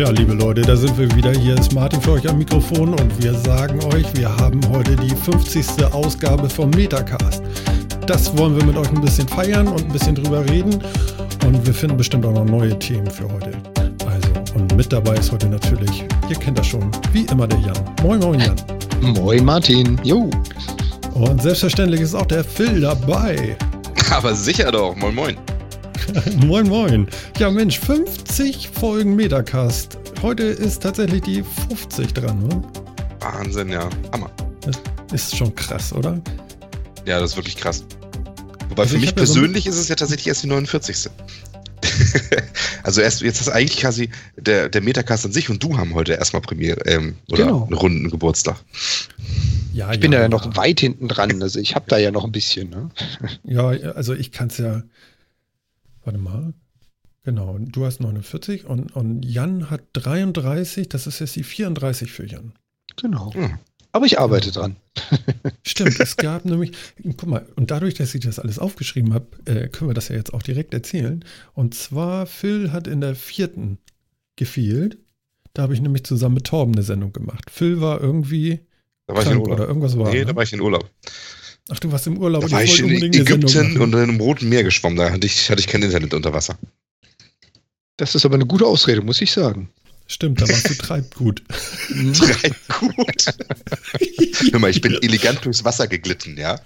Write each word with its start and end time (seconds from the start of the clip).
Tja, 0.00 0.08
liebe 0.12 0.32
Leute, 0.32 0.62
da 0.62 0.76
sind 0.76 0.96
wir 0.96 1.14
wieder. 1.14 1.30
Hier 1.30 1.58
ist 1.58 1.74
Martin 1.74 2.00
für 2.00 2.12
euch 2.12 2.26
am 2.26 2.38
Mikrofon 2.38 2.94
und 2.94 3.22
wir 3.22 3.34
sagen 3.34 3.84
euch, 3.92 4.06
wir 4.14 4.34
haben 4.34 4.58
heute 4.70 4.96
die 4.96 5.14
50. 5.14 5.92
Ausgabe 5.92 6.48
vom 6.48 6.70
Metacast. 6.70 7.42
Das 8.06 8.34
wollen 8.38 8.56
wir 8.56 8.64
mit 8.64 8.78
euch 8.78 8.88
ein 8.88 9.02
bisschen 9.02 9.28
feiern 9.28 9.68
und 9.68 9.82
ein 9.82 9.92
bisschen 9.92 10.14
drüber 10.14 10.42
reden 10.48 10.82
und 11.44 11.66
wir 11.66 11.74
finden 11.74 11.98
bestimmt 11.98 12.24
auch 12.24 12.32
noch 12.32 12.46
neue 12.46 12.78
Themen 12.78 13.10
für 13.10 13.24
heute. 13.24 13.52
Also, 14.06 14.30
und 14.54 14.74
mit 14.74 14.90
dabei 14.90 15.16
ist 15.16 15.32
heute 15.32 15.50
natürlich, 15.50 16.06
ihr 16.30 16.36
kennt 16.36 16.58
das 16.58 16.68
schon, 16.68 16.90
wie 17.12 17.26
immer 17.26 17.46
der 17.46 17.58
Jan. 17.58 17.76
Moin, 18.02 18.20
moin, 18.20 18.40
Jan. 18.40 18.56
Moin, 19.02 19.44
Martin. 19.44 20.00
Jo. 20.02 20.30
Und 21.12 21.42
selbstverständlich 21.42 22.00
ist 22.00 22.14
auch 22.14 22.24
der 22.24 22.42
Phil 22.42 22.80
dabei. 22.80 23.54
Aber 24.10 24.34
sicher 24.34 24.72
doch. 24.72 24.96
Moin, 24.96 25.14
moin. 25.14 25.36
moin, 26.46 26.68
moin. 26.68 27.08
Ja, 27.38 27.50
Mensch, 27.50 27.78
50 27.78 28.68
Folgen 28.68 29.16
Metacast. 29.16 29.98
Heute 30.22 30.44
ist 30.44 30.82
tatsächlich 30.82 31.22
die 31.22 31.44
50 31.68 32.12
dran, 32.14 32.46
ne? 32.46 32.62
Wahnsinn, 33.20 33.70
ja. 33.70 33.88
Hammer. 34.12 34.30
Das 35.10 35.24
ist 35.24 35.36
schon 35.36 35.54
krass, 35.54 35.92
oder? 35.92 36.20
Ja, 37.06 37.20
das 37.20 37.32
ist 37.32 37.36
wirklich 37.36 37.56
krass. 37.56 37.84
Wobei 38.68 38.82
also 38.82 38.94
für 38.94 39.00
mich 39.00 39.14
persönlich 39.14 39.64
ja 39.64 39.72
so 39.72 39.76
ist 39.76 39.82
es 39.82 39.88
ja 39.88 39.96
tatsächlich 39.96 40.28
erst 40.28 40.42
die 40.42 40.48
49. 40.48 41.10
also 42.82 43.00
erst 43.00 43.22
jetzt 43.22 43.40
ist 43.40 43.48
eigentlich 43.48 43.78
quasi 43.78 44.10
der, 44.36 44.68
der 44.68 44.80
Metacast 44.80 45.26
an 45.26 45.32
sich 45.32 45.50
und 45.50 45.62
du 45.62 45.76
haben 45.76 45.94
heute 45.94 46.14
erstmal 46.14 46.42
Premiere 46.42 46.80
ähm, 46.86 47.16
oder 47.30 47.44
genau. 47.44 47.64
einen 47.64 47.74
runden 47.74 48.10
Geburtstag. 48.10 48.56
Ja, 49.72 49.92
ich 49.92 50.00
bin 50.00 50.12
ja, 50.12 50.20
ja 50.20 50.28
noch 50.28 50.56
weit 50.56 50.80
hinten 50.80 51.08
dran, 51.08 51.42
also 51.42 51.58
ich 51.58 51.74
habe 51.74 51.86
da 51.88 51.98
ja 51.98 52.10
noch 52.10 52.24
ein 52.24 52.32
bisschen. 52.32 52.70
Ne? 52.70 52.90
Ja, 53.44 53.68
also 53.68 54.14
ich 54.14 54.32
kann 54.32 54.48
es 54.48 54.58
ja, 54.58 54.82
warte 56.04 56.18
mal, 56.18 56.54
genau, 57.22 57.58
du 57.58 57.84
hast 57.84 58.00
49 58.00 58.64
und, 58.64 58.94
und 58.94 59.24
Jan 59.24 59.70
hat 59.70 59.82
33, 59.92 60.88
das 60.88 61.06
ist 61.06 61.18
jetzt 61.20 61.36
die 61.36 61.44
34 61.44 62.10
für 62.10 62.26
Jan. 62.26 62.52
Genau. 62.96 63.32
Hm. 63.34 63.58
Aber 63.92 64.06
ich 64.06 64.20
arbeite 64.20 64.52
dran. 64.52 64.76
Stimmt, 65.66 65.98
es 65.98 66.16
gab 66.16 66.44
nämlich, 66.44 66.72
guck 67.16 67.26
mal, 67.26 67.46
und 67.56 67.70
dadurch, 67.70 67.94
dass 67.94 68.14
ich 68.14 68.20
das 68.20 68.38
alles 68.38 68.58
aufgeschrieben 68.58 69.14
habe, 69.14 69.26
äh, 69.46 69.68
können 69.68 69.90
wir 69.90 69.94
das 69.94 70.08
ja 70.08 70.16
jetzt 70.16 70.32
auch 70.32 70.42
direkt 70.42 70.74
erzählen. 70.74 71.24
Und 71.54 71.74
zwar, 71.74 72.26
Phil 72.26 72.72
hat 72.72 72.86
in 72.86 73.00
der 73.00 73.16
vierten 73.16 73.78
gefehlt. 74.36 74.98
Da 75.54 75.62
habe 75.62 75.74
ich 75.74 75.80
nämlich 75.80 76.04
zusammen 76.04 76.36
mit 76.36 76.46
Torben 76.46 76.74
eine 76.74 76.84
Sendung 76.84 77.12
gemacht. 77.12 77.50
Phil 77.50 77.80
war 77.80 78.00
irgendwie 78.00 78.60
da 79.10 79.16
war 79.16 79.22
ich 79.22 79.30
in 79.30 79.38
Urlaub. 79.38 79.58
oder 79.58 79.66
irgendwas 79.66 79.98
war. 79.98 80.10
Nee, 80.12 80.20
ne? 80.20 80.26
da 80.26 80.36
war 80.36 80.44
ich 80.44 80.52
in 80.52 80.60
Urlaub. 80.60 80.88
Ach, 81.72 81.78
du 81.78 81.92
warst 81.92 82.06
im 82.08 82.18
Urlaub. 82.18 82.42
Da 82.42 82.50
war 82.50 82.64
ich, 82.64 82.80
in 82.80 82.90
Ägypten 82.90 83.80
und 83.80 83.94
in 83.94 84.00
einem 84.00 84.20
Roten 84.20 84.48
Meer 84.48 84.64
geschwommen. 84.64 84.98
Da 84.98 85.10
hatte 85.10 85.26
ich, 85.26 85.50
hatte 85.50 85.60
ich 85.60 85.68
kein 85.68 85.82
Internet 85.82 86.12
unter 86.14 86.32
Wasser. 86.32 86.58
Das 87.96 88.14
ist 88.14 88.24
aber 88.24 88.34
eine 88.34 88.46
gute 88.46 88.66
Ausrede, 88.66 89.02
muss 89.02 89.20
ich 89.20 89.30
sagen. 89.30 89.70
Stimmt, 90.06 90.40
da 90.40 90.48
warst 90.48 90.68
du 90.68 90.74
Treibgut. 90.74 91.44
Treibgut. 92.14 93.24
Hör 94.50 94.58
mal, 94.58 94.70
ich 94.70 94.80
bin 94.80 94.94
elegant 95.02 95.44
durchs 95.44 95.64
Wasser 95.64 95.86
geglitten, 95.86 96.36
ja? 96.36 96.60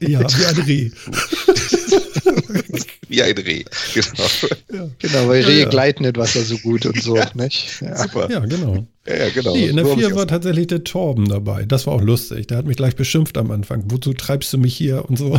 Ja, 0.00 0.20
wie 0.20 0.46
ein 0.46 0.58
Reh. 0.58 0.90
wie 3.08 3.22
ein 3.22 3.36
Reh, 3.36 3.64
genau. 3.94 4.24
Ja. 4.72 4.90
Genau, 4.98 5.28
weil 5.28 5.44
Rehe 5.44 5.58
ja, 5.58 5.64
ja. 5.64 5.68
gleiten 5.68 6.04
in 6.04 6.16
Wasser 6.16 6.42
so 6.42 6.56
gut 6.58 6.86
und 6.86 7.02
so, 7.02 7.18
nicht? 7.34 7.80
Ja. 7.80 7.96
Super. 7.96 8.30
Ja, 8.30 8.40
genau. 8.40 8.86
Ja, 9.06 9.28
genau. 9.30 9.54
Nee, 9.54 9.66
in 9.66 9.76
der 9.76 9.86
4 9.86 10.14
war 10.14 10.26
tatsächlich 10.26 10.68
der 10.68 10.84
Torben 10.84 11.28
dabei. 11.28 11.64
Das 11.64 11.86
war 11.86 11.94
auch 11.94 12.02
lustig. 12.02 12.46
Der 12.46 12.58
hat 12.58 12.66
mich 12.66 12.76
gleich 12.76 12.96
beschimpft 12.96 13.36
am 13.36 13.50
Anfang. 13.50 13.84
Wozu 13.88 14.14
treibst 14.14 14.52
du 14.52 14.58
mich 14.58 14.76
hier 14.76 15.08
und 15.08 15.18
so? 15.18 15.38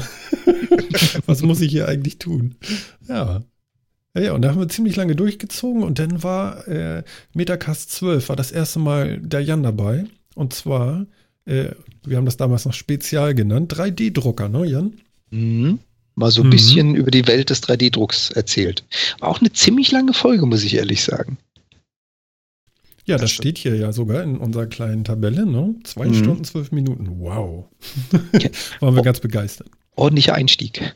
Was 1.26 1.42
muss 1.42 1.62
ich 1.62 1.72
hier 1.72 1.88
eigentlich 1.88 2.20
tun? 2.20 2.56
Ja. 3.08 3.44
Ja, 4.16 4.22
ja, 4.22 4.34
und 4.34 4.42
da 4.44 4.50
haben 4.50 4.60
wir 4.60 4.70
ziemlich 4.70 4.96
lange 4.96 5.16
durchgezogen 5.16 5.84
und 5.84 6.00
dann 6.00 6.24
war 6.24 6.68
äh, 6.68 7.04
Metacast 7.34 7.92
12, 7.92 8.30
war 8.30 8.36
das 8.38 8.52
erste 8.52 8.80
Mal 8.80 9.20
der 9.20 9.42
Jan 9.42 9.64
dabei. 9.64 10.06
Und 10.36 10.54
zwar, 10.54 11.06
äh, 11.46 11.72
wir 12.06 12.18
haben 12.18 12.26
das 12.26 12.38
damals 12.38 12.66
noch 12.66 12.74
Spezial 12.74 13.36
genannt, 13.36 13.74
3D-Drucker, 13.74 14.48
ne, 14.48 14.66
Jan? 14.66 14.94
Mhm. 15.32 15.80
Mal 16.16 16.32
so 16.32 16.42
ein 16.42 16.48
mhm. 16.48 16.52
bisschen 16.52 16.96
über 16.96 17.12
die 17.12 17.28
Welt 17.28 17.50
des 17.50 17.62
3D-Drucks 17.64 18.32
erzählt. 18.32 18.84
War 19.20 19.30
auch 19.30 19.42
eine 19.42 19.52
ziemlich 19.52 19.92
lange 19.92 20.14
Folge, 20.14 20.46
muss 20.46 20.64
ich 20.64 20.76
ehrlich 20.76 21.04
sagen. 21.04 21.38
Ja, 23.06 23.16
das, 23.18 23.22
das 23.22 23.32
steht 23.32 23.58
hier 23.58 23.76
ja 23.76 23.92
sogar 23.92 24.24
in 24.24 24.38
unserer 24.38 24.66
kleinen 24.66 25.04
Tabelle, 25.04 25.46
ne? 25.46 25.76
Zwei 25.84 26.08
mhm. 26.08 26.16
Stunden, 26.16 26.44
zwölf 26.44 26.72
Minuten. 26.72 27.20
Wow. 27.20 27.66
Waren 28.80 28.96
wir 28.96 29.04
ganz 29.04 29.20
begeistert. 29.20 29.68
Ordentlicher 29.96 30.34
Einstieg. 30.34 30.94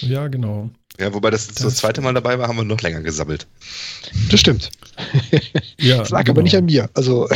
Ja, 0.00 0.28
genau. 0.28 0.70
Ja, 0.98 1.12
wobei 1.12 1.30
das, 1.30 1.46
das, 1.48 1.56
das 1.56 1.76
zweite 1.76 2.00
Mal 2.00 2.14
dabei 2.14 2.38
war, 2.38 2.48
haben 2.48 2.56
wir 2.56 2.64
noch 2.64 2.80
länger 2.80 3.02
gesammelt. 3.02 3.46
Das 4.30 4.40
stimmt. 4.40 4.70
ja, 5.78 5.98
das 5.98 6.10
lag 6.10 6.24
genau. 6.24 6.32
aber 6.32 6.42
nicht 6.42 6.56
an 6.56 6.64
mir. 6.64 6.88
Also. 6.94 7.28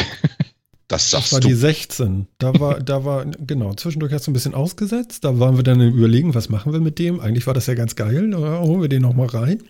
Das, 0.88 1.10
das 1.10 1.32
war 1.32 1.40
du. 1.40 1.48
die 1.48 1.54
16. 1.54 2.26
Da 2.38 2.58
war, 2.58 2.80
da 2.80 3.04
war, 3.04 3.26
genau, 3.26 3.74
zwischendurch 3.74 4.12
hast 4.12 4.26
du 4.26 4.30
ein 4.30 4.34
bisschen 4.34 4.54
ausgesetzt. 4.54 5.22
Da 5.22 5.38
waren 5.38 5.56
wir 5.56 5.62
dann 5.62 5.80
überlegen, 5.80 6.34
was 6.34 6.48
machen 6.48 6.72
wir 6.72 6.80
mit 6.80 6.98
dem. 6.98 7.20
Eigentlich 7.20 7.46
war 7.46 7.52
das 7.52 7.66
ja 7.66 7.74
ganz 7.74 7.94
geil. 7.94 8.30
Da 8.30 8.60
holen 8.60 8.80
wir 8.80 8.88
den 8.88 9.02
nochmal 9.02 9.28
rein. 9.28 9.62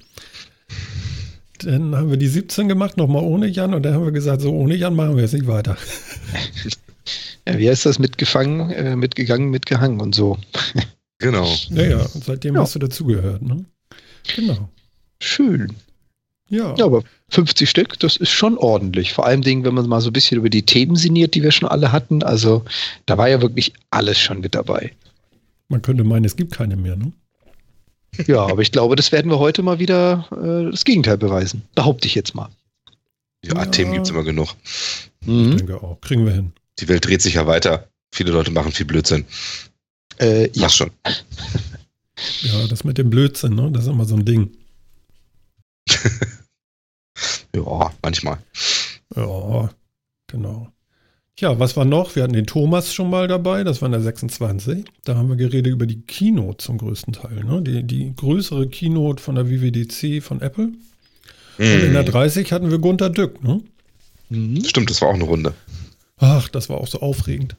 Dann 1.59 1.97
haben 1.97 2.11
wir 2.11 2.19
die 2.19 2.29
17 2.29 2.69
gemacht, 2.69 2.97
nochmal 2.97 3.25
ohne 3.25 3.49
Jan. 3.49 3.75
Und 3.75 3.83
dann 3.83 3.95
haben 3.95 4.05
wir 4.05 4.13
gesagt, 4.13 4.43
so 4.43 4.53
ohne 4.53 4.77
Jan 4.77 4.95
machen 4.95 5.17
wir 5.17 5.23
jetzt 5.23 5.35
nicht 5.35 5.49
weiter. 5.49 5.77
Ja, 7.49 7.59
wie 7.59 7.69
heißt 7.69 7.87
das? 7.87 7.99
Mitgefangen, 7.99 8.71
äh, 8.71 8.95
mitgegangen, 8.95 9.51
mitgehangen 9.51 10.01
und 10.01 10.15
so. 10.15 10.39
Genau. 11.19 11.53
Naja, 11.71 11.99
und 12.15 12.23
seitdem 12.23 12.55
ja. 12.55 12.61
hast 12.61 12.77
du 12.77 12.79
dazugehört, 12.79 13.43
ne? 13.43 13.65
Genau. 14.37 14.69
Schön. 15.21 15.75
Ja. 16.49 16.75
Ja, 16.77 16.85
aber 16.87 17.03
50 17.31 17.69
Stück, 17.69 17.99
das 17.99 18.17
ist 18.17 18.31
schon 18.31 18.57
ordentlich. 18.57 19.13
Vor 19.13 19.27
allem 19.27 19.43
Dingen, 19.43 19.65
wenn 19.65 19.75
man 19.75 19.87
mal 19.89 20.01
so 20.01 20.11
ein 20.11 20.15
bisschen 20.15 20.39
über 20.39 20.49
die 20.49 20.65
Themen 20.65 20.97
sinniert, 20.97 21.35
die 21.35 21.43
wir 21.43 21.53
schon 21.53 21.69
alle 21.69 21.93
hatten. 21.93 22.23
Also 22.23 22.65
da 23.07 23.19
war 23.19 23.29
ja 23.29 23.43
wirklich 23.43 23.75
alles 23.91 24.19
schon 24.19 24.41
mit 24.41 24.55
dabei. 24.55 24.93
Man 25.69 25.83
könnte 25.83 26.05
meinen, 26.05 26.25
es 26.25 26.37
gibt 26.37 26.55
keine 26.55 26.77
mehr, 26.77 26.97
ne? 26.97 27.13
Ja, 28.27 28.47
aber 28.47 28.63
ich 28.63 28.73
glaube, 28.73 28.97
das 28.97 29.13
werden 29.13 29.31
wir 29.31 29.39
heute 29.39 29.63
mal 29.63 29.79
wieder 29.79 30.27
äh, 30.33 30.71
das 30.71 30.85
Gegenteil 30.85 31.19
beweisen. 31.19 31.63
Behaupte 31.75 32.07
ich 32.07 32.15
jetzt 32.15 32.35
mal. 32.35 32.49
Ja, 33.45 33.55
ja. 33.55 33.67
Themen 33.67 33.93
gibt 33.93 34.07
es 34.07 34.11
immer 34.11 34.25
genug. 34.25 34.55
Mhm. 35.25 35.51
Ich 35.51 35.57
denke 35.57 35.83
auch. 35.83 36.01
Kriegen 36.01 36.25
wir 36.25 36.33
hin. 36.33 36.53
Die 36.79 36.89
Welt 36.89 37.07
dreht 37.07 37.21
sich 37.21 37.35
ja 37.35 37.47
weiter. 37.47 37.89
Viele 38.13 38.33
Leute 38.33 38.51
machen 38.51 38.73
viel 38.73 38.87
Blödsinn. 38.87 39.27
Äh, 40.19 40.49
ja, 40.53 40.69
schon. 40.69 40.91
Ja, 42.43 42.67
das 42.69 42.85
mit 42.85 42.99
dem 42.99 43.11
Blödsinn, 43.11 43.55
ne? 43.55 43.71
Das 43.71 43.85
ist 43.85 43.89
immer 43.89 44.07
so 44.07 44.17
ein 44.17 44.25
Ding. 44.25 44.51
ja, 47.55 47.93
manchmal. 48.03 48.39
Ja, 49.15 49.71
genau. 50.27 50.69
Ja, 51.39 51.59
was 51.59 51.77
war 51.77 51.85
noch? 51.85 52.17
Wir 52.17 52.25
hatten 52.25 52.33
den 52.33 52.47
Thomas 52.47 52.93
schon 52.93 53.11
mal 53.11 53.29
dabei, 53.29 53.63
das 53.63 53.81
war 53.81 53.87
in 53.87 53.93
der 53.93 54.01
26. 54.01 54.85
Da 55.05 55.17
haben 55.17 55.29
wir 55.29 55.37
geredet 55.37 55.73
über 55.73 55.87
die 55.87 56.01
Keynote 56.01 56.59
zum 56.59 56.79
größten 56.79 57.13
Teil, 57.13 57.45
ne? 57.45 57.63
Die, 57.63 57.85
die 57.85 58.15
größere 58.17 58.69
Keynote 58.69 59.23
von 59.23 59.37
der 59.37 59.49
WWDC 59.49 60.23
von 60.23 60.41
Apple. 60.41 60.67
Mm. 61.59 61.63
Und 61.63 61.85
in 61.85 61.93
der 61.93 62.03
30 62.03 62.51
mhm. 62.51 62.55
hatten 62.55 62.71
wir 62.71 62.79
Gunter 62.79 63.11
Dück, 63.11 63.43
ne? 63.45 63.61
Mhm. 64.31 64.65
Stimmt, 64.65 64.91
das 64.91 65.01
war 65.01 65.09
auch 65.09 65.15
eine 65.15 65.25
Runde. 65.25 65.55
Ach, 66.17 66.49
das 66.49 66.69
war 66.69 66.79
auch 66.79 66.89
so 66.89 67.01
aufregend 67.01 67.57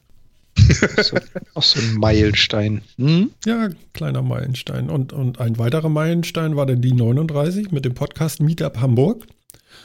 so, 1.02 1.18
auch 1.54 1.64
so 1.64 1.80
ein 1.80 1.96
Meilenstein. 1.96 2.82
Hm? 2.98 3.32
Ja, 3.46 3.70
kleiner 3.94 4.22
Meilenstein. 4.22 4.90
Und, 4.90 5.14
und 5.14 5.40
ein 5.40 5.58
weiterer 5.58 5.90
Meilenstein 5.90 6.56
war 6.56 6.66
dann 6.66 6.82
die 6.82 6.94
39 6.94 7.72
mit 7.72 7.86
dem 7.86 7.94
Podcast 7.94 8.42
Meetup 8.42 8.80
Hamburg. 8.80 9.26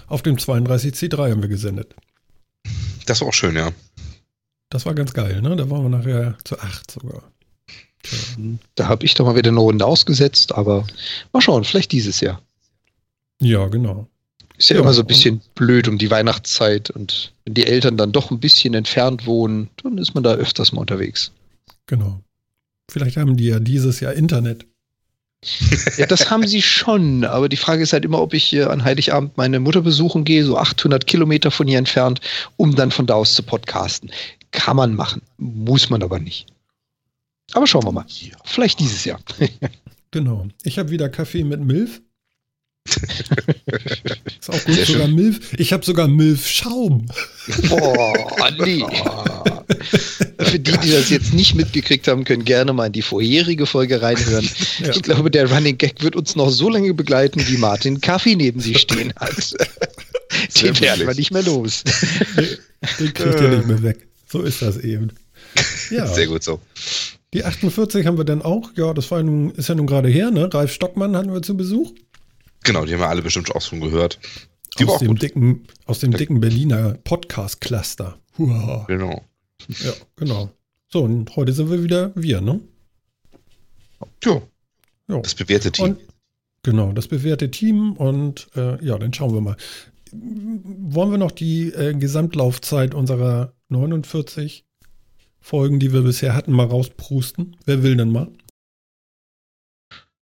Auf 0.07 0.23
dem 0.23 0.37
32C3 0.37 1.31
haben 1.31 1.43
wir 1.43 1.49
gesendet. 1.49 1.95
Das 3.07 3.21
war 3.21 3.29
auch 3.29 3.35
schön, 3.35 3.57
ja. 3.57 3.73
Das 4.71 4.87
war 4.87 4.95
ganz 4.95 5.13
geil, 5.13 5.41
ne? 5.43 5.57
Da 5.57 5.71
waren 5.71 5.83
wir 5.83 5.89
nachher 5.89 6.37
zu 6.45 6.59
acht 6.59 6.91
sogar. 6.91 7.23
Tja. 8.03 8.19
Da 8.75 8.89
habe 8.89 9.05
ich 9.05 9.15
doch 9.15 9.25
mal 9.25 9.37
wieder 9.37 9.51
eine 9.51 9.61
Runde 9.61 9.87
ausgesetzt, 9.87 10.53
aber 10.53 10.87
mal 11.33 11.41
schauen, 11.41 11.65
vielleicht 11.65 11.93
dieses 11.93 12.21
Jahr. 12.21 12.43
Ja, 13.41 13.67
genau. 13.69 14.09
Ist 14.57 14.71
ja, 14.71 14.77
ja, 14.77 14.83
immer 14.83 14.93
so 14.93 15.01
ein 15.03 15.07
bisschen 15.07 15.41
blöd 15.55 15.89
um 15.89 15.99
die 15.99 16.11
Weihnachtszeit 16.11 16.91
und 16.91 17.33
wenn 17.45 17.55
die 17.55 17.67
Eltern 17.67 17.97
dann 17.97 18.13
doch 18.13 18.31
ein 18.31 18.41
bisschen 18.41 18.75
entfernt 18.75 19.27
wohnen, 19.27 19.69
dann 19.83 19.99
ist 19.99 20.15
man 20.15 20.23
da 20.23 20.35
öfters 20.35 20.73
mal 20.73 20.83
unterwegs. 20.83 21.33
Genau. 21.87 22.21
Vielleicht 22.91 23.17
haben 23.17 23.37
die 23.37 23.47
ja 23.47 23.59
dieses 23.59 24.01
Jahr 24.01 24.13
Internet. 24.13 24.67
Ja, 25.97 26.07
das 26.07 26.31
haben 26.31 26.47
sie 26.47 26.63
schon, 26.63 27.25
aber 27.25 27.49
die 27.49 27.57
Frage 27.57 27.83
ist 27.83 27.93
halt 27.93 28.05
immer, 28.05 28.21
ob 28.21 28.35
ich 28.35 28.45
hier 28.45 28.71
an 28.71 28.85
Heiligabend 28.85 29.37
meine 29.37 29.61
Mutter 29.61 29.83
besuchen 29.83 30.25
gehe, 30.25 30.45
so 30.45 30.57
800 30.57 31.07
Kilometer 31.07 31.51
von 31.51 31.67
hier 31.67 31.79
entfernt, 31.79 32.21
um 32.57 32.75
dann 32.75 32.91
von 32.91 33.07
da 33.07 33.15
aus 33.15 33.35
zu 33.35 33.43
podcasten. 33.43 34.11
Kann 34.51 34.77
man 34.77 34.95
machen, 34.95 35.23
muss 35.37 35.91
man 35.91 36.03
aber 36.03 36.19
nicht. 36.19 36.47
Aber 37.53 37.67
schauen 37.67 37.85
wir 37.85 37.93
mal. 37.93 38.07
Vielleicht 38.45 38.81
dieses 38.81 39.05
Jahr. 39.05 39.21
genau. 40.11 40.47
Ich 40.63 40.79
habe 40.79 40.91
wieder 40.91 41.09
Kaffee 41.09 41.45
mit 41.45 41.61
Milf. 41.61 42.01
ist 42.87 44.51
auch 44.51 44.65
gut, 44.65 44.75
Sehr 44.75 44.87
sogar 44.87 45.07
schön. 45.07 45.15
Milf. 45.15 45.55
Ich 45.55 45.73
habe 45.73 45.85
sogar 45.85 46.07
Milf-Schaum. 46.09 47.07
Boah, 47.69 48.51
nee. 48.59 48.85
Für 50.39 50.59
die, 50.59 50.73
die 50.79 50.91
das 50.91 51.11
jetzt 51.11 51.33
nicht 51.33 51.55
mitgekriegt 51.55 52.09
haben, 52.09 52.25
können 52.25 52.45
gerne 52.45 52.73
mal 52.73 52.87
in 52.87 52.93
die 52.93 53.03
vorherige 53.03 53.67
Folge 53.67 54.03
reinhören. 54.03 54.49
Ja. 54.81 54.91
Ich 54.91 55.03
glaube, 55.03 55.31
der 55.31 55.51
Running 55.51 55.79
Gag 55.79 56.03
wird 56.03 56.17
uns 56.17 56.37
noch 56.37 56.51
so 56.51 56.69
lange 56.69 56.93
begleiten, 56.95 57.47
wie 57.47 57.57
Martin 57.57 58.01
Kaffee 58.01 58.37
neben 58.37 58.61
sich 58.61 58.81
stehen 58.81 59.13
hat. 59.17 59.55
Den 60.61 60.81
werden 60.81 61.07
wir 61.07 61.15
nicht 61.15 61.31
mehr 61.31 61.43
los. 61.43 61.85
Den 62.99 63.15
kriegt 63.15 63.41
ihr 63.41 63.49
nicht 63.49 63.67
mehr 63.67 63.83
weg. 63.83 64.07
So 64.29 64.43
ist 64.43 64.63
das 64.63 64.79
eben. 64.79 65.13
Ja. 65.91 66.07
Sehr 66.07 66.27
gut 66.27 66.43
so. 66.43 66.61
Die 67.33 67.45
48 67.45 68.07
haben 68.07 68.17
wir 68.19 68.25
dann 68.25 68.43
auch. 68.43 68.71
Ja, 68.77 68.95
das 68.95 69.11
war 69.11 69.23
nun, 69.23 69.51
ist 69.53 69.69
ja 69.69 69.75
nun 69.75 69.87
gerade 69.87 70.09
her, 70.09 70.31
ne? 70.31 70.53
Ralf 70.53 70.73
Stockmann 70.73 71.17
hatten 71.17 71.33
wir 71.33 71.43
zu 71.43 71.57
Besuch. 71.57 71.93
Genau, 72.63 72.85
die 72.85 72.93
haben 72.93 73.01
wir 73.01 73.09
alle 73.09 73.23
bestimmt 73.23 73.55
auch 73.55 73.63
schon 73.63 73.81
gehört. 73.81 74.19
Die 74.79 74.87
aus, 74.87 75.01
dem 75.01 75.19
dicken, 75.19 75.67
aus 75.87 76.01
dem 76.01 76.13
dicken 76.13 76.41
Berliner 76.41 76.97
Podcast-Cluster. 77.05 78.19
Genau. 78.37 79.25
Ja, 79.69 79.93
genau. 80.17 80.51
So, 80.89 81.03
und 81.03 81.35
heute 81.37 81.53
sind 81.53 81.71
wir 81.71 81.83
wieder 81.83 82.13
wir, 82.15 82.41
ne? 82.41 82.61
Ja. 84.25 84.43
ja. 85.09 85.21
Das 85.21 85.35
bewährte 85.35 85.73
Team. 85.73 85.85
Und, 85.85 86.01
genau, 86.63 86.93
das 86.93 87.09
bewährte 87.09 87.51
Team. 87.51 87.93
Und 87.95 88.49
äh, 88.55 88.85
ja, 88.85 88.99
dann 88.99 89.13
schauen 89.13 89.35
wir 89.35 89.41
mal. 89.41 89.57
Wollen 90.13 91.11
wir 91.11 91.19
noch 91.19 91.33
die 91.33 91.69
äh, 91.69 91.95
Gesamtlaufzeit 91.95 92.95
unserer 92.95 93.55
49 93.69 94.65
Folgen, 95.41 95.81
die 95.81 95.93
wir 95.93 96.03
bisher 96.03 96.35
hatten, 96.35 96.53
mal 96.53 96.67
rausprusten? 96.67 97.57
Wer 97.65 97.83
will 97.83 97.97
denn 97.97 98.13
mal? 98.13 98.29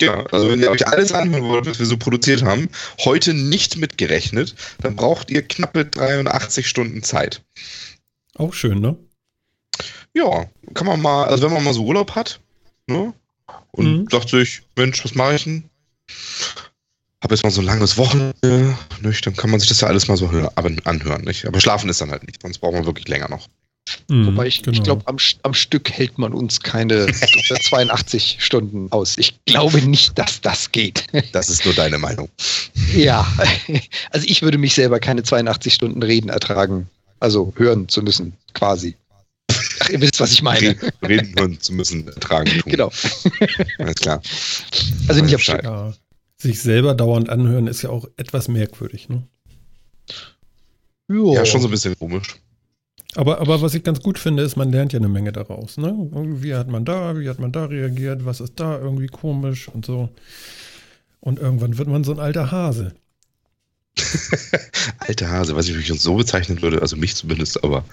Ja, 0.02 0.24
also 0.26 0.48
wenn 0.48 0.60
ihr 0.60 0.70
euch 0.70 0.86
alles 0.86 1.12
anhören 1.12 1.44
wollt, 1.44 1.66
was 1.66 1.78
wir 1.78 1.86
so 1.86 1.98
produziert 1.98 2.42
haben, 2.42 2.70
heute 3.04 3.34
nicht 3.34 3.76
mitgerechnet, 3.76 4.54
dann 4.80 4.96
braucht 4.96 5.30
ihr 5.30 5.42
knappe 5.42 5.84
83 5.84 6.66
Stunden 6.66 7.02
Zeit. 7.02 7.42
Auch 8.34 8.54
schön, 8.54 8.80
ne? 8.80 8.96
Ja, 10.14 10.46
kann 10.74 10.86
man 10.86 11.00
mal, 11.00 11.24
also 11.26 11.44
wenn 11.44 11.52
man 11.52 11.64
mal 11.64 11.74
so 11.74 11.84
Urlaub 11.84 12.14
hat, 12.14 12.40
ne? 12.86 13.12
Und 13.72 13.86
mhm. 13.86 14.08
sagt 14.10 14.28
sich, 14.28 14.62
Mensch, 14.76 15.04
was 15.04 15.14
mache 15.14 15.36
ich 15.36 15.44
denn? 15.44 15.64
Hab 17.22 17.30
jetzt 17.30 17.44
mal 17.44 17.50
so 17.50 17.60
ein 17.60 17.66
langes 17.66 17.96
Wochenende, 17.96 18.76
nicht? 19.02 19.26
Dann 19.26 19.36
kann 19.36 19.50
man 19.50 19.60
sich 19.60 19.68
das 19.68 19.80
ja 19.80 19.88
alles 19.88 20.08
mal 20.08 20.16
so 20.16 20.26
anhören, 20.26 21.22
nicht? 21.22 21.46
Aber 21.46 21.60
schlafen 21.60 21.88
ist 21.88 22.00
dann 22.00 22.10
halt 22.10 22.26
nicht, 22.26 22.42
sonst 22.42 22.58
braucht 22.58 22.74
man 22.74 22.86
wirklich 22.86 23.08
länger 23.08 23.28
noch. 23.28 23.46
Mhm, 24.08 24.26
Wobei 24.26 24.46
ich, 24.46 24.62
genau. 24.62 24.76
ich 24.76 24.82
glaube, 24.82 25.02
am, 25.06 25.16
am, 25.42 25.54
Stück 25.54 25.90
hält 25.90 26.18
man 26.18 26.32
uns 26.32 26.60
keine 26.60 27.06
82 27.68 28.38
Stunden 28.40 28.90
aus. 28.92 29.18
Ich 29.18 29.34
glaube 29.46 29.80
nicht, 29.82 30.18
dass 30.18 30.40
das 30.40 30.70
geht. 30.72 31.06
Das 31.32 31.48
ist 31.48 31.64
nur 31.64 31.74
deine 31.74 31.98
Meinung. 31.98 32.28
Ja, 32.94 33.26
also 34.10 34.26
ich 34.28 34.42
würde 34.42 34.58
mich 34.58 34.74
selber 34.74 35.00
keine 35.00 35.22
82 35.22 35.74
Stunden 35.74 36.02
reden 36.02 36.28
ertragen. 36.28 36.88
Also 37.18 37.52
hören 37.56 37.88
zu 37.88 38.02
müssen, 38.02 38.32
quasi. 38.54 38.96
Ach, 39.80 39.88
ihr 39.90 40.00
wisst, 40.00 40.20
was 40.20 40.32
ich 40.32 40.42
meine. 40.42 40.76
Reden 41.06 41.34
hören 41.38 41.60
zu 41.60 41.72
müssen, 41.72 42.06
ertragen. 42.08 42.50
Tun. 42.50 42.70
Genau. 42.70 42.92
Alles 43.78 43.94
klar. 43.96 44.22
Also 45.08 45.22
nicht 45.22 45.34
auf. 45.34 45.46
Ja, 45.46 45.92
sich 46.38 46.60
selber 46.60 46.94
dauernd 46.94 47.28
anhören 47.28 47.66
ist 47.66 47.82
ja 47.82 47.90
auch 47.90 48.06
etwas 48.16 48.48
merkwürdig, 48.48 49.08
ne? 49.08 49.26
Ja, 51.08 51.44
schon 51.44 51.60
so 51.60 51.68
ein 51.68 51.72
bisschen 51.72 51.98
komisch. 51.98 52.36
Aber, 53.16 53.40
aber 53.40 53.60
was 53.60 53.74
ich 53.74 53.82
ganz 53.82 54.00
gut 54.00 54.18
finde, 54.18 54.44
ist, 54.44 54.56
man 54.56 54.70
lernt 54.70 54.92
ja 54.92 54.98
eine 54.98 55.08
Menge 55.08 55.32
daraus. 55.32 55.76
Ne? 55.76 55.92
Wie 56.12 56.54
hat 56.54 56.68
man 56.68 56.84
da, 56.84 57.18
wie 57.18 57.28
hat 57.28 57.40
man 57.40 57.50
da 57.50 57.64
reagiert, 57.64 58.24
was 58.24 58.40
ist 58.40 58.60
da 58.60 58.78
irgendwie 58.78 59.08
komisch 59.08 59.68
und 59.68 59.84
so. 59.84 60.10
Und 61.18 61.40
irgendwann 61.40 61.76
wird 61.76 61.88
man 61.88 62.04
so 62.04 62.12
ein 62.12 62.20
alter 62.20 62.52
Hase. 62.52 62.94
alter 64.98 65.30
Hase, 65.30 65.56
weiß 65.56 65.68
ich, 65.68 65.76
wie 65.76 65.80
ich 65.80 65.92
uns 65.92 66.02
so 66.02 66.14
bezeichnen 66.14 66.62
würde, 66.62 66.82
also 66.82 66.96
mich 66.96 67.16
zumindest, 67.16 67.62
aber 67.64 67.84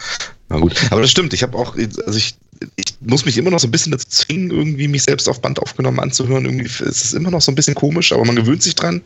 na 0.49 0.59
gut. 0.59 0.75
Aber 0.91 1.01
das 1.01 1.11
stimmt, 1.11 1.33
ich 1.33 1.43
habe 1.43 1.57
auch, 1.57 1.75
also 1.75 2.17
ich, 2.17 2.35
ich 2.75 2.95
muss 3.01 3.25
mich 3.25 3.37
immer 3.37 3.51
noch 3.51 3.59
so 3.59 3.67
ein 3.67 3.71
bisschen 3.71 3.91
dazu 3.91 4.07
zwingen, 4.09 4.51
irgendwie 4.51 4.87
mich 4.87 5.03
selbst 5.03 5.27
auf 5.27 5.41
Band 5.41 5.59
aufgenommen 5.59 5.99
anzuhören. 5.99 6.45
Irgendwie 6.45 6.65
ist 6.65 6.81
es 6.81 7.13
immer 7.13 7.31
noch 7.31 7.41
so 7.41 7.51
ein 7.51 7.55
bisschen 7.55 7.75
komisch, 7.75 8.11
aber 8.11 8.25
man 8.25 8.35
gewöhnt 8.35 8.63
sich 8.63 8.75
dran. 8.75 9.01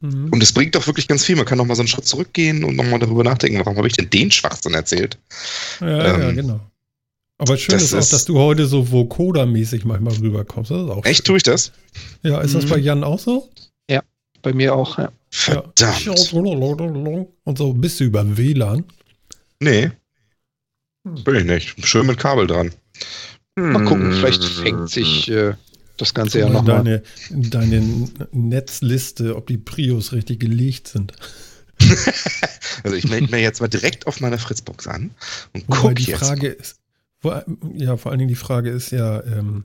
Mhm. 0.00 0.28
Und 0.30 0.42
es 0.42 0.52
bringt 0.52 0.74
doch 0.74 0.86
wirklich 0.86 1.08
ganz 1.08 1.24
viel. 1.24 1.36
Man 1.36 1.44
kann 1.46 1.58
noch 1.58 1.64
mal 1.64 1.76
so 1.76 1.82
einen 1.82 1.88
Schritt 1.88 2.06
zurückgehen 2.06 2.64
und 2.64 2.76
noch 2.76 2.84
mal 2.84 2.98
darüber 2.98 3.24
nachdenken, 3.24 3.58
warum 3.58 3.76
habe 3.76 3.86
ich 3.86 3.94
denn 3.94 4.10
den 4.10 4.30
Schwachsinn 4.30 4.74
erzählt? 4.74 5.18
Ja, 5.80 6.14
ähm, 6.14 6.20
ja, 6.20 6.32
genau. 6.32 6.60
Aber 7.38 7.56
schön 7.56 7.76
ist 7.76 7.94
auch, 7.94 8.08
dass 8.08 8.24
du 8.24 8.38
heute 8.38 8.66
so 8.66 8.92
Vokoda-mäßig 8.92 9.84
manchmal 9.84 10.14
rüberkommst. 10.14 10.70
Das 10.70 10.82
ist 10.82 10.90
auch 10.90 11.04
Echt, 11.04 11.24
tue 11.24 11.36
ich 11.36 11.42
das? 11.42 11.72
Ja, 12.22 12.40
ist 12.40 12.54
das 12.54 12.64
mhm. 12.64 12.68
bei 12.70 12.78
Jan 12.78 13.04
auch 13.04 13.18
so? 13.18 13.50
Ja, 13.90 14.02
bei 14.42 14.52
mir 14.52 14.74
auch, 14.74 14.98
ja. 14.98 15.10
Verdammt. 15.44 16.06
Und 17.44 17.58
so 17.58 17.72
bist 17.72 18.00
du 18.00 18.04
über 18.04 18.36
WLAN? 18.36 18.84
Nee. 19.60 19.90
Bin 21.04 21.34
ich 21.34 21.44
nicht. 21.44 21.86
Schön 21.86 22.06
mit 22.06 22.18
Kabel 22.18 22.46
dran. 22.46 22.72
Mal 23.56 23.84
gucken, 23.84 24.12
vielleicht 24.12 24.42
fängt 24.42 24.90
sich 24.90 25.30
äh, 25.30 25.54
das 25.96 26.14
Ganze 26.14 26.40
ja 26.40 26.48
nochmal. 26.48 26.82
Deine, 26.82 27.02
deine 27.30 28.08
Netzliste, 28.32 29.36
ob 29.36 29.46
die 29.46 29.58
Prios 29.58 30.12
richtig 30.12 30.40
gelegt 30.40 30.88
sind. 30.88 31.12
also 32.82 32.96
ich 32.96 33.08
melde 33.08 33.30
mir 33.30 33.40
jetzt 33.40 33.60
mal 33.60 33.68
direkt 33.68 34.06
auf 34.06 34.20
meiner 34.20 34.38
Fritzbox 34.38 34.86
an 34.86 35.10
und 35.52 35.68
Wobei 35.68 35.78
guck 35.78 35.94
die 35.96 36.04
jetzt. 36.04 36.20
Frage 36.20 36.48
ist, 36.48 36.80
wo, 37.20 37.32
ja, 37.74 37.96
vor 37.96 38.10
allen 38.10 38.20
Dingen 38.20 38.28
die 38.28 38.34
Frage 38.34 38.70
ist 38.70 38.90
ja, 38.90 39.22
ähm, 39.24 39.64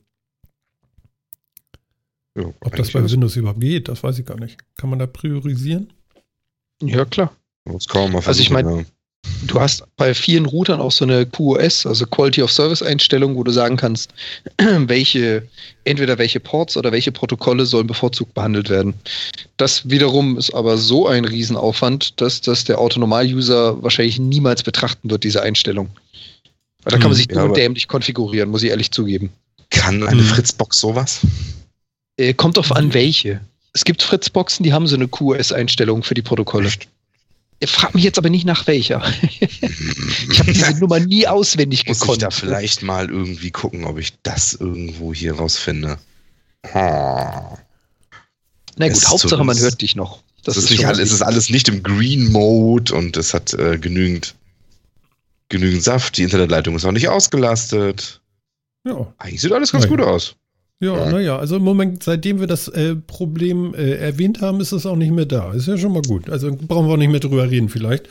ja 2.40 2.54
ob 2.62 2.76
das 2.76 2.92
bei 2.92 3.10
Windows 3.10 3.36
überhaupt 3.36 3.62
geht, 3.62 3.88
das 3.88 4.04
weiß 4.04 4.20
ich 4.20 4.26
gar 4.26 4.40
nicht. 4.40 4.58
Kann 4.76 4.90
man 4.90 5.00
da 5.00 5.08
priorisieren? 5.08 5.92
Ja, 6.82 7.06
klar. 7.06 7.32
Das 7.66 7.88
kann 7.88 8.12
man 8.12 8.24
also 8.24 8.42
ich 8.42 8.50
meine, 8.50 8.86
Du 9.46 9.60
hast 9.60 9.84
bei 9.98 10.14
vielen 10.14 10.46
Routern 10.46 10.80
auch 10.80 10.92
so 10.92 11.06
eine 11.06 11.26
QoS, 11.26 11.86
also 11.86 12.06
Quality 12.06 12.42
of 12.42 12.52
Service 12.52 12.82
Einstellung, 12.82 13.36
wo 13.36 13.44
du 13.44 13.52
sagen 13.52 13.78
kannst, 13.78 14.14
welche, 14.58 15.48
entweder 15.84 16.18
welche 16.18 16.40
Ports 16.40 16.78
oder 16.78 16.92
welche 16.92 17.12
Protokolle 17.12 17.66
sollen 17.66 17.88
bevorzugt 17.88 18.34
behandelt 18.34 18.70
werden. 18.70 18.94
Das 19.58 19.90
wiederum 19.90 20.38
ist 20.38 20.54
aber 20.54 20.78
so 20.78 21.08
ein 21.08 21.26
Riesenaufwand, 21.26 22.20
dass 22.22 22.42
das 22.42 22.64
der 22.64 22.80
Autonormal-User 22.80 23.81
wahrscheinlich 23.84 24.19
niemals 24.19 24.64
betrachten 24.64 25.10
wird, 25.10 25.24
diese 25.24 25.42
Einstellung. 25.42 25.90
Weil 26.84 26.92
da 26.92 26.98
kann 26.98 27.12
man 27.12 27.12
hm, 27.12 27.18
sich 27.18 27.28
ja, 27.31 27.46
nur 27.46 27.56
dämlich 27.56 27.88
konfigurieren, 27.88 28.50
muss 28.50 28.64
ich 28.64 28.69
ehrlich 28.69 28.92
zugeben. 28.92 29.31
Kann 29.69 30.04
eine 30.04 30.22
hm. 30.22 30.28
Fritzbox 30.28 30.80
sowas? 30.80 31.19
Äh, 32.19 32.33
kommt 32.33 32.57
drauf 32.57 32.76
an, 32.76 32.94
welche. 32.94 33.40
Es 33.71 33.85
gibt 33.85 34.04
Fritzboxen, 34.04 34.64
die 34.64 34.73
haben 34.73 34.88
so 34.88 34.95
eine 34.95 35.07
QoS-Einstellung 35.07 36.04
für 36.04 36.16
die 36.16 36.21
Protokolle. 36.21 36.68
Echt? 36.68 36.90
Frag 37.66 37.95
mich 37.95 38.04
jetzt 38.04 38.18
aber 38.18 38.30
nicht 38.30 38.45
nach 38.45 38.68
welcher. 38.68 39.02
ich 39.40 40.40
habe 40.40 40.52
diese 40.52 40.80
Nummer 40.80 40.99
nie 40.99 41.28
auswendig 41.28 41.85
Muss 41.88 41.99
gekonnt. 41.99 42.21
Muss 42.21 42.35
ich 42.35 42.40
da 42.40 42.45
vielleicht 42.47 42.83
mal 42.83 43.09
irgendwie 43.09 43.52
gucken, 43.52 43.85
ob 43.85 43.97
ich 43.97 44.14
das 44.23 44.54
irgendwo 44.54 45.14
hier 45.14 45.35
rausfinde. 45.35 45.97
Ha. 46.73 47.57
Na 48.78 48.88
gut, 48.88 48.97
es 48.97 49.07
Hauptsache 49.07 49.44
man 49.44 49.57
hört 49.57 49.81
dich 49.81 49.95
noch. 49.95 50.21
Das 50.44 50.57
ist, 50.57 50.66
ist 50.66 50.71
nicht 50.71 50.85
alles, 50.85 50.99
es 50.99 51.11
ist 51.11 51.21
alles 51.21 51.49
nicht 51.49 51.69
im 51.69 51.83
Green 51.83 52.31
Mode 52.31 52.94
und 52.94 53.16
es 53.18 53.33
hat 53.33 53.54
äh, 53.54 53.78
genügend, 53.78 54.35
genügend 55.47 55.83
Saft. 55.83 56.18
Die 56.18 56.23
Internetleitung 56.23 56.76
ist 56.76 56.85
auch 56.85 56.92
nicht 56.92 57.07
ausgelastet. 57.07 58.21
Ja. 58.85 59.14
Eigentlich 59.18 59.42
sieht 59.42 59.52
alles 59.52 59.71
ganz 59.71 59.85
Nein. 59.85 59.97
gut 59.97 60.02
aus. 60.02 60.35
Ja, 60.81 61.09
naja, 61.09 61.38
also 61.38 61.57
im 61.57 61.64
Moment, 61.64 62.04
seitdem 62.04 62.40
wir 62.40 62.48
das 62.48 62.69
äh, 62.69 62.95
Problem 62.95 63.74
äh, 63.74 63.95
erwähnt 63.95 64.40
haben, 64.40 64.62
ist 64.62 64.71
es 64.71 64.86
auch 64.86 64.95
nicht 64.95 65.12
mehr 65.12 65.26
da. 65.26 65.52
Ist 65.52 65.68
ja 65.68 65.78
schon 65.78 65.92
mal 65.92 66.02
gut. 66.02 66.30
Also 66.30 66.56
brauchen 66.56 66.88
wir 66.88 66.94
auch 66.94 66.98
nicht 66.98 67.12
mehr 67.12 67.19
drüber 67.19 67.50
reden, 67.52 67.68
vielleicht. 67.68 68.07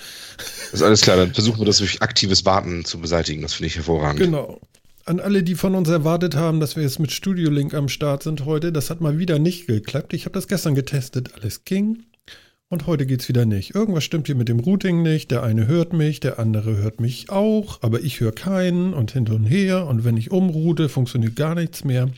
Ist 0.72 0.82
alles 0.82 1.00
klar, 1.00 1.16
dann 1.16 1.32
versuchen 1.32 1.60
wir 1.60 1.64
das 1.64 1.78
durch 1.78 2.02
aktives 2.02 2.44
Warten 2.44 2.84
zu 2.84 2.98
beseitigen. 2.98 3.40
Das 3.40 3.54
finde 3.54 3.68
ich 3.68 3.76
hervorragend. 3.76 4.20
Genau. 4.20 4.60
An 5.06 5.18
alle, 5.18 5.42
die 5.42 5.54
von 5.54 5.74
uns 5.74 5.88
erwartet 5.88 6.36
haben, 6.36 6.60
dass 6.60 6.76
wir 6.76 6.82
jetzt 6.82 6.98
mit 6.98 7.10
Studio 7.10 7.48
Link 7.48 7.72
am 7.72 7.88
Start 7.88 8.22
sind 8.22 8.44
heute, 8.44 8.70
das 8.70 8.90
hat 8.90 9.00
mal 9.00 9.18
wieder 9.18 9.38
nicht 9.38 9.66
geklappt. 9.66 10.12
Ich 10.12 10.26
habe 10.26 10.34
das 10.34 10.46
gestern 10.46 10.74
getestet, 10.74 11.30
alles 11.34 11.64
ging. 11.64 12.04
Und 12.70 12.86
heute 12.86 13.06
geht's 13.06 13.28
wieder 13.28 13.46
nicht. 13.46 13.74
Irgendwas 13.74 14.04
stimmt 14.04 14.26
hier 14.26 14.36
mit 14.36 14.50
dem 14.50 14.60
Routing 14.60 15.02
nicht. 15.02 15.30
Der 15.30 15.42
eine 15.42 15.66
hört 15.66 15.94
mich, 15.94 16.20
der 16.20 16.38
andere 16.38 16.76
hört 16.76 17.00
mich 17.00 17.30
auch, 17.30 17.78
aber 17.80 18.00
ich 18.00 18.20
höre 18.20 18.32
keinen 18.32 18.92
und 18.92 19.12
hin 19.12 19.26
und 19.28 19.46
her. 19.46 19.86
Und 19.86 20.04
wenn 20.04 20.18
ich 20.18 20.30
umroute, 20.30 20.90
funktioniert 20.90 21.34
gar 21.34 21.54
nichts 21.54 21.84
mehr. 21.84 22.10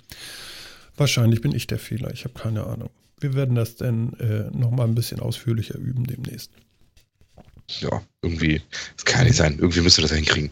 Wahrscheinlich 1.00 1.40
bin 1.40 1.54
ich 1.54 1.66
der 1.66 1.78
Fehler. 1.78 2.12
Ich 2.12 2.25
habe 2.25 2.38
keine 2.38 2.66
Ahnung. 2.66 2.90
Wir 3.19 3.33
werden 3.33 3.54
das 3.54 3.76
dann 3.76 4.12
äh, 4.21 4.54
nochmal 4.54 4.87
ein 4.87 4.95
bisschen 4.95 5.19
ausführlicher 5.21 5.78
üben 5.78 6.04
demnächst. 6.04 6.50
Ja, 7.80 8.02
irgendwie. 8.21 8.61
Das 8.97 9.07
kann 9.07 9.25
nicht 9.25 9.37
sein. 9.37 9.57
Irgendwie 9.59 9.80
müsst 9.80 9.99
ihr 9.99 10.02
das 10.02 10.12
hinkriegen. 10.12 10.50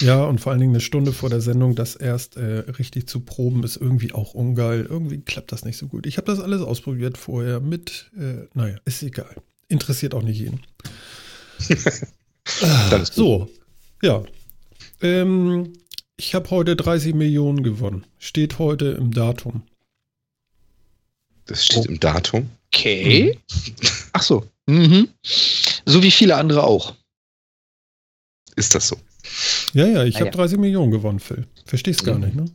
Ja, 0.00 0.24
und 0.24 0.40
vor 0.40 0.52
allen 0.52 0.62
Dingen 0.62 0.72
eine 0.72 0.80
Stunde 0.80 1.12
vor 1.12 1.28
der 1.28 1.42
Sendung, 1.42 1.74
das 1.74 1.96
erst 1.96 2.38
äh, 2.38 2.60
richtig 2.78 3.08
zu 3.08 3.20
proben, 3.20 3.62
ist 3.62 3.76
irgendwie 3.76 4.14
auch 4.14 4.32
ungeil. 4.32 4.86
Irgendwie 4.88 5.20
klappt 5.20 5.52
das 5.52 5.66
nicht 5.66 5.76
so 5.76 5.86
gut. 5.86 6.06
Ich 6.06 6.16
habe 6.16 6.28
das 6.28 6.40
alles 6.40 6.62
ausprobiert 6.62 7.18
vorher 7.18 7.60
mit, 7.60 8.10
äh, 8.18 8.46
naja, 8.54 8.78
ist 8.86 9.02
egal. 9.02 9.36
Interessiert 9.68 10.14
auch 10.14 10.22
nicht 10.22 10.38
jeden. 10.38 10.62
ah, 12.62 13.04
so, 13.04 13.50
ja. 14.00 14.24
Ähm, 15.02 15.74
ich 16.16 16.34
habe 16.34 16.48
heute 16.48 16.74
30 16.74 17.14
Millionen 17.14 17.62
gewonnen. 17.62 18.06
Steht 18.18 18.58
heute 18.58 18.86
im 18.86 19.10
Datum. 19.10 19.62
Das 21.46 21.64
steht 21.64 21.86
oh. 21.86 21.90
im 21.90 22.00
Datum. 22.00 22.50
Okay. 22.72 23.38
Mhm. 23.48 23.74
Ach 24.12 24.22
so. 24.22 24.48
Mhm. 24.66 25.08
So 25.84 26.02
wie 26.02 26.10
viele 26.10 26.36
andere 26.36 26.64
auch. 26.64 26.94
Ist 28.56 28.74
das 28.74 28.88
so? 28.88 28.96
Ja, 29.72 29.86
ja, 29.86 30.04
ich 30.04 30.16
ah, 30.16 30.20
habe 30.20 30.30
ja. 30.30 30.36
30 30.36 30.58
Millionen 30.58 30.90
gewonnen, 30.90 31.20
Phil. 31.20 31.46
Verstehst 31.66 32.04
gar 32.04 32.16
mhm. 32.16 32.24
nicht, 32.24 32.36
ne? 32.36 32.46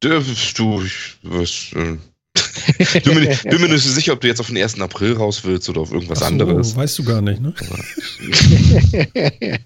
Du, 0.00 0.82
ich, 0.82 1.16
was, 1.22 1.72
äh, 1.74 1.96
bin, 3.00 3.14
mir 3.14 3.28
nicht, 3.28 3.42
bin 3.44 3.60
mir 3.60 3.68
nicht 3.68 3.84
so 3.84 3.90
sicher, 3.90 4.12
ob 4.12 4.20
du 4.20 4.28
jetzt 4.28 4.40
auf 4.40 4.46
den 4.46 4.56
1. 4.56 4.80
April 4.80 5.14
raus 5.14 5.44
willst 5.44 5.68
oder 5.68 5.80
auf 5.80 5.92
irgendwas 5.92 6.20
so, 6.20 6.24
anderes. 6.24 6.76
Weißt 6.76 6.98
du 6.98 7.04
gar 7.04 7.20
nicht, 7.20 7.40
ne? 7.40 7.52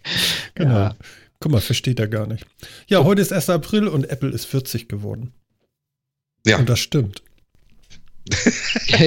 genau. 0.54 0.70
Ja. 0.70 0.96
Guck 1.38 1.52
mal, 1.52 1.60
versteht 1.60 1.98
er 1.98 2.08
gar 2.08 2.26
nicht. 2.26 2.46
Ja, 2.86 3.04
heute 3.04 3.20
ist 3.20 3.32
1. 3.32 3.50
April 3.50 3.88
und 3.88 4.08
Apple 4.08 4.30
ist 4.30 4.46
40 4.46 4.88
geworden. 4.88 5.32
Ja. 6.46 6.58
Und 6.58 6.68
das 6.68 6.80
stimmt. 6.80 7.22
Ja, 8.86 8.98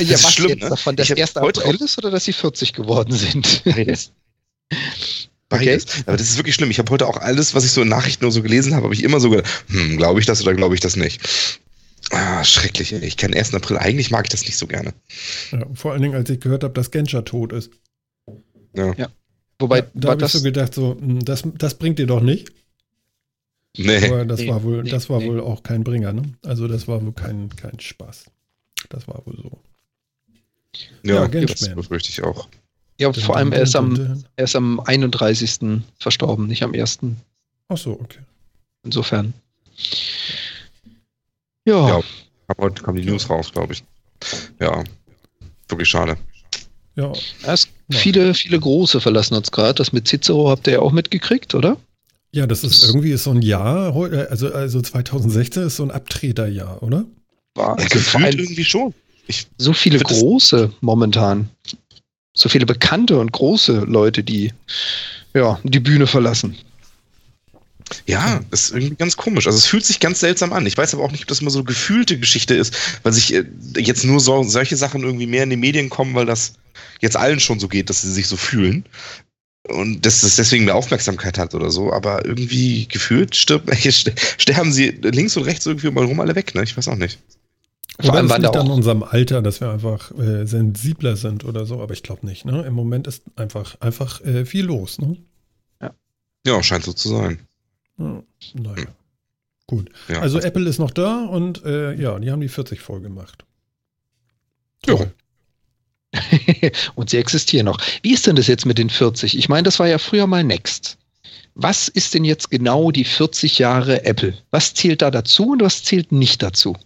ja, 0.00 0.22
was 0.22 0.34
schlimm, 0.34 0.50
jetzt 0.50 0.62
ne? 0.62 0.68
davon, 0.70 0.96
dass 0.96 1.10
1. 1.10 1.36
April 1.36 1.76
ist 1.76 1.98
oder 1.98 2.10
dass 2.10 2.24
sie 2.24 2.32
40 2.32 2.72
geworden 2.72 3.12
sind? 3.12 3.62
Beides. 3.64 4.12
Beides. 5.48 5.84
Okay. 5.84 6.02
Aber 6.06 6.16
das 6.16 6.28
ist 6.28 6.36
wirklich 6.38 6.54
schlimm. 6.54 6.70
Ich 6.70 6.78
habe 6.78 6.90
heute 6.90 7.06
auch 7.06 7.18
alles, 7.18 7.54
was 7.54 7.64
ich 7.64 7.72
so 7.72 7.82
in 7.82 7.88
Nachrichten 7.88 8.24
nur 8.24 8.32
so 8.32 8.42
gelesen 8.42 8.74
habe, 8.74 8.84
habe 8.84 8.94
ich 8.94 9.02
immer 9.02 9.20
so 9.20 9.30
gedacht, 9.30 9.50
hm, 9.68 9.98
glaube 9.98 10.18
ich 10.18 10.26
das 10.26 10.40
oder 10.42 10.54
glaube 10.54 10.74
ich 10.74 10.80
das 10.80 10.96
nicht. 10.96 11.20
Ah, 12.10 12.42
schrecklich. 12.42 12.92
Ich 12.92 13.16
kenne 13.16 13.36
1. 13.36 13.54
April. 13.54 13.78
Eigentlich 13.78 14.10
mag 14.10 14.24
ich 14.24 14.30
das 14.30 14.42
nicht 14.42 14.56
so 14.56 14.66
gerne. 14.66 14.94
Ja, 15.50 15.66
vor 15.74 15.92
allen 15.92 16.02
Dingen, 16.02 16.14
als 16.14 16.30
ich 16.30 16.40
gehört 16.40 16.64
habe, 16.64 16.74
dass 16.74 16.90
Genscher 16.90 17.24
tot 17.24 17.52
ist. 17.52 17.70
Ja. 18.74 18.94
ja. 18.94 19.08
Wobei, 19.58 19.78
ja, 19.78 19.86
da 19.94 20.10
habe 20.10 20.24
ich 20.24 20.32
so 20.32 20.42
gedacht, 20.42 20.74
so, 20.74 20.96
hm, 20.98 21.24
das, 21.24 21.42
das 21.58 21.74
bringt 21.74 21.98
dir 21.98 22.06
doch 22.06 22.20
nicht. 22.20 22.50
Nee. 23.76 24.08
Aber 24.08 24.24
das 24.24 24.40
nee, 24.40 24.48
war 24.48 24.62
wohl, 24.62 24.82
nee, 24.82 24.90
das 24.90 25.08
war 25.08 25.20
nee. 25.20 25.28
wohl 25.28 25.40
auch 25.40 25.62
kein 25.62 25.84
Bringer, 25.84 26.12
ne? 26.12 26.34
Also 26.44 26.68
das 26.68 26.88
war 26.88 27.02
wohl 27.02 27.12
kein, 27.12 27.48
kein 27.56 27.78
Spaß. 27.78 28.26
Das 28.92 29.08
war 29.08 29.24
wohl 29.24 29.36
so. 29.36 29.58
Ja, 31.02 31.26
ja 31.26 31.28
das 31.46 31.74
befürchte 31.74 32.10
ich 32.10 32.22
auch. 32.22 32.46
Ja, 33.00 33.12
vor 33.12 33.36
allem 33.36 33.52
er 33.52 33.62
ist, 33.62 33.74
am, 33.74 34.22
er 34.36 34.44
ist 34.44 34.54
am 34.54 34.78
31. 34.80 35.82
verstorben, 35.98 36.46
nicht 36.46 36.62
am 36.62 36.74
1. 36.74 36.98
Ach 37.68 37.76
so, 37.78 37.92
okay. 37.92 38.20
Insofern. 38.84 39.32
Ja. 41.64 41.88
ja 41.88 42.00
heute 42.58 42.82
kam 42.82 42.96
die 42.96 43.04
News 43.04 43.30
raus, 43.30 43.50
glaube 43.50 43.72
ich. 43.72 43.82
Ja, 44.60 44.84
wirklich 45.68 45.88
schade. 45.88 46.18
Ja. 46.94 47.12
Erst 47.44 47.70
viele, 47.90 48.34
viele 48.34 48.60
große 48.60 49.00
verlassen 49.00 49.34
uns 49.34 49.50
gerade. 49.50 49.74
Das 49.74 49.92
mit 49.92 50.06
Cicero 50.06 50.50
habt 50.50 50.66
ihr 50.66 50.74
ja 50.74 50.78
auch 50.80 50.92
mitgekriegt, 50.92 51.54
oder? 51.54 51.78
Ja, 52.30 52.46
das 52.46 52.62
ist 52.62 52.84
irgendwie 52.84 53.16
so 53.16 53.30
ein 53.30 53.42
Jahr, 53.42 53.94
also, 54.30 54.52
also 54.52 54.80
2016 54.80 55.64
ist 55.64 55.76
so 55.76 55.82
ein 55.82 55.90
Abtreterjahr, 55.90 56.82
oder? 56.82 57.06
War 57.54 57.78
ja, 57.78 57.86
gefühlt 57.86 58.34
irgendwie 58.38 58.64
schon. 58.64 58.94
Ich 59.26 59.46
so 59.58 59.72
viele 59.72 59.98
große 59.98 60.72
momentan. 60.80 61.48
So 62.34 62.48
viele 62.48 62.66
bekannte 62.66 63.18
und 63.18 63.30
große 63.32 63.80
Leute, 63.80 64.24
die 64.24 64.52
ja, 65.34 65.58
die 65.64 65.80
Bühne 65.80 66.06
verlassen. 66.06 66.56
Ja, 68.06 68.40
ist 68.50 68.72
irgendwie 68.72 68.94
ganz 68.96 69.16
komisch. 69.16 69.46
Also 69.46 69.58
es 69.58 69.66
fühlt 69.66 69.84
sich 69.84 70.00
ganz 70.00 70.20
seltsam 70.20 70.52
an. 70.52 70.66
Ich 70.66 70.76
weiß 70.76 70.94
aber 70.94 71.04
auch 71.04 71.12
nicht, 71.12 71.22
ob 71.22 71.28
das 71.28 71.40
immer 71.40 71.50
so 71.50 71.58
eine 71.58 71.66
gefühlte 71.66 72.18
Geschichte 72.18 72.54
ist, 72.54 72.74
weil 73.02 73.12
sich 73.12 73.34
äh, 73.34 73.44
jetzt 73.76 74.04
nur 74.04 74.20
so, 74.20 74.42
solche 74.44 74.76
Sachen 74.76 75.02
irgendwie 75.02 75.26
mehr 75.26 75.44
in 75.44 75.50
die 75.50 75.56
Medien 75.56 75.90
kommen, 75.90 76.14
weil 76.14 76.26
das 76.26 76.54
jetzt 77.00 77.16
allen 77.16 77.40
schon 77.40 77.60
so 77.60 77.68
geht, 77.68 77.90
dass 77.90 78.02
sie 78.02 78.12
sich 78.12 78.28
so 78.28 78.36
fühlen. 78.36 78.84
Und 79.68 80.04
dass 80.04 80.22
das 80.22 80.36
deswegen 80.36 80.64
mehr 80.64 80.74
Aufmerksamkeit 80.74 81.38
hat 81.38 81.54
oder 81.54 81.70
so, 81.70 81.92
aber 81.92 82.24
irgendwie 82.24 82.88
gefühlt 82.88 83.36
stirbt, 83.36 83.70
sterben 84.38 84.72
sie 84.72 84.88
links 84.88 85.36
und 85.36 85.44
rechts 85.44 85.66
irgendwie 85.66 85.90
mal 85.90 86.04
rum 86.04 86.18
alle 86.18 86.34
weg, 86.34 86.54
ne? 86.54 86.64
Ich 86.64 86.76
weiß 86.76 86.88
auch 86.88 86.96
nicht. 86.96 87.18
Vor 88.02 88.14
allem 88.14 88.28
liegt 88.28 88.56
an 88.56 88.70
unserem 88.70 89.02
Alter, 89.02 89.42
dass 89.42 89.60
wir 89.60 89.70
einfach 89.70 90.10
äh, 90.18 90.46
sensibler 90.46 91.16
sind 91.16 91.44
oder 91.44 91.66
so, 91.66 91.80
aber 91.80 91.92
ich 91.92 92.02
glaube 92.02 92.26
nicht. 92.26 92.44
Ne? 92.44 92.64
Im 92.64 92.74
Moment 92.74 93.06
ist 93.06 93.22
einfach, 93.36 93.80
einfach 93.80 94.20
äh, 94.22 94.44
viel 94.44 94.64
los. 94.64 94.98
Ne? 94.98 95.16
Ja. 95.80 95.94
ja, 96.46 96.62
scheint 96.62 96.84
so 96.84 96.92
zu 96.92 97.08
sein. 97.08 97.38
Ja, 97.98 98.22
naja. 98.54 98.84
Hm. 98.84 98.86
Gut. 99.66 99.90
Ja, 100.08 100.20
also, 100.20 100.36
also, 100.36 100.48
Apple 100.48 100.68
ist 100.68 100.78
noch 100.78 100.90
da 100.90 101.24
und 101.24 101.64
äh, 101.64 101.94
ja, 101.94 102.18
die 102.18 102.30
haben 102.30 102.40
die 102.40 102.48
40 102.48 102.80
voll 102.80 103.00
gemacht. 103.00 103.44
Ja. 104.86 104.96
und 106.94 107.10
sie 107.10 107.16
existieren 107.16 107.66
noch. 107.66 107.80
Wie 108.02 108.12
ist 108.12 108.26
denn 108.26 108.36
das 108.36 108.48
jetzt 108.48 108.66
mit 108.66 108.78
den 108.78 108.90
40? 108.90 109.38
Ich 109.38 109.48
meine, 109.48 109.62
das 109.62 109.78
war 109.78 109.88
ja 109.88 109.98
früher 109.98 110.26
mal 110.26 110.44
Next. 110.44 110.98
Was 111.54 111.88
ist 111.88 112.14
denn 112.14 112.24
jetzt 112.24 112.50
genau 112.50 112.90
die 112.90 113.04
40 113.04 113.58
Jahre 113.58 114.04
Apple? 114.04 114.36
Was 114.50 114.74
zählt 114.74 115.02
da 115.02 115.10
dazu 115.10 115.52
und 115.52 115.62
was 115.62 115.84
zählt 115.84 116.10
nicht 116.10 116.42
dazu? 116.42 116.76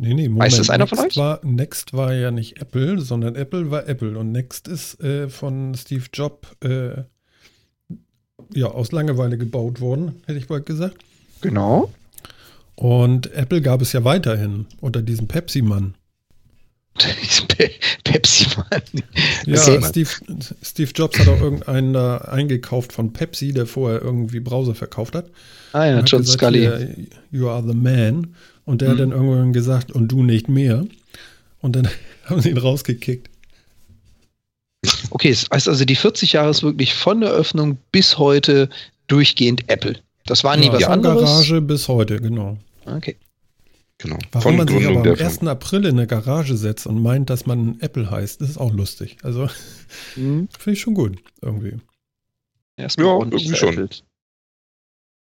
Nee, 0.00 0.14
nee, 0.14 0.28
Moment. 0.30 0.50
Weiß 0.50 0.56
das 0.56 0.70
einer 0.70 0.84
Next 0.84 0.96
von 0.96 1.06
euch? 1.06 1.16
War, 1.16 1.40
Next 1.44 1.92
war 1.92 2.14
ja 2.14 2.30
nicht 2.30 2.58
Apple, 2.58 3.00
sondern 3.00 3.36
Apple 3.36 3.70
war 3.70 3.86
Apple. 3.86 4.16
Und 4.16 4.32
Next 4.32 4.66
ist 4.66 4.98
äh, 5.02 5.28
von 5.28 5.74
Steve 5.74 6.04
Jobs 6.14 6.48
äh, 6.64 7.02
ja, 8.54 8.66
aus 8.66 8.92
Langeweile 8.92 9.36
gebaut 9.36 9.82
worden, 9.82 10.22
hätte 10.24 10.38
ich 10.38 10.48
bald 10.48 10.64
gesagt. 10.64 10.96
Genau. 11.42 11.92
Und 12.76 13.30
Apple 13.34 13.60
gab 13.60 13.82
es 13.82 13.92
ja 13.92 14.02
weiterhin 14.02 14.66
unter 14.80 15.02
diesem 15.02 15.28
Pepsi-Mann. 15.28 15.94
Pe 17.48 17.70
Pepsi-Mann. 18.04 18.82
Ja. 19.44 19.82
Steve, 19.82 20.08
Steve, 20.62 20.90
Jobs 20.94 21.18
hat 21.18 21.28
auch 21.28 21.40
irgendeinen 21.40 21.92
da 21.92 22.18
eingekauft 22.18 22.94
von 22.94 23.12
Pepsi, 23.12 23.52
der 23.52 23.66
vorher 23.66 24.00
irgendwie 24.00 24.40
Browser 24.40 24.74
verkauft 24.74 25.14
hat. 25.14 25.26
Ah 25.74 25.84
ja, 25.84 26.00
John 26.00 26.24
Scully. 26.24 27.08
You 27.30 27.48
are 27.50 27.62
the 27.66 27.74
man. 27.74 28.34
Und 28.70 28.82
der 28.82 28.90
mhm. 28.90 28.92
hat 28.92 29.00
dann 29.00 29.10
irgendwann 29.10 29.52
gesagt, 29.52 29.90
und 29.90 30.06
du 30.06 30.22
nicht 30.22 30.48
mehr. 30.48 30.86
Und 31.60 31.74
dann 31.74 31.88
haben 32.26 32.40
sie 32.40 32.50
ihn 32.50 32.56
rausgekickt. 32.56 33.28
Okay, 35.10 35.30
es 35.30 35.48
heißt 35.52 35.68
also, 35.68 35.84
die 35.84 35.96
40 35.96 36.34
Jahre 36.34 36.50
ist 36.50 36.62
wirklich 36.62 36.94
von 36.94 37.20
der 37.20 37.30
Öffnung 37.30 37.78
bis 37.90 38.16
heute 38.16 38.70
durchgehend 39.08 39.68
Apple. 39.68 39.96
Das 40.24 40.44
war 40.44 40.56
nie 40.56 40.66
ja, 40.66 40.74
was 40.74 40.84
von 40.84 40.92
anderes. 40.92 41.24
Garage 41.24 41.60
bis 41.60 41.88
heute, 41.88 42.20
genau. 42.20 42.58
Okay. 42.86 43.16
Genau. 43.98 44.18
Warum 44.30 44.42
von 44.42 44.56
man 44.56 44.68
sich 44.68 44.86
aber 44.86 45.00
am 45.00 45.18
1. 45.18 45.42
April 45.48 45.86
in 45.86 45.98
eine 45.98 46.06
Garage 46.06 46.56
setzt 46.56 46.86
und 46.86 47.02
meint, 47.02 47.28
dass 47.28 47.46
man 47.46 47.80
Apple 47.80 48.08
heißt, 48.08 48.40
das 48.40 48.50
ist 48.50 48.58
auch 48.58 48.72
lustig. 48.72 49.18
Also 49.24 49.48
mhm. 50.14 50.48
finde 50.58 50.74
ich 50.74 50.80
schon 50.80 50.94
gut, 50.94 51.18
irgendwie. 51.42 51.76
Erstmal 52.76 53.06
ja, 53.06 53.18
irgendwie 53.18 53.56
schon. 53.56 53.88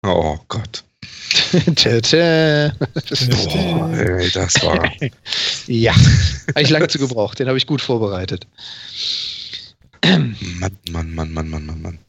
Oh 0.05 0.37
Gott. 0.49 0.83
tä, 1.75 2.01
tä. 2.01 2.71
Boah, 3.29 3.93
ey, 3.99 4.29
das 4.33 4.53
war. 4.63 4.91
ja, 5.67 5.93
habe 5.93 6.61
ich 6.61 6.69
lange 6.69 6.87
zu 6.87 6.99
gebraucht. 6.99 7.39
Den 7.39 7.47
habe 7.47 7.57
ich 7.57 7.67
gut 7.67 7.81
vorbereitet. 7.81 8.47
Mann, 10.03 10.35
Mann, 10.91 11.15
Mann, 11.15 11.33
Mann, 11.33 11.49
Mann, 11.49 11.65
Mann, 11.65 11.81
Mann. 11.81 11.99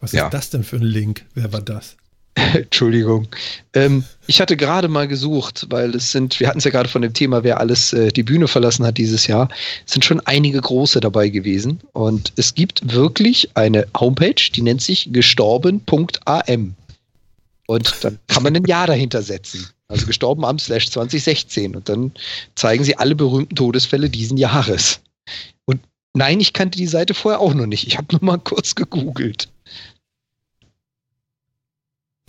Was 0.00 0.12
ja. 0.12 0.26
ist 0.26 0.34
das 0.34 0.50
denn 0.50 0.64
für 0.64 0.76
ein 0.76 0.82
Link? 0.82 1.24
Wer 1.34 1.52
war 1.52 1.62
das? 1.62 1.96
Entschuldigung. 2.34 3.28
Ähm, 3.74 4.04
ich 4.26 4.40
hatte 4.40 4.56
gerade 4.56 4.88
mal 4.88 5.06
gesucht, 5.06 5.66
weil 5.68 5.94
es 5.94 6.12
sind, 6.12 6.40
wir 6.40 6.48
hatten 6.48 6.58
es 6.58 6.64
ja 6.64 6.70
gerade 6.70 6.88
von 6.88 7.02
dem 7.02 7.12
Thema, 7.12 7.44
wer 7.44 7.60
alles 7.60 7.92
äh, 7.92 8.10
die 8.10 8.22
Bühne 8.22 8.48
verlassen 8.48 8.86
hat 8.86 8.96
dieses 8.96 9.26
Jahr, 9.26 9.48
es 9.86 9.92
sind 9.92 10.04
schon 10.04 10.20
einige 10.20 10.60
große 10.60 11.00
dabei 11.00 11.28
gewesen. 11.28 11.80
Und 11.92 12.32
es 12.36 12.54
gibt 12.54 12.92
wirklich 12.92 13.50
eine 13.54 13.86
Homepage, 13.98 14.50
die 14.54 14.62
nennt 14.62 14.82
sich 14.82 15.10
gestorben.am. 15.12 16.74
Und 17.66 18.04
dann 18.04 18.18
kann 18.26 18.42
man 18.42 18.56
ein 18.56 18.64
Jahr 18.64 18.86
dahinter 18.86 19.22
setzen. 19.22 19.68
Also 19.88 20.06
gestorben 20.06 20.44
am 20.44 20.58
slash 20.58 20.90
2016. 20.90 21.76
Und 21.76 21.88
dann 21.88 22.12
zeigen 22.54 22.84
sie 22.84 22.96
alle 22.96 23.14
berühmten 23.14 23.54
Todesfälle 23.54 24.10
diesen 24.10 24.36
Jahres. 24.36 25.00
Und 25.64 25.80
nein, 26.14 26.40
ich 26.40 26.52
kannte 26.52 26.78
die 26.78 26.86
Seite 26.86 27.14
vorher 27.14 27.40
auch 27.40 27.54
noch 27.54 27.66
nicht. 27.66 27.86
Ich 27.86 27.98
habe 27.98 28.08
nur 28.10 28.24
mal 28.24 28.38
kurz 28.38 28.74
gegoogelt. 28.74 29.48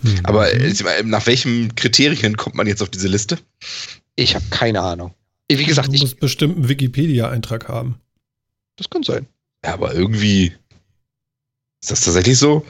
Mhm. 0.02 0.20
Aber 0.24 0.52
äh, 0.52 1.04
nach 1.04 1.26
welchen 1.26 1.76
Kriterien 1.76 2.38
kommt 2.38 2.56
man 2.56 2.68
jetzt 2.68 2.82
auf 2.82 2.90
diese 2.90 3.08
Liste? 3.08 3.40
Ich 4.16 4.36
habe 4.36 4.46
keine 4.50 4.82
Ahnung. 4.82 5.14
Wie 5.50 5.66
gesagt, 5.66 5.90
du 5.90 5.94
ich 5.94 6.02
muss 6.02 6.16
bestimmt 6.16 6.56
einen 6.56 6.70
Wikipedia-Eintrag 6.70 7.68
haben. 7.70 8.00
Das 8.76 8.90
kann 8.90 9.04
sein. 9.04 9.28
Ja, 9.64 9.74
aber 9.74 9.94
irgendwie 9.94 10.54
ist 11.82 11.92
das 11.92 12.02
tatsächlich 12.02 12.38
so? 12.38 12.66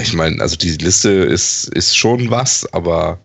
Ich 0.00 0.12
meine, 0.12 0.40
also 0.40 0.56
die 0.56 0.70
Liste 0.76 1.10
ist, 1.10 1.68
ist 1.68 1.96
schon 1.96 2.30
was, 2.30 2.70
aber. 2.72 3.18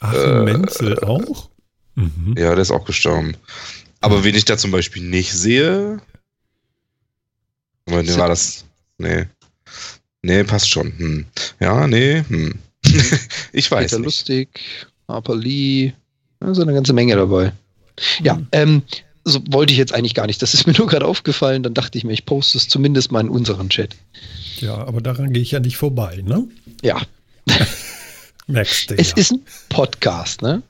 Ach, 0.00 0.12
äh, 0.12 0.42
Menzel 0.42 0.98
auch? 1.00 1.48
Mhm. 1.94 2.34
Ja, 2.36 2.50
der 2.50 2.62
ist 2.62 2.70
auch 2.70 2.84
gestorben. 2.84 3.36
Aber 4.00 4.22
wen 4.22 4.34
ich 4.34 4.44
da 4.44 4.58
zum 4.58 4.70
Beispiel 4.70 5.02
nicht 5.02 5.32
sehe. 5.32 6.00
Moment, 7.86 8.16
war 8.18 8.28
das. 8.28 8.64
Nee. 8.98 9.26
Nee, 10.22 10.44
passt 10.44 10.70
schon. 10.70 10.96
Hm. 10.98 11.24
Ja, 11.60 11.86
nee. 11.86 12.22
Hm. 12.28 12.54
ich 13.52 13.70
weiß. 13.70 13.90
Peter 13.90 13.98
nicht. 13.98 14.04
Lustig, 14.04 14.48
Harper 15.08 15.36
Lee, 15.36 15.92
also 16.40 16.62
eine 16.62 16.74
ganze 16.74 16.92
Menge 16.92 17.16
dabei. 17.16 17.52
Ja, 18.22 18.34
mhm. 18.34 18.48
ähm, 18.52 18.82
so 19.24 19.42
wollte 19.50 19.72
ich 19.72 19.78
jetzt 19.78 19.94
eigentlich 19.94 20.14
gar 20.14 20.26
nicht. 20.26 20.42
Das 20.42 20.54
ist 20.54 20.66
mir 20.66 20.72
nur 20.78 20.86
gerade 20.86 21.06
aufgefallen. 21.06 21.62
Dann 21.62 21.74
dachte 21.74 21.98
ich 21.98 22.04
mir, 22.04 22.12
ich 22.12 22.26
poste 22.26 22.58
es 22.58 22.68
zumindest 22.68 23.12
mal 23.12 23.20
in 23.20 23.28
unseren 23.28 23.70
Chat. 23.70 23.96
Ja, 24.58 24.76
aber 24.76 25.00
daran 25.00 25.32
gehe 25.32 25.42
ich 25.42 25.50
ja 25.50 25.60
nicht 25.60 25.76
vorbei, 25.76 26.22
ne? 26.24 26.46
Ja. 26.82 27.00
Merkst 28.46 28.90
du. 28.90 28.94
Es 28.98 29.10
ja. 29.10 29.16
ist 29.16 29.32
ein 29.32 29.42
Podcast, 29.68 30.42
ne? 30.42 30.62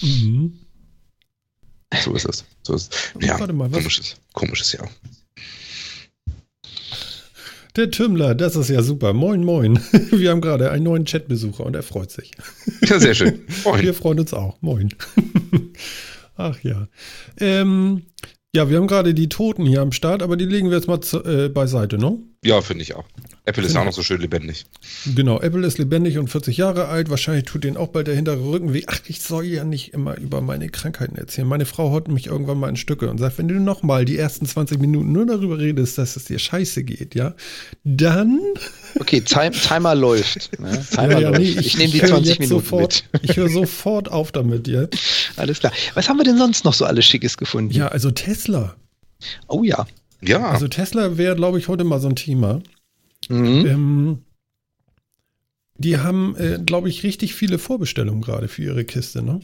Mhm. 0.00 0.58
So 2.04 2.14
ist 2.14 2.26
es. 2.26 2.44
So 2.62 2.74
ist 2.74 2.92
es. 2.92 3.26
Ja, 3.26 3.38
mal, 3.52 3.70
komisches, 3.70 4.16
komisches 4.32 4.72
Jahr. 4.72 4.88
Der 7.76 7.90
Tümmler, 7.90 8.34
das 8.34 8.56
ist 8.56 8.70
ja 8.70 8.82
super. 8.82 9.12
Moin, 9.12 9.44
moin. 9.44 9.78
Wir 10.10 10.30
haben 10.30 10.40
gerade 10.40 10.70
einen 10.70 10.84
neuen 10.84 11.04
Chatbesucher 11.04 11.64
und 11.64 11.76
er 11.76 11.82
freut 11.82 12.10
sich. 12.10 12.30
Ja, 12.82 12.98
sehr 12.98 13.14
schön. 13.14 13.40
Moin. 13.64 13.82
Wir 13.82 13.92
freuen 13.92 14.20
uns 14.20 14.32
auch. 14.32 14.56
Moin. 14.62 14.94
Ach 16.36 16.62
ja. 16.62 16.88
Ähm, 17.40 18.02
ja, 18.54 18.70
wir 18.70 18.78
haben 18.78 18.86
gerade 18.86 19.14
die 19.14 19.28
Toten 19.28 19.66
hier 19.66 19.82
am 19.82 19.92
Start, 19.92 20.22
aber 20.22 20.36
die 20.36 20.46
legen 20.46 20.70
wir 20.70 20.76
jetzt 20.76 20.88
mal 20.88 21.00
zu, 21.00 21.22
äh, 21.24 21.48
beiseite, 21.48 21.98
ne? 21.98 22.18
Ja, 22.46 22.60
finde 22.60 22.84
ich 22.84 22.94
auch. 22.94 23.04
Apple 23.44 23.64
ist 23.64 23.74
ja 23.74 23.80
auch 23.80 23.84
noch 23.84 23.92
so 23.92 24.04
schön 24.04 24.20
lebendig. 24.20 24.66
Genau, 25.16 25.40
Apple 25.40 25.66
ist 25.66 25.78
lebendig 25.78 26.16
und 26.18 26.28
40 26.28 26.56
Jahre 26.56 26.86
alt. 26.86 27.10
Wahrscheinlich 27.10 27.44
tut 27.44 27.64
denen 27.64 27.76
auch 27.76 27.88
bald 27.88 28.06
der 28.06 28.14
hintere 28.14 28.40
Rücken 28.40 28.72
weh. 28.72 28.84
Ach, 28.86 29.00
ich 29.08 29.20
soll 29.20 29.46
ja 29.46 29.64
nicht 29.64 29.92
immer 29.92 30.16
über 30.16 30.40
meine 30.40 30.68
Krankheiten 30.68 31.16
erzählen. 31.16 31.48
Meine 31.48 31.66
Frau 31.66 31.90
haut 31.90 32.06
mich 32.06 32.28
irgendwann 32.28 32.58
mal 32.58 32.68
in 32.68 32.76
Stücke 32.76 33.10
und 33.10 33.18
sagt, 33.18 33.38
wenn 33.38 33.48
du 33.48 33.54
nochmal 33.54 34.04
die 34.04 34.16
ersten 34.16 34.46
20 34.46 34.78
Minuten 34.80 35.10
nur 35.10 35.26
darüber 35.26 35.58
redest, 35.58 35.98
dass 35.98 36.14
es 36.14 36.26
dir 36.26 36.38
scheiße 36.38 36.84
geht, 36.84 37.16
ja, 37.16 37.34
dann. 37.82 38.40
Okay, 38.98 39.20
Time, 39.20 39.50
Timer 39.50 39.94
läuft. 39.94 40.58
Ne? 40.58 40.86
Timer 40.90 41.12
ja, 41.12 41.18
ja, 41.18 41.28
läuft. 41.28 41.40
Nee, 41.40 41.50
ich, 41.50 41.58
ich 41.58 41.76
nehme 41.76 41.92
die 41.92 42.00
20 42.00 42.38
Minuten 42.38 42.64
sofort, 42.64 43.04
mit. 43.12 43.22
Ich 43.30 43.36
höre 43.36 43.50
sofort 43.50 44.10
auf 44.10 44.32
damit 44.32 44.66
jetzt. 44.68 44.96
Alles 45.36 45.60
klar. 45.60 45.70
Was 45.92 46.08
haben 46.08 46.16
wir 46.16 46.24
denn 46.24 46.38
sonst 46.38 46.64
noch 46.64 46.72
so 46.72 46.86
alles 46.86 47.04
Schickes 47.04 47.36
gefunden? 47.36 47.74
Ja, 47.74 47.88
also 47.88 48.10
Tesla. 48.10 48.74
Oh 49.48 49.64
ja. 49.64 49.86
Ja. 50.20 50.48
Also 50.48 50.68
Tesla 50.68 51.18
wäre, 51.18 51.36
glaube 51.36 51.58
ich, 51.58 51.68
heute 51.68 51.84
mal 51.84 52.00
so 52.00 52.08
ein 52.08 52.16
Thema. 52.16 52.62
Mhm. 53.28 53.66
Ähm, 53.66 54.18
die 55.78 55.98
haben, 55.98 56.36
äh, 56.36 56.58
glaube 56.64 56.88
ich, 56.88 57.02
richtig 57.02 57.34
viele 57.34 57.58
Vorbestellungen 57.58 58.22
gerade 58.22 58.48
für 58.48 58.62
ihre 58.62 58.84
Kiste, 58.84 59.22
ne? 59.22 59.40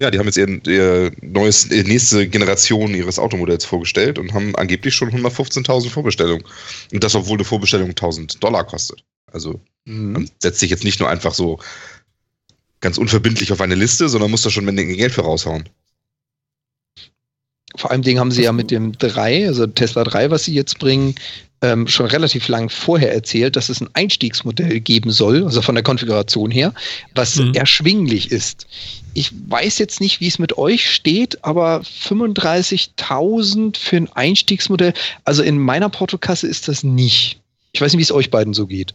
Ja, 0.00 0.10
die 0.10 0.18
haben 0.18 0.26
jetzt 0.26 0.36
ihr, 0.36 0.60
ihr 0.66 1.12
neues, 1.22 1.70
ihre 1.70 1.88
nächste 1.88 2.28
Generation 2.28 2.94
ihres 2.94 3.18
Automodells 3.18 3.64
vorgestellt 3.64 4.18
und 4.18 4.34
haben 4.34 4.54
angeblich 4.56 4.94
schon 4.94 5.10
115.000 5.10 5.88
Vorbestellungen. 5.88 6.44
Und 6.92 7.02
das, 7.02 7.14
obwohl 7.14 7.38
eine 7.38 7.44
Vorbestellung 7.44 7.90
1000 7.90 8.42
Dollar 8.42 8.64
kostet. 8.64 9.04
Also 9.32 9.60
mhm. 9.86 10.12
man 10.12 10.30
setzt 10.38 10.60
sich 10.60 10.70
jetzt 10.70 10.84
nicht 10.84 11.00
nur 11.00 11.08
einfach 11.08 11.32
so 11.32 11.58
ganz 12.80 12.98
unverbindlich 12.98 13.52
auf 13.52 13.60
eine 13.62 13.74
Liste, 13.74 14.08
sondern 14.08 14.30
muss 14.30 14.42
da 14.42 14.50
schon 14.50 14.66
Menge 14.66 14.84
Geld 14.84 15.12
für 15.12 15.22
raushauen. 15.22 15.68
Vor 17.76 17.90
allem 17.90 18.02
Dingen 18.02 18.20
haben 18.20 18.30
sie 18.30 18.42
ja 18.42 18.52
mit 18.52 18.70
dem 18.70 18.92
3, 18.92 19.46
also 19.46 19.66
Tesla 19.66 20.04
3, 20.04 20.30
was 20.30 20.44
sie 20.44 20.54
jetzt 20.54 20.78
bringen, 20.78 21.14
ähm, 21.62 21.86
schon 21.88 22.06
relativ 22.06 22.48
lang 22.48 22.68
vorher 22.68 23.12
erzählt, 23.12 23.56
dass 23.56 23.68
es 23.68 23.80
ein 23.80 23.88
Einstiegsmodell 23.94 24.80
geben 24.80 25.10
soll, 25.10 25.44
also 25.44 25.62
von 25.62 25.74
der 25.74 25.84
Konfiguration 25.84 26.50
her, 26.50 26.74
was 27.14 27.36
mhm. 27.36 27.54
erschwinglich 27.54 28.30
ist. 28.30 28.66
Ich 29.14 29.32
weiß 29.48 29.78
jetzt 29.78 30.00
nicht, 30.00 30.20
wie 30.20 30.28
es 30.28 30.38
mit 30.38 30.58
euch 30.58 30.90
steht, 30.90 31.42
aber 31.44 31.80
35.000 31.80 33.78
für 33.78 33.96
ein 33.96 34.12
Einstiegsmodell, 34.12 34.92
also 35.24 35.42
in 35.42 35.58
meiner 35.58 35.88
Portokasse 35.88 36.46
ist 36.46 36.68
das 36.68 36.82
nicht. 36.82 37.40
Ich 37.72 37.80
weiß 37.80 37.92
nicht, 37.92 37.98
wie 37.98 38.02
es 38.04 38.12
euch 38.12 38.30
beiden 38.30 38.52
so 38.52 38.66
geht. 38.66 38.94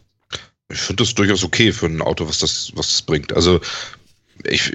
Ich 0.70 0.78
finde 0.78 1.02
das 1.02 1.14
durchaus 1.14 1.44
okay 1.44 1.72
für 1.72 1.86
ein 1.86 2.00
Auto, 2.00 2.28
was 2.28 2.38
das, 2.38 2.72
was 2.74 2.88
das 2.88 3.02
bringt. 3.02 3.32
Also 3.32 3.60
ich, 4.44 4.72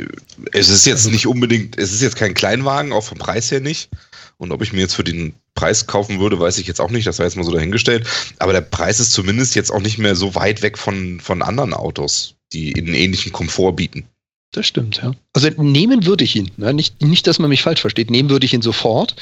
es 0.54 0.70
ist 0.70 0.86
jetzt 0.86 1.10
nicht 1.12 1.28
unbedingt, 1.28 1.78
es 1.78 1.92
ist 1.92 2.02
jetzt 2.02 2.16
kein 2.16 2.34
Kleinwagen, 2.34 2.94
auch 2.94 3.04
vom 3.04 3.18
Preis 3.18 3.52
her 3.52 3.60
nicht. 3.60 3.90
Und 4.38 4.52
ob 4.52 4.62
ich 4.62 4.72
mir 4.72 4.82
jetzt 4.82 4.94
für 4.94 5.04
den 5.04 5.34
Preis 5.56 5.88
kaufen 5.88 6.20
würde, 6.20 6.40
weiß 6.40 6.60
ich 6.60 6.68
jetzt 6.68 6.80
auch 6.80 6.92
nicht. 6.92 7.08
Das 7.08 7.18
war 7.18 7.26
jetzt 7.26 7.36
mal 7.36 7.44
so 7.44 7.52
dahingestellt. 7.52 8.06
Aber 8.38 8.54
der 8.54 8.62
Preis 8.62 9.00
ist 9.00 9.12
zumindest 9.12 9.56
jetzt 9.56 9.72
auch 9.72 9.82
nicht 9.82 9.98
mehr 9.98 10.16
so 10.16 10.36
weit 10.36 10.62
weg 10.62 10.78
von, 10.78 11.20
von 11.20 11.42
anderen 11.42 11.74
Autos, 11.74 12.36
die 12.54 12.76
einen 12.76 12.94
ähnlichen 12.94 13.32
Komfort 13.32 13.74
bieten. 13.74 14.06
Das 14.52 14.66
stimmt, 14.66 14.98
ja. 14.98 15.12
Also 15.34 15.50
nehmen 15.62 16.06
würde 16.06 16.24
ich 16.24 16.36
ihn. 16.36 16.52
Ne? 16.58 16.74
Nicht, 16.74 17.02
nicht, 17.02 17.28
dass 17.28 17.40
man 17.40 17.50
mich 17.50 17.64
falsch 17.64 17.82
versteht. 17.82 18.10
Nehmen 18.10 18.30
würde 18.30 18.46
ich 18.46 18.54
ihn 18.54 18.62
sofort. 18.62 19.16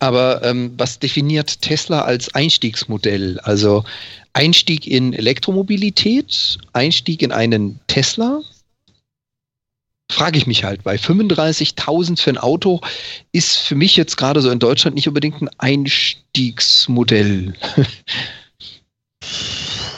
Aber 0.00 0.42
ähm, 0.42 0.72
was 0.76 0.98
definiert 0.98 1.62
Tesla 1.62 2.02
als 2.02 2.34
Einstiegsmodell? 2.34 3.40
Also 3.40 3.84
Einstieg 4.34 4.86
in 4.86 5.14
Elektromobilität, 5.14 6.58
Einstieg 6.74 7.22
in 7.22 7.32
einen 7.32 7.80
Tesla, 7.86 8.42
frage 10.10 10.38
ich 10.38 10.46
mich 10.46 10.64
halt, 10.64 10.84
weil 10.84 10.98
35.000 10.98 12.20
für 12.20 12.30
ein 12.30 12.38
Auto 12.38 12.80
ist 13.32 13.58
für 13.58 13.74
mich 13.74 13.96
jetzt 13.96 14.16
gerade 14.16 14.40
so 14.40 14.50
in 14.50 14.58
Deutschland 14.58 14.96
nicht 14.96 15.08
unbedingt 15.08 15.42
ein 15.42 15.50
Einstiegsmodell. 15.58 17.54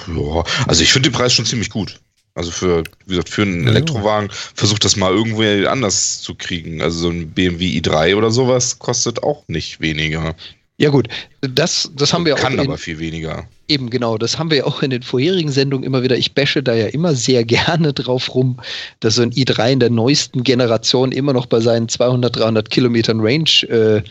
ja, 0.07 0.45
also 0.67 0.83
ich 0.83 0.93
finde 0.93 1.11
den 1.11 1.17
Preis 1.17 1.33
schon 1.33 1.47
ziemlich 1.47 1.71
gut. 1.71 2.01
Also 2.35 2.51
für, 2.53 2.85
wie 3.07 3.11
gesagt, 3.11 3.31
für 3.31 3.43
einen 3.43 3.67
Elektrowagen 3.67 4.31
versucht 4.31 4.85
das 4.85 4.95
mal 4.95 5.13
irgendwo 5.13 5.43
anders 5.69 6.21
zu 6.21 6.37
kriegen. 6.37 6.81
Also 6.81 7.01
so 7.01 7.11
ein 7.11 7.31
BMW 7.31 7.81
i3 7.81 8.15
oder 8.15 8.31
sowas 8.31 8.79
kostet 8.79 9.25
auch 9.25 9.43
nicht 9.49 9.81
weniger. 9.81 10.37
Ja 10.77 10.91
gut, 10.91 11.09
das, 11.41 11.91
das 11.95 12.13
haben 12.13 12.25
wir 12.25 12.37
auch. 12.37 12.39
Kann 12.39 12.61
aber 12.61 12.79
viel 12.79 13.01
weniger. 13.01 13.49
Eben 13.69 13.91
genau, 13.91 14.17
das 14.17 14.39
haben 14.39 14.51
wir 14.51 14.59
ja 14.59 14.65
auch 14.65 14.83
in 14.83 14.91
den 14.91 15.03
vorherigen 15.03 15.51
Sendungen 15.51 15.85
immer 15.85 16.03
wieder. 16.03 16.17
Ich 16.17 16.33
bashe 16.33 16.63
da 16.63 16.75
ja 16.75 16.87
immer 16.87 17.15
sehr 17.15 17.45
gerne 17.45 17.93
drauf 17.93 18.35
rum, 18.35 18.59
dass 19.01 19.17
so 19.17 19.23
ein 19.23 19.31
i3 19.33 19.73
in 19.73 19.81
der 19.81 19.91
neuesten 19.91 20.43
Generation 20.43 21.13
immer 21.13 21.33
noch 21.33 21.47
bei 21.47 21.61
seinen 21.61 21.89
200, 21.89 22.37
300 22.37 22.71
Kilometern 22.71 23.21
Range 23.21 23.51
äh, 23.69 24.03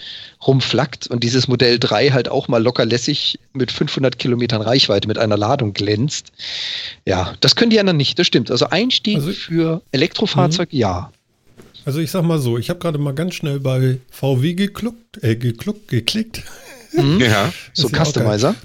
rumflackt 0.46 1.08
und 1.08 1.24
dieses 1.24 1.48
Modell 1.48 1.80
3 1.80 2.12
halt 2.12 2.30
auch 2.30 2.48
mal 2.48 2.62
locker 2.62 2.86
lässig 2.86 3.40
mit 3.54 3.72
500 3.72 4.20
Kilometern 4.20 4.62
Reichweite 4.62 5.08
mit 5.08 5.18
einer 5.18 5.38
Ladung 5.38 5.74
glänzt. 5.74 6.32
Ja, 7.06 7.34
das 7.40 7.56
können 7.56 7.72
die 7.72 7.80
anderen 7.80 7.98
nicht, 7.98 8.20
das 8.20 8.28
stimmt. 8.28 8.52
Also 8.52 8.70
Einstieg 8.70 9.18
also, 9.18 9.32
für 9.32 9.82
Elektrofahrzeug, 9.92 10.72
mhm. 10.72 10.80
ja. 10.80 11.12
Also 11.86 12.00
ich 12.00 12.12
sag 12.12 12.24
mal 12.24 12.38
so, 12.38 12.58
ich 12.58 12.70
habe 12.70 12.80
gerade 12.80 12.98
mal 12.98 13.14
ganz 13.14 13.36
schnell 13.36 13.60
bei 13.60 13.98
VW 14.12 14.54
gekluckt, 14.54 15.24
äh, 15.24 15.36
gekluckt, 15.36 15.88
geklickt. 15.88 16.44
Mhm. 16.92 17.20
Ja, 17.22 17.54
so 17.74 17.90
Customizer. 17.90 18.56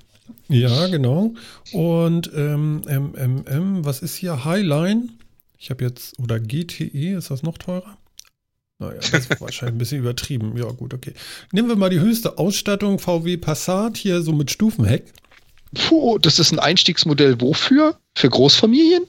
Ja, 0.53 0.87
genau. 0.88 1.35
Und 1.73 2.31
ähm, 2.35 2.83
MMM, 2.87 3.85
was 3.85 4.01
ist 4.01 4.17
hier? 4.17 4.45
Highline. 4.45 5.11
Ich 5.59 5.71
habe 5.71 5.85
jetzt, 5.85 6.19
oder 6.19 6.41
GTE, 6.41 7.17
ist 7.17 7.31
das 7.31 7.43
noch 7.43 7.59
teurer? 7.59 7.97
Naja, 8.79 8.99
das 8.99 9.12
ist 9.12 9.41
wahrscheinlich 9.41 9.75
ein 9.75 9.79
bisschen 9.79 10.01
übertrieben. 10.01 10.57
Ja, 10.57 10.65
gut, 10.73 10.93
okay. 10.93 11.12
Nehmen 11.53 11.69
wir 11.69 11.77
mal 11.77 11.91
die 11.91 12.01
höchste 12.01 12.38
Ausstattung, 12.38 12.99
VW 12.99 13.37
Passat, 13.37 13.97
hier 13.97 14.23
so 14.23 14.33
mit 14.33 14.51
Stufenheck. 14.51 15.05
Puh, 15.75 16.19
das 16.19 16.38
ist 16.38 16.53
ein 16.53 16.59
Einstiegsmodell 16.59 17.41
wofür? 17.41 17.99
Für 18.17 18.29
Großfamilien? 18.29 19.05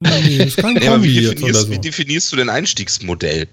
Nee, 0.00 0.38
das 0.38 0.56
kein 0.56 0.76
ja, 0.82 1.02
wie, 1.02 1.20
definierst, 1.20 1.60
so. 1.62 1.70
wie 1.70 1.78
definierst 1.78 2.32
du 2.32 2.36
denn 2.36 2.48
Einstiegsmodell? 2.48 3.48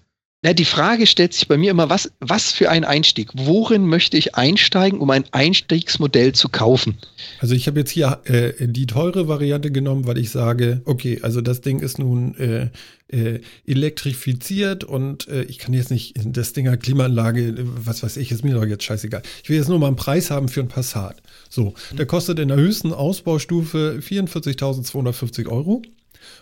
Na, 0.46 0.54
die 0.54 0.64
Frage 0.64 1.08
stellt 1.08 1.34
sich 1.34 1.48
bei 1.48 1.58
mir 1.58 1.72
immer, 1.72 1.90
was, 1.90 2.12
was 2.20 2.52
für 2.52 2.70
ein 2.70 2.84
Einstieg? 2.84 3.32
Worin 3.34 3.88
möchte 3.88 4.16
ich 4.16 4.36
einsteigen, 4.36 5.00
um 5.00 5.10
ein 5.10 5.26
Einstiegsmodell 5.32 6.34
zu 6.34 6.50
kaufen? 6.50 7.00
Also 7.40 7.56
ich 7.56 7.66
habe 7.66 7.80
jetzt 7.80 7.90
hier 7.90 8.20
äh, 8.26 8.54
die 8.60 8.86
teure 8.86 9.28
Variante 9.28 9.72
genommen, 9.72 10.06
weil 10.06 10.20
ich 10.20 10.30
sage, 10.30 10.84
okay, 10.86 11.18
also 11.24 11.42
das 11.42 11.62
Ding 11.62 11.80
ist 11.80 11.98
nun 11.98 12.36
äh, 12.38 12.70
äh, 13.08 13.40
elektrifiziert 13.66 14.84
und 14.84 15.28
äh, 15.30 15.46
ich 15.46 15.58
kann 15.58 15.74
jetzt 15.74 15.90
nicht, 15.90 16.14
das 16.24 16.54
Ding 16.54 16.70
hat 16.70 16.84
Klimaanlage, 16.84 17.56
was 17.84 18.04
weiß 18.04 18.18
ich, 18.18 18.32
ist 18.32 18.44
mir 18.44 18.54
doch 18.54 18.66
jetzt 18.66 18.84
scheißegal. 18.84 19.24
Ich 19.42 19.50
will 19.50 19.58
jetzt 19.58 19.70
nur 19.70 19.80
mal 19.80 19.88
einen 19.88 19.96
Preis 19.96 20.30
haben 20.30 20.48
für 20.48 20.60
ein 20.60 20.68
Passat. 20.68 21.24
So, 21.50 21.74
der 21.98 22.06
kostet 22.06 22.38
in 22.38 22.50
der 22.50 22.58
höchsten 22.58 22.94
Ausbaustufe 22.94 23.98
44.250 24.00 25.48
Euro 25.48 25.82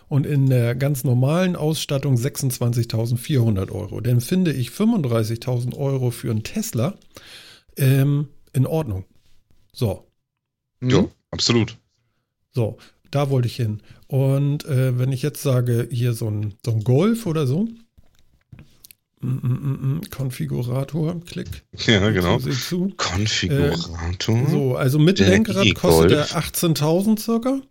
und 0.08 0.26
in 0.26 0.50
der 0.50 0.76
ganz 0.76 1.04
normalen 1.04 1.56
Ausstattung 1.56 2.16
26.400 2.16 3.72
Euro. 3.72 4.02
Denn 4.02 4.22
finde 4.22 4.54
ich 4.54 4.70
35.000 4.70 5.76
Euro 5.76 6.12
für 6.12 6.32
einen 6.32 6.44
Tesla 6.44 6.96
ähm, 7.78 8.28
in 8.54 8.68
Ordnung. 8.68 9.06
So. 9.72 10.08
Ja, 10.82 11.02
mhm. 11.02 11.10
absolut. 11.32 11.78
So, 12.52 12.78
da 13.10 13.30
wollte 13.30 13.48
ich 13.48 13.56
hin. 13.56 13.82
Und 14.08 14.66
äh, 14.66 14.98
wenn 15.00 15.12
ich 15.12 15.22
jetzt 15.22 15.42
sage, 15.42 15.88
hier 15.92 16.14
so 16.14 16.30
ein, 16.30 16.54
so 16.64 16.72
ein 16.72 16.84
Golf 16.84 17.26
oder 17.26 17.48
so, 17.48 17.68
mm, 19.22 19.28
mm, 19.28 19.98
mm, 19.98 20.02
Konfigurator, 20.12 21.20
klick. 21.26 21.64
Ja, 21.88 22.10
genau. 22.12 22.40
Konfigurator. 22.98 24.38
Äh, 24.38 24.52
so, 24.52 24.76
also 24.76 25.00
mit 25.00 25.20
Lenkrad 25.20 25.74
kostet 25.76 26.12
er 26.12 26.26
18.000 26.26 27.20
circa. 27.20 27.62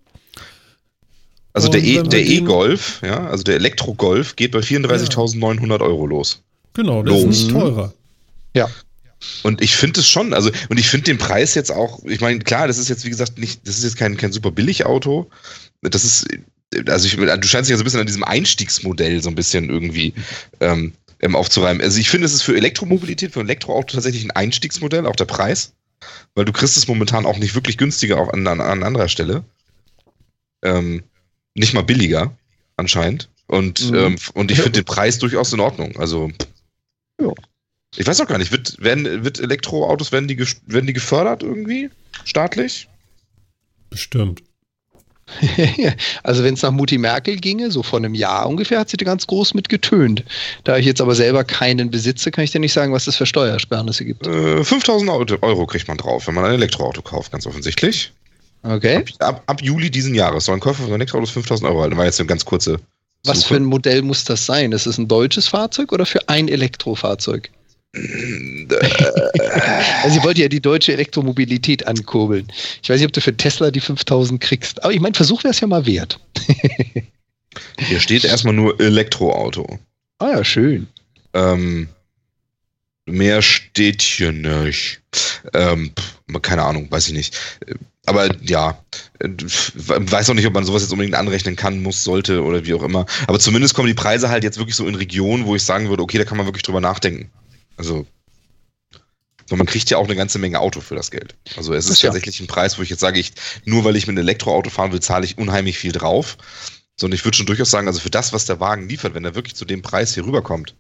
Also 1.53 1.69
und 1.69 1.75
der 2.13 2.27
E-Golf, 2.27 3.01
e 3.03 3.09
ja, 3.09 3.27
also 3.27 3.43
der 3.43 3.57
Elektro-Golf 3.57 4.37
geht 4.37 4.53
bei 4.53 4.61
34.900 4.61 5.81
Euro 5.81 6.07
los. 6.07 6.43
Genau, 6.75 7.03
das 7.03 7.13
los. 7.13 7.23
ist 7.23 7.43
nicht 7.43 7.51
teurer. 7.51 7.93
Ja. 8.55 8.71
Und 9.43 9.61
ich 9.61 9.77
finde 9.77 10.01
es 10.01 10.09
schon, 10.09 10.35
also, 10.35 10.51
und 10.69 10.81
ich 10.81 10.89
finde 10.89 11.05
den 11.05 11.19
Preis 11.19 11.55
jetzt 11.55 11.71
auch, 11.71 12.03
ich 12.05 12.21
meine, 12.21 12.39
klar, 12.41 12.67
das 12.67 12.79
ist 12.79 12.89
jetzt, 12.89 13.05
wie 13.05 13.11
gesagt, 13.11 13.39
nicht, 13.39 13.67
das 13.67 13.79
ist 13.79 13.85
jetzt 13.85 13.97
kein, 13.97 14.17
kein 14.17 14.33
super 14.33 14.51
billig 14.51 14.87
Auto. 14.87 15.31
Das 15.83 16.05
ist, 16.05 16.27
also 16.87 17.07
ich, 17.07 17.17
du 17.17 17.47
scheinst 17.47 17.69
dich 17.69 17.75
ja 17.75 17.77
so 17.77 17.83
ein 17.83 17.85
bisschen 17.85 18.01
an 18.01 18.07
diesem 18.07 18.25
Einstiegsmodell 18.25 19.23
so 19.23 19.29
ein 19.29 19.35
bisschen 19.35 19.69
irgendwie 19.69 20.15
ähm, 20.61 20.93
ähm 21.21 21.37
aufzureimen. 21.37 21.83
Also 21.83 22.01
ich 22.01 22.09
finde, 22.09 22.27
es 22.27 22.33
ist 22.33 22.43
für 22.43 22.57
Elektromobilität, 22.57 23.33
für 23.33 23.41
ein 23.41 23.47
Elektroauto 23.47 23.95
tatsächlich 23.95 24.25
ein 24.25 24.31
Einstiegsmodell, 24.31 25.07
auch 25.07 25.17
der 25.17 25.27
Preis. 25.27 25.73
Weil 26.35 26.45
du 26.45 26.53
kriegst 26.53 26.77
es 26.77 26.89
momentan 26.89 27.27
auch 27.27 27.39
nicht 27.39 27.55
wirklich 27.55 27.79
günstiger 27.79 28.19
auch 28.19 28.33
an, 28.33 28.47
an, 28.47 28.61
an 28.61 28.83
anderer 28.83 29.09
Stelle. 29.09 29.45
Ähm, 30.65 31.03
nicht 31.55 31.75
mal 31.75 31.83
billiger, 31.83 32.37
anscheinend. 32.77 33.29
Und, 33.47 33.91
mhm. 33.91 33.97
ähm, 33.97 34.17
und 34.35 34.51
ich 34.51 34.59
finde 34.59 34.73
den 34.81 34.85
Preis 34.85 35.19
durchaus 35.19 35.53
in 35.53 35.61
Ordnung. 35.61 35.97
Also, 35.99 36.31
ja. 37.21 37.33
Ich 37.97 38.07
weiß 38.07 38.21
auch 38.23 38.27
gar 38.27 38.39
nicht, 38.39 38.53
wird, 38.53 38.83
werden, 38.83 39.25
wird 39.25 39.39
Elektroautos, 39.39 40.13
werden 40.13 40.27
die, 40.27 40.39
werden 40.39 40.87
die 40.87 40.95
gefördert 40.95 41.43
irgendwie? 41.43 41.91
Staatlich? 42.25 42.89
Bestimmt. 43.91 44.43
also 46.23 46.43
wenn 46.43 46.55
es 46.55 46.63
nach 46.63 46.71
Mutti 46.71 46.99
Merkel 46.99 47.37
ginge, 47.37 47.71
so 47.71 47.83
vor 47.83 47.99
einem 47.99 48.15
Jahr 48.15 48.49
ungefähr, 48.49 48.81
hat 48.81 48.89
sie 48.89 48.97
da 48.97 49.05
ganz 49.05 49.27
groß 49.27 49.55
mit 49.55 49.69
getönt. 49.69 50.25
Da 50.65 50.79
ich 50.79 50.87
jetzt 50.87 51.01
aber 51.01 51.15
selber 51.15 51.45
keinen 51.45 51.91
besitze, 51.91 52.31
kann 52.31 52.45
ich 52.45 52.51
dir 52.51 52.61
nicht 52.61 52.73
sagen, 52.73 52.93
was 52.93 53.05
das 53.05 53.17
für 53.17 53.27
Steuersparnisse 53.27 54.05
gibt. 54.05 54.27
Äh, 54.27 54.65
5000 54.65 55.11
Euro 55.43 55.67
kriegt 55.67 55.89
man 55.89 55.99
drauf, 55.99 56.27
wenn 56.27 56.35
man 56.35 56.45
ein 56.45 56.55
Elektroauto 56.55 57.03
kauft, 57.03 57.33
ganz 57.33 57.47
offensichtlich. 57.47 58.13
Okay. 58.63 59.05
Ab, 59.19 59.43
ab, 59.47 59.63
Juli 59.63 59.91
diesen 59.91 60.15
Jahres 60.15 60.45
soll 60.45 60.55
ein 60.55 60.61
Käufer 60.61 60.85
von 60.85 60.93
Elektroautos 60.93 61.31
5000 61.31 61.69
Euro 61.69 61.83
halten. 61.83 61.97
War 61.97 62.05
jetzt 62.05 62.21
eine 62.21 62.29
ganz 62.29 62.45
kurze. 62.45 62.79
Was 63.25 63.41
Suche. 63.41 63.49
für 63.49 63.57
ein 63.57 63.65
Modell 63.65 64.03
muss 64.03 64.25
das 64.25 64.47
sein? 64.47 64.73
Ist 64.73 64.87
es 64.87 64.99
ein 64.99 65.09
deutsches 65.09 65.49
Fahrzeug 65.49 65.93
oder 65.93 66.07
für 66.07 66.29
ein 66.29 66.49
Elektrofahrzeug? 66.49 67.51
also 67.95 68.09
sie 70.09 70.23
wollte 70.23 70.41
ja 70.41 70.49
die 70.49 70.61
deutsche 70.61 70.95
Elektromobilität 70.95 71.87
ankurbeln. 71.87 72.49
Ich 72.83 72.89
weiß 72.89 72.99
nicht, 72.99 73.07
ob 73.07 73.13
du 73.13 73.21
für 73.21 73.37
Tesla 73.37 73.71
die 73.71 73.81
5000 73.81 74.41
kriegst, 74.41 74.83
aber 74.83 74.95
ich 74.95 75.01
meine, 75.01 75.15
Versuch 75.15 75.45
wäre 75.45 75.53
es 75.53 75.61
ja 75.61 75.67
mal 75.67 75.85
wert. 75.85 76.19
Hier 77.79 78.01
steht 78.01 78.25
erstmal 78.25 78.55
nur 78.55 78.81
Elektroauto. 78.81 79.79
Ah 80.19 80.31
ja, 80.31 80.45
schön. 80.45 80.87
Ähm, 81.35 81.89
mehr 83.05 83.43
steht 83.43 84.01
hier 84.01 84.33
nicht. 84.33 85.03
Ähm, 85.53 85.93
keine 86.41 86.63
Ahnung, 86.63 86.91
weiß 86.91 87.09
ich 87.09 87.15
nicht. 87.15 87.39
Aber 88.07 88.35
ja, 88.43 88.83
äh, 89.21 89.29
weiß 89.29 90.29
auch 90.31 90.35
nicht, 90.35 90.47
ob 90.47 90.55
man 90.55 90.65
sowas 90.65 90.83
jetzt 90.83 90.91
unbedingt 90.93 91.15
anrechnen 91.15 91.55
kann, 91.55 91.83
muss, 91.83 92.03
sollte 92.03 92.43
oder 92.43 92.65
wie 92.67 92.75
auch 92.75 92.83
immer. 92.83 93.07
Aber 93.29 93.39
zumindest 93.39 93.75
kommen 93.75 93.87
die 93.89 93.95
Preise 93.95 94.29
halt 94.29 94.43
jetzt 94.43 94.59
wirklich 94.59 94.75
so 94.75 94.87
in 94.89 94.97
Regionen, 94.97 95.47
wo 95.47 95.55
ich 95.55 95.63
sagen 95.63 95.89
würde, 95.89 96.03
okay, 96.03 96.19
da 96.19 96.25
kann 96.25 96.37
man 96.37 96.47
wirklich 96.47 96.65
drüber 96.65 96.81
nachdenken. 96.81 97.31
Also, 97.77 98.05
und 99.51 99.59
man 99.59 99.67
kriegt 99.67 99.89
ja 99.91 99.99
auch 99.99 100.05
eine 100.07 100.17
ganze 100.17 100.39
Menge 100.39 100.59
Auto 100.61 100.81
für 100.81 100.95
das 100.97 101.11
Geld. 101.11 101.37
Also 101.57 101.75
es 101.75 101.89
ist 101.89 102.03
Ja. 102.03 102.09
tatsächlich 102.09 102.41
ein 102.41 102.47
Preis, 102.49 102.79
wo 102.79 102.83
ich 102.83 102.91
jetzt 102.91 103.01
sage, 103.01 103.21
ich, 103.21 103.33
nur 103.65 103.85
weil 103.85 103.97
ich 103.97 104.07
mit 104.07 104.15
einem 104.17 104.27
Elektroauto 104.27 104.71
fahren 104.71 104.93
will, 104.93 105.01
zahle 105.01 105.25
ich 105.25 105.39
unheimlich 105.39 105.79
viel 105.79 105.93
drauf. 105.93 106.39
Sondern 106.97 107.15
ich 107.17 107.25
würde 107.25 107.37
schon 107.37 107.47
durchaus 107.47 107.71
sagen, 107.71 107.87
also 107.87 108.01
für 108.01 108.11
das, 108.11 108.33
was 108.33 108.45
der 108.47 108.61
Wagen 108.61 108.89
liefert, 108.89 109.15
wenn 109.15 109.25
er 109.25 109.35
wirklich 109.35 109.55
zu 109.55 109.65
dem 109.65 109.81
Preis 109.83 110.15
hier 110.15 110.25
rüberkommt, 110.27 110.75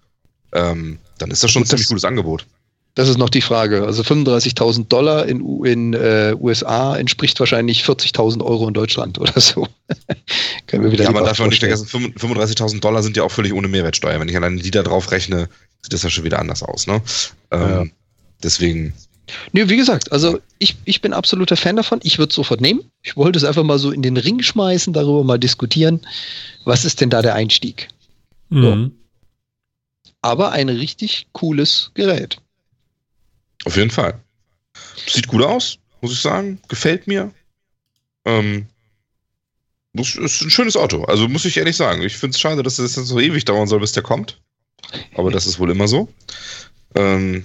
ähm, 0.52 0.98
dann 1.18 1.30
ist 1.30 1.42
das 1.42 1.50
schon 1.50 1.60
ein 1.60 1.64
Und 1.64 1.68
ziemlich 1.68 1.86
das- 1.86 1.88
gutes 1.90 2.04
Angebot. 2.04 2.46
Das 2.94 3.08
ist 3.08 3.16
noch 3.16 3.30
die 3.30 3.40
Frage. 3.40 3.86
Also 3.86 4.02
35.000 4.02 4.88
Dollar 4.88 5.26
in, 5.26 5.64
in 5.64 5.94
äh, 5.94 6.34
USA 6.38 6.96
entspricht 6.96 7.40
wahrscheinlich 7.40 7.84
40.000 7.84 8.44
Euro 8.44 8.68
in 8.68 8.74
Deutschland 8.74 9.18
oder 9.18 9.40
so. 9.40 9.66
Können 10.66 10.84
wir 10.84 10.92
wieder 10.92 11.04
Ja, 11.04 11.10
man 11.10 11.24
darf 11.24 11.40
auch 11.40 11.46
nicht 11.46 11.60
vergessen, 11.60 11.86
35.000 11.86 12.80
Dollar 12.80 13.02
sind 13.02 13.16
ja 13.16 13.22
auch 13.22 13.30
völlig 13.30 13.54
ohne 13.54 13.68
Mehrwertsteuer. 13.68 14.20
Wenn 14.20 14.28
ich 14.28 14.36
alleine 14.36 14.60
die 14.60 14.70
da 14.70 14.82
drauf 14.82 15.10
rechne, 15.10 15.48
sieht 15.80 15.94
das 15.94 16.02
ja 16.02 16.10
schon 16.10 16.24
wieder 16.24 16.38
anders 16.38 16.62
aus. 16.62 16.86
Ne? 16.86 17.00
Ähm, 17.50 17.60
Ja. 17.60 17.84
Deswegen, 18.42 18.92
Nee, 19.52 19.68
wie 19.68 19.76
gesagt, 19.76 20.12
also 20.12 20.40
ich, 20.58 20.76
ich 20.84 21.00
bin 21.00 21.12
absoluter 21.12 21.56
Fan 21.56 21.76
davon. 21.76 22.00
Ich 22.02 22.18
würde 22.18 22.30
es 22.30 22.34
sofort 22.34 22.60
nehmen. 22.60 22.82
Ich 23.02 23.16
wollte 23.16 23.38
es 23.38 23.44
einfach 23.44 23.62
mal 23.62 23.78
so 23.78 23.90
in 23.90 24.02
den 24.02 24.16
Ring 24.16 24.42
schmeißen, 24.42 24.92
darüber 24.92 25.24
mal 25.24 25.38
diskutieren. 25.38 26.00
Was 26.64 26.84
ist 26.84 27.00
denn 27.00 27.08
da 27.08 27.22
der 27.22 27.34
Einstieg? 27.34 27.88
Mhm. 28.50 28.92
Aber 30.20 30.52
ein 30.52 30.68
richtig 30.68 31.28
cooles 31.32 31.90
Gerät. 31.94 32.41
Auf 33.64 33.76
jeden 33.76 33.90
Fall. 33.90 34.20
Sieht 35.06 35.28
gut 35.28 35.42
aus, 35.42 35.78
muss 36.00 36.12
ich 36.12 36.20
sagen. 36.20 36.60
Gefällt 36.68 37.06
mir. 37.06 37.32
Ähm, 38.24 38.66
muss, 39.92 40.14
ist 40.16 40.40
ein 40.42 40.50
schönes 40.50 40.76
Auto. 40.76 41.04
Also 41.04 41.28
muss 41.28 41.44
ich 41.44 41.56
ehrlich 41.56 41.76
sagen. 41.76 42.02
Ich 42.02 42.16
finde 42.16 42.34
es 42.34 42.40
schade, 42.40 42.62
dass 42.62 42.78
es 42.78 42.96
jetzt 42.96 43.06
so 43.06 43.20
ewig 43.20 43.44
dauern 43.44 43.68
soll, 43.68 43.80
bis 43.80 43.92
der 43.92 44.02
kommt. 44.02 44.40
Aber 45.14 45.30
das 45.30 45.46
ist 45.46 45.58
wohl 45.58 45.70
immer 45.70 45.88
so. 45.88 46.08
Ähm, 46.94 47.44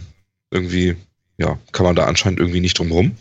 irgendwie, 0.52 0.96
ja, 1.38 1.60
kann 1.72 1.86
man 1.86 1.96
da 1.96 2.06
anscheinend 2.06 2.40
irgendwie 2.40 2.62
nicht 2.62 2.80
drum 2.80 2.92
rum. 2.92 3.18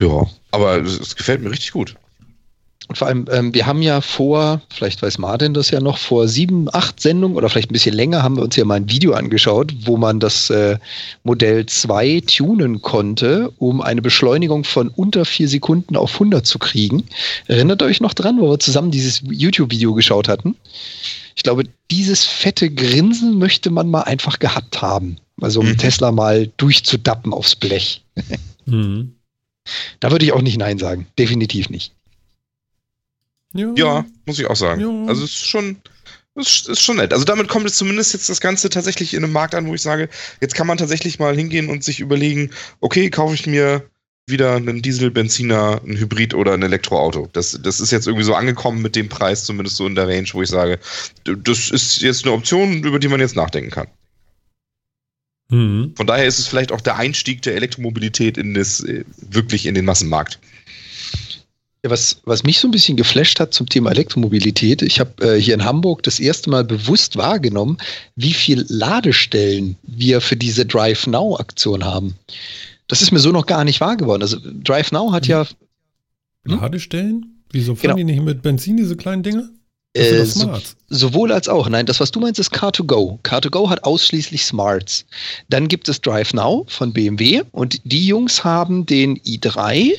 Ja, 0.00 0.26
aber 0.50 0.82
es 0.82 1.16
gefällt 1.16 1.42
mir 1.42 1.50
richtig 1.50 1.72
gut. 1.72 1.96
Und 2.88 2.98
vor 2.98 3.08
allem, 3.08 3.24
ähm, 3.30 3.54
wir 3.54 3.66
haben 3.66 3.80
ja 3.80 4.00
vor, 4.02 4.60
vielleicht 4.68 5.00
weiß 5.00 5.16
Martin 5.18 5.54
das 5.54 5.70
ja 5.70 5.80
noch, 5.80 5.96
vor 5.96 6.28
sieben, 6.28 6.68
acht 6.72 7.00
Sendungen 7.00 7.36
oder 7.36 7.48
vielleicht 7.48 7.70
ein 7.70 7.72
bisschen 7.72 7.94
länger 7.94 8.22
haben 8.22 8.36
wir 8.36 8.42
uns 8.42 8.56
ja 8.56 8.64
mal 8.64 8.74
ein 8.74 8.90
Video 8.90 9.14
angeschaut, 9.14 9.72
wo 9.84 9.96
man 9.96 10.20
das 10.20 10.50
äh, 10.50 10.76
Modell 11.22 11.64
2 11.64 12.22
tunen 12.26 12.82
konnte, 12.82 13.50
um 13.58 13.80
eine 13.80 14.02
Beschleunigung 14.02 14.64
von 14.64 14.88
unter 14.88 15.24
vier 15.24 15.48
Sekunden 15.48 15.96
auf 15.96 16.12
100 16.14 16.46
zu 16.46 16.58
kriegen. 16.58 17.04
Erinnert 17.46 17.80
ihr 17.80 17.86
euch 17.86 18.00
noch 18.00 18.12
dran, 18.12 18.38
wo 18.38 18.50
wir 18.50 18.60
zusammen 18.60 18.90
dieses 18.90 19.22
YouTube-Video 19.30 19.94
geschaut 19.94 20.28
hatten? 20.28 20.54
Ich 21.36 21.42
glaube, 21.42 21.64
dieses 21.90 22.24
fette 22.24 22.70
Grinsen 22.70 23.38
möchte 23.38 23.70
man 23.70 23.90
mal 23.90 24.02
einfach 24.02 24.38
gehabt 24.38 24.82
haben. 24.82 25.16
Also 25.40 25.60
um 25.60 25.68
Mhm. 25.68 25.78
Tesla 25.78 26.12
mal 26.12 26.50
durchzudappen 26.58 27.32
aufs 27.32 27.56
Blech. 27.56 28.02
Mhm. 28.66 29.14
Da 30.00 30.10
würde 30.10 30.24
ich 30.24 30.32
auch 30.32 30.42
nicht 30.42 30.58
Nein 30.58 30.78
sagen. 30.78 31.06
Definitiv 31.18 31.70
nicht. 31.70 31.92
Ja, 33.54 34.04
muss 34.26 34.38
ich 34.38 34.46
auch 34.46 34.56
sagen. 34.56 34.80
Ja. 34.80 35.08
Also 35.08 35.24
es 35.24 35.30
ist 35.30 35.46
schon, 35.46 35.76
es 36.34 36.48
ist, 36.48 36.68
ist 36.68 36.82
schon 36.82 36.96
nett. 36.96 37.12
Also 37.12 37.24
damit 37.24 37.48
kommt 37.48 37.66
es 37.66 37.76
zumindest 37.76 38.12
jetzt 38.12 38.28
das 38.28 38.40
Ganze 38.40 38.68
tatsächlich 38.68 39.14
in 39.14 39.22
einem 39.22 39.32
Markt 39.32 39.54
an, 39.54 39.66
wo 39.66 39.74
ich 39.74 39.82
sage, 39.82 40.08
jetzt 40.40 40.54
kann 40.54 40.66
man 40.66 40.78
tatsächlich 40.78 41.18
mal 41.18 41.36
hingehen 41.36 41.70
und 41.70 41.84
sich 41.84 42.00
überlegen, 42.00 42.50
okay, 42.80 43.10
kaufe 43.10 43.34
ich 43.34 43.46
mir 43.46 43.88
wieder 44.26 44.56
einen 44.56 44.82
Diesel, 44.82 45.10
Benziner, 45.10 45.80
ein 45.84 45.98
Hybrid 45.98 46.34
oder 46.34 46.54
ein 46.54 46.62
Elektroauto. 46.62 47.28
Das, 47.32 47.58
das 47.62 47.80
ist 47.80 47.92
jetzt 47.92 48.06
irgendwie 48.06 48.24
so 48.24 48.34
angekommen 48.34 48.80
mit 48.82 48.96
dem 48.96 49.08
Preis, 49.08 49.44
zumindest 49.44 49.76
so 49.76 49.86
in 49.86 49.94
der 49.94 50.08
Range, 50.08 50.28
wo 50.32 50.42
ich 50.42 50.48
sage, 50.48 50.78
das 51.24 51.70
ist 51.70 52.00
jetzt 52.00 52.24
eine 52.24 52.32
Option, 52.32 52.82
über 52.82 52.98
die 52.98 53.08
man 53.08 53.20
jetzt 53.20 53.36
nachdenken 53.36 53.70
kann. 53.70 53.86
Mhm. 55.50 55.92
Von 55.94 56.06
daher 56.06 56.26
ist 56.26 56.38
es 56.38 56.46
vielleicht 56.46 56.72
auch 56.72 56.80
der 56.80 56.96
Einstieg 56.96 57.42
der 57.42 57.54
Elektromobilität 57.54 58.38
in 58.38 58.54
das, 58.54 58.80
äh, 58.80 59.04
wirklich 59.16 59.66
in 59.66 59.74
den 59.74 59.84
Massenmarkt. 59.84 60.38
Ja, 61.84 61.90
was, 61.90 62.22
was 62.24 62.44
mich 62.44 62.60
so 62.60 62.66
ein 62.66 62.70
bisschen 62.70 62.96
geflasht 62.96 63.38
hat 63.40 63.52
zum 63.52 63.68
Thema 63.68 63.90
Elektromobilität, 63.90 64.80
ich 64.80 65.00
habe 65.00 65.36
äh, 65.36 65.38
hier 65.38 65.52
in 65.52 65.64
Hamburg 65.64 66.02
das 66.02 66.18
erste 66.18 66.48
Mal 66.48 66.64
bewusst 66.64 67.16
wahrgenommen, 67.18 67.76
wie 68.16 68.32
viel 68.32 68.64
Ladestellen 68.68 69.76
wir 69.82 70.22
für 70.22 70.34
diese 70.34 70.64
Drive 70.64 71.06
Now 71.06 71.36
Aktion 71.36 71.84
haben. 71.84 72.14
Das 72.88 73.02
ist 73.02 73.12
mir 73.12 73.18
so 73.18 73.32
noch 73.32 73.44
gar 73.44 73.64
nicht 73.64 73.82
wahr 73.82 73.98
geworden. 73.98 74.22
Also 74.22 74.38
Drive 74.42 74.92
Now 74.92 75.12
hat 75.12 75.26
ja 75.26 75.46
Hm? 76.46 76.60
Ladestellen? 76.60 77.42
Wieso 77.52 77.74
fahren 77.74 77.82
Genau. 77.82 77.96
die 77.96 78.04
nicht 78.04 78.22
mit 78.22 78.40
Benzin, 78.40 78.78
diese 78.78 78.96
kleinen 78.96 79.22
Dinge? 79.22 79.50
Äh, 79.92 80.24
so, 80.24 80.58
sowohl 80.88 81.32
als 81.32 81.48
auch. 81.48 81.68
Nein, 81.68 81.84
das, 81.84 82.00
was 82.00 82.10
du 82.10 82.18
meinst, 82.18 82.40
ist 82.40 82.52
Car2Go. 82.52 83.20
Car2Go 83.22 83.68
hat 83.68 83.84
ausschließlich 83.84 84.42
Smarts. 84.44 85.04
Dann 85.50 85.68
gibt 85.68 85.88
es 85.90 86.00
Drive 86.00 86.32
Now 86.32 86.64
von 86.66 86.94
BMW 86.94 87.42
und 87.52 87.80
die 87.84 88.06
Jungs 88.06 88.42
haben 88.42 88.86
den 88.86 89.18
i3, 89.18 89.92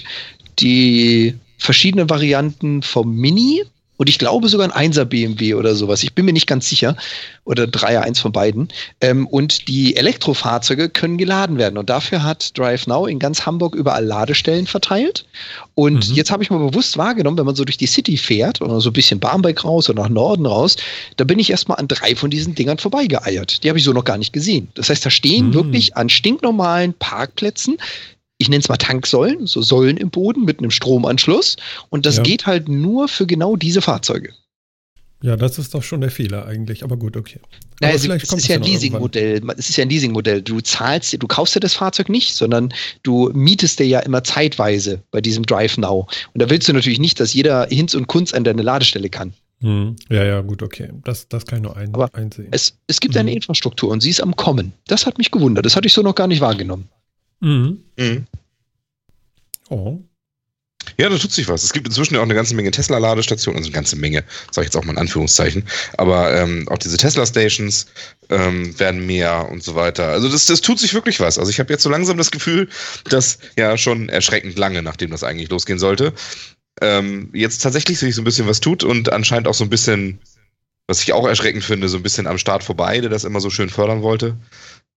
die 0.60 1.36
verschiedenen 1.58 2.10
Varianten 2.10 2.82
vom 2.82 3.16
Mini 3.16 3.64
und 3.98 4.10
ich 4.10 4.20
glaube 4.20 4.50
sogar 4.50 4.70
ein 4.76 4.92
1er 4.92 5.06
BMW 5.06 5.54
oder 5.54 5.74
sowas. 5.74 6.04
Ich 6.04 6.14
bin 6.14 6.26
mir 6.26 6.34
nicht 6.34 6.48
ganz 6.48 6.68
sicher. 6.68 6.98
Oder 7.46 7.64
3er, 7.64 8.00
eins 8.02 8.20
von 8.20 8.34
beiden. 8.34 8.68
Ähm, 9.00 9.26
und 9.26 9.70
die 9.70 9.96
Elektrofahrzeuge 9.96 10.90
können 10.90 11.18
geladen 11.18 11.58
werden. 11.58 11.78
Und 11.78 11.90
dafür 11.90 12.22
hat 12.22 12.58
Drive 12.58 12.88
Now 12.88 13.06
in 13.06 13.20
ganz 13.20 13.46
Hamburg 13.46 13.74
überall 13.74 14.04
Ladestellen 14.04 14.68
verteilt. 14.68 15.26
Und 15.76 16.10
Mhm. 16.10 16.16
jetzt 16.16 16.30
habe 16.30 16.44
ich 16.44 16.50
mal 16.50 16.58
bewusst 16.58 16.98
wahrgenommen, 16.98 17.38
wenn 17.38 17.46
man 17.46 17.56
so 17.56 17.64
durch 17.64 17.78
die 17.78 17.88
City 17.88 18.18
fährt 18.18 18.62
oder 18.62 18.82
so 18.82 18.90
ein 18.90 18.94
bisschen 18.94 19.22
Barmbek 19.22 19.64
raus 19.64 19.90
oder 19.90 20.02
nach 20.04 20.10
Norden 20.10 20.46
raus, 20.46 20.76
da 21.16 21.24
bin 21.24 21.40
ich 21.40 21.50
erstmal 21.50 21.78
an 21.78 21.88
drei 21.88 22.18
von 22.18 22.30
diesen 22.30 22.54
Dingern 22.54 22.80
vorbeigeeiert. 22.80 23.64
Die 23.64 23.70
habe 23.70 23.80
ich 23.80 23.86
so 23.86 23.94
noch 23.94 24.04
gar 24.04 24.18
nicht 24.18 24.34
gesehen. 24.34 24.68
Das 24.74 24.90
heißt, 24.90 25.06
da 25.06 25.10
stehen 25.10 25.50
Mhm. 25.50 25.54
wirklich 25.54 25.96
an 25.96 26.10
stinknormalen 26.10 26.96
Parkplätzen 26.96 27.78
ich 28.38 28.50
nenne 28.50 28.60
es 28.62 28.70
mal 28.70 28.78
Tanksäulen, 28.78 29.48
so 29.48 29.62
Säulen 29.62 29.98
im 29.98 30.10
Boden 30.10 30.44
mit 30.44 30.60
einem 30.60 30.72
Stromanschluss. 30.72 31.56
Und 31.90 32.06
das 32.06 32.18
Ja. 32.18 32.24
geht 32.24 32.46
halt 32.46 32.68
nur 32.70 33.08
für 33.08 33.26
genau 33.26 33.56
diese 33.56 33.82
Fahrzeuge. 33.82 34.34
Ja, 35.24 35.38
das 35.38 35.58
ist 35.58 35.74
doch 35.74 35.82
schon 35.82 36.02
der 36.02 36.12
Fehler 36.12 36.46
eigentlich, 36.46 36.84
aber 36.84 36.98
gut, 36.98 37.18
okay. 37.18 37.40
Naja, 37.80 37.96
aber 37.96 38.16
es, 38.16 38.32
ist 38.32 38.48
ja 38.48 38.58
ein. 38.58 38.64
Leasingmodell. 38.64 39.42
Es 39.58 39.70
ist 39.70 39.78
ja 39.78 39.84
ein 39.84 39.90
Leasingmodell. 39.90 40.42
Du 40.42 40.60
zahlst, 40.62 41.14
dir- 41.14 41.18
du 41.18 41.26
kaufst 41.28 41.56
dir 41.56 41.62
das 41.62 41.74
Fahrzeug 41.74 42.10
nicht, 42.10 42.36
sondern 42.36 42.72
du 43.04 43.32
mietest 43.34 43.80
dir 43.80 43.88
ja 43.88 44.00
immer 44.02 44.24
zeitweise 44.24 45.02
bei 45.12 45.22
diesem 45.22 45.46
Drive 45.46 45.78
Now. 45.78 46.08
Und 46.34 46.42
da 46.42 46.50
willst 46.50 46.68
du 46.68 46.74
natürlich 46.74 47.00
nicht, 47.00 47.20
dass 47.20 47.34
jeder 47.34 47.66
Hinz 47.72 47.96
und 47.96 48.08
Kunz 48.08 48.34
an 48.34 48.44
deine 48.44 48.62
Ladestelle 48.62 49.10
kann. 49.10 49.34
Hm. 49.62 49.96
Ja, 50.10 50.26
ja, 50.26 50.42
gut, 50.42 50.62
okay. 50.62 50.90
Das, 51.06 51.28
das 51.30 51.46
kann 51.46 51.60
ich 51.60 51.64
nur 51.64 51.76
ein, 51.78 51.94
Aber 51.94 52.14
einsehen. 52.14 52.50
Es, 52.52 52.78
es 52.88 53.00
gibt 53.00 53.16
eine 53.18 53.32
Mhm. 53.32 53.38
Infrastruktur 53.38 53.90
und 53.90 54.02
sie 54.02 54.10
ist 54.10 54.22
am 54.22 54.36
Kommen. 54.36 54.74
Das 54.88 55.06
hat 55.06 55.18
mich 55.18 55.32
gewundert. 55.32 55.66
Das 55.66 55.76
hatte 55.78 55.88
ich 55.88 55.94
so 55.94 56.02
noch 56.02 56.14
gar 56.16 56.28
nicht 56.28 56.42
wahrgenommen. 56.42 56.90
Mhm. 57.46 57.84
Mhm. 57.96 58.26
Oh. 59.70 60.00
Ja, 60.98 61.10
da 61.10 61.18
tut 61.18 61.32
sich 61.32 61.48
was. 61.48 61.64
Es 61.64 61.74
gibt 61.74 61.88
inzwischen 61.88 62.16
ja 62.16 62.20
auch 62.20 62.26
eine 62.26 62.34
ganze 62.34 62.56
Menge 62.56 62.72
Tesla-Ladestationen, 62.72 63.58
also 63.60 63.68
eine 63.68 63.76
ganze 63.76 63.96
Menge, 63.98 64.24
sage 64.52 64.66
ich 64.66 64.74
jetzt 64.74 64.78
auch 64.78 64.84
mal 64.84 64.94
in 64.94 64.98
Anführungszeichen. 64.98 65.64
Aber 65.98 66.36
ähm, 66.36 66.68
auch 66.70 66.80
diese 66.80 66.98
Tesla-Stations 66.98 67.86
ähm, 68.30 68.80
werden 68.80 69.06
mehr 69.06 69.48
und 69.52 69.64
so 69.64 69.76
weiter. 69.76 70.08
Also 70.08 70.28
das, 70.28 70.48
das 70.48 70.62
tut 70.62 70.80
sich 70.80 70.96
wirklich 70.96 71.20
was. 71.20 71.38
Also 71.38 71.52
ich 71.52 71.60
habe 71.60 71.72
jetzt 71.72 71.84
so 71.84 71.90
langsam 71.90 72.18
das 72.18 72.32
Gefühl, 72.32 72.68
dass 73.10 73.38
ja 73.58 73.78
schon 73.78 74.10
erschreckend 74.10 74.58
lange, 74.58 74.82
nachdem 74.82 75.12
das 75.12 75.24
eigentlich 75.24 75.50
losgehen 75.50 75.78
sollte, 75.78 76.14
ähm, 76.82 77.30
jetzt 77.34 77.62
tatsächlich 77.62 78.00
sich 78.00 78.16
so 78.16 78.22
ein 78.22 78.26
bisschen 78.26 78.48
was 78.48 78.60
tut 78.60 78.84
und 78.84 79.12
anscheinend 79.12 79.48
auch 79.48 79.54
so 79.54 79.64
ein 79.64 79.70
bisschen, 79.70 80.20
was 80.88 81.04
ich 81.04 81.14
auch 81.14 81.28
erschreckend 81.28 81.64
finde, 81.64 81.90
so 81.90 81.98
ein 81.98 82.04
bisschen 82.04 82.26
am 82.26 82.40
Start 82.40 82.64
vorbei, 82.64 83.02
der 83.02 83.12
das 83.12 83.24
immer 83.24 83.40
so 83.40 83.52
schön 83.52 83.70
fördern 83.70 84.02
wollte. 84.02 84.36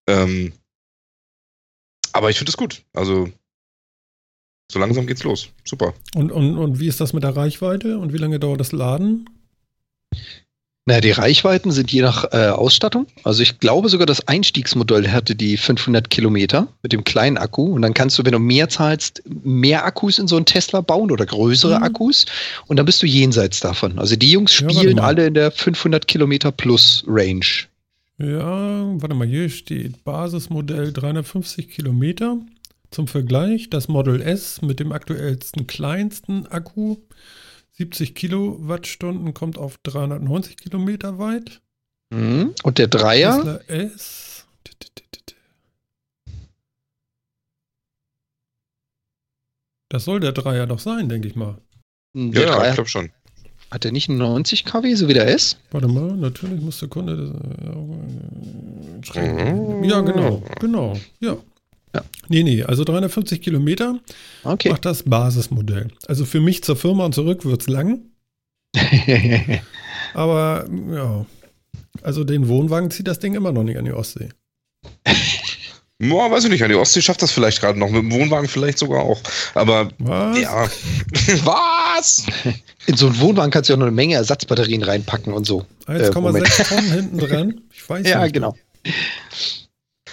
Ähm, 0.09 0.53
aber 2.13 2.31
ich 2.31 2.39
finde 2.39 2.51
es 2.51 2.57
gut. 2.57 2.83
Also 2.93 3.29
So 4.71 4.79
langsam 4.79 5.07
geht's 5.07 5.25
los. 5.25 5.49
Super. 5.65 5.95
Und, 6.15 6.31
und, 6.33 6.59
und 6.59 6.79
wie 6.81 6.89
ist 6.89 7.01
das 7.01 7.13
mit 7.13 7.23
der 7.23 7.35
Reichweite 7.37 7.99
und 7.99 8.13
wie 8.13 8.19
lange 8.19 8.39
dauert 8.39 8.61
das 8.61 8.73
Laden? 8.73 9.29
Naja, 10.87 11.03
die 11.03 11.11
Reichweiten 11.11 11.71
sind 11.71 11.93
je 11.93 12.01
nach 12.01 12.25
äh, 12.33 12.47
Ausstattung. 12.49 13.07
Also 13.23 13.43
ich 13.43 13.59
glaube 13.59 13.91
sogar, 13.91 14.07
das 14.07 14.27
Einstiegsmodell 14.27 15.11
hatte 15.11 15.35
die 15.37 15.59
500 15.59 16.09
Kilometer 16.09 16.69
mit 16.83 16.95
dem 16.95 17.05
kleinen 17.05 17.37
Akku. 17.37 17.75
Und 17.75 17.83
dann 17.83 17.93
kannst 17.93 18.19
du, 18.19 18.25
wenn 18.25 18.33
du 18.33 18.39
mehr 18.39 18.71
zahlst, 18.71 19.23
mehr 19.27 19.85
Akkus 19.85 20.19
in 20.19 20.29
so 20.29 20.37
einen 20.37 20.47
Tesla 20.47 20.81
bauen 20.81 21.11
oder 21.11 21.27
größere 21.27 21.77
Mhm. 21.77 21.83
Akkus. 21.83 22.25
Und 22.69 22.79
dann 22.79 22.87
bist 22.87 23.03
du 23.03 23.07
jenseits 23.07 23.61
davon. 23.61 23.99
Also 23.99 24.17
die 24.17 24.31
Jungs 24.31 24.59
Ja, 24.61 24.71
spielen 24.71 24.97
mal. 24.97 25.05
alle 25.05 25.27
in 25.27 25.35
der 25.35 25.51
500 25.51 26.07
Kilometer 26.09 26.53
plus 26.53 27.05
Range. 27.07 27.45
Ja, 28.19 29.01
warte 29.01 29.15
mal, 29.15 29.29
hier 29.29 29.49
steht 29.49 30.03
Basismodell 30.03 30.93
350 30.93 31.71
Kilometer. 31.71 32.39
Zum 32.91 33.07
Vergleich, 33.07 33.71
das 33.71 33.87
Model 33.87 34.21
S 34.21 34.61
mit 34.61 34.81
dem 34.81 34.93
aktuellsten 34.93 35.67
kleinsten 35.67 36.47
Akku, 36.47 36.97
70 37.73 38.15
Kilowattstunden, 38.15 39.35
kommt 39.35 39.57
auf 39.57 39.79
390 39.85 40.57
Kilometer 40.57 41.19
weit. 41.19 41.61
Mhm. 42.11 42.55
Und 42.65 42.79
der 42.79 42.89
Dreier, 42.89 43.37
Tesla 43.37 43.57
S. 43.69 44.47
Das 49.91 50.05
soll 50.05 50.21
der 50.21 50.33
Dreier 50.33 50.67
doch 50.67 50.81
sein, 50.81 51.09
denke 51.09 51.29
ich 51.29 51.37
mal. 51.37 51.59
der 52.15 52.43
Ja, 52.43 52.49
ja, 52.49 52.57
Dreier 52.57 52.69
ich 52.69 52.75
glaube 52.75 52.91
schon. 52.91 53.11
Hat 53.71 53.85
der 53.85 53.93
nicht 53.93 54.09
90 54.09 54.65
kW, 54.65 54.95
so 54.95 55.09
wie 55.09 55.15
der 55.15 55.29
S? 55.29 55.57
Warte 55.71 55.89
mal, 55.89 56.13
natürlich 56.17 56.61
muss 56.61 56.79
der 56.79 56.89
Kunde 56.89 57.17
das. 57.17 57.31
äh. 59.17 59.87
Ja, 59.87 60.01
genau, 60.01 60.43
genau, 60.61 60.99
ja. 61.21 61.37
Ja. 61.95 62.03
Nee, 62.29 62.43
nee, 62.43 62.63
also 62.63 62.85
350 62.85 63.41
Kilometer 63.41 63.99
Okay. 64.45 64.69
macht 64.69 64.85
das 64.85 65.05
Basismodell. 65.05 65.89
Also 66.07 66.27
für 66.27 66.41
mich 66.41 66.63
zur 66.63 66.77
Firma 66.77 67.07
und 67.07 67.15
zurück 67.15 67.47
wird 67.47 67.63
es 67.63 67.69
lang, 67.69 68.01
aber 70.15 70.67
ja. 70.93 71.27
Also 72.03 72.25
den 72.25 72.49
Wohnwagen 72.49 72.91
zieht 72.91 73.09
das 73.09 73.19
Ding 73.19 73.35
immer 73.35 73.53
noch 73.53 73.65
nicht 73.65 73.79
an 73.79 73.85
die 73.85 73.93
Ostsee. 73.93 74.29
Boah, 76.01 76.31
weiß 76.31 76.45
ich 76.45 76.51
nicht, 76.51 76.63
an 76.63 76.69
die 76.69 76.77
Ostsee 76.77 77.01
schafft 77.01 77.23
das 77.23 77.33
vielleicht 77.33 77.61
gerade 77.61 77.79
noch, 77.79 77.91
mit 77.91 78.03
dem 78.03 78.13
Wohnwagen 78.13 78.49
vielleicht 78.49 78.79
sogar 78.79 79.03
auch. 79.03 79.21
Aber 79.55 79.89
Was? 79.99 80.39
ja. 80.39 80.63
Was? 81.45 81.78
In 82.87 82.97
so 82.97 83.07
einen 83.07 83.19
Wohnwagen 83.21 83.51
kannst 83.51 83.69
du 83.69 83.73
ja 83.73 83.77
auch 83.77 83.81
noch 83.81 83.87
eine 83.87 83.95
Menge 83.95 84.15
Ersatzbatterien 84.15 84.83
reinpacken 84.83 85.33
und 85.33 85.45
so. 85.47 85.67
1,6 85.87 86.69
Tonnen 86.69 86.93
hinten 86.93 87.19
dran. 87.19 87.61
Ich 87.73 87.89
weiß 87.89 88.07
Ja, 88.07 88.23
nicht. 88.23 88.35
genau. 88.35 88.57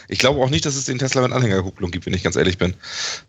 Ich 0.07 0.19
glaube 0.19 0.39
auch 0.41 0.49
nicht, 0.49 0.65
dass 0.65 0.75
es 0.75 0.85
den 0.85 0.99
Tesla 0.99 1.21
mit 1.21 1.31
Anhängerkupplung 1.31 1.89
gibt, 1.91 2.05
wenn 2.05 2.13
ich 2.13 2.23
ganz 2.23 2.35
ehrlich 2.35 2.57
bin. 2.57 2.75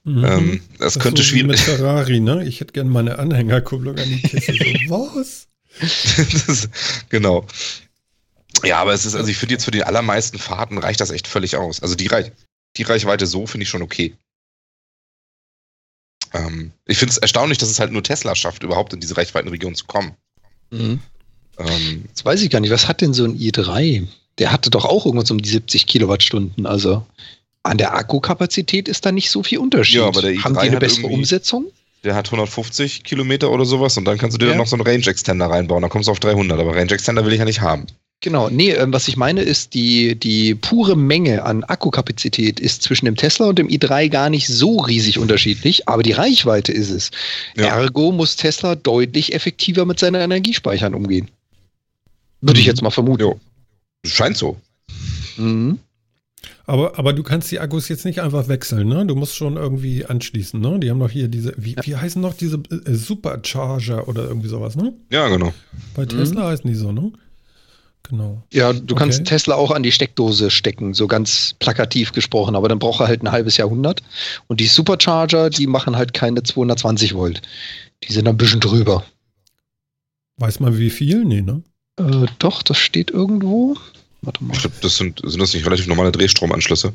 Mhm. 0.05 0.25
Ähm, 0.25 0.61
das, 0.79 0.95
Das 0.95 1.03
könnte 1.03 1.23
ist 1.23 1.29
so 1.31 1.35
wie 1.37 1.42
Mit 1.42 1.59
schwierig. 1.59 1.79
Ferrari, 1.79 2.21
ne? 2.21 2.45
Ich 2.47 2.61
hätte 2.61 2.73
gerne 2.73 2.90
meine 2.90 3.19
Anhängerkupplung 3.19 3.97
an 3.99 4.05
die 4.09 4.21
Kiste. 4.23 4.53
So, 4.88 5.11
was? 5.14 5.47
das, 6.47 6.69
genau. 7.09 7.47
Ja, 8.64 8.79
aber 8.79 8.92
es 8.95 9.05
ist, 9.07 9.14
also 9.14 9.29
ich 9.31 9.37
finde 9.37 9.55
jetzt 9.55 9.64
für 9.64 9.71
die 9.71 9.85
allermeisten 9.85 10.38
Fahrten 10.38 10.79
reicht 10.79 11.01
das 11.01 11.11
echt 11.11 11.27
völlig 11.27 11.57
aus. 11.57 11.81
Also 11.83 11.95
die, 11.95 12.07
Reich, 12.07 12.33
die 12.77 12.83
Reichweite 12.83 13.27
so 13.27 13.47
finde 13.47 13.62
ich 13.64 13.69
schon 13.69 13.83
okay. 13.83 14.14
Ähm, 16.37 16.72
ich 16.87 16.99
finde 16.99 17.12
es 17.12 17.18
erstaunlich, 17.18 17.59
dass 17.59 17.70
es 17.70 17.81
halt 17.81 17.92
nur 17.92 18.03
Tesla 18.03 18.35
schafft, 18.35 18.62
überhaupt 18.62 18.92
in 18.92 19.01
diese 19.01 19.16
Reichweitenregion 19.16 19.75
zu 19.75 19.87
kommen. 19.87 20.12
Mhm. 20.70 21.01
Ähm, 21.59 22.05
Jetzt 22.09 22.25
weiß 22.25 22.42
ich 22.42 22.51
gar 22.51 22.61
nicht, 22.61 22.70
was 22.70 22.88
hat 22.88 23.01
denn 23.01 23.14
so 23.14 23.25
ein 23.25 23.37
i3? 23.38 24.07
Der 24.38 24.53
hatte 24.53 24.70
doch 24.70 24.85
auch 24.85 25.07
irgendwas 25.07 25.31
um 25.31 25.40
die 25.40 25.49
70 25.49 25.87
Kilowattstunden. 25.87 26.66
Also 26.66 27.07
an 27.62 27.79
der 27.79 27.94
Akkukapazität 27.96 28.88
ist 28.88 29.07
da 29.07 29.12
nicht 29.12 29.31
so 29.31 29.42
viel 29.42 29.59
Unterschied. 29.59 29.96
Ja, 29.96 30.07
aber 30.07 30.22
der 30.22 30.33
i3 30.33 30.44
Haben 30.44 30.55
die 30.55 30.61
eine 30.61 30.79
bessere 30.79 31.07
Umsetzung? 31.07 31.66
der 32.05 32.14
hat 32.14 32.27
150 32.27 33.03
Kilometer 33.03 33.51
oder 33.51 33.64
sowas 33.64 33.96
und 33.96 34.05
dann 34.05 34.16
kannst 34.16 34.35
du 34.35 34.38
dir 34.38 34.53
Ja. 34.53 34.57
noch 34.57 34.68
so 34.68 34.77
einen 34.77 34.87
Range 34.87 35.05
Extender 35.07 35.46
reinbauen. 35.46 35.81
Dann 35.83 35.90
kommst 35.90 36.07
du 36.07 36.12
auf 36.12 36.20
300, 36.20 36.61
aber 36.61 36.77
Range 36.77 36.92
Extender 36.92 37.25
will 37.25 37.33
ich 37.33 37.40
ja 37.40 37.44
nicht 37.44 37.62
haben. 37.62 37.87
Genau, 38.27 38.51
nee, 38.51 38.73
ähm, 38.73 38.93
was 38.93 39.07
ich 39.07 39.17
meine 39.17 39.43
ist, 39.43 39.73
die, 39.75 40.17
die 40.17 40.57
pure 40.57 40.97
Menge 40.97 41.45
an 41.45 41.62
Akkukapazität 41.62 42.59
ist 42.59 42.83
zwischen 42.83 43.05
dem 43.05 43.15
Tesla 43.15 43.47
und 43.47 43.57
dem 43.57 43.69
i3 43.69 44.09
gar 44.09 44.31
nicht 44.31 44.49
so 44.49 44.79
riesig 44.81 45.21
unterschiedlich, 45.21 45.87
aber 45.89 46.03
die 46.03 46.11
Reichweite 46.11 46.73
ist 46.73 46.91
es. 46.91 47.12
Ja. 47.57 47.67
Ergo 47.67 48.11
muss 48.11 48.35
Tesla 48.35 48.75
deutlich 48.75 49.33
effektiver 49.33 49.85
mit 49.85 50.01
seinen 50.01 50.21
Energiespeichern 50.21 50.93
umgehen. 50.97 51.29
Würde 52.41 52.59
ich 52.59 52.67
Mhm. 52.67 52.71
jetzt 52.71 52.83
mal 52.83 52.91
vermuten. 52.91 53.23
Jo. 53.23 53.39
Scheint 54.05 54.37
so. 54.37 54.57
Mhm. 55.37 55.79
Aber, 56.67 56.99
aber 56.99 57.12
du 57.12 57.23
kannst 57.23 57.53
die 57.53 57.61
Akkus 57.61 57.89
jetzt 57.89 58.05
nicht 58.05 58.21
einfach 58.23 58.49
wechseln, 58.49 58.89
ne? 58.89 59.07
Du 59.07 59.15
musst 59.15 59.37
schon 59.37 59.57
irgendwie 59.57 60.05
anschließen, 60.05 60.61
ne? 60.61 60.81
Die 60.81 60.91
haben 60.91 60.99
doch 60.99 61.11
hier 61.11 61.29
diese, 61.29 61.55
wie, 61.57 61.77
wie 61.81 61.95
heißen 61.95 62.21
noch 62.21 62.35
diese 62.35 62.57
äh, 62.87 62.93
Supercharger 62.93 64.09
oder 64.09 64.25
irgendwie 64.27 64.49
sowas, 64.49 64.75
ne? 64.75 64.95
Ja, 65.12 65.29
genau. 65.29 65.55
Bei 65.95 66.03
Mhm. 66.03 66.09
Tesla 66.09 66.49
heißen 66.49 66.69
die 66.69 66.75
so, 66.75 66.91
ne? 66.91 67.12
Genau. 68.09 68.42
Ja, 68.53 68.73
du 68.73 68.95
Okay. 68.95 68.95
kannst 68.95 69.25
Tesla 69.25 69.57
auch 69.57 69.71
an 69.73 69.83
die 69.83 69.90
Steckdose 69.90 70.51
stecken, 70.51 70.95
so 70.95 71.09
ganz 71.09 71.55
plakativ 71.59 72.12
gesprochen, 72.12 72.55
aber 72.55 72.69
dann 72.69 72.79
braucht 72.79 73.01
er 73.01 73.09
halt 73.09 73.23
ein 73.23 73.33
halbes 73.33 73.57
Jahrhundert. 73.57 74.03
Und 74.47 74.61
die 74.61 74.66
Supercharger, 74.69 75.51
die 75.51 75.66
machen 75.66 75.97
halt 75.97 76.14
keine 76.14 76.42
220 76.42 77.14
Volt. 77.14 77.42
Die 78.05 78.12
sind 78.12 78.29
ein 78.29 78.37
bisschen 78.37 78.61
drüber. 78.61 79.05
Weiß 80.37 80.61
man 80.61 80.79
wie 80.79 80.90
viel? 80.90 81.25
Nee, 81.25 81.42
ne? 81.42 81.62
Äh, 81.99 82.27
doch, 82.38 82.62
das 82.62 82.79
steht 82.79 83.11
irgendwo. 83.11 83.77
Warte 84.23 84.45
mal. 84.45 84.55
Ich 84.55 84.61
glaube, 84.61 84.77
das 84.83 84.97
sind, 84.97 85.21
sind 85.25 85.40
das 85.40 85.53
nicht 85.55 85.66
relativ 85.66 85.87
normale 85.87 86.12
Drehstromanschlüsse. 86.12 86.92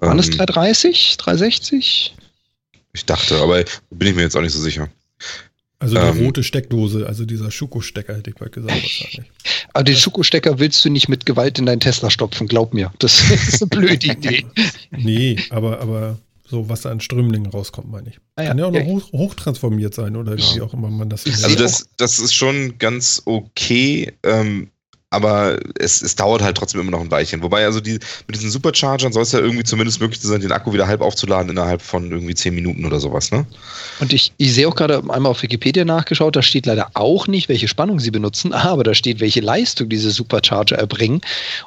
Waren 0.00 0.18
es 0.18 0.26
Ähm, 0.28 0.36
330, 0.38 1.16
360? 1.18 2.14
Ich 2.92 3.04
dachte, 3.06 3.36
aber 3.40 3.62
bin 3.90 4.08
ich 4.08 4.14
mir 4.14 4.22
jetzt 4.22 4.36
auch 4.36 4.40
nicht 4.40 4.52
so 4.52 4.60
sicher. 4.60 4.88
Also 5.78 5.96
die 5.96 6.02
Ähm. 6.02 6.24
rote 6.24 6.42
Steckdose, 6.42 7.06
also 7.06 7.24
dieser 7.24 7.50
Schuko-Stecker, 7.50 8.16
hätte 8.16 8.30
ich 8.30 8.36
bald 8.36 8.52
gesagt 8.52 8.74
wahrscheinlich. 8.74 9.30
Aber 9.72 9.84
den 9.84 9.96
Schuko-Stecker 9.96 10.58
willst 10.58 10.84
du 10.84 10.90
nicht 10.90 11.08
mit 11.08 11.26
Gewalt 11.26 11.58
in 11.58 11.66
deinen 11.66 11.80
Tesla 11.80 12.10
stopfen, 12.10 12.46
glaub 12.46 12.72
mir. 12.72 12.92
Das 13.00 13.20
ist 13.30 13.62
eine 13.62 13.68
blöde 13.68 14.06
Idee. 14.12 14.46
Nee, 14.92 15.36
aber, 15.50 15.80
aber 15.80 16.18
so, 16.46 16.68
was 16.68 16.82
da 16.82 16.90
an 16.90 17.00
Strömlingen 17.00 17.50
rauskommt, 17.50 17.90
meine 17.90 18.10
ich. 18.10 18.20
Ah 18.36 18.42
ja, 18.42 18.48
Kann 18.48 18.58
ja 18.58 18.66
auch 18.66 18.70
noch 18.70 18.78
ja. 18.78 18.86
hoch, 18.86 19.12
hochtransformiert 19.12 19.94
sein 19.94 20.14
oder 20.16 20.36
wie 20.36 20.60
auch 20.60 20.72
immer 20.74 20.90
man 20.90 21.08
das 21.08 21.26
Ich 21.26 21.42
Also 21.42 21.56
das, 21.56 21.88
das 21.96 22.18
ist 22.18 22.34
schon 22.34 22.78
ganz 22.78 23.22
okay, 23.24 24.12
ähm, 24.22 24.70
aber 25.14 25.58
es, 25.78 26.02
es 26.02 26.14
dauert 26.14 26.42
halt 26.42 26.56
trotzdem 26.56 26.82
immer 26.82 26.90
noch 26.90 27.00
ein 27.00 27.10
Weilchen. 27.10 27.42
Wobei 27.42 27.64
also 27.64 27.80
die, 27.80 27.98
mit 28.26 28.36
diesen 28.36 28.50
Superchargern 28.50 29.12
soll 29.12 29.22
es 29.22 29.32
ja 29.32 29.38
irgendwie 29.38 29.64
zumindest 29.64 30.00
möglich 30.00 30.20
sein, 30.20 30.40
den 30.40 30.52
Akku 30.52 30.72
wieder 30.72 30.86
halb 30.86 31.00
aufzuladen 31.00 31.50
innerhalb 31.50 31.80
von 31.80 32.10
irgendwie 32.10 32.34
10 32.34 32.54
Minuten 32.54 32.84
oder 32.84 33.00
sowas, 33.00 33.30
ne? 33.30 33.46
Und 34.00 34.12
ich, 34.12 34.32
ich 34.36 34.52
sehe 34.52 34.68
auch 34.68 34.74
gerade 34.74 34.98
einmal 34.98 35.26
auf 35.26 35.42
Wikipedia 35.42 35.84
nachgeschaut, 35.84 36.36
da 36.36 36.42
steht 36.42 36.66
leider 36.66 36.90
auch 36.94 37.28
nicht, 37.28 37.48
welche 37.48 37.68
Spannung 37.68 38.00
sie 38.00 38.10
benutzen, 38.10 38.52
aber 38.74 38.84
da 38.84 38.94
steht, 38.94 39.20
welche 39.20 39.40
Leistung 39.40 39.88
diese 39.88 40.10
Supercharger 40.10 40.76
erbringen. 40.76 41.20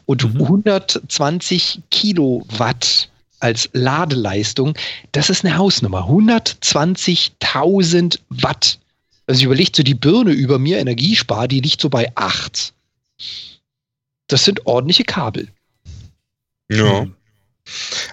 Und 0.06 0.28
Mhm. 0.34 0.42
120 0.42 1.82
Kilowatt 1.92 3.10
als 3.40 3.70
Ladeleistung, 3.74 4.74
das 5.12 5.30
ist 5.30 5.46
eine 5.46 5.58
Hausnummer. 5.58 6.08
120.000 6.10 8.18
Watt. 8.30 8.80
Also 9.28 9.40
ich 9.40 9.46
überlege 9.46 9.70
so, 9.76 9.84
die 9.84 9.94
Birne 9.94 10.32
über 10.32 10.58
mir, 10.58 10.80
Energiespar, 10.80 11.48
die 11.48 11.60
liegt 11.60 11.82
so 11.82 11.90
bei 11.90 12.12
8. 12.16 12.74
Das 14.28 14.46
sind 14.46 14.66
ordentliche 14.66 15.04
Kabel. 15.04 15.50
Ja. 16.70 17.08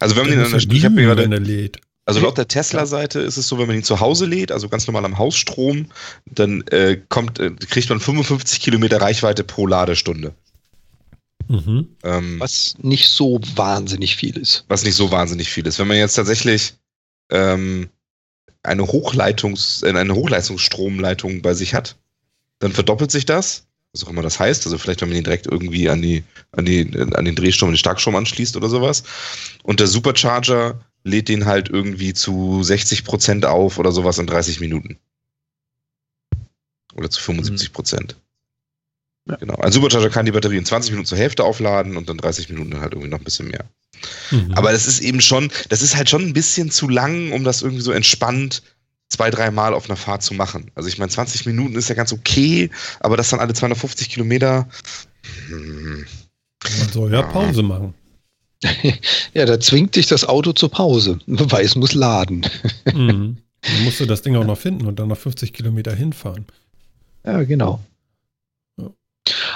Also 0.01 0.17
wenn 0.17 0.23
man 0.27 0.37
den 0.37 0.45
an 0.45 0.51
der, 0.51 0.61
ich 0.61 0.85
habe 0.85 0.95
gerade, 0.97 1.23
er 1.23 1.41
lädt. 1.41 1.79
also 2.07 2.21
laut 2.21 2.39
der 2.39 2.49
Tesla-Seite 2.49 3.21
ist 3.21 3.37
es 3.37 3.49
so, 3.49 3.59
wenn 3.59 3.67
man 3.67 3.77
ihn 3.77 3.85
zu 3.85 4.01
Hause 4.01 4.27
lädt, 4.27 4.53
also 4.53 4.69
ganz 4.69 4.87
normal 4.87 5.05
am 5.05 5.19
Hausstrom, 5.19 5.87
dann 6.27 6.63
äh, 6.69 7.01
kommt, 7.09 7.39
äh, 7.39 7.51
kriegt 7.51 7.89
man 7.89 8.01
55 8.01 8.61
Kilometer 8.61 9.01
Reichweite 9.01 9.45
pro 9.45 9.67
Ladestunde. 9.67 10.35
Mhm. 11.49 11.89
Ähm, 12.03 12.41
Was 12.41 12.77
nicht 12.79 13.09
so 13.09 13.41
wahnsinnig 13.55 14.17
viel 14.17 14.37
ist. 14.39 14.65
was 14.69 14.85
nicht 14.85 14.95
so 14.95 15.11
wahnsinnig 15.11 15.51
viel 15.51 15.67
ist. 15.67 15.79
Wenn 15.79 15.89
man 15.89 15.99
jetzt 15.99 16.15
tatsächlich 16.15 16.75
ähm, 17.31 17.89
eine, 18.63 18.83
Hochleitungs-, 18.83 19.85
äh, 19.85 19.97
eine 19.97 20.15
Hochleistungsstromleitung 20.15 21.43
bei 21.43 21.55
sich 21.55 21.75
hat, 21.75 21.97
dann 22.61 22.73
verdoppelt 22.73 23.11
sich 23.11 23.27
das, 23.27 23.67
was 23.95 24.05
auch 24.05 24.11
immer 24.11 24.23
das 24.23 24.41
heißt. 24.41 24.67
Also 24.67 24.77
vielleicht, 24.77 25.01
wenn 25.01 25.09
man 25.09 25.19
ihn 25.19 25.25
direkt 25.25 25.47
irgendwie 25.47 25.89
an, 25.89 26.03
die, 26.03 26.25
an, 26.53 26.65
die, 26.65 26.91
an 27.15 27.25
den 27.25 27.37
Drehstrom, 27.37 27.69
an 27.69 27.75
den 27.75 27.79
Starkstrom 27.79 28.17
anschließt 28.17 28.57
oder 28.57 28.69
sowas. 28.69 29.05
Und 29.63 29.81
der 29.81 29.87
Supercharger 29.87 30.81
lädt 31.05 31.29
den 31.29 31.47
halt 31.47 31.69
irgendwie 31.69 32.13
zu 32.13 32.63
60 32.63 33.05
Prozent 33.05 33.47
auf 33.47 33.79
oder 33.79 33.93
sowas 33.93 34.19
in 34.19 34.27
30 34.27 34.61
Minuten. 34.61 34.99
Oder 36.95 37.09
zu 37.09 37.21
75 37.21 37.73
Prozent. 37.73 38.17
Ja. 39.29 39.37
Genau. 39.37 39.55
Ein 39.57 39.73
Supercharger 39.73 40.11
kann 40.11 40.27
die 40.27 40.33
Batterie 40.33 40.59
in 40.59 40.67
20 40.67 40.91
Minuten 40.91 41.07
zur 41.07 41.19
Hälfte 41.19 41.45
aufladen 41.45 41.97
und 41.97 42.09
dann 42.09 42.19
30 42.19 42.51
Minuten 42.51 42.81
halt 42.81 42.93
irgendwie 42.93 43.11
noch 43.11 43.19
ein 43.19 43.25
bisschen 43.25 43.49
mehr. 43.49 43.65
Mhm. 44.31 44.53
Aber 44.55 44.73
das 44.73 44.87
ist 44.87 45.01
eben 45.01 45.21
schon, 45.21 45.51
das 45.69 45.83
ist 45.83 45.97
halt 45.97 46.11
schon 46.11 46.23
ein 46.23 46.33
bisschen 46.33 46.71
zu 46.71 46.89
lang, 46.89 47.33
um 47.33 47.45
das 47.45 47.63
irgendwie 47.63 47.83
so 47.83 47.93
entspannt 47.93 48.63
zwei, 49.09 49.31
drei 49.31 49.51
Mal 49.51 49.75
auf 49.75 49.89
einer 49.89 49.97
Fahrt 49.97 50.23
zu 50.23 50.35
machen. 50.35 50.71
Also 50.75 50.89
ich 50.89 50.99
meine, 50.99 51.11
20 51.11 51.47
Minuten 51.47 51.77
ist 51.77 51.89
ja 51.89 51.95
ganz 51.95 52.13
okay, 52.13 52.71
aber 53.01 53.17
das 53.17 53.31
dann 53.31 53.41
alle 53.41 53.55
250 53.55 54.09
Kilometer. 54.11 54.69
Hm, 55.49 56.05
man 56.79 56.89
soll 56.93 57.13
ja 57.13 57.21
Ja. 57.21 57.27
Pause 57.27 57.63
machen. 57.63 57.95
Ja, 59.35 59.45
da 59.47 59.61
zwingt 59.61 59.95
dich 59.97 60.07
das 60.07 60.25
Auto 60.25 60.53
zur 60.53 60.71
Pause, 60.71 61.19
weil 61.27 61.65
es 61.65 61.75
muss 61.77 61.93
laden. 61.93 62.47
Mhm. 62.93 63.39
Dann 63.61 63.85
musst 63.85 64.01
du 64.01 64.07
das 64.07 64.23
Ding 64.23 64.37
auch 64.37 64.45
noch 64.45 64.59
finden 64.59 64.87
und 64.87 64.99
dann 64.99 65.09
noch 65.09 65.17
50 65.17 65.55
Kilometer 65.55 65.95
hinfahren. 65.95 66.45
Ja, 67.25 67.43
genau. 67.45 67.81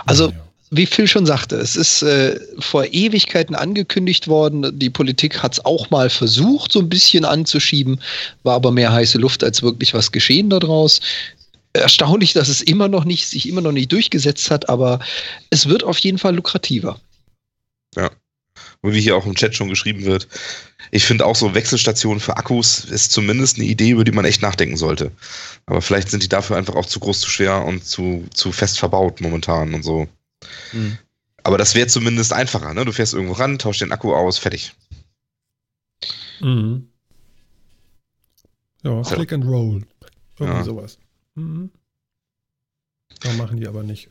Also, 0.06 0.28
Naja. 0.28 0.47
Wie 0.70 0.87
Phil 0.87 1.07
schon 1.07 1.26
sagte, 1.26 1.57
es 1.57 1.76
ist 1.76 2.02
äh, 2.02 2.38
vor 2.59 2.85
Ewigkeiten 2.85 3.54
angekündigt 3.54 4.28
worden. 4.28 4.78
Die 4.78 4.90
Politik 4.90 5.42
hat 5.42 5.54
es 5.54 5.64
auch 5.64 5.90
mal 5.90 6.11
versucht, 6.11 6.72
so 6.72 6.81
ein 6.81 6.88
bisschen 6.88 7.24
anzuschieben, 7.24 8.00
war 8.42 8.54
aber 8.54 8.70
mehr 8.70 8.92
heiße 8.92 9.18
Luft 9.18 9.42
als 9.42 9.62
wirklich 9.62 9.94
was 9.94 10.12
geschehen 10.12 10.50
daraus. 10.50 11.00
Erstaunlich, 11.72 12.33
dass 12.33 12.48
es 12.48 12.62
immer 12.62 12.88
noch 12.88 13.04
nicht, 13.04 13.28
sich 13.28 13.48
immer 13.48 13.61
noch 13.61 13.72
nicht 13.72 13.92
durchgesetzt 13.92 14.50
hat, 14.50 14.68
aber 14.68 15.00
es 15.50 15.68
wird 15.68 15.85
auf 15.85 15.98
jeden 15.98 16.18
Fall 16.18 16.35
lukrativer. 16.35 17.00
Und 18.81 18.92
wie 18.92 19.00
hier 19.00 19.16
auch 19.16 19.26
im 19.26 19.35
Chat 19.35 19.54
schon 19.57 19.68
geschrieben 19.68 20.04
wird, 20.04 20.28
ich 20.90 21.04
finde 21.04 21.26
auch 21.26 21.37
so 21.37 21.54
Wechselstationen 21.54 22.20
für 22.20 22.37
Akkus 22.37 22.85
ist 22.85 23.12
zumindest 23.12 23.57
eine 23.57 23.66
Idee, 23.66 23.90
über 23.90 24.04
die 24.04 24.12
man 24.12 24.24
echt 24.24 24.42
nachdenken 24.42 24.76
sollte. 24.76 25.11
Aber 25.66 25.83
vielleicht 25.83 26.11
sind 26.11 26.22
die 26.22 26.28
dafür 26.28 26.57
einfach 26.57 26.74
auch 26.74 26.87
zu 26.87 27.00
groß, 27.00 27.20
zu 27.20 27.31
schwer 27.31 27.64
und 27.64 27.85
zu, 27.85 28.26
zu 28.33 28.52
fest 28.52 28.78
verbaut 28.78 29.20
momentan 29.20 29.74
und 29.74 29.83
so. 29.83 30.09
Aber 31.42 31.59
das 31.59 31.74
wäre 31.74 31.87
zumindest 31.88 32.33
einfacher, 32.33 32.74
ne? 32.74 32.85
Du 32.85 32.92
fährst 32.92 33.14
irgendwo 33.14 33.35
ran, 33.35 33.59
tauschst 33.59 33.81
den 33.81 33.92
Akku 33.92 34.14
aus, 34.14 34.38
fertig. 34.38 34.74
Mhm. 36.40 36.88
Ja, 38.85 39.03
Click 39.03 39.33
and 39.33 39.44
Roll. 39.44 39.85
Irgendwie 40.38 40.59
Ja. 40.59 40.64
sowas. 40.64 40.98
Mhm. 41.35 41.70
Ja, 43.24 43.33
machen 43.33 43.59
die 43.59 43.66
aber 43.66 43.83
nicht. 43.83 44.09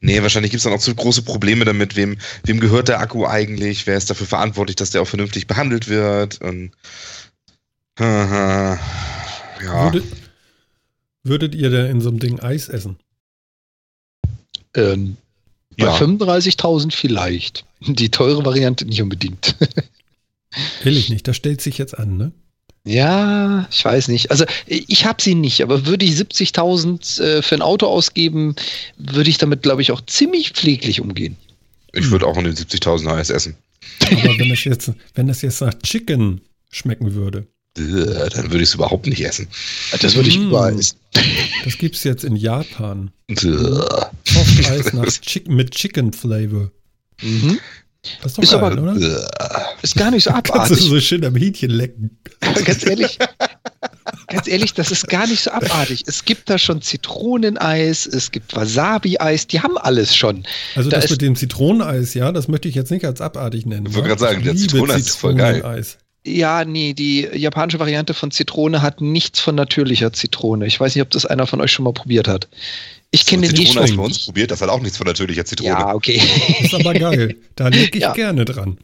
Nee, 0.00 0.20
wahrscheinlich 0.22 0.50
gibt's 0.50 0.64
dann 0.64 0.72
auch 0.72 0.80
zu 0.80 0.94
große 0.94 1.22
Probleme 1.22 1.64
damit, 1.64 1.94
wem, 1.96 2.18
wem 2.44 2.60
gehört 2.60 2.88
der 2.88 3.00
Akku 3.00 3.26
eigentlich, 3.26 3.86
wer 3.86 3.96
ist 3.96 4.10
dafür 4.10 4.26
verantwortlich, 4.26 4.76
dass 4.76 4.90
der 4.90 5.02
auch 5.02 5.08
vernünftig 5.08 5.46
behandelt 5.46 5.88
wird 5.88 6.40
und 6.40 6.72
Haha. 7.98 8.78
ja. 9.62 9.92
Würdet, 9.92 10.04
würdet 11.22 11.54
ihr 11.54 11.70
denn 11.70 11.86
in 11.86 12.00
so 12.00 12.08
einem 12.08 12.18
Ding 12.18 12.40
Eis 12.40 12.68
essen? 12.68 12.98
Ähm, 14.74 15.16
bei 15.76 15.86
Ja. 15.86 15.96
35.000 15.96 16.92
vielleicht. 16.92 17.64
Die 17.80 18.10
teure 18.10 18.44
Variante 18.44 18.84
nicht 18.84 19.00
unbedingt. 19.02 19.54
Will 20.82 20.96
ich 20.96 21.08
nicht, 21.08 21.26
das 21.28 21.36
stellt 21.36 21.60
sich 21.60 21.78
jetzt 21.78 21.96
an, 21.98 22.16
ne? 22.16 22.32
Ja, 22.84 23.68
ich 23.70 23.84
weiß 23.84 24.08
nicht. 24.08 24.30
Also 24.30 24.44
ich 24.66 25.04
habe 25.04 25.22
sie 25.22 25.34
nicht, 25.34 25.62
aber 25.62 25.86
würde 25.86 26.04
ich 26.04 26.12
70.000 26.12 27.20
äh, 27.22 27.42
für 27.42 27.54
ein 27.54 27.62
Auto 27.62 27.86
ausgeben, 27.86 28.56
würde 28.96 29.28
ich 29.30 29.38
damit, 29.38 29.62
glaube 29.62 29.82
ich, 29.82 29.92
auch 29.92 30.00
ziemlich 30.06 30.52
pfleglich 30.52 31.00
umgehen. 31.00 31.36
Ich 31.92 32.10
würde 32.10 32.26
auch 32.26 32.36
in 32.38 32.44
den 32.44 32.54
70.000 32.54 33.08
Eis 33.14 33.30
essen. 33.30 33.54
Aber 34.10 34.38
wenn 34.38 34.50
es 34.50 34.64
jetzt, 34.64 34.90
wenn 35.14 35.28
es 35.28 35.42
jetzt 35.42 35.60
nach 35.60 35.74
Chicken 35.82 36.40
schmecken 36.70 37.14
würde, 37.14 37.46
Dann 37.74 38.50
würde 38.50 38.56
ich 38.62 38.70
es 38.70 38.74
überhaupt 38.74 39.06
nicht 39.06 39.24
essen. 39.24 39.46
Das 40.00 40.14
würde 40.16 40.28
ich 40.28 40.38
Mm. 40.38 40.48
überall 40.48 40.78
essen. 40.78 40.96
das 41.64 41.78
gibt 41.78 41.94
es 41.96 42.02
jetzt 42.04 42.24
in 42.24 42.34
Japan. 42.34 43.10
Eis 44.70 44.92
nach 44.92 45.06
Chick 45.20 45.48
mit 45.48 45.72
Chicken 45.72 46.12
Flavor. 46.12 46.70
Mhm. 47.22 47.58
Das 48.22 48.32
ist 48.32 48.38
doch 48.38 48.42
Ist 48.44 48.52
geil, 48.52 48.60
aber- 48.64 48.82
oder? 48.82 49.76
Ist 49.82 49.94
gar 49.96 50.10
nicht 50.10 50.24
so 50.24 50.30
Kannst 50.32 50.48
du 50.50 50.54
abartig. 50.54 50.78
so 50.80 51.00
schön 51.00 51.24
am 51.24 51.36
Hähnchen 51.36 51.70
lecken. 51.70 52.18
Ganz 52.64 52.86
ehrlich, 52.86 53.18
ganz 54.28 54.48
ehrlich, 54.48 54.72
das 54.72 54.90
ist 54.90 55.08
gar 55.08 55.26
nicht 55.26 55.42
so 55.42 55.50
abartig. 55.50 56.04
Es 56.06 56.24
gibt 56.24 56.48
da 56.48 56.56
schon 56.56 56.80
Zitroneneis, 56.80 58.06
es 58.06 58.30
gibt 58.30 58.56
Wasabi-Eis, 58.56 59.46
die 59.46 59.60
haben 59.60 59.76
alles 59.76 60.16
schon. 60.16 60.44
Also 60.74 60.88
Da 60.88 61.00
das 61.00 61.10
mit 61.10 61.20
dem 61.20 61.36
Zitroneneis, 61.36 62.14
ja, 62.14 62.32
das 62.32 62.48
möchte 62.48 62.68
ich 62.68 62.74
jetzt 62.74 62.90
nicht 62.90 63.04
als 63.04 63.20
abartig 63.20 63.66
nennen. 63.66 63.86
Ich 63.88 63.94
wollte 63.94 64.08
wa? 64.10 64.14
gerade 64.14 64.20
sagen, 64.34 64.44
der 64.44 64.56
Zitroneneis 64.56 65.00
ist 65.02 65.16
voll 65.16 65.34
geil. 65.34 65.84
Ja, 66.26 66.64
nee, 66.64 66.92
die 66.94 67.28
japanische 67.34 67.78
Variante 67.78 68.14
von 68.14 68.30
Zitrone 68.30 68.82
hat 68.82 69.00
nichts 69.00 69.40
von 69.40 69.54
natürlicher 69.54 70.12
Zitrone. 70.12 70.66
Ich 70.66 70.78
weiß 70.80 70.94
nicht, 70.94 71.02
ob 71.02 71.10
das 71.10 71.26
einer 71.26 71.46
von 71.46 71.60
euch 71.60 71.72
schon 71.72 71.84
mal 71.84 71.92
probiert 71.94 72.28
hat. 72.28 72.48
Ich 73.12 73.26
kenne 73.26 73.48
den 73.48 73.56
Zitrone 73.56 73.74
habe 73.76 73.84
ich 73.86 73.90
schon. 73.90 73.96
bei 73.98 74.04
uns 74.04 74.24
probiert, 74.24 74.50
das 74.52 74.60
hat 74.60 74.68
auch 74.68 74.80
nichts 74.80 74.96
von 74.96 75.06
natürlicher 75.06 75.44
Zitrone. 75.44 75.70
Ja, 75.70 75.94
okay. 75.94 76.22
Ist 76.62 76.74
aber 76.74 76.94
geil. 76.94 77.36
Da 77.56 77.68
lege 77.68 77.98
ich 77.98 78.02
Ja. 78.02 78.12
gerne 78.12 78.44
dran. 78.44 78.78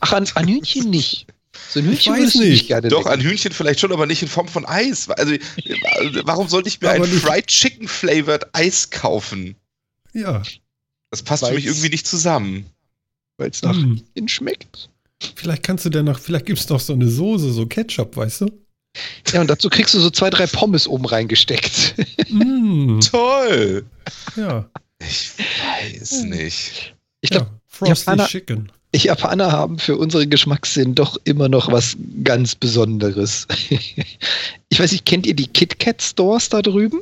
Ach, 0.00 0.12
an, 0.12 0.26
an 0.34 0.46
Hühnchen 0.48 0.90
nicht. 0.90 1.26
So 1.70 1.80
ein 1.80 1.86
Hühnchen 1.86 2.12
weiß 2.12 2.18
würdest 2.20 2.34
du 2.34 2.38
nicht. 2.40 2.50
nicht 2.50 2.66
gerne 2.68 2.88
Doch, 2.88 3.06
an 3.06 3.20
Hühnchen 3.20 3.52
vielleicht 3.52 3.80
schon, 3.80 3.90
aber 3.92 4.04
nicht 4.06 4.20
in 4.22 4.28
Form 4.28 4.48
von 4.48 4.66
Eis. 4.66 5.08
Also, 5.08 5.34
warum 6.24 6.48
sollte 6.48 6.68
ich 6.68 6.80
mir 6.80 6.90
Aber 6.90 7.04
ein 7.04 7.10
nicht- 7.10 7.24
Fried 7.24 7.46
Chicken 7.46 7.88
Flavored 7.88 8.46
Eis 8.52 8.90
kaufen? 8.90 9.54
Ja. 10.12 10.42
Das 11.10 11.22
passt 11.22 11.42
für 11.42 11.46
Weil's- 11.46 11.56
mich 11.56 11.66
irgendwie 11.66 11.88
nicht 11.88 12.06
zusammen. 12.06 12.66
Weil 13.38 13.48
es 13.50 13.62
nach 13.62 13.74
Hm. 13.74 14.02
Hühnchen 14.14 14.28
schmeckt. 14.28 14.90
Vielleicht 15.36 15.62
kannst 15.62 15.84
du 15.86 15.90
dann 15.90 16.04
noch, 16.04 16.18
vielleicht 16.18 16.46
gibt 16.46 16.58
es 16.58 16.68
noch 16.68 16.80
so 16.80 16.92
eine 16.92 17.08
Soße, 17.08 17.50
so 17.52 17.66
Ketchup, 17.66 18.16
weißt 18.16 18.42
du? 18.42 18.50
Ja, 19.32 19.40
und 19.40 19.48
dazu 19.48 19.68
kriegst 19.68 19.94
du 19.94 20.00
so 20.00 20.10
zwei, 20.10 20.30
drei 20.30 20.46
Pommes 20.46 20.88
oben 20.88 21.04
reingesteckt. 21.04 21.94
Mm, 22.30 22.98
Toll! 23.10 23.84
ja. 24.36 24.68
Ich 25.00 25.30
weiß 25.38 26.22
nicht. 26.24 26.94
Ich 27.20 27.30
glaube, 27.30 27.46
ja. 27.46 27.58
Frosty 27.68 28.10
Japaner- 28.10 28.26
Chicken. 28.26 28.72
die 28.94 28.98
Japaner 28.98 29.52
haben 29.52 29.78
für 29.78 29.96
unsere 29.96 30.26
Geschmackssinn 30.26 30.94
doch 30.96 31.16
immer 31.24 31.48
noch 31.48 31.70
was 31.70 31.96
ganz 32.24 32.54
Besonderes. 32.54 33.46
Ich 34.70 34.78
weiß 34.78 34.92
nicht, 34.92 35.06
kennt 35.06 35.26
ihr 35.26 35.34
die 35.34 35.46
KitKat 35.46 36.02
Stores 36.02 36.50
da 36.50 36.60
drüben? 36.60 37.00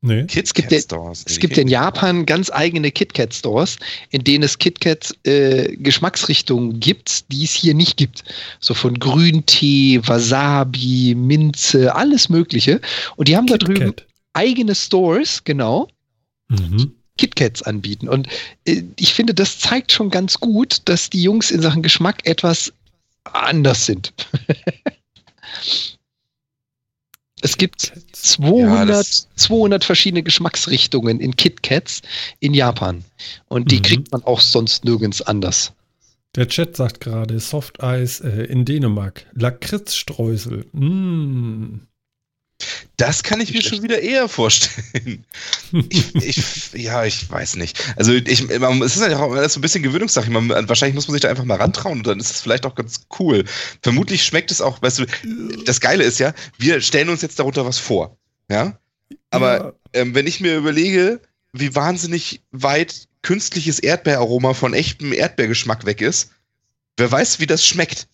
Nee. 0.00 0.24
Kids 0.26 0.54
gibt 0.54 0.68
Cat 0.70 0.82
Stores. 0.82 1.24
Es 1.26 1.40
gibt 1.40 1.58
in 1.58 1.66
Japan 1.66 2.24
ganz 2.24 2.50
eigene 2.50 2.92
KitKat 2.92 3.34
Stores, 3.34 3.78
in 4.10 4.22
denen 4.22 4.44
es 4.44 4.58
KitKat 4.58 5.12
äh, 5.24 5.76
Geschmacksrichtungen 5.76 6.78
gibt, 6.78 7.32
die 7.32 7.44
es 7.44 7.52
hier 7.52 7.74
nicht 7.74 7.96
gibt. 7.96 8.22
So 8.60 8.74
von 8.74 8.98
Grüntee, 8.98 10.00
Wasabi, 10.04 11.16
Minze, 11.16 11.94
alles 11.96 12.28
Mögliche. 12.28 12.80
Und 13.16 13.26
die 13.26 13.36
haben 13.36 13.48
da 13.48 13.58
drüben 13.58 13.92
eigene 14.34 14.76
Stores, 14.76 15.42
genau, 15.42 15.88
Mhm. 16.48 16.92
KitKats 17.18 17.62
anbieten. 17.62 18.08
Und 18.08 18.28
äh, 18.64 18.82
ich 18.96 19.12
finde, 19.12 19.34
das 19.34 19.58
zeigt 19.58 19.92
schon 19.92 20.10
ganz 20.10 20.38
gut, 20.40 20.82
dass 20.86 21.10
die 21.10 21.22
Jungs 21.22 21.50
in 21.50 21.60
Sachen 21.60 21.82
Geschmack 21.82 22.24
etwas 22.26 22.72
anders 23.24 23.86
sind. 23.86 24.12
es 27.42 27.56
gibt 27.56 27.92
200, 28.12 28.68
Ja, 28.78 28.84
das- 28.84 29.28
200 29.36 29.84
verschiedene 29.84 30.22
Geschmacksrichtungen 30.22 31.20
in 31.20 31.36
KitKats 31.36 32.02
in 32.40 32.54
Japan. 32.54 33.04
Und 33.48 33.70
die 33.70 33.78
Mhm. 33.78 33.82
kriegt 33.82 34.12
man 34.12 34.22
auch 34.24 34.40
sonst 34.40 34.84
nirgends 34.84 35.22
anders. 35.22 35.72
Der 36.36 36.46
Chat 36.48 36.76
sagt 36.76 37.00
gerade 37.00 37.40
Soft 37.40 37.82
Eis 37.82 38.20
äh, 38.20 38.42
in 38.44 38.64
Dänemark. 38.64 39.26
Lakritzstreusel. 39.34 40.66
Mm. 40.72 41.80
Das 42.96 43.22
kann 43.22 43.40
ich 43.40 43.52
mir 43.52 43.62
schon 43.62 43.82
wieder 43.82 44.00
eher 44.00 44.28
vorstellen. 44.28 45.24
Ich, 45.90 46.14
ich, 46.14 46.72
ja, 46.72 47.04
ich 47.04 47.30
weiß 47.30 47.56
nicht. 47.56 47.78
Also 47.96 48.12
ich, 48.12 48.48
man, 48.58 48.82
es 48.82 48.96
ist 48.96 49.06
ja 49.06 49.18
auch 49.18 49.32
alles 49.32 49.52
so 49.52 49.58
ein 49.58 49.62
bisschen 49.62 49.82
Gewöhnungssache. 49.82 50.30
Man, 50.30 50.48
wahrscheinlich 50.68 50.94
muss 50.94 51.06
man 51.06 51.12
sich 51.12 51.20
da 51.20 51.28
einfach 51.28 51.44
mal 51.44 51.58
rantrauen 51.58 51.98
und 51.98 52.06
dann 52.06 52.18
ist 52.18 52.30
es 52.30 52.40
vielleicht 52.40 52.66
auch 52.66 52.74
ganz 52.74 53.06
cool. 53.20 53.44
Vermutlich 53.82 54.24
schmeckt 54.24 54.50
es 54.50 54.60
auch, 54.60 54.82
weißt 54.82 54.98
du, 54.98 55.06
das 55.64 55.80
Geile 55.80 56.02
ist 56.02 56.18
ja, 56.18 56.34
wir 56.58 56.80
stellen 56.80 57.08
uns 57.08 57.22
jetzt 57.22 57.38
darunter 57.38 57.64
was 57.64 57.78
vor. 57.78 58.16
Ja? 58.50 58.78
Aber 59.30 59.58
ja, 59.58 59.72
ähm, 59.92 60.14
wenn 60.14 60.26
ich 60.26 60.40
mir 60.40 60.56
überlege, 60.56 61.20
wie 61.52 61.74
wahnsinnig 61.74 62.42
weit 62.50 63.08
künstliches 63.22 63.78
Erdbeeraroma 63.78 64.54
von 64.54 64.74
echtem 64.74 65.12
Erdbeergeschmack 65.12 65.86
weg 65.86 66.00
ist, 66.00 66.30
wer 66.96 67.10
weiß, 67.10 67.40
wie 67.40 67.46
das 67.46 67.64
schmeckt. 67.64 68.08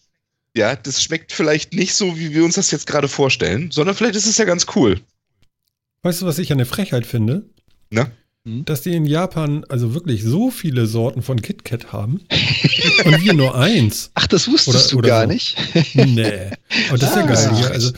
Ja, 0.56 0.76
das 0.76 1.02
schmeckt 1.02 1.32
vielleicht 1.32 1.74
nicht 1.74 1.94
so, 1.94 2.16
wie 2.16 2.32
wir 2.32 2.44
uns 2.44 2.54
das 2.54 2.70
jetzt 2.70 2.86
gerade 2.86 3.08
vorstellen, 3.08 3.70
sondern 3.72 3.94
vielleicht 3.96 4.14
ist 4.14 4.26
es 4.26 4.38
ja 4.38 4.44
ganz 4.44 4.66
cool. 4.76 5.00
weißt 6.02 6.22
du, 6.22 6.26
was 6.26 6.38
ich 6.38 6.52
eine 6.52 6.64
Frechheit 6.66 7.06
finde? 7.06 7.44
Ne? 7.90 8.10
Hm? 8.46 8.64
Dass 8.64 8.82
die 8.82 8.94
in 8.94 9.04
Japan 9.06 9.64
also 9.68 9.94
wirklich 9.94 10.22
so 10.22 10.50
viele 10.50 10.86
Sorten 10.86 11.22
von 11.22 11.42
KitKat 11.42 11.92
haben 11.92 12.20
und 13.04 13.24
wir 13.24 13.32
nur 13.34 13.56
eins. 13.56 14.10
Ach, 14.14 14.26
das 14.28 14.46
wusstest 14.48 14.68
Oder- 14.68 14.90
du 14.92 14.98
oder 14.98 15.08
gar 15.08 15.22
so. 15.22 15.28
nicht. 15.32 15.56
Nee. 15.94 16.50
Aber 16.88 16.98
das 16.98 17.10
ist 17.10 17.16
ja 17.16 17.22
Ah. 17.22 17.26
geil 17.26 17.56
hier. 17.56 17.70
Also, 17.70 17.92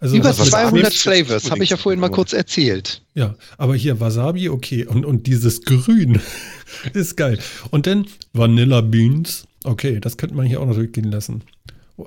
also 0.00 0.16
Über 0.16 0.30
was 0.30 0.38
mit 0.38 0.48
200 0.48 0.92
Swift- 0.92 1.02
Flavors, 1.02 1.50
habe 1.50 1.62
ich 1.62 1.70
ja 1.70 1.76
vorhin 1.76 2.00
mal 2.00 2.08
kurz 2.08 2.32
erzählt. 2.32 3.02
Ja, 3.14 3.36
aber 3.58 3.76
hier 3.76 4.00
Wasabi, 4.00 4.48
okay. 4.48 4.84
Und, 4.86 5.04
und 5.04 5.26
dieses 5.28 5.62
Grün 5.62 6.20
ist 6.94 7.16
geil. 7.16 7.38
Und 7.70 7.86
dann 7.86 8.06
Vanilla 8.32 8.80
Beans. 8.80 9.44
Okay, 9.62 10.00
das 10.00 10.16
könnte 10.16 10.34
man 10.34 10.46
hier 10.46 10.60
auch 10.60 10.66
noch 10.66 10.74
durchgehen 10.74 11.10
lassen. 11.12 11.42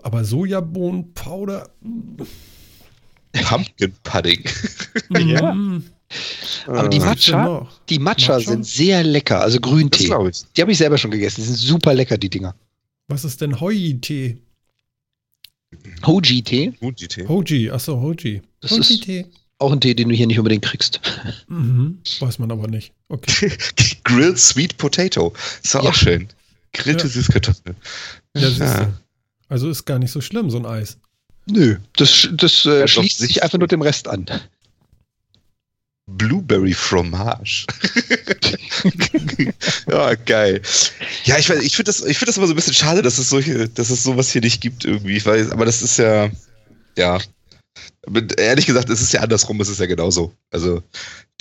Aber 0.03 0.23
Sojabohnenpowder. 0.25 1.69
Pumpkin 3.33 3.93
Pudding. 4.03 4.43
Ja. 5.19 5.55
Aber 6.67 6.87
die 6.89 6.97
Äh, 6.97 6.99
Matcha, 6.99 7.67
die 7.89 7.97
Matcha, 7.97 8.33
Matcha? 8.33 8.51
sind 8.51 8.65
sehr 8.67 9.03
lecker, 9.03 9.41
also 9.41 9.59
Grüntee. 9.59 10.05
Die 10.55 10.61
habe 10.61 10.71
ich 10.71 10.77
selber 10.77 10.97
schon 10.99 11.09
gegessen. 11.09 11.41
Die 11.41 11.47
sind 11.47 11.57
super 11.57 11.93
lecker, 11.95 12.17
die 12.19 12.29
Dinger. 12.29 12.53
Was 13.07 13.25
ist 13.25 13.41
denn 13.41 13.59
Hoi-Tee? 13.59 14.37
Hoji-Tee, 16.05 16.73
Fuji-Tee. 16.79 17.27
Hoji, 17.27 17.71
achso, 17.71 17.99
Hoji. 17.99 18.41
Das 18.61 18.71
ist- 18.71 18.89
Hoji-Tee. 18.91 19.25
auch 19.57 19.71
ein 19.71 19.81
Tee, 19.81 19.95
den 19.95 20.09
du 20.09 20.15
hier 20.15 20.27
nicht 20.27 20.37
unbedingt 20.37 20.63
kriegst. 20.65 21.01
Mhm. 21.47 21.97
Weiß 22.19 22.37
man 22.37 22.51
aber 22.51 22.67
nicht. 22.67 22.93
Okay. 23.09 23.51
Grilled 24.03 24.37
Sweet 24.37 24.77
Potato. 24.77 25.33
Ist 25.63 25.73
doch 25.73 25.83
Ja. 25.83 25.89
auch 25.89 25.95
schön. 25.95 26.27
Grillte 26.73 27.03
Ja. 27.07 27.09
Süßkartoffel. 27.09 27.75
Ja, 28.35 28.47
siehst 28.49 28.59
Ja. 28.59 28.85
du. 28.85 28.93
Also 29.53 29.69
ist 29.69 29.85
gar 29.85 29.99
nicht 29.99 30.09
so 30.09 30.19
schlimm, 30.19 30.49
so 30.49 30.57
ein 30.57 30.65
Eis. 30.65 30.97
Nö, 31.45 31.77
das, 31.95 32.27
das 32.31 32.65
äh, 32.65 32.87
schließt 32.87 33.19
sich 33.19 33.43
einfach 33.43 33.59
nur 33.59 33.67
dem 33.67 33.83
Rest 33.83 34.07
an. 34.07 34.25
Blueberry 36.07 36.73
Fromage. 36.73 37.67
ja, 39.87 40.15
geil. 40.15 40.59
Ja, 41.25 41.37
ich, 41.37 41.51
ich 41.51 41.75
finde 41.75 41.91
das, 41.91 42.03
ich 42.03 42.17
find 42.17 42.29
das 42.29 42.37
immer 42.37 42.47
so 42.47 42.53
ein 42.53 42.55
bisschen 42.55 42.73
schade, 42.73 43.03
dass 43.03 43.19
es 43.19 43.29
solche, 43.29 43.69
dass 43.69 43.91
es 43.91 44.01
sowas 44.01 44.31
hier 44.31 44.41
nicht 44.41 44.59
gibt 44.59 44.85
irgendwie. 44.85 45.17
Ich 45.17 45.25
weiß, 45.27 45.51
aber 45.51 45.65
das 45.65 45.83
ist 45.83 45.99
ja, 45.99 46.31
ja. 46.97 47.19
Ehrlich 48.37 48.65
gesagt, 48.65 48.89
es 48.89 49.03
ist 49.03 49.13
ja 49.13 49.21
andersrum, 49.21 49.61
es 49.61 49.69
ist 49.69 49.79
ja 49.79 49.85
genauso. 49.85 50.33
Also 50.49 50.81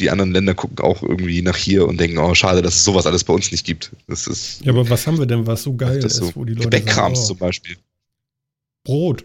die 0.01 0.11
anderen 0.11 0.33
Länder 0.33 0.55
gucken 0.55 0.81
auch 0.81 1.03
irgendwie 1.03 1.41
nach 1.41 1.57
hier 1.57 1.89
und 1.89 1.99
denken, 1.99 2.19
oh, 2.19 2.35
schade, 2.35 2.61
dass 2.61 2.75
es 2.75 2.85
sowas 2.85 3.07
alles 3.07 3.25
bei 3.25 3.33
uns 3.33 3.51
nicht 3.51 3.65
gibt. 3.65 3.91
Das 4.07 4.27
ist, 4.27 4.61
ja, 4.61 4.73
aber 4.73 4.91
was 4.91 5.07
haben 5.07 5.19
wir 5.19 5.25
denn, 5.25 5.47
was 5.47 5.63
so 5.63 5.75
geil 5.75 6.05
ist, 6.05 6.17
so 6.17 6.31
wo 6.35 6.45
die 6.45 6.53
Leute 6.53 6.69
Gebäckkrams 6.69 7.21
sagen, 7.21 7.25
oh, 7.25 7.29
zum 7.29 7.39
Beispiel. 7.39 7.79
Brot 8.85 9.25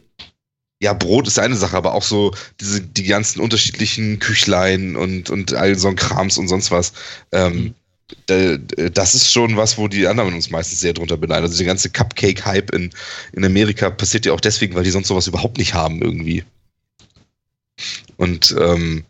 ja, 0.79 0.93
Brot 0.93 1.27
ist 1.27 1.39
eine 1.39 1.55
Sache, 1.55 1.75
aber 1.75 1.93
auch 1.93 2.03
so 2.03 2.33
diese, 2.59 2.81
die 2.81 3.03
ganzen 3.03 3.41
unterschiedlichen 3.41 4.19
Küchlein 4.19 4.95
und, 4.95 5.29
und 5.29 5.53
all 5.53 5.75
so 5.77 5.87
ein 5.87 5.95
Krams 5.95 6.37
und 6.37 6.47
sonst 6.47 6.69
was. 6.69 6.93
Ähm, 7.31 7.73
mhm. 8.27 8.93
das 8.93 9.15
ist 9.15 9.31
schon 9.31 9.57
was, 9.57 9.77
wo 9.77 9.87
die 9.87 10.07
anderen 10.07 10.35
uns 10.35 10.51
meistens 10.51 10.79
sehr 10.79 10.93
drunter 10.93 11.17
beneiden. 11.17 11.45
Also 11.45 11.57
der 11.57 11.65
ganze 11.65 11.89
Cupcake-Hype 11.89 12.71
in, 12.73 12.91
in 13.33 13.43
Amerika 13.43 13.89
passiert 13.89 14.25
ja 14.25 14.33
auch 14.33 14.39
deswegen, 14.39 14.75
weil 14.75 14.83
die 14.83 14.91
sonst 14.91 15.07
sowas 15.07 15.27
überhaupt 15.27 15.57
nicht 15.57 15.73
haben 15.73 16.01
irgendwie. 16.01 16.43
Und 18.17 18.55
ähm, 18.59 19.03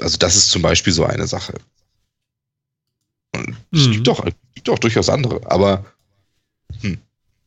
also 0.00 0.18
das 0.18 0.36
ist 0.36 0.50
zum 0.50 0.62
Beispiel 0.62 0.92
so 0.92 1.04
eine 1.04 1.26
Sache. 1.26 1.54
Und 3.34 3.56
es 3.72 3.88
mhm. 3.88 3.92
gibt, 3.92 4.06
doch, 4.06 4.24
gibt 4.54 4.68
doch 4.68 4.78
durchaus 4.78 5.08
andere, 5.08 5.40
aber. 5.50 5.84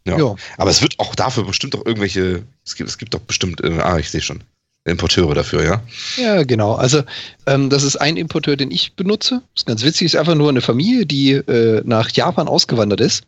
Ja. 0.07 0.17
ja. 0.17 0.35
Aber 0.57 0.69
es 0.69 0.81
wird 0.81 0.99
auch 0.99 1.15
dafür 1.15 1.45
bestimmt 1.45 1.75
auch 1.75 1.85
irgendwelche, 1.85 2.43
es 2.65 2.75
gibt, 2.75 2.89
es 2.89 2.97
gibt 2.97 3.13
doch 3.13 3.21
bestimmt, 3.21 3.63
äh, 3.63 3.79
ah, 3.79 3.97
ich 3.97 4.09
sehe 4.09 4.21
schon, 4.21 4.41
Importeure 4.87 5.35
dafür, 5.35 5.63
ja? 5.63 5.81
Ja, 6.17 6.43
genau. 6.43 6.73
Also 6.73 7.03
ähm, 7.45 7.69
das 7.69 7.83
ist 7.83 7.97
ein 7.97 8.17
Importeur, 8.17 8.55
den 8.55 8.71
ich 8.71 8.93
benutze. 8.93 9.41
Das 9.53 9.61
ist 9.61 9.65
ganz 9.65 9.83
witzig, 9.83 10.05
ist 10.05 10.15
einfach 10.15 10.35
nur 10.35 10.49
eine 10.49 10.61
Familie, 10.61 11.05
die 11.05 11.31
äh, 11.33 11.81
nach 11.85 12.09
Japan 12.11 12.47
ausgewandert 12.47 13.01
ist 13.01 13.23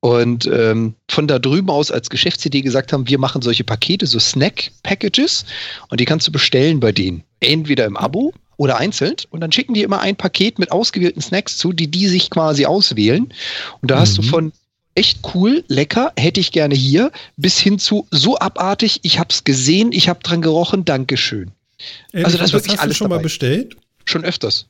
und 0.00 0.46
ähm, 0.46 0.94
von 1.08 1.28
da 1.28 1.38
drüben 1.38 1.70
aus 1.70 1.90
als 1.90 2.10
Geschäftsidee 2.10 2.62
gesagt 2.62 2.92
haben, 2.92 3.08
wir 3.08 3.18
machen 3.18 3.42
solche 3.42 3.64
Pakete, 3.64 4.06
so 4.06 4.18
Snack-Packages 4.18 5.44
und 5.90 6.00
die 6.00 6.04
kannst 6.04 6.26
du 6.26 6.32
bestellen 6.32 6.80
bei 6.80 6.92
denen. 6.92 7.22
Entweder 7.40 7.84
im 7.84 7.96
Abo 7.96 8.32
oder 8.56 8.78
einzeln 8.78 9.16
und 9.30 9.40
dann 9.40 9.52
schicken 9.52 9.74
die 9.74 9.82
immer 9.82 10.00
ein 10.00 10.16
Paket 10.16 10.58
mit 10.58 10.72
ausgewählten 10.72 11.20
Snacks 11.20 11.58
zu, 11.58 11.72
die 11.72 11.90
die 11.90 12.08
sich 12.08 12.30
quasi 12.30 12.64
auswählen. 12.64 13.32
Und 13.80 13.90
da 13.90 13.96
mhm. 13.96 14.00
hast 14.00 14.18
du 14.18 14.22
mhm. 14.22 14.26
von 14.26 14.52
echt 14.94 15.20
cool, 15.34 15.64
lecker, 15.68 16.12
hätte 16.16 16.40
ich 16.40 16.52
gerne 16.52 16.74
hier, 16.74 17.10
bis 17.36 17.58
hin 17.58 17.78
zu 17.78 18.06
so 18.10 18.38
abartig, 18.38 19.00
ich 19.02 19.18
habe 19.18 19.28
es 19.30 19.44
gesehen, 19.44 19.92
ich 19.92 20.08
habe 20.08 20.20
dran 20.22 20.42
gerochen, 20.42 20.84
Dankeschön. 20.84 21.50
Ehrlich, 22.12 22.26
also 22.26 22.38
das, 22.38 22.50
das 22.50 22.52
wirklich 22.52 22.72
hast 22.74 22.82
alles 22.82 22.94
du 22.94 22.98
schon 22.98 23.10
dabei. 23.10 23.16
mal 23.16 23.22
bestellt? 23.22 23.76
Schon 24.04 24.24
öfters. 24.24 24.66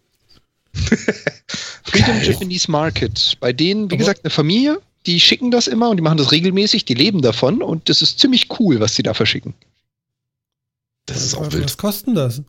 Freedom 1.84 2.22
Japanese 2.22 2.70
Market. 2.70 3.36
Bei 3.40 3.52
denen, 3.52 3.90
wie 3.90 3.94
Aber 3.94 3.98
gesagt, 3.98 4.24
eine 4.24 4.30
Familie, 4.30 4.80
die 5.06 5.20
schicken 5.20 5.50
das 5.50 5.66
immer 5.66 5.90
und 5.90 5.96
die 5.96 6.02
machen 6.02 6.18
das 6.18 6.32
regelmäßig, 6.32 6.84
die 6.84 6.94
leben 6.94 7.22
davon 7.22 7.62
und 7.62 7.88
das 7.88 8.02
ist 8.02 8.18
ziemlich 8.18 8.48
cool, 8.58 8.80
was 8.80 8.94
sie 8.94 9.02
da 9.02 9.14
verschicken. 9.14 9.54
Das 11.06 11.22
ist 11.22 11.34
auch 11.34 11.52
wild. 11.52 11.64
Was 11.64 11.76
kosten 11.76 12.14
das? 12.14 12.42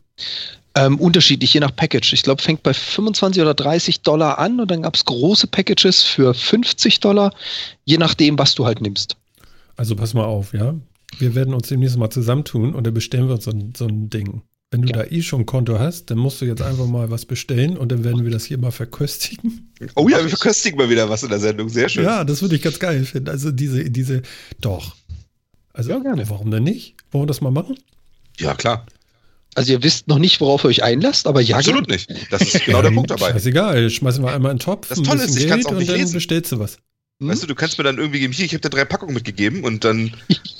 Ähm, 0.76 0.98
unterschiedlich, 0.98 1.54
je 1.54 1.60
nach 1.60 1.74
Package. 1.74 2.12
Ich 2.14 2.22
glaube, 2.22 2.42
fängt 2.42 2.64
bei 2.64 2.74
25 2.74 3.40
oder 3.40 3.54
30 3.54 4.02
Dollar 4.02 4.38
an 4.38 4.60
und 4.60 4.70
dann 4.70 4.82
gab 4.82 4.96
es 4.96 5.04
große 5.04 5.46
Packages 5.46 6.02
für 6.02 6.34
50 6.34 6.98
Dollar, 6.98 7.32
je 7.84 7.96
nachdem, 7.96 8.38
was 8.38 8.56
du 8.56 8.66
halt 8.66 8.80
nimmst. 8.80 9.16
Also 9.76 9.94
pass 9.94 10.14
mal 10.14 10.24
auf, 10.24 10.52
ja. 10.52 10.74
Wir 11.18 11.34
werden 11.36 11.54
uns 11.54 11.68
demnächst 11.68 11.96
mal 11.96 12.10
zusammentun 12.10 12.74
und 12.74 12.84
dann 12.86 12.94
bestellen 12.94 13.28
wir 13.28 13.34
uns 13.34 13.44
so 13.44 13.52
ein, 13.52 13.72
so 13.76 13.86
ein 13.86 14.10
Ding. 14.10 14.42
Wenn 14.72 14.82
du 14.82 14.88
ja. 14.88 15.04
da 15.04 15.04
eh 15.04 15.22
schon 15.22 15.42
ein 15.42 15.46
Konto 15.46 15.78
hast, 15.78 16.10
dann 16.10 16.18
musst 16.18 16.40
du 16.40 16.46
jetzt 16.46 16.60
einfach 16.60 16.86
mal 16.86 17.08
was 17.08 17.26
bestellen 17.26 17.76
und 17.76 17.92
dann 17.92 18.02
werden 18.02 18.24
wir 18.24 18.32
das 18.32 18.44
hier 18.44 18.58
mal 18.58 18.72
verköstigen. 18.72 19.72
Oh 19.94 20.08
ja, 20.08 20.20
wir 20.20 20.28
verköstigen 20.28 20.76
mal 20.76 20.90
wieder 20.90 21.08
was 21.08 21.22
in 21.22 21.28
der 21.28 21.38
Sendung. 21.38 21.68
Sehr 21.68 21.88
schön. 21.88 22.02
Ja, 22.04 22.24
das 22.24 22.42
würde 22.42 22.56
ich 22.56 22.62
ganz 22.62 22.80
geil 22.80 23.04
finden. 23.04 23.28
Also 23.28 23.52
diese, 23.52 23.88
diese, 23.88 24.22
doch. 24.60 24.96
Also, 25.72 25.90
ja, 25.90 25.98
gerne. 26.00 26.28
warum 26.28 26.50
denn 26.50 26.64
nicht? 26.64 26.96
Wollen 27.12 27.22
wir 27.22 27.28
das 27.28 27.40
mal 27.40 27.52
machen? 27.52 27.78
Ja, 28.38 28.54
klar. 28.54 28.84
Also 29.54 29.72
ihr 29.72 29.82
wisst 29.82 30.08
noch 30.08 30.18
nicht, 30.18 30.40
worauf 30.40 30.64
ihr 30.64 30.68
euch 30.68 30.82
einlasst, 30.82 31.26
aber 31.26 31.40
ja. 31.40 31.56
Absolut 31.56 31.88
nicht. 31.88 32.10
Das 32.30 32.42
ist 32.42 32.64
genau 32.64 32.82
der 32.82 32.90
Punkt 32.90 33.10
dabei. 33.10 33.32
Scheißegal, 33.32 33.90
schmeißen 33.90 34.22
wir 34.24 34.32
einmal 34.32 34.52
in 34.52 34.58
den 34.58 34.64
Topf. 34.64 34.88
Das 34.88 35.00
Tolle 35.00 35.24
ist, 35.24 35.36
ich 35.36 35.46
kann 35.46 35.60
es 35.60 35.66
auch 35.66 35.72
nicht 35.72 35.82
und 35.82 35.88
dann 35.88 35.98
lesen. 35.98 36.14
bestellst 36.14 36.52
du 36.52 36.58
was. 36.58 36.78
Hm? 37.20 37.28
Weißt 37.28 37.42
du, 37.42 37.46
du 37.46 37.54
kannst 37.54 37.78
mir 37.78 37.84
dann 37.84 37.98
irgendwie 37.98 38.20
geben, 38.20 38.32
hier, 38.32 38.44
ich 38.44 38.52
habe 38.52 38.60
dir 38.60 38.70
drei 38.70 38.84
Packungen 38.84 39.14
mitgegeben 39.14 39.62
und 39.64 39.84
dann 39.84 40.12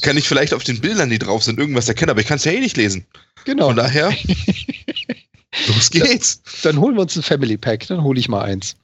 kann 0.02 0.16
ich 0.16 0.28
vielleicht 0.28 0.54
auf 0.54 0.62
den 0.62 0.80
Bildern, 0.80 1.10
die 1.10 1.18
drauf 1.18 1.42
sind, 1.42 1.58
irgendwas 1.58 1.88
erkennen, 1.88 2.10
aber 2.10 2.20
ich 2.20 2.26
kann 2.26 2.36
es 2.36 2.44
ja 2.44 2.52
eh 2.52 2.60
nicht 2.60 2.76
lesen. 2.76 3.04
Genau. 3.44 3.66
Von 3.66 3.76
daher, 3.76 4.12
los 5.68 5.90
geht's. 5.90 6.42
Dann, 6.62 6.74
dann 6.74 6.80
holen 6.82 6.94
wir 6.94 7.02
uns 7.02 7.16
ein 7.16 7.22
Family 7.22 7.56
Pack, 7.56 7.86
dann 7.88 8.02
hole 8.02 8.18
ich 8.20 8.28
mal 8.28 8.42
eins. 8.42 8.76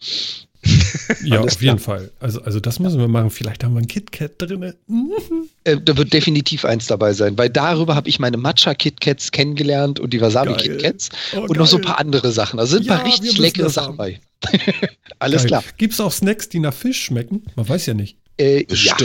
Ja, 1.25 1.41
auf 1.41 1.63
jeden 1.63 1.79
Fall. 1.79 2.11
Also, 2.21 2.43
also 2.43 2.61
das 2.61 2.79
müssen 2.79 3.01
wir 3.01 3.09
machen. 3.09 3.31
Vielleicht 3.31 3.65
haben 3.65 3.75
wir 3.75 3.81
ein 3.81 3.87
KitKat 3.87 4.33
drin. 4.39 4.75
Äh, 5.65 5.77
da 5.79 5.95
wird 5.99 6.15
definitiv 6.15 6.65
eins 6.65 6.87
dabei 6.87 7.13
sein, 7.13 7.37
weil 7.37 7.51
darüber 7.51 7.95
habe 7.95 8.09
ich 8.09 8.19
meine 8.19 8.39
Matcha 8.39 8.73
KitKats 8.73 9.31
kennengelernt 9.31 10.01
und 10.01 10.15
die 10.15 10.21
Wasabi 10.23 10.55
KitKats 10.55 11.11
oh, 11.35 11.41
und 11.41 11.49
geil. 11.49 11.59
noch 11.59 11.67
so 11.67 11.77
ein 11.77 11.83
paar 11.83 11.99
andere 11.99 12.33
Sachen. 12.33 12.57
Da 12.57 12.65
sind 12.65 12.83
ein 12.83 12.87
ja, 12.87 12.97
paar 12.97 13.05
richtig 13.07 13.37
leckere 13.37 13.69
Sachen 13.69 13.99
bei. 13.99 14.21
Alles 15.19 15.43
geil. 15.43 15.49
klar. 15.49 15.65
Gibt 15.77 15.93
es 15.93 16.01
auch 16.01 16.13
Snacks, 16.13 16.49
die 16.49 16.61
nach 16.61 16.73
Fisch 16.73 17.05
schmecken? 17.05 17.43
Man 17.57 17.69
weiß 17.69 17.85
ja 17.85 17.93
nicht. 17.93 18.17
Äh, 18.39 18.65
ja. 18.73 18.97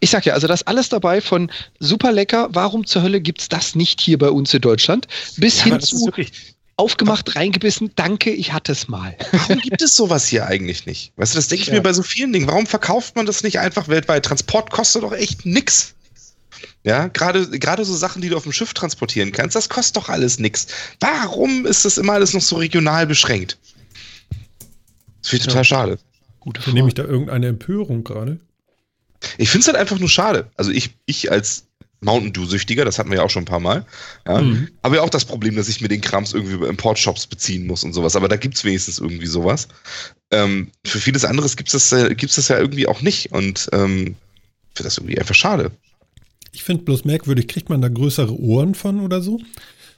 Ich 0.00 0.10
sag 0.10 0.26
ja, 0.26 0.34
also 0.34 0.46
das 0.46 0.62
alles 0.66 0.90
dabei 0.90 1.22
von 1.22 1.50
super 1.78 2.12
lecker, 2.12 2.50
warum 2.52 2.84
zur 2.84 3.00
Hölle 3.00 3.22
gibt 3.22 3.40
es 3.40 3.48
das 3.48 3.74
nicht 3.74 4.02
hier 4.02 4.18
bei 4.18 4.28
uns 4.28 4.52
in 4.52 4.60
Deutschland, 4.60 5.08
bis 5.38 5.60
ja, 5.60 5.64
hin 5.64 5.80
zu 5.80 6.10
aufgemacht, 6.80 7.36
reingebissen, 7.36 7.92
danke, 7.94 8.30
ich 8.30 8.52
hatte 8.52 8.72
es 8.72 8.88
mal. 8.88 9.14
Warum 9.32 9.58
gibt 9.58 9.82
es 9.82 9.94
sowas 9.94 10.26
hier 10.26 10.46
eigentlich 10.46 10.86
nicht? 10.86 11.12
Weißt 11.16 11.34
du, 11.34 11.38
das 11.38 11.48
denke 11.48 11.62
ich 11.62 11.68
ja. 11.68 11.74
mir 11.74 11.82
bei 11.82 11.92
so 11.92 12.02
vielen 12.02 12.32
Dingen. 12.32 12.48
Warum 12.48 12.66
verkauft 12.66 13.16
man 13.16 13.26
das 13.26 13.42
nicht 13.42 13.60
einfach 13.60 13.88
weltweit? 13.88 14.24
Transport 14.24 14.70
kostet 14.70 15.02
doch 15.02 15.12
echt 15.12 15.44
nix. 15.44 15.94
Ja, 16.82 17.08
gerade, 17.08 17.46
gerade 17.50 17.84
so 17.84 17.94
Sachen, 17.94 18.22
die 18.22 18.30
du 18.30 18.36
auf 18.36 18.44
dem 18.44 18.52
Schiff 18.52 18.72
transportieren 18.72 19.32
kannst, 19.32 19.54
das 19.54 19.68
kostet 19.68 19.98
doch 19.98 20.08
alles 20.08 20.38
nix. 20.38 20.68
Warum 21.00 21.66
ist 21.66 21.84
das 21.84 21.98
immer 21.98 22.14
alles 22.14 22.32
noch 22.32 22.40
so 22.40 22.56
regional 22.56 23.06
beschränkt? 23.06 23.58
Das 25.20 25.28
finde 25.28 25.42
ich 25.42 25.46
ja. 25.46 25.52
total 25.52 25.64
schade. 25.64 25.98
Gut, 26.40 26.58
nehme 26.72 26.88
ich 26.88 26.94
da 26.94 27.04
irgendeine 27.04 27.48
Empörung 27.48 28.02
gerade? 28.02 28.40
Ich 29.36 29.50
finde 29.50 29.60
es 29.60 29.66
halt 29.66 29.76
einfach 29.76 29.98
nur 29.98 30.08
schade. 30.08 30.50
Also 30.56 30.70
ich, 30.70 30.94
ich 31.04 31.30
als 31.30 31.64
Mountain 32.00 32.32
Dew-Süchtiger, 32.32 32.84
das 32.84 32.98
hatten 32.98 33.10
wir 33.10 33.18
ja 33.18 33.22
auch 33.22 33.30
schon 33.30 33.42
ein 33.42 33.46
paar 33.46 33.60
Mal. 33.60 33.84
Ja. 34.26 34.40
Mhm. 34.40 34.68
Aber 34.82 34.96
ja 34.96 35.02
auch 35.02 35.10
das 35.10 35.24
Problem, 35.24 35.56
dass 35.56 35.68
ich 35.68 35.80
mir 35.80 35.88
den 35.88 36.00
Krams 36.00 36.32
irgendwie 36.32 36.54
über 36.54 36.68
Importshops 36.68 37.26
beziehen 37.26 37.66
muss 37.66 37.84
und 37.84 37.92
sowas. 37.92 38.16
Aber 38.16 38.28
da 38.28 38.36
gibt 38.36 38.56
es 38.56 38.64
wenigstens 38.64 38.98
irgendwie 38.98 39.26
sowas. 39.26 39.68
Ähm, 40.30 40.70
für 40.86 40.98
vieles 40.98 41.24
anderes 41.24 41.56
gibt 41.56 41.72
es 41.72 41.88
das, 41.88 41.92
äh, 41.92 42.14
gibt's 42.14 42.36
das 42.36 42.48
ja 42.48 42.58
irgendwie 42.58 42.86
auch 42.86 43.02
nicht. 43.02 43.32
Und 43.32 43.68
ähm, 43.72 44.16
finde 44.74 44.84
das 44.88 44.98
irgendwie 44.98 45.18
einfach 45.18 45.34
schade. 45.34 45.72
Ich 46.52 46.64
finde 46.64 46.84
bloß 46.84 47.04
merkwürdig, 47.04 47.48
kriegt 47.48 47.68
man 47.68 47.82
da 47.82 47.88
größere 47.88 48.38
Ohren 48.38 48.74
von 48.74 49.00
oder 49.00 49.20
so? 49.20 49.40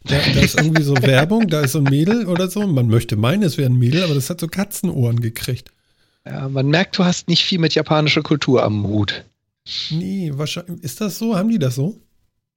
Da, 0.04 0.18
da 0.34 0.40
ist 0.40 0.58
irgendwie 0.58 0.82
so 0.82 0.94
Werbung, 1.02 1.48
da 1.48 1.60
ist 1.60 1.72
so 1.72 1.78
ein 1.78 1.84
Mädel 1.84 2.26
oder 2.26 2.48
so. 2.48 2.66
Man 2.66 2.88
möchte 2.88 3.16
meinen, 3.16 3.42
es 3.42 3.56
wäre 3.58 3.70
ein 3.70 3.78
Mädel, 3.78 4.02
aber 4.02 4.14
das 4.14 4.28
hat 4.28 4.40
so 4.40 4.48
Katzenohren 4.48 5.20
gekriegt. 5.20 5.70
Ja, 6.26 6.48
man 6.48 6.68
merkt, 6.68 6.98
du 6.98 7.04
hast 7.04 7.28
nicht 7.28 7.44
viel 7.44 7.58
mit 7.58 7.74
japanischer 7.74 8.22
Kultur 8.22 8.62
am 8.62 8.84
Hut. 8.86 9.24
Nee, 9.90 10.30
wahrscheinlich. 10.34 10.82
Ist 10.82 11.00
das 11.00 11.18
so? 11.18 11.36
Haben 11.36 11.48
die 11.48 11.58
das 11.58 11.74
so? 11.74 11.98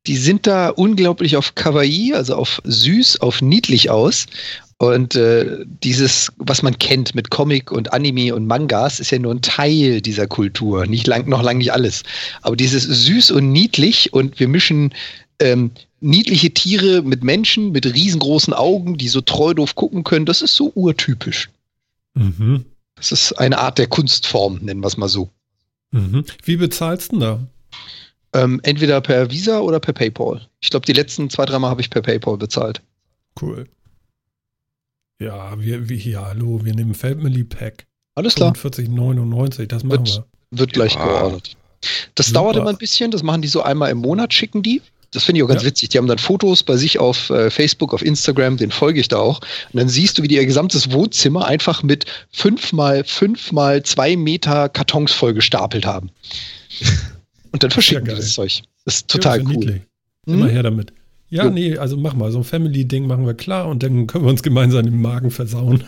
Die 0.07 0.17
sind 0.17 0.45
da 0.45 0.69
unglaublich 0.69 1.35
auf 1.35 1.55
Kawaii, 1.55 2.13
also 2.13 2.35
auf 2.35 2.61
süß, 2.63 3.21
auf 3.21 3.41
niedlich 3.41 3.89
aus. 3.89 4.27
Und 4.77 5.15
äh, 5.15 5.65
dieses, 5.83 6.31
was 6.37 6.61
man 6.61 6.77
kennt 6.77 7.15
mit 7.15 7.31
Comic 7.31 7.71
und 7.71 7.93
Anime 7.93 8.35
und 8.35 8.45
Mangas, 8.45 8.99
ist 8.99 9.11
ja 9.11 9.19
nur 9.19 9.33
ein 9.33 9.41
Teil 9.41 10.01
dieser 10.01 10.27
Kultur. 10.27 10.85
Nicht 10.85 11.07
lang, 11.07 11.27
noch 11.29 11.41
lange 11.41 11.59
nicht 11.59 11.71
alles. 11.71 12.03
Aber 12.41 12.55
dieses 12.55 12.83
süß 12.83 13.31
und 13.31 13.51
niedlich 13.51 14.13
und 14.13 14.39
wir 14.39 14.47
mischen 14.47 14.93
ähm, 15.39 15.71
niedliche 16.01 16.51
Tiere 16.51 17.01
mit 17.01 17.23
Menschen 17.23 17.71
mit 17.71 17.85
riesengroßen 17.85 18.53
Augen, 18.53 18.97
die 18.97 19.07
so 19.07 19.21
treu 19.21 19.53
doof 19.53 19.75
gucken 19.75 20.03
können, 20.03 20.25
das 20.25 20.41
ist 20.41 20.55
so 20.55 20.71
urtypisch. 20.75 21.49
Mhm. 22.13 22.65
Das 22.95 23.11
ist 23.11 23.33
eine 23.33 23.57
Art 23.59 23.77
der 23.77 23.87
Kunstform, 23.87 24.59
nennen 24.61 24.81
wir 24.81 24.87
es 24.87 24.97
mal 24.97 25.09
so. 25.09 25.29
Mhm. 25.95 26.25
Wie 26.43 26.57
bezahlst 26.57 27.13
du 27.13 27.19
da? 27.19 27.47
Ähm, 28.33 28.59
entweder 28.63 28.99
per 28.99 29.31
Visa 29.31 29.59
oder 29.59 29.79
per 29.79 29.93
PayPal. 29.93 30.45
Ich 30.59 30.69
glaube, 30.69 30.85
die 30.85 30.91
letzten 30.91 31.29
zwei, 31.29 31.45
drei 31.45 31.57
Mal 31.57 31.69
habe 31.69 31.79
ich 31.79 31.89
per 31.89 32.01
PayPal 32.01 32.37
bezahlt. 32.37 32.81
Cool. 33.41 33.65
Ja, 35.21 35.57
wir, 35.57 35.87
wir 35.87 35.95
hier, 35.95 36.21
hallo, 36.21 36.65
wir 36.65 36.75
nehmen 36.75 36.93
Family 36.93 37.45
Pack. 37.45 37.85
Alles 38.15 38.35
klar. 38.35 38.51
49,99, 38.53 39.67
das 39.67 39.83
machen 39.85 40.05
wird, 40.05 40.25
wir. 40.51 40.59
Wird 40.59 40.73
gleich 40.73 40.95
ja. 40.95 41.05
geordert. 41.05 41.55
Das 42.15 42.27
Super. 42.27 42.39
dauert 42.39 42.55
immer 42.57 42.69
ein 42.71 42.77
bisschen, 42.77 43.11
das 43.11 43.23
machen 43.23 43.41
die 43.41 43.47
so 43.47 43.61
einmal 43.61 43.91
im 43.91 43.99
Monat, 43.99 44.33
schicken 44.33 44.63
die. 44.63 44.81
Das 45.15 45.23
finde 45.23 45.39
ich 45.39 45.43
auch 45.43 45.47
ganz 45.47 45.63
ja. 45.63 45.67
witzig. 45.67 45.89
Die 45.89 45.97
haben 45.97 46.07
dann 46.07 46.17
Fotos 46.17 46.63
bei 46.63 46.75
sich 46.75 46.99
auf 46.99 47.29
äh, 47.29 47.49
Facebook, 47.49 47.93
auf 47.93 48.03
Instagram, 48.03 48.57
den 48.57 48.71
folge 48.71 48.99
ich 48.99 49.07
da 49.07 49.17
auch. 49.17 49.39
Und 49.71 49.79
dann 49.79 49.89
siehst 49.89 50.17
du, 50.17 50.23
wie 50.23 50.27
die 50.27 50.35
ihr 50.35 50.45
gesamtes 50.45 50.91
Wohnzimmer 50.91 51.45
einfach 51.45 51.83
mit 51.83 52.05
fünf 52.31 52.73
mal 52.73 53.03
fünf 53.03 53.51
mal 53.51 53.83
zwei 53.83 54.15
Meter 54.15 54.69
Kartons 54.69 55.11
voll 55.11 55.33
gestapelt 55.33 55.85
haben. 55.85 56.09
Und 57.51 57.63
dann 57.63 57.71
verschicken 57.71 58.05
ja, 58.07 58.15
die 58.15 58.19
das 58.19 58.33
Zeug. 58.33 58.63
Das 58.83 58.95
ist 58.95 59.07
total 59.07 59.39
ja, 59.39 59.45
cool. 59.45 59.53
Niedlich. 59.53 59.81
Immer 60.27 60.49
her 60.49 60.63
damit. 60.63 60.91
Ja, 61.29 61.45
jo. 61.45 61.49
nee, 61.49 61.77
also 61.77 61.97
mach 61.97 62.13
mal, 62.13 62.31
so 62.31 62.39
ein 62.39 62.43
Family-Ding 62.43 63.07
machen 63.07 63.25
wir 63.25 63.33
klar 63.33 63.67
und 63.67 63.81
dann 63.81 64.07
können 64.07 64.25
wir 64.25 64.29
uns 64.29 64.43
gemeinsam 64.43 64.83
den 64.83 65.01
Magen 65.01 65.31
versauen. 65.31 65.83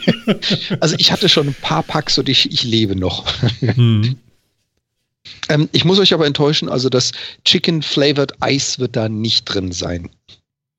also 0.80 0.96
ich 0.98 1.12
hatte 1.12 1.28
schon 1.28 1.48
ein 1.48 1.56
paar 1.62 1.82
Packs 1.82 2.18
und 2.18 2.28
ich, 2.28 2.50
ich 2.52 2.64
lebe 2.64 2.96
noch. 2.96 3.26
Hm. 3.60 4.16
Ähm, 5.48 5.68
ich 5.72 5.84
muss 5.84 5.98
euch 5.98 6.14
aber 6.14 6.26
enttäuschen, 6.26 6.68
also 6.68 6.88
das 6.88 7.12
Chicken 7.44 7.82
Flavored 7.82 8.32
Ice 8.44 8.78
wird 8.78 8.96
da 8.96 9.08
nicht 9.08 9.44
drin 9.44 9.72
sein. 9.72 10.10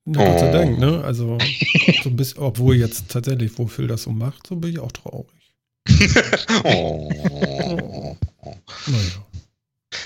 Na, 0.04 0.24
Gott 0.24 0.40
sei 0.40 0.48
oh. 0.48 0.52
Dank, 0.52 0.78
ne? 0.78 1.04
Also, 1.04 1.38
so 2.02 2.08
ein 2.10 2.16
bisschen, 2.16 2.38
obwohl 2.38 2.76
jetzt 2.76 3.08
tatsächlich, 3.08 3.56
wofür 3.56 3.86
das 3.86 4.02
so 4.02 4.10
macht, 4.10 4.46
so 4.46 4.56
bin 4.56 4.70
ich 4.70 4.78
auch 4.80 4.92
traurig. 4.92 5.30
oh. 6.64 8.16
Naja. 8.86 9.26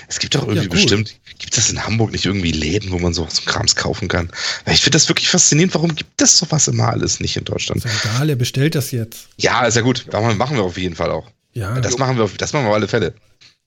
Es 0.07 0.19
gibt 0.19 0.35
doch 0.35 0.43
irgendwie 0.43 0.63
ja, 0.63 0.69
bestimmt, 0.69 1.15
gibt 1.39 1.57
es 1.57 1.69
in 1.69 1.83
Hamburg 1.83 2.11
nicht 2.11 2.25
irgendwie 2.25 2.51
Läden, 2.51 2.91
wo 2.91 2.99
man 2.99 3.13
so 3.13 3.25
zum 3.25 3.45
Krams 3.45 3.75
kaufen 3.75 4.07
kann? 4.07 4.29
Weil 4.65 4.73
ich 4.73 4.81
finde 4.81 4.95
das 4.95 5.07
wirklich 5.09 5.29
faszinierend. 5.29 5.73
Warum 5.75 5.95
gibt 5.95 6.21
es 6.21 6.37
sowas 6.37 6.67
immer 6.67 6.89
alles 6.89 7.19
nicht 7.19 7.37
in 7.37 7.45
Deutschland? 7.45 7.83
Ist 7.83 8.05
egal, 8.05 8.29
er 8.29 8.35
bestellt 8.35 8.75
das 8.75 8.91
jetzt. 8.91 9.29
Ja, 9.37 9.65
ist 9.65 9.75
ja 9.75 9.81
gut. 9.81 10.05
Das 10.09 10.35
machen 10.35 10.57
wir 10.57 10.63
auf 10.63 10.77
jeden 10.77 10.95
Fall 10.95 11.11
auch. 11.11 11.29
Ja. 11.53 11.79
Das 11.79 11.97
machen 11.97 12.17
wir, 12.17 12.25
auf, 12.25 12.37
das 12.37 12.53
machen 12.53 12.65
wir 12.65 12.69
auf 12.69 12.75
alle 12.75 12.87
Fälle. 12.87 13.13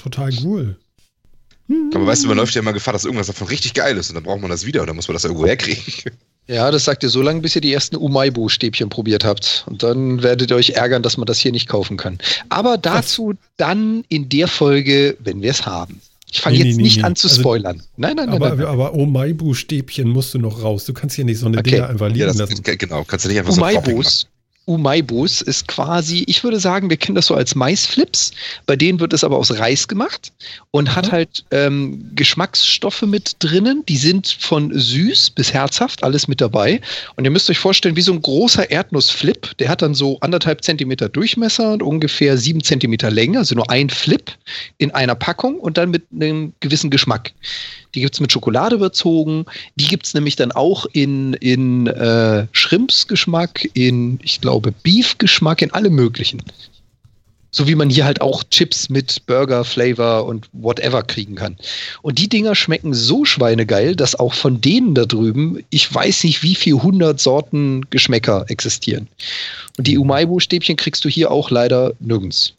Total 0.01 0.31
cool. 0.43 0.77
Aber 1.95 2.07
weißt 2.07 2.25
du, 2.25 2.29
man 2.29 2.37
läuft 2.37 2.55
ja 2.55 2.63
immer 2.63 2.73
Gefahr, 2.73 2.93
dass 2.93 3.05
irgendwas 3.05 3.29
davon 3.29 3.47
richtig 3.47 3.75
geil 3.75 3.97
ist 3.97 4.09
und 4.09 4.17
dann 4.17 4.25
braucht 4.25 4.41
man 4.41 4.51
das 4.51 4.67
wieder 4.67 4.81
und 4.81 4.89
dann 4.89 4.97
muss 4.97 5.07
man 5.07 5.15
das 5.15 5.25
irgendwo 5.25 5.47
herkriegen. 5.47 5.83
Ja, 6.49 6.69
das 6.73 6.85
sagt 6.85 7.05
ihr 7.05 7.11
so 7.11 7.23
lange, 7.23 7.43
bis 7.43 7.55
ihr 7.55 7.61
die 7.61 7.73
ersten 7.73 7.95
Umaibo-Stäbchen 7.95 8.89
probiert 8.89 9.25
habt. 9.25 9.65
Und 9.69 9.85
dann 9.85 10.21
werdet 10.21 10.51
ihr 10.51 10.57
euch 10.57 10.71
ärgern, 10.71 11.01
dass 11.01 11.17
man 11.17 11.27
das 11.27 11.39
hier 11.39 11.53
nicht 11.53 11.69
kaufen 11.69 11.97
kann. 11.97 12.19
Aber 12.49 12.77
dazu 12.77 13.35
dann 13.57 14.05
in 14.09 14.29
der 14.29 14.49
Folge, 14.49 15.17
wenn 15.21 15.43
wir 15.43 15.53
es 15.53 15.65
haben. 15.65 16.01
Ich 16.33 16.41
fange 16.41 16.59
nee, 16.59 16.65
jetzt 16.65 16.77
nee, 16.77 16.83
nicht 16.83 16.97
nee. 16.97 17.03
an 17.05 17.15
zu 17.15 17.29
also, 17.29 17.41
spoilern. 17.41 17.77
Also, 17.77 17.89
nein, 17.99 18.17
nein, 18.17 18.31
nein. 18.31 18.43
Aber, 18.43 18.57
nein, 18.57 18.67
aber 18.67 18.95
Omaibu-Stäbchen 18.95 20.09
musst 20.09 20.35
du 20.35 20.39
noch 20.39 20.61
raus. 20.61 20.87
Du 20.87 20.93
kannst 20.93 21.15
hier 21.15 21.25
nicht 21.25 21.39
so 21.39 21.47
eine 21.47 21.59
okay. 21.59 21.71
Dinger 21.71 21.89
einfach 21.89 22.09
liegen 22.09 22.21
ja, 22.21 22.27
das, 22.27 22.39
lassen. 22.39 22.63
Genau, 22.65 23.05
kannst 23.05 23.27
du 23.27 23.29
nicht 23.29 23.39
einfach 23.39 23.53
Umaibus, 23.53 24.21
so 24.23 24.27
Umaibus 24.71 25.43
ist 25.43 25.67
quasi, 25.67 26.23
ich 26.29 26.45
würde 26.45 26.61
sagen, 26.61 26.91
wir 26.91 26.97
kennen 26.97 27.17
das 27.17 27.27
so 27.27 27.35
als 27.35 27.57
Maisflips. 27.57 28.31
Bei 28.67 28.77
denen 28.77 29.01
wird 29.01 29.13
es 29.13 29.25
aber 29.25 29.37
aus 29.37 29.59
Reis 29.59 29.89
gemacht 29.89 30.33
und 30.71 30.89
mhm. 30.89 30.95
hat 30.95 31.11
halt 31.11 31.45
ähm, 31.51 32.09
Geschmacksstoffe 32.15 33.03
mit 33.03 33.35
drinnen. 33.41 33.83
Die 33.89 33.97
sind 33.97 34.29
von 34.29 34.71
süß 34.73 35.31
bis 35.31 35.53
herzhaft, 35.53 36.05
alles 36.05 36.29
mit 36.29 36.41
dabei. 36.41 36.81
Und 37.17 37.25
ihr 37.25 37.33
müsst 37.33 37.51
euch 37.51 37.59
vorstellen, 37.59 37.97
wie 37.97 38.01
so 38.01 38.13
ein 38.13 38.23
großer 38.23 38.71
Erdnussflip. 38.71 39.59
Der 39.59 39.69
hat 39.69 39.83
dann 39.83 39.95
so 39.95 40.21
anderthalb 40.21 40.63
Zentimeter 40.63 41.09
Durchmesser 41.09 41.73
und 41.73 41.83
ungefähr 41.83 42.39
sieben 42.39 42.63
Zentimeter 42.63 43.11
Länge. 43.11 43.39
Also 43.39 43.57
nur 43.57 43.69
ein 43.71 43.91
Flip 43.91 44.31
in 44.79 44.93
einer 44.93 45.17
Packung 45.17 45.59
und 45.59 45.79
dann 45.79 45.91
mit 45.91 46.05
einem 46.15 46.53
gewissen 46.61 46.91
Geschmack. 46.91 47.33
Die 47.95 48.01
gibt 48.01 48.15
es 48.15 48.21
mit 48.21 48.33
Schokolade 48.33 48.77
überzogen. 48.77 49.47
Die 49.77 49.87
gibt 49.87 50.07
es 50.07 50.15
nämlich 50.15 50.37
dann 50.37 50.53
auch 50.53 50.87
in, 50.93 51.35
in 51.35 51.87
äh, 51.87 52.47
Shrimps-Geschmack, 52.53 53.69
in, 53.75 54.21
ich 54.23 54.41
glaube, 54.41 54.73
Beef-Geschmack, 54.73 55.63
in 55.63 55.73
alle 55.73 55.91
möglichen. 55.91 56.43
So 57.53 57.67
wie 57.67 57.75
man 57.75 57.91
hier 57.91 58.05
halt 58.05 58.21
auch 58.21 58.45
Chips 58.45 58.89
mit 58.89 59.27
Burger-Flavor 59.27 60.25
und 60.25 60.49
whatever 60.53 61.03
kriegen 61.03 61.35
kann. 61.35 61.57
Und 62.01 62.19
die 62.19 62.29
Dinger 62.29 62.55
schmecken 62.55 62.95
so 62.95 63.25
schweinegeil, 63.25 63.97
dass 63.97 64.15
auch 64.15 64.35
von 64.35 64.61
denen 64.61 64.95
da 64.95 65.05
drüben, 65.05 65.65
ich 65.71 65.93
weiß 65.93 66.23
nicht, 66.25 66.45
wie 66.45 66.55
viel 66.55 66.75
hundert 66.75 67.19
Sorten 67.19 67.91
Geschmäcker 67.91 68.45
existieren. 68.49 69.09
Und 69.77 69.89
die 69.89 69.99
Umaibu-Stäbchen 69.99 70.77
kriegst 70.77 71.05
du 71.05 71.09
hier 71.09 71.33
auch 71.33 71.51
leider 71.51 71.95
nirgends. 71.99 72.55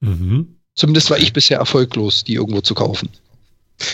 Mhm. 0.00 0.54
Zumindest 0.76 1.10
war 1.10 1.18
ich 1.18 1.32
bisher 1.32 1.58
erfolglos, 1.58 2.22
die 2.22 2.34
irgendwo 2.34 2.60
zu 2.60 2.74
kaufen. 2.74 3.08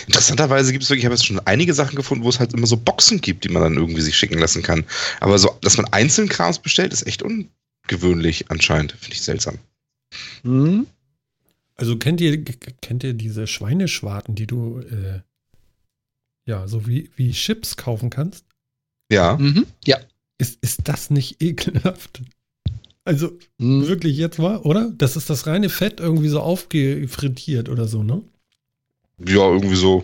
Interessanterweise 0.07 0.71
gibt 0.71 0.83
es 0.83 0.89
wirklich, 0.89 1.03
ich 1.03 1.05
habe 1.05 1.15
jetzt 1.15 1.25
schon 1.25 1.39
einige 1.39 1.73
Sachen 1.73 1.95
gefunden, 1.95 2.23
wo 2.23 2.29
es 2.29 2.39
halt 2.39 2.53
immer 2.53 2.67
so 2.67 2.77
Boxen 2.77 3.19
gibt, 3.19 3.43
die 3.43 3.49
man 3.49 3.63
dann 3.63 3.75
irgendwie 3.75 4.01
sich 4.01 4.17
schicken 4.17 4.39
lassen 4.39 4.63
kann. 4.63 4.85
Aber 5.19 5.37
so, 5.37 5.57
dass 5.61 5.77
man 5.77 5.87
einzeln 5.87 6.29
Krams 6.29 6.59
bestellt, 6.59 6.93
ist 6.93 7.05
echt 7.05 7.23
ungewöhnlich 7.23 8.49
anscheinend. 8.49 8.93
Finde 8.93 9.15
ich 9.15 9.21
seltsam. 9.21 9.57
Mhm. 10.43 10.87
Also 11.75 11.97
kennt 11.97 12.21
ihr, 12.21 12.43
kennt 12.43 13.03
ihr 13.03 13.13
diese 13.13 13.47
Schweineschwarten, 13.47 14.35
die 14.35 14.47
du 14.47 14.79
äh, 14.79 15.21
ja, 16.45 16.67
so 16.67 16.87
wie, 16.87 17.09
wie 17.15 17.31
Chips 17.31 17.77
kaufen 17.77 18.09
kannst? 18.09 18.45
Ja. 19.11 19.37
Mhm. 19.37 19.65
Ja. 19.85 19.97
Ist, 20.37 20.59
ist 20.61 20.81
das 20.85 21.09
nicht 21.09 21.41
ekelhaft? 21.41 22.21
Also 23.05 23.37
mhm. 23.57 23.87
wirklich 23.87 24.17
jetzt 24.17 24.39
mal, 24.39 24.57
oder? 24.57 24.91
Das 24.97 25.15
ist 25.15 25.29
das 25.29 25.47
reine 25.47 25.69
Fett 25.69 25.99
irgendwie 25.99 26.29
so 26.29 26.39
aufgefrittiert 26.39 27.69
oder 27.69 27.87
so, 27.87 28.03
ne? 28.03 28.21
Ja, 29.19 29.49
irgendwie 29.49 29.75
so. 29.75 30.03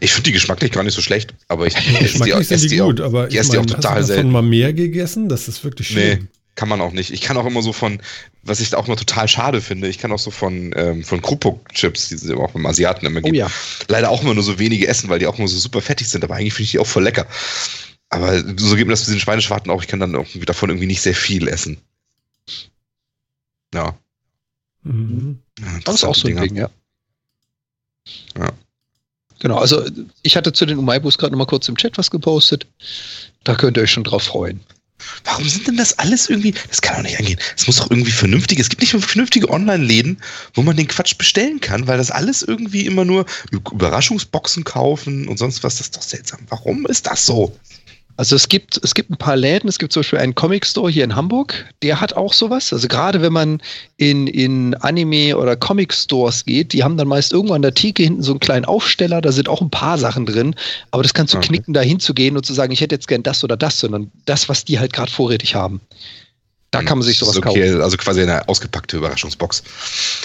Ich 0.00 0.12
finde 0.12 0.28
die 0.28 0.32
geschmacklich 0.32 0.70
gar 0.70 0.84
nicht 0.84 0.94
so 0.94 1.02
schlecht, 1.02 1.34
aber 1.48 1.66
ich 1.66 1.74
geschmacklich 1.98 2.48
sind 2.48 2.62
die, 2.62 2.68
die 2.68 2.76
gut, 2.78 3.00
auch, 3.00 3.06
aber 3.06 3.28
ich, 3.28 3.34
ich 3.34 3.48
mein, 3.48 3.58
auch 3.58 3.66
total 3.66 4.00
hast 4.00 4.08
du 4.08 4.14
davon 4.14 4.32
mal 4.32 4.42
mehr 4.42 4.72
gegessen, 4.72 5.28
das 5.28 5.48
ist 5.48 5.64
wirklich 5.64 5.88
schön. 5.88 6.18
Nee, 6.18 6.26
kann 6.54 6.68
man 6.68 6.80
auch 6.80 6.92
nicht. 6.92 7.10
Ich 7.10 7.20
kann 7.20 7.36
auch 7.36 7.46
immer 7.46 7.62
so 7.62 7.72
von, 7.72 8.00
was 8.42 8.60
ich 8.60 8.74
auch 8.74 8.86
immer 8.86 8.96
total 8.96 9.28
schade 9.28 9.60
finde, 9.60 9.88
ich 9.88 9.98
kann 9.98 10.12
auch 10.12 10.18
so 10.18 10.30
von, 10.30 10.72
ähm, 10.76 11.04
von 11.04 11.20
Krupuk-Chips, 11.20 12.08
die 12.08 12.14
es 12.14 12.30
auch 12.30 12.52
beim 12.52 12.66
Asiaten 12.66 13.06
immer 13.06 13.20
gibt, 13.20 13.34
oh 13.34 13.38
ja. 13.38 13.50
leider 13.88 14.10
auch 14.10 14.22
immer 14.22 14.34
nur 14.34 14.42
so 14.42 14.58
wenige 14.58 14.86
essen, 14.86 15.08
weil 15.08 15.18
die 15.18 15.26
auch 15.26 15.38
immer 15.38 15.48
so 15.48 15.58
super 15.58 15.82
fettig 15.82 16.08
sind, 16.08 16.24
aber 16.24 16.36
eigentlich 16.36 16.54
finde 16.54 16.64
ich 16.64 16.70
die 16.72 16.78
auch 16.78 16.86
voll 16.86 17.04
lecker. 17.04 17.26
Aber 18.08 18.38
so 18.38 18.76
gibt 18.76 18.86
mir 18.86 18.92
das 18.92 19.06
mit 19.06 19.16
den 19.16 19.20
Schweineschwarten 19.20 19.70
auch, 19.70 19.82
ich 19.82 19.88
kann 19.88 20.00
dann 20.00 20.16
auch 20.16 20.26
davon 20.46 20.70
irgendwie 20.70 20.86
nicht 20.86 21.02
sehr 21.02 21.14
viel 21.14 21.48
essen. 21.48 21.78
Ja. 23.74 23.98
Mhm. 24.82 25.40
ja 25.60 25.66
das 25.84 25.96
ist 25.96 26.04
auch 26.04 26.14
so 26.14 26.28
ein 26.28 26.36
Ding, 26.36 26.56
ja. 26.56 26.70
Ja. 28.38 28.52
Genau, 29.38 29.58
also 29.58 29.84
ich 30.22 30.36
hatte 30.36 30.52
zu 30.52 30.64
den 30.66 30.78
Umaibus 30.78 31.18
gerade 31.18 31.32
noch 31.32 31.38
mal 31.38 31.46
kurz 31.46 31.68
im 31.68 31.76
Chat 31.76 31.98
was 31.98 32.10
gepostet. 32.10 32.66
Da 33.44 33.54
könnt 33.54 33.76
ihr 33.76 33.82
euch 33.82 33.90
schon 33.90 34.04
drauf 34.04 34.22
freuen. 34.22 34.60
Warum 35.24 35.46
sind 35.46 35.66
denn 35.66 35.76
das 35.76 35.98
alles 35.98 36.30
irgendwie? 36.30 36.54
Das 36.68 36.80
kann 36.80 36.96
doch 36.96 37.02
nicht 37.02 37.18
angehen. 37.18 37.38
Es 37.54 37.66
muss 37.66 37.76
doch 37.76 37.90
irgendwie 37.90 38.12
vernünftig. 38.12 38.58
Es 38.58 38.70
gibt 38.70 38.80
nicht 38.80 38.92
vernünftige 38.92 39.50
Online-Läden, 39.50 40.22
wo 40.54 40.62
man 40.62 40.76
den 40.76 40.88
Quatsch 40.88 41.18
bestellen 41.18 41.60
kann, 41.60 41.86
weil 41.86 41.98
das 41.98 42.10
alles 42.10 42.42
irgendwie 42.42 42.86
immer 42.86 43.04
nur 43.04 43.26
Überraschungsboxen 43.50 44.64
kaufen 44.64 45.28
und 45.28 45.38
sonst 45.38 45.62
was. 45.62 45.76
Das 45.76 45.88
ist 45.88 45.96
doch 45.96 46.02
seltsam. 46.02 46.40
Warum 46.48 46.86
ist 46.86 47.06
das 47.06 47.26
so? 47.26 47.54
Also 48.16 48.34
es 48.34 48.48
gibt, 48.48 48.80
es 48.82 48.94
gibt 48.94 49.10
ein 49.10 49.16
paar 49.16 49.36
Läden, 49.36 49.68
es 49.68 49.78
gibt 49.78 49.92
zum 49.92 50.00
Beispiel 50.00 50.18
einen 50.18 50.34
Comic 50.34 50.64
Store 50.64 50.90
hier 50.90 51.04
in 51.04 51.14
Hamburg, 51.14 51.66
der 51.82 52.00
hat 52.00 52.14
auch 52.14 52.32
sowas. 52.32 52.72
Also 52.72 52.88
gerade 52.88 53.20
wenn 53.20 53.32
man 53.32 53.60
in, 53.98 54.26
in 54.26 54.74
Anime- 54.76 55.36
oder 55.36 55.56
Comic 55.56 55.92
Stores 55.92 56.44
geht, 56.44 56.72
die 56.72 56.82
haben 56.82 56.96
dann 56.96 57.08
meist 57.08 57.32
irgendwo 57.32 57.54
an 57.54 57.62
der 57.62 57.74
Theke 57.74 58.02
hinten 58.02 58.22
so 58.22 58.32
einen 58.32 58.40
kleinen 58.40 58.64
Aufsteller, 58.64 59.20
da 59.20 59.32
sind 59.32 59.48
auch 59.48 59.60
ein 59.60 59.70
paar 59.70 59.98
Sachen 59.98 60.24
drin, 60.24 60.54
aber 60.90 61.02
das 61.02 61.12
kannst 61.12 61.34
du 61.34 61.38
okay. 61.38 61.48
knicken, 61.48 61.74
da 61.74 61.82
hinzugehen 61.82 62.36
und 62.36 62.46
zu 62.46 62.54
sagen, 62.54 62.72
ich 62.72 62.80
hätte 62.80 62.94
jetzt 62.94 63.08
gern 63.08 63.22
das 63.22 63.44
oder 63.44 63.56
das, 63.56 63.80
sondern 63.80 64.10
das, 64.24 64.48
was 64.48 64.64
die 64.64 64.78
halt 64.78 64.92
gerade 64.92 65.10
vorrätig 65.10 65.54
haben. 65.54 65.80
Da 66.70 66.82
kann 66.82 66.98
man 66.98 67.06
sich 67.06 67.18
sowas 67.18 67.36
okay, 67.36 67.60
kaufen. 67.60 67.80
Also 67.80 67.96
quasi 67.96 68.22
eine 68.22 68.48
ausgepackte 68.48 68.96
Überraschungsbox. 68.96 69.62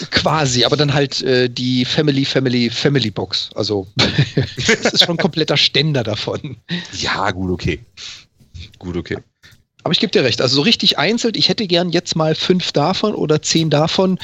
Quasi, 0.10 0.66
aber 0.66 0.76
dann 0.76 0.94
halt 0.94 1.22
äh, 1.22 1.50
die 1.50 1.86
Family, 1.86 2.26
Family, 2.26 2.70
Family 2.70 3.12
Box. 3.12 3.50
Also 3.56 3.88
das 3.96 4.94
ist 4.94 5.06
schon 5.06 5.16
ein 5.16 5.22
kompletter 5.22 5.56
Ständer 5.56 6.04
davon. 6.04 6.58
Ja, 6.94 7.32
gut, 7.32 7.52
okay. 7.52 7.80
Gut, 8.80 8.98
okay. 8.98 9.18
Aber 9.84 9.94
ich 9.94 10.00
gebe 10.00 10.12
dir 10.12 10.24
recht, 10.24 10.42
also 10.42 10.56
so 10.56 10.62
richtig 10.62 10.98
einzeln, 10.98 11.34
ich 11.36 11.50
hätte 11.50 11.66
gern 11.68 11.90
jetzt 11.90 12.16
mal 12.16 12.36
fünf 12.36 12.72
davon 12.72 13.16
oder 13.16 13.42
zehn 13.42 13.70
davon. 13.70 14.20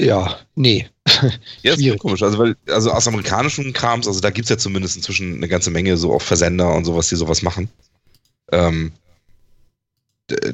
Ja, 0.00 0.38
nee. 0.54 0.88
Ja, 1.62 1.72
das 1.74 1.80
ist 1.80 1.98
komisch. 1.98 2.22
Also, 2.22 2.38
weil, 2.38 2.54
also 2.68 2.90
aus 2.92 3.08
amerikanischen 3.08 3.72
Krams, 3.72 4.06
also 4.06 4.20
da 4.20 4.30
gibt 4.30 4.44
es 4.44 4.50
ja 4.50 4.58
zumindest 4.58 4.96
inzwischen 4.96 5.36
eine 5.36 5.48
ganze 5.48 5.70
Menge 5.70 5.96
so 5.96 6.12
auch 6.12 6.22
Versender 6.22 6.74
und 6.74 6.84
sowas, 6.84 7.08
die 7.08 7.16
sowas 7.16 7.42
machen. 7.42 7.68
Ähm, 8.52 8.92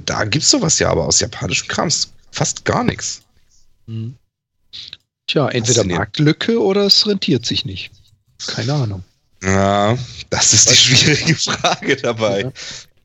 da 0.04 0.24
gibt 0.24 0.44
es 0.44 0.50
sowas 0.50 0.78
ja, 0.78 0.90
aber 0.90 1.06
aus 1.06 1.20
japanischem 1.20 1.68
Krams 1.68 2.12
fast 2.30 2.64
gar 2.64 2.84
nichts. 2.84 3.22
Hm. 3.86 4.14
Tja, 5.26 5.48
entweder 5.48 5.84
Marktlücke 5.84 6.60
oder 6.60 6.86
es 6.86 7.06
rentiert 7.06 7.46
sich 7.46 7.64
nicht. 7.64 7.90
Keine 8.46 8.74
Ahnung. 8.74 9.04
Ja, 9.42 9.96
das 10.30 10.52
ist 10.52 10.70
die 10.70 10.74
schwierige 10.74 11.34
Frage 11.36 11.96
dabei. 11.96 12.42
Ja. 12.42 12.52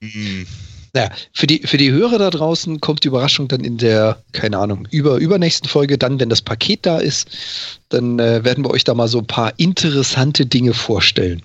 Hm. 0.02 0.48
Naja, 0.94 1.12
für 1.34 1.46
die, 1.46 1.60
für 1.68 1.78
die 1.78 1.92
Hörer 1.92 2.18
da 2.18 2.30
draußen 2.32 2.82
kommt 2.82 3.04
die 3.04 3.10
Überraschung 3.10 3.48
dann 3.48 3.64
in 3.64 3.78
der, 3.78 4.24
keine 4.32 4.58
Ahnung, 4.58 4.88
über, 4.90 5.18
übernächsten 5.18 5.70
Folge, 5.70 5.98
dann, 6.00 6.20
wenn 6.20 6.30
das 6.30 6.42
Paket 6.42 6.86
da 6.86 6.98
ist, 6.98 7.30
dann 7.90 8.18
äh, 8.18 8.44
werden 8.44 8.64
wir 8.64 8.72
euch 8.72 8.84
da 8.84 8.96
mal 8.96 9.08
so 9.08 9.20
ein 9.20 9.28
paar 9.28 9.54
interessante 9.58 10.48
Dinge 10.48 10.74
vorstellen. 10.74 11.44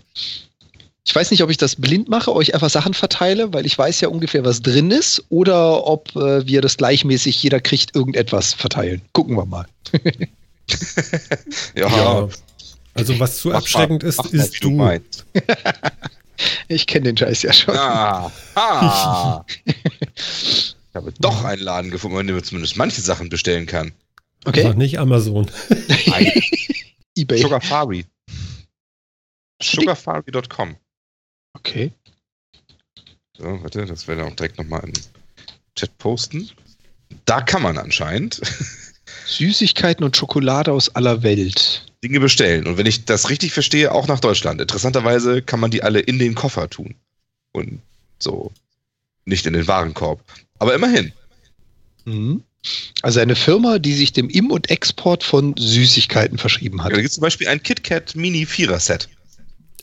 Ich 1.06 1.14
weiß 1.14 1.30
nicht, 1.30 1.42
ob 1.42 1.50
ich 1.50 1.58
das 1.58 1.76
blind 1.76 2.08
mache, 2.08 2.34
euch 2.34 2.54
einfach 2.54 2.70
Sachen 2.70 2.94
verteile, 2.94 3.52
weil 3.52 3.66
ich 3.66 3.76
weiß 3.76 4.00
ja 4.00 4.08
ungefähr, 4.08 4.44
was 4.44 4.62
drin 4.62 4.90
ist, 4.90 5.22
oder 5.28 5.86
ob 5.86 6.16
äh, 6.16 6.46
wir 6.46 6.62
das 6.62 6.78
gleichmäßig, 6.78 7.42
jeder 7.42 7.60
kriegt 7.60 7.94
irgendetwas 7.94 8.54
verteilen. 8.54 9.02
Gucken 9.12 9.36
wir 9.36 9.44
mal. 9.44 9.66
ja. 11.76 11.88
ja. 11.88 12.28
Also 12.94 13.20
was 13.20 13.38
zu 13.38 13.52
abschreckend 13.52 14.02
ist, 14.02 14.16
mach 14.16 14.32
ist 14.32 14.64
du. 14.64 14.70
du 14.70 15.00
ich 16.68 16.86
kenne 16.86 17.04
den 17.04 17.16
Scheiß 17.18 17.42
ja 17.42 17.52
schon. 17.52 17.76
Ah, 17.76 18.32
ah. 18.54 19.44
ich 19.66 20.74
habe 20.94 21.12
doch 21.18 21.44
einen 21.44 21.60
Laden 21.60 21.90
gefunden, 21.90 22.18
in 22.20 22.28
dem 22.28 22.36
man 22.36 22.44
zumindest 22.44 22.78
manche 22.78 23.02
Sachen 23.02 23.28
bestellen 23.28 23.66
kann. 23.66 23.92
Okay. 24.46 24.60
Einfach 24.60 24.74
nicht 24.74 24.98
Amazon. 24.98 25.50
eBay. 27.16 27.42
Sugar 27.42 27.60
Fari. 27.60 28.06
Sugarfari.com. 29.60 30.76
Okay. 31.54 31.92
So, 33.36 33.44
warte, 33.62 33.86
das 33.86 34.06
werde 34.06 34.22
ich 34.22 34.28
auch 34.28 34.36
direkt 34.36 34.58
nochmal 34.58 34.84
in 34.84 34.92
den 34.92 35.02
Chat 35.76 35.96
posten. 35.98 36.50
Da 37.24 37.40
kann 37.40 37.62
man 37.62 37.78
anscheinend 37.78 38.40
Süßigkeiten 39.26 40.04
und 40.04 40.16
Schokolade 40.16 40.72
aus 40.72 40.94
aller 40.94 41.22
Welt. 41.22 41.86
Dinge 42.02 42.20
bestellen. 42.20 42.66
Und 42.66 42.76
wenn 42.76 42.86
ich 42.86 43.06
das 43.06 43.30
richtig 43.30 43.52
verstehe, 43.52 43.90
auch 43.92 44.06
nach 44.06 44.20
Deutschland. 44.20 44.60
Interessanterweise 44.60 45.42
kann 45.42 45.58
man 45.58 45.70
die 45.70 45.82
alle 45.82 46.00
in 46.00 46.18
den 46.18 46.34
Koffer 46.34 46.68
tun. 46.68 46.94
Und 47.52 47.80
so. 48.18 48.52
Nicht 49.24 49.46
in 49.46 49.54
den 49.54 49.66
Warenkorb. 49.66 50.22
Aber 50.58 50.74
immerhin. 50.74 51.12
Mhm. 52.04 52.42
Also 53.02 53.20
eine 53.20 53.36
Firma, 53.36 53.78
die 53.78 53.94
sich 53.94 54.12
dem 54.12 54.28
Im- 54.28 54.50
und 54.50 54.70
Export 54.70 55.22
von 55.22 55.54
Süßigkeiten 55.56 56.38
verschrieben 56.38 56.82
hat. 56.82 56.92
Da 56.92 56.96
gibt 56.96 57.08
es 57.08 57.14
zum 57.14 57.22
Beispiel 57.22 57.48
ein 57.48 57.62
KitKat 57.62 58.16
Mini 58.16 58.46
Vierer 58.46 58.80
Set. 58.80 59.08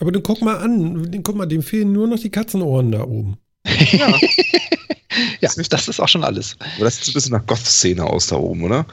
Aber 0.02 0.12
dann 0.12 0.24
guck 0.24 0.42
mal 0.42 0.58
an, 0.58 1.12
den, 1.12 1.22
guck 1.22 1.36
mal, 1.36 1.46
dem 1.46 1.62
fehlen 1.62 1.94
nur 1.94 2.08
noch 2.08 2.20
die 2.20 2.32
Katzenohren 2.32 2.92
da 2.92 3.04
oben. 3.04 3.38
Ja. 3.92 4.20
Ja, 5.42 5.50
das 5.70 5.90
ist 5.90 6.00
auch 6.00 6.08
schon 6.08 6.24
alles. 6.24 6.56
Aber 6.78 6.86
das 6.86 6.96
sieht 6.96 7.06
so 7.06 7.12
ein 7.12 7.14
bisschen 7.16 7.32
nach 7.34 7.46
Goth-Szene 7.46 8.02
aus 8.02 8.28
da 8.28 8.38
oben, 8.38 8.64
oder? 8.64 8.86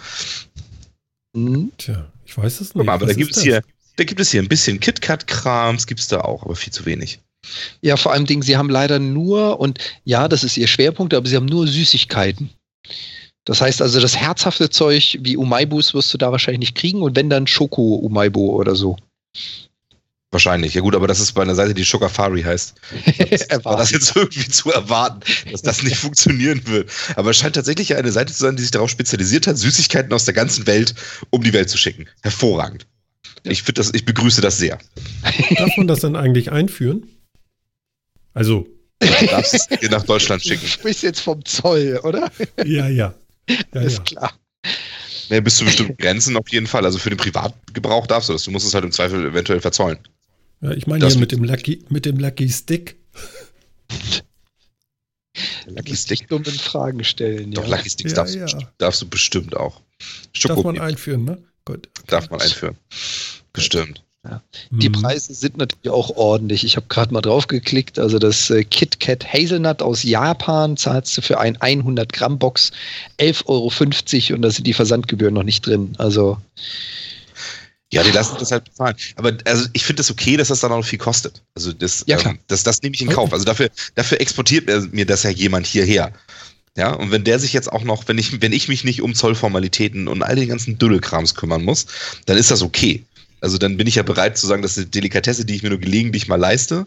Mhm. 1.33 1.71
Tja, 1.79 2.11
ich 2.27 2.37
weiß 2.37 2.61
es 2.61 2.71
Guck 2.71 2.77
nicht. 2.79 2.87
mal, 2.87 2.95
aber 2.95 3.07
Was 3.07 3.15
da 3.15 3.19
gibt 3.19 3.37
es 3.37 3.43
hier, 3.45 3.63
da 3.97 4.03
gibt 4.03 4.21
es 4.21 4.33
hier 4.33 4.43
ein 4.43 4.49
bisschen 4.49 4.81
KitKat-Krams, 4.81 5.87
gibt 5.87 6.01
es 6.01 6.09
da 6.09 6.23
auch, 6.23 6.43
aber 6.43 6.57
viel 6.57 6.73
zu 6.73 6.85
wenig. 6.87 7.21
Ja, 7.83 7.97
vor 7.97 8.13
allem 8.13 8.27
Dingen, 8.27 8.43
sie 8.43 8.57
haben 8.57 8.69
leider 8.69 8.99
nur, 8.99 9.61
und 9.61 9.79
ja, 10.05 10.27
das 10.27 10.43
ist 10.43 10.57
ihr 10.57 10.67
Schwerpunkt, 10.67 11.15
aber 11.15 11.29
sie 11.29 11.37
haben 11.37 11.47
nur 11.47 11.69
Süßigkeiten. 11.69 12.51
Das 13.45 13.61
heißt 13.61 13.81
also, 13.81 14.01
das 14.01 14.17
herzhafte 14.17 14.71
Zeug 14.71 15.19
wie 15.23 15.37
Umaibus 15.37 15.95
wirst 15.95 16.13
du 16.13 16.19
da 16.19 16.33
wahrscheinlich 16.33 16.61
nicht 16.61 16.75
kriegen 16.75 17.01
und 17.01 17.15
wenn 17.17 17.31
dann 17.31 17.47
Schoko-Umaibo 17.47 18.41
oder 18.57 18.75
so. 18.75 18.97
Wahrscheinlich. 20.31 20.75
Ja 20.75 20.83
gut, 20.83 20.95
aber 20.95 21.07
das 21.07 21.21
ist 21.21 21.33
bei 21.33 21.43
einer 21.43 21.55
Seite, 21.55 21.73
die 21.73 21.85
Sugarfari 21.85 22.43
heißt. 22.43 22.75
War 23.65 23.77
das 23.79 23.91
jetzt 23.91 24.15
irgendwie 24.15 24.47
zu 24.49 24.71
erwarten, 24.71 25.21
dass 25.51 25.63
das 25.63 25.83
nicht 25.83 25.97
funktionieren 26.01 26.61
wird. 26.67 26.91
Aber 27.17 27.31
es 27.31 27.39
scheint 27.39 27.55
tatsächlich 27.55 27.97
eine 27.97 28.13
Seite 28.13 28.33
zu 28.33 28.41
sein, 28.41 28.57
die 28.57 28.63
sich 28.63 28.71
darauf 28.71 28.91
spezialisiert 28.91 29.47
hat, 29.47 29.57
Süßigkeiten 29.57 30.13
aus 30.13 30.27
der 30.27 30.35
ganzen 30.35 30.67
Welt 30.67 30.95
um 31.31 31.43
die 31.43 31.53
Welt 31.53 31.71
zu 31.71 31.79
schicken. 31.79 32.07
Hervorragend. 32.23 32.87
Ich, 33.45 33.65
das, 33.65 33.95
ich 33.95 34.05
begrüße 34.05 34.41
das 34.41 34.59
sehr. 34.59 34.79
Darf 35.57 35.77
man 35.77 35.87
das 35.87 36.01
dann 36.01 36.17
eigentlich 36.17 36.51
einführen? 36.53 37.07
Also, 38.35 38.67
Du 39.01 39.27
darfst 39.27 39.55
es 39.55 39.67
dir 39.69 39.91
nach 39.91 40.03
Deutschland 40.03 40.45
Du 40.45 40.49
schicken. 40.49 40.67
sprichst 40.67 41.03
jetzt 41.05 41.21
vom 41.21 41.45
Zoll, 41.45 42.01
oder? 42.03 42.31
ja, 42.65 42.89
ja. 42.89 43.15
Ja, 43.73 43.81
ist 43.81 43.99
ja. 43.99 44.03
klar. 44.03 44.33
Ja, 45.29 45.41
bis 45.41 45.57
zu 45.57 45.65
bestimmten 45.65 45.97
Grenzen 45.97 46.37
auf 46.37 46.49
jeden 46.49 46.67
Fall. 46.67 46.85
Also 46.85 46.99
für 46.99 47.11
den 47.11 47.17
Privatgebrauch 47.19 48.07
darfst 48.07 48.29
du 48.29 48.33
das. 48.33 48.43
Du 48.43 48.51
musst 48.51 48.67
es 48.67 48.75
halt 48.75 48.85
im 48.85 48.93
Zweifel 48.93 49.25
eventuell 49.27 49.61
verzollen. 49.61 49.99
Ja 50.61 50.71
ich 50.73 50.87
meine 50.87 51.07
hier 51.07 51.19
mit 51.19 51.33
dem, 51.33 51.45
Lucky, 51.45 51.85
mit 51.89 52.05
dem 52.07 52.19
Lucky 52.19 52.49
Stick. 52.49 52.97
Lucky 55.67 55.97
Stick. 55.97 56.29
dummen 56.29 56.45
Fragen 56.47 57.05
stellen. 57.05 57.53
Doch, 57.53 57.67
ja. 57.69 57.77
Lucky 57.77 57.91
Sticks 57.91 58.11
Ja, 58.13 58.17
darfst, 58.17 58.35
ja. 58.35 58.47
Du, 58.47 58.67
darfst 58.79 59.03
du 59.03 59.09
bestimmt 59.09 59.57
auch. 59.57 59.81
Darf 60.43 60.63
man 60.63 60.77
Schoko 60.77 60.81
einführen, 60.81 61.25
ne? 61.25 61.39
Gut. 61.65 61.89
darf 62.07 62.31
man 62.31 62.41
einführen. 62.41 62.77
Bestimmt. 63.53 64.03
Die 64.71 64.89
Mhm. 64.89 64.93
Preise 64.93 65.33
sind 65.33 65.57
natürlich 65.57 65.91
auch 65.91 66.11
ordentlich. 66.17 66.65
Ich 66.65 66.77
habe 66.77 66.87
gerade 66.89 67.15
mal 67.15 67.21
drauf 67.23 67.47
geklickt. 67.47 67.99
Also 67.99 68.19
das 68.19 68.51
äh, 68.51 68.65
KitKat 68.65 69.33
Hazelnut 69.33 69.81
aus 69.81 70.03
Japan 70.03 70.77
zahlst 70.77 71.17
du 71.17 71.23
für 71.23 71.39
ein 71.39 71.57
100 71.61 72.13
Gramm 72.13 72.39
Box 72.39 72.73
11,50 73.19 73.47
Euro 74.31 74.37
und 74.37 74.43
da 74.43 74.51
sind 74.51 74.67
die 74.67 74.75
Versandgebühren 74.75 75.35
noch 75.35 75.45
nicht 75.45 75.67
drin. 75.67 75.95
Also 75.99 76.39
Ja, 77.93 78.03
die 78.03 78.11
lassen 78.11 78.37
das 78.39 78.51
halt 78.53 78.65
bezahlen. 78.65 78.97
Aber 79.17 79.33
also 79.47 79.67
ich 79.73 79.83
finde 79.85 80.03
es 80.03 80.09
das 80.09 80.13
okay, 80.13 80.37
dass 80.37 80.49
das 80.49 80.61
dann 80.61 80.71
auch 80.73 80.77
noch 80.79 80.85
viel 80.85 80.99
kostet. 80.99 81.43
Also 81.55 81.73
das, 81.73 82.05
Ja, 82.07 82.21
ähm, 82.21 82.39
das, 82.47 82.63
das 82.63 82.83
nehme 82.83 82.95
ich 82.95 83.01
in 83.01 83.09
Kauf. 83.09 83.33
Also 83.33 83.45
dafür, 83.47 83.71
dafür 83.95 84.21
exportiert 84.21 84.67
mir, 84.93 85.07
das 85.07 85.23
ja 85.23 85.31
jemand 85.31 85.67
hierher. 85.67 86.13
Ja, 86.77 86.93
und 86.93 87.11
wenn 87.11 87.25
der 87.25 87.39
sich 87.39 87.55
jetzt 87.55 87.73
auch 87.73 87.83
noch, 87.85 88.07
wenn 88.07 88.19
ich, 88.19 88.41
wenn 88.43 88.53
ich 88.53 88.69
mich 88.69 88.85
nicht 88.85 89.01
um 89.03 89.15
Zollformalitäten 89.15 90.07
und 90.07 90.23
all 90.23 90.37
den 90.37 90.49
ganzen 90.49 90.79
Düllekrams 90.79 91.35
kümmern 91.35 91.65
muss, 91.65 91.87
dann 92.27 92.37
ist 92.37 92.51
das 92.51 92.63
okay. 92.63 93.05
Also 93.41 93.57
dann 93.57 93.77
bin 93.77 93.87
ich 93.87 93.95
ja 93.95 94.03
bereit 94.03 94.37
zu 94.37 94.47
sagen, 94.47 94.63
dass 94.63 94.75
die 94.75 94.85
Delikatesse, 94.85 95.45
die 95.45 95.55
ich 95.55 95.63
mir 95.63 95.71
nur 95.71 95.79
gelegentlich 95.81 96.29
mal 96.29 96.37
leiste, 96.37 96.87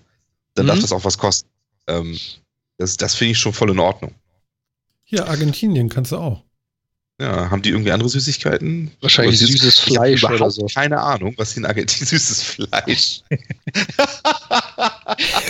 dann 0.54 0.66
Mhm. 0.66 0.70
darf 0.70 0.80
das 0.82 0.91
auch 0.91 1.04
was 1.04 1.18
kosten. 1.18 1.49
Ähm, 1.88 2.18
das 2.78 2.95
das 2.97 3.16
finde 3.16 3.32
ich 3.32 3.39
schon 3.39 3.54
voll 3.54 3.72
in 3.72 3.80
Ordnung. 3.80 4.14
Hier, 5.04 5.28
Argentinien 5.28 5.89
kannst 5.89 6.12
du 6.12 6.18
auch. 6.18 6.43
Ja, 7.20 7.51
haben 7.51 7.62
die 7.62 7.70
irgendwie 7.70 7.91
andere 7.91 8.09
Süßigkeiten? 8.09 8.91
wahrscheinlich 8.99 9.38
süßes 9.39 9.78
hab 9.78 9.84
Fleisch 9.84 10.24
oder 10.24 10.49
so. 10.49 10.66
Keine 10.74 10.99
Ahnung, 10.99 11.36
was 11.38 11.55
in 11.55 11.66
Argentinien 11.66 12.07
süßes 12.20 12.41
Fleisch. 12.41 13.22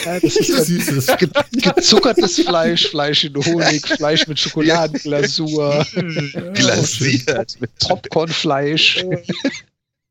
Ja, 0.05 0.20
das 0.20 0.36
ist 0.36 0.49
dann 0.49 0.66
Süßes. 0.66 1.07
ge 1.18 1.30
gezuckertes 1.53 2.41
Fleisch, 2.41 2.88
Fleisch 2.89 3.24
in 3.24 3.36
Honig, 3.36 3.88
Fleisch 3.88 4.28
mit 4.28 4.38
Schokoladenglasur, 4.39 5.86
glasiert. 6.53 7.57
Popcornfleisch. 7.80 9.05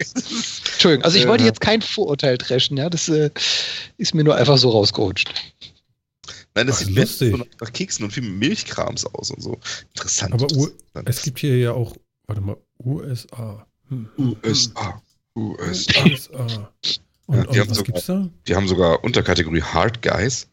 Entschuldigung, 0.00 1.04
also 1.04 1.18
ich 1.18 1.26
wollte 1.28 1.44
jetzt 1.44 1.60
kein 1.60 1.82
Vorurteil 1.82 2.38
dreschen, 2.38 2.78
ja, 2.78 2.88
das 2.88 3.08
äh, 3.08 3.30
ist 3.98 4.14
mir 4.14 4.24
nur 4.24 4.36
einfach 4.36 4.56
so 4.56 4.70
rausgerutscht. 4.70 5.30
Nein, 6.54 6.66
das 6.66 6.80
Ach, 6.82 6.86
sieht 6.86 6.96
lustig. 6.96 7.30
so 7.32 7.44
nach, 7.60 7.72
Keksen 7.72 8.04
und 8.04 8.10
viel 8.12 8.22
Milchkrams 8.24 9.04
aus 9.06 9.30
und 9.30 9.40
so. 9.42 9.58
Interessant. 9.94 10.32
Aber 10.34 10.44
U 10.52 10.66
Interessant. 10.66 11.08
es 11.08 11.22
gibt 11.22 11.38
hier 11.38 11.56
ja 11.58 11.72
auch, 11.72 11.96
warte 12.26 12.40
mal, 12.42 12.56
USA. 12.84 13.66
Hm. 13.88 14.08
USA. 14.18 15.00
USA. 15.36 16.04
USA. 16.04 16.72
Und, 17.26 17.36
Ja, 17.36 17.42
die 17.44 17.48
und 17.48 17.58
haben 17.60 17.70
was 17.70 17.76
sogar- 17.78 17.84
gibt's 17.84 18.06
da? 18.06 18.28
Die 18.48 18.56
haben 18.56 18.66
sogar 18.68 19.04
Unterkategorie 19.04 19.62
Hard 19.62 20.02
Guys. 20.02 20.48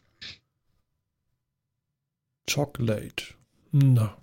Chocolate. 2.48 3.24
Na. 3.72 4.16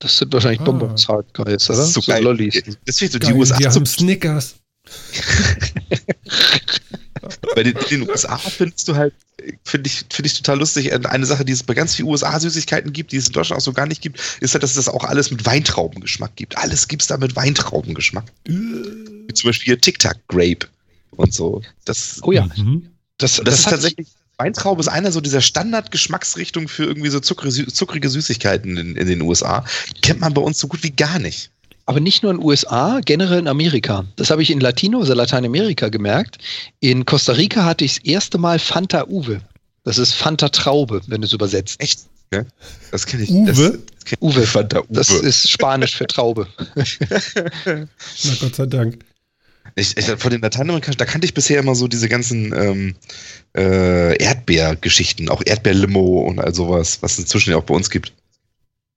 Das 0.00 0.18
sind 0.18 0.32
wahrscheinlich 0.32 0.60
Ah. 0.60 0.64
Bonbons 0.64 1.06
Hard 1.08 1.32
Guys, 1.32 1.70
oder? 1.70 1.78
Das 1.78 1.88
ist 1.88 1.94
so 1.94 2.00
geil. 2.02 2.22
Lollis. 2.24 2.62
Deswegen 2.86 3.12
so 3.12 3.18
die 3.20 3.26
Geil, 3.28 3.36
USA. 3.36 3.70
So, 3.70 3.76
haben 3.78 3.86
Snickers. 3.86 4.56
bei 7.54 7.62
den, 7.62 7.76
in 7.76 8.00
den 8.00 8.10
USA 8.10 8.38
findest 8.38 8.88
du 8.88 8.94
halt, 8.94 9.14
finde 9.64 9.88
ich, 9.88 10.04
finde 10.10 10.26
ich 10.26 10.34
total 10.34 10.58
lustig. 10.58 10.92
Eine 10.92 11.26
Sache, 11.26 11.44
die 11.44 11.52
es 11.52 11.62
bei 11.62 11.74
ganz 11.74 11.94
vielen 11.94 12.08
USA-Süßigkeiten 12.08 12.92
gibt, 12.92 13.12
die 13.12 13.16
es 13.16 13.26
in 13.26 13.32
Deutschland 13.32 13.60
auch 13.60 13.64
so 13.64 13.72
gar 13.72 13.86
nicht 13.86 14.02
gibt, 14.02 14.20
ist 14.40 14.54
halt, 14.54 14.62
dass 14.62 14.70
es 14.70 14.76
das 14.76 14.88
auch 14.88 15.04
alles 15.04 15.30
mit 15.30 15.44
Weintraubengeschmack 15.44 16.36
gibt. 16.36 16.56
Alles 16.58 16.88
gibt's 16.88 17.06
da 17.06 17.16
mit 17.16 17.36
Weintraubengeschmack. 17.36 18.24
Äh. 18.48 18.52
Wie 18.52 19.34
zum 19.34 19.48
Beispiel 19.48 19.66
hier 19.66 19.80
Tic 19.80 19.98
Tac 19.98 20.18
Grape 20.28 20.68
und 21.12 21.32
so. 21.32 21.62
Das, 21.84 22.20
Oh 22.22 22.32
ja, 22.32 22.48
Mhm. 22.56 22.90
das, 23.18 23.38
Und 23.38 23.48
das, 23.48 23.60
ist 23.60 23.68
tatsächlich, 23.68 24.08
Weintraube 24.38 24.80
ist 24.80 24.88
einer 24.88 25.12
so 25.12 25.20
dieser 25.20 25.40
Standardgeschmacksrichtung 25.40 26.66
für 26.66 26.84
irgendwie 26.84 27.10
so 27.10 27.20
zuckrige, 27.20 27.66
zuckrige 27.68 28.08
Süßigkeiten 28.08 28.76
in, 28.76 28.96
in 28.96 29.06
den 29.06 29.22
USA. 29.22 29.64
Kennt 30.02 30.20
man 30.20 30.34
bei 30.34 30.42
uns 30.42 30.58
so 30.58 30.66
gut 30.66 30.82
wie 30.82 30.90
gar 30.90 31.18
nicht. 31.18 31.51
Aber 31.86 32.00
nicht 32.00 32.22
nur 32.22 32.30
in 32.30 32.38
den 32.38 32.46
USA, 32.46 33.00
generell 33.04 33.40
in 33.40 33.48
Amerika. 33.48 34.04
Das 34.16 34.30
habe 34.30 34.42
ich 34.42 34.50
in 34.50 34.60
Latino, 34.60 35.00
also 35.00 35.14
Lateinamerika 35.14 35.88
gemerkt. 35.88 36.38
In 36.80 37.04
Costa 37.04 37.32
Rica 37.32 37.64
hatte 37.64 37.84
ich 37.84 37.96
das 37.96 38.04
erste 38.04 38.38
Mal 38.38 38.58
Fanta 38.58 39.06
Uwe. 39.08 39.40
Das 39.84 39.98
ist 39.98 40.14
Fanta 40.14 40.48
Traube, 40.48 41.00
wenn 41.08 41.20
du 41.20 41.26
es 41.26 41.32
übersetzt. 41.32 41.80
Echt? 41.80 42.00
Ja? 42.32 42.44
Das 42.92 43.06
kenne 43.06 43.24
ich. 43.24 43.30
Uwe? 43.30 43.46
Das, 43.46 43.56
das 43.56 44.04
kenn 44.04 44.18
ich. 44.20 44.22
Uwe. 44.22 44.46
Fanta 44.46 44.78
Uwe. 44.80 44.86
Das 44.90 45.10
ist 45.10 45.50
Spanisch 45.50 45.96
für 45.96 46.06
Traube. 46.06 46.46
Na 47.64 48.34
Gott 48.40 48.54
sei 48.54 48.66
Dank. 48.66 49.04
ich, 49.74 49.96
ich, 49.96 50.06
von 50.06 50.30
den 50.30 50.40
Lateinamerikanischen, 50.40 50.98
da 50.98 51.04
kannte 51.04 51.24
ich 51.24 51.34
bisher 51.34 51.60
immer 51.60 51.74
so 51.74 51.88
diese 51.88 52.08
ganzen 52.08 52.52
ähm, 52.54 52.94
äh, 53.56 54.16
Erdbeergeschichten, 54.22 55.28
auch 55.28 55.42
Erdbeerlimo 55.44 56.20
und 56.20 56.38
all 56.38 56.54
sowas, 56.54 56.98
was 57.00 57.14
es 57.14 57.18
inzwischen 57.20 57.50
ja 57.50 57.56
auch 57.56 57.64
bei 57.64 57.74
uns 57.74 57.90
gibt. 57.90 58.12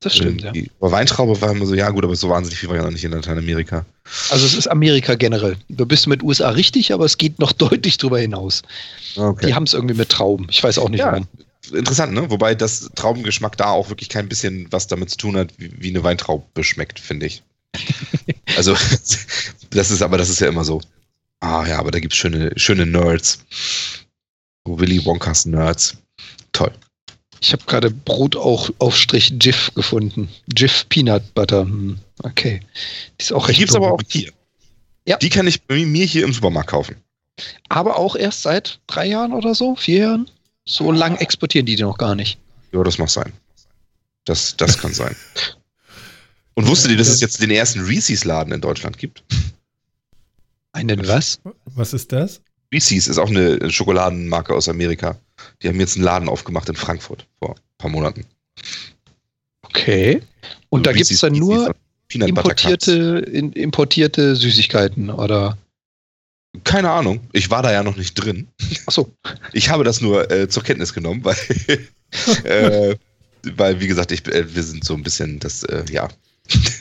Das 0.02 0.16
stimmt, 0.16 0.42
ja. 0.42 0.52
Aber 0.80 0.92
Weintraube 0.92 1.40
war 1.42 1.52
immer 1.52 1.66
so, 1.66 1.74
ja 1.74 1.90
gut, 1.90 2.04
aber 2.04 2.16
so 2.16 2.30
wahnsinnig 2.30 2.60
viel 2.60 2.70
war 2.70 2.76
ja 2.76 2.84
noch 2.84 2.92
nicht 2.92 3.04
in 3.04 3.12
Lateinamerika. 3.12 3.86
Also 4.30 4.46
es 4.46 4.54
ist 4.54 4.68
Amerika 4.68 5.16
generell. 5.16 5.58
Du 5.70 5.86
bist 5.86 6.08
mit 6.08 6.22
USA 6.22 6.50
richtig, 6.50 6.94
aber 6.94 7.06
es 7.06 7.18
geht 7.18 7.40
noch 7.40 7.52
deutlich 7.54 7.98
drüber 7.98 8.20
hinaus. 8.20 8.62
Okay. 9.16 9.48
Die 9.48 9.54
haben 9.56 9.64
es 9.64 9.74
irgendwie 9.74 9.96
mit 9.96 10.10
Trauben. 10.10 10.48
Ich 10.50 10.64
weiß 10.64 10.78
auch 10.78 10.90
nicht 10.90 11.00
Ja. 11.00 11.14
warum. 11.14 11.28
Interessant, 11.74 12.14
ne? 12.14 12.30
Wobei 12.30 12.54
das 12.54 12.92
Traubengeschmack 12.94 13.58
da 13.58 13.72
auch 13.72 13.90
wirklich 13.90 14.10
kein 14.10 14.30
bisschen 14.30 14.68
was 14.72 14.86
damit 14.86 15.10
zu 15.10 15.18
tun 15.18 15.38
hat, 15.38 15.52
wie, 15.58 15.72
wie 15.76 15.90
eine 15.90 16.04
Weintraube 16.04 16.64
schmeckt, 16.64 17.00
finde 17.00 17.26
ich. 17.26 17.42
also, 18.58 18.74
das 19.72 19.92
ist 19.92 20.02
aber, 20.04 20.18
das 20.20 20.30
ist 20.30 20.42
ja 20.42 20.48
immer 20.48 20.64
so. 20.64 20.82
Ah 21.40 21.66
ja, 21.68 21.80
aber 21.80 21.90
da 21.90 22.00
gibt's 22.00 22.18
schöne, 22.18 22.52
schöne 22.58 22.86
Nerds. 22.86 23.40
Willy 24.66 25.04
Wonkas 25.06 25.46
Nerds. 25.46 25.98
Toll. 26.52 26.72
Ich 27.46 27.54
habe 27.54 27.64
gerade 27.68 27.92
Brotaufstrich 27.92 29.36
Jif 29.40 29.72
gefunden. 29.76 30.30
Jif 30.58 30.90
Peanut 30.90 31.34
Butter. 31.36 31.62
Hm, 31.62 32.00
Okay. 32.24 32.62
Die 33.20 33.24
ist 33.24 33.32
auch 33.34 33.44
Die 33.46 33.50
recht 33.52 33.60
gibt's 33.60 33.76
aber 33.76 33.92
auch 33.92 33.98
berühmt. 33.98 34.12
hier. 34.14 34.32
Ja. 35.08 35.18
Die 35.18 35.30
kann 35.30 35.46
ich 35.46 35.62
bei 35.62 35.86
mir 35.86 36.06
hier 36.06 36.24
im 36.24 36.34
Supermarkt 36.34 36.70
kaufen. 36.72 36.96
Aber 37.70 38.00
auch 38.00 38.16
erst 38.16 38.42
seit 38.42 38.80
drei 38.88 39.06
Jahren 39.06 39.34
oder 39.34 39.54
so, 39.54 39.76
vier 39.76 40.00
Jahren. 40.00 40.32
So 40.66 40.92
lang 40.92 41.18
exportieren 41.18 41.68
die 41.68 41.76
die 41.76 41.84
noch 41.84 42.00
gar 42.00 42.16
nicht. 42.16 42.40
Ja, 42.72 42.82
das 42.84 42.98
mag 42.98 43.10
sein. 43.12 43.32
Das, 44.24 44.58
das 44.58 44.80
kann 44.80 44.94
sein. 44.94 45.16
Und 46.56 46.66
wusstet 46.68 46.90
ihr, 46.92 46.98
dass 46.98 47.10
es 47.10 47.22
jetzt 47.22 47.40
den 47.44 47.52
ersten 47.52 47.82
Reese's-Laden 47.82 48.54
in 48.54 48.62
Deutschland 48.62 48.98
gibt? 48.98 49.24
Einen 50.72 51.08
was? 51.08 51.40
Was 51.66 51.94
ist 51.94 52.12
das? 52.12 52.42
Reese's 52.74 53.08
ist 53.08 53.20
auch 53.20 53.30
eine 53.30 53.70
Schokoladenmarke 53.70 54.52
aus 54.56 54.68
Amerika. 54.68 55.20
Die 55.62 55.68
haben 55.68 55.80
jetzt 55.80 55.96
einen 55.96 56.06
Laden 56.06 56.30
aufgemacht 56.30 56.70
in 56.70 56.76
Frankfurt 56.76 57.28
vor 57.40 57.52
ein 57.52 57.78
paar 57.78 57.90
Monaten. 57.90 58.26
Okay. 59.64 60.22
Und 60.70 60.86
So 60.86 60.92
da 60.92 60.94
gibt 60.94 61.12
es 61.12 61.20
dann 61.20 61.34
nur 61.34 61.76
importierte, 62.12 63.26
in, 63.32 63.52
importierte 63.54 64.36
Süßigkeiten, 64.36 65.10
oder? 65.10 65.58
Keine 66.64 66.90
Ahnung. 66.90 67.20
Ich 67.34 67.50
war 67.50 67.64
da 67.64 67.72
ja 67.72 67.84
noch 67.84 67.98
nicht 67.98 68.14
drin. 68.14 68.48
Achso. 68.86 69.12
Ich 69.54 69.70
habe 69.70 69.84
das 69.84 70.02
nur 70.02 70.30
äh, 70.32 70.50
zur 70.50 70.64
Kenntnis 70.64 70.94
genommen, 70.94 71.24
weil, 71.24 71.38
äh, 72.44 72.96
weil 73.56 73.80
wie 73.80 73.88
gesagt, 73.88 74.12
ich, 74.12 74.26
äh, 74.28 74.54
wir 74.54 74.64
sind 74.64 74.84
so 74.84 74.94
ein 74.94 75.04
bisschen 75.04 75.40
das, 75.40 75.64
äh, 75.64 75.84
ja. 75.90 76.10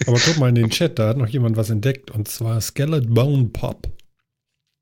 Aber 0.07 0.19
guck 0.19 0.39
mal 0.39 0.49
in 0.49 0.57
den 0.57 0.71
Chat, 0.71 0.99
da 0.99 1.09
hat 1.09 1.17
noch 1.17 1.29
jemand 1.29 1.57
was 1.57 1.71
entdeckt 1.71 2.11
und 2.11 2.29
zwar 2.29 2.61
Skeleton 2.61 3.15
Bone 3.15 3.45
Pop. 3.47 3.89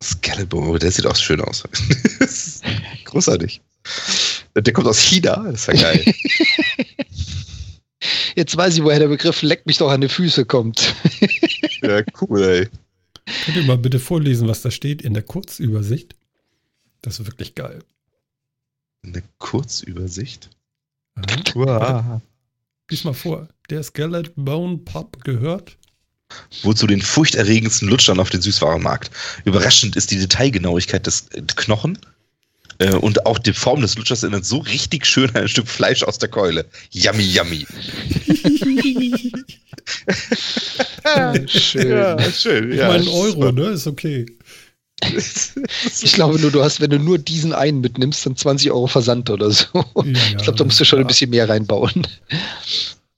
Skeleton, 0.03 0.69
oh, 0.69 0.79
der 0.79 0.91
sieht 0.91 1.07
auch 1.07 1.17
schön 1.17 1.41
aus. 1.41 1.65
Großartig. 3.05 3.61
Der 4.55 4.73
kommt 4.73 4.87
aus 4.87 5.01
China, 5.01 5.45
das 5.51 5.69
ist 5.69 5.81
ja 5.81 5.93
geil. 5.93 6.05
Jetzt 8.35 8.57
weiß 8.57 8.77
ich, 8.77 8.83
woher 8.83 8.99
der 8.99 9.09
Begriff 9.09 9.43
leck 9.43 9.67
mich 9.67 9.79
doch 9.79 9.91
an 9.91 10.01
die 10.01 10.09
Füße 10.09 10.45
kommt. 10.45 10.95
ja, 11.83 12.03
cool, 12.21 12.43
ey. 12.43 12.69
Könnt 13.45 13.57
ihr 13.57 13.65
mal 13.65 13.79
bitte 13.79 13.99
vorlesen, 13.99 14.49
was 14.49 14.63
da 14.63 14.71
steht 14.71 15.03
in 15.03 15.15
der 15.15 15.23
Kurzübersicht? 15.23 16.17
Das 17.03 17.21
ist 17.21 17.27
wirklich 17.27 17.55
geil. 17.55 17.81
Eine 19.05 19.23
Kurzübersicht. 19.39 20.51
Wow. 21.55 22.21
Lies 22.91 23.05
mal 23.05 23.15
vor. 23.15 23.49
Der 23.71 23.83
Skeleton 23.83 24.45
Bone 24.45 24.79
Pop 24.79 25.23
gehört. 25.25 25.77
Wohl 26.63 26.75
zu 26.75 26.87
den 26.87 27.03
furchterregendsten 27.03 27.89
Lutschern 27.89 28.21
auf 28.21 28.31
dem 28.31 28.41
Süßwarenmarkt. 28.41 29.11
Überraschend 29.45 29.97
ist 29.97 30.11
die 30.11 30.19
Detailgenauigkeit 30.19 31.07
des 31.07 31.29
Knochen 31.57 31.99
äh, 32.83 32.95
und 32.97 33.27
auch 33.27 33.39
die 33.39 33.53
Form 33.53 33.81
des 33.81 33.97
Lutschers 33.97 34.23
erinnert 34.23 34.45
so 34.45 34.59
richtig 34.59 35.07
schön 35.07 35.31
an 35.31 35.43
ein 35.43 35.49
Stück 35.49 35.69
Fleisch 35.69 36.03
aus 36.03 36.19
der 36.19 36.29
Keule. 36.29 36.67
Yummy, 36.91 37.23
yummy. 37.23 37.67
Schön. 41.49 42.19
schön. 42.33 42.73
Ich 42.73 42.79
meine, 42.79 43.11
Euro, 43.11 43.51
ne? 43.51 43.71
Ist 43.71 43.87
okay. 43.87 44.27
Ich 46.01 46.13
glaube 46.13 46.39
nur, 46.39 46.53
du 46.53 46.63
hast, 46.63 46.81
wenn 46.81 46.91
du 46.91 46.99
nur 46.99 47.19
diesen 47.19 47.53
einen 47.53 47.81
mitnimmst, 47.81 48.25
dann 48.25 48.37
20 48.37 48.71
Euro 48.71 48.87
Versand 48.87 49.29
oder 49.31 49.51
so. 49.51 49.67
Ja, 49.75 50.05
ich 50.05 50.37
glaube, 50.39 50.59
da 50.59 50.65
musst 50.65 50.79
du 50.79 50.85
schon 50.85 51.01
ein 51.01 51.07
bisschen 51.07 51.31
mehr 51.31 51.49
reinbauen. 51.49 52.07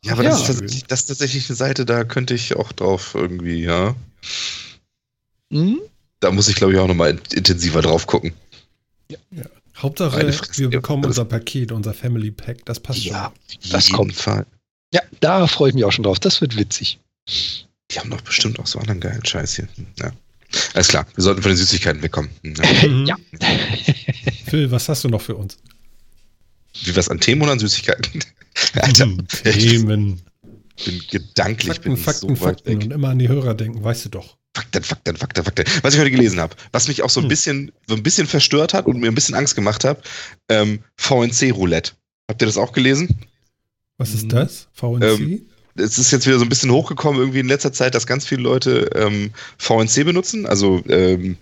Ja, 0.02 0.12
aber 0.12 0.24
Ja. 0.24 0.30
Das, 0.30 0.40
ist 0.40 0.46
tatsächlich, 0.46 0.84
das 0.84 1.00
ist 1.00 1.06
tatsächlich 1.06 1.48
eine 1.50 1.56
Seite, 1.56 1.84
da 1.84 2.04
könnte 2.04 2.34
ich 2.34 2.56
auch 2.56 2.72
drauf 2.72 3.14
irgendwie, 3.14 3.62
ja. 3.62 3.94
Hm? 5.50 5.80
Da 6.20 6.30
muss 6.30 6.48
ich, 6.48 6.56
glaube 6.56 6.72
ich, 6.72 6.78
auch 6.78 6.88
nochmal 6.88 7.10
in, 7.10 7.20
intensiver 7.32 7.82
drauf 7.82 8.06
gucken. 8.06 8.32
Hauptsache, 9.76 10.32
wir 10.56 10.70
bekommen 10.70 11.04
unser 11.04 11.24
Paket, 11.24 11.72
unser 11.72 11.94
Family 11.94 12.30
Pack. 12.30 12.64
Das 12.64 12.80
passt 12.80 13.04
Ja, 13.04 13.32
das 13.62 13.70
das 13.70 13.88
kommt. 13.90 14.14
Fall. 14.14 14.46
Ja, 14.92 15.00
da 15.20 15.46
freue 15.46 15.70
ich 15.70 15.74
mich 15.74 15.84
auch 15.84 15.92
schon 15.92 16.04
drauf. 16.04 16.20
Das 16.20 16.40
wird 16.40 16.56
witzig. 16.56 17.00
Die 17.90 17.98
haben 17.98 18.10
doch 18.10 18.20
bestimmt 18.20 18.58
auch 18.60 18.66
so 18.66 18.78
anderen 18.78 19.00
geilen 19.00 19.24
Scheiß 19.24 19.56
hier. 19.56 19.68
Ja. 19.98 20.12
Alles 20.74 20.88
klar, 20.88 21.06
wir 21.14 21.22
sollten 21.24 21.42
von 21.42 21.50
den 21.50 21.56
Süßigkeiten 21.56 22.02
wegkommen. 22.02 22.30
Ja. 22.44 22.64
schon. 22.80 23.00
Mhm. 23.00 23.06
Ja. 23.06 23.16
Phil, 24.46 24.70
was 24.70 24.88
hast 24.88 25.02
du 25.04 25.08
noch 25.08 25.20
für 25.20 25.34
uns? 25.34 25.58
Wie 26.84 26.94
was 26.96 27.08
an 27.08 27.20
Themen 27.20 27.42
oder 27.42 27.52
an 27.52 27.58
Süßigkeiten? 27.58 28.20
Alter, 28.74 29.08
Themen. 29.42 30.22
ich 30.76 30.84
bin 30.84 31.02
gedanklich 31.10 31.68
Fakten, 31.74 31.82
bin 31.90 31.94
ich 31.94 32.04
Fakten, 32.04 32.36
so 32.36 32.40
weit 32.44 32.60
Fakten. 32.60 32.66
weg. 32.70 32.84
Und 32.84 32.92
immer 32.92 33.08
an 33.08 33.18
die 33.18 33.28
Hörer 33.28 33.54
denken, 33.54 33.82
weißt 33.82 34.04
du 34.06 34.08
doch. 34.10 34.36
Fakten, 34.54 34.82
Fakten, 34.84 35.16
Fakten, 35.16 35.44
Fakten. 35.44 35.64
Was 35.82 35.94
ich 35.94 36.00
heute 36.00 36.10
gelesen 36.10 36.40
habe, 36.40 36.54
was 36.72 36.86
mich 36.88 37.02
auch 37.02 37.10
so 37.10 37.20
ein 37.20 37.24
Hm. 37.24 37.28
bisschen, 37.28 37.72
so 37.88 37.94
ein 37.94 38.02
bisschen 38.02 38.26
verstört 38.26 38.72
hat 38.74 38.86
und 38.86 39.00
mir 39.00 39.08
ein 39.08 39.14
bisschen 39.14 39.34
Angst 39.34 39.54
gemacht 39.56 39.84
hat, 39.84 40.02
ähm, 40.48 40.80
VNC-Roulette. 40.96 41.92
Habt 42.28 42.40
ihr 42.42 42.46
das 42.46 42.56
auch 42.56 42.72
gelesen? 42.72 43.18
Was 43.98 44.14
ist 44.14 44.32
das? 44.32 44.68
VNC? 44.72 45.02
Ähm, 45.02 45.46
es 45.76 45.98
ist 45.98 46.12
jetzt 46.12 46.26
wieder 46.26 46.38
so 46.38 46.44
ein 46.44 46.48
bisschen 46.48 46.70
hochgekommen 46.70 47.20
irgendwie 47.20 47.40
in 47.40 47.48
letzter 47.48 47.72
Zeit, 47.72 47.94
dass 47.96 48.06
ganz 48.06 48.24
viele 48.26 48.42
Leute 48.42 48.90
ähm, 48.94 49.32
VNC 49.58 50.04
benutzen, 50.04 50.46
also 50.46 50.82
ähm, 50.88 51.36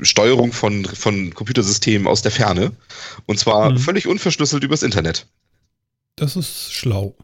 Steuerung 0.00 0.52
von, 0.52 0.84
von 0.84 1.34
Computersystemen 1.34 2.06
aus 2.06 2.22
der 2.22 2.30
Ferne. 2.32 2.72
Und 3.26 3.38
zwar 3.38 3.70
Mhm. 3.70 3.78
völlig 3.78 4.06
unverschlüsselt 4.06 4.62
übers 4.64 4.82
Internet. 4.82 5.26
das 6.16 6.36
ist 6.36 6.72
schlau. 6.72 7.16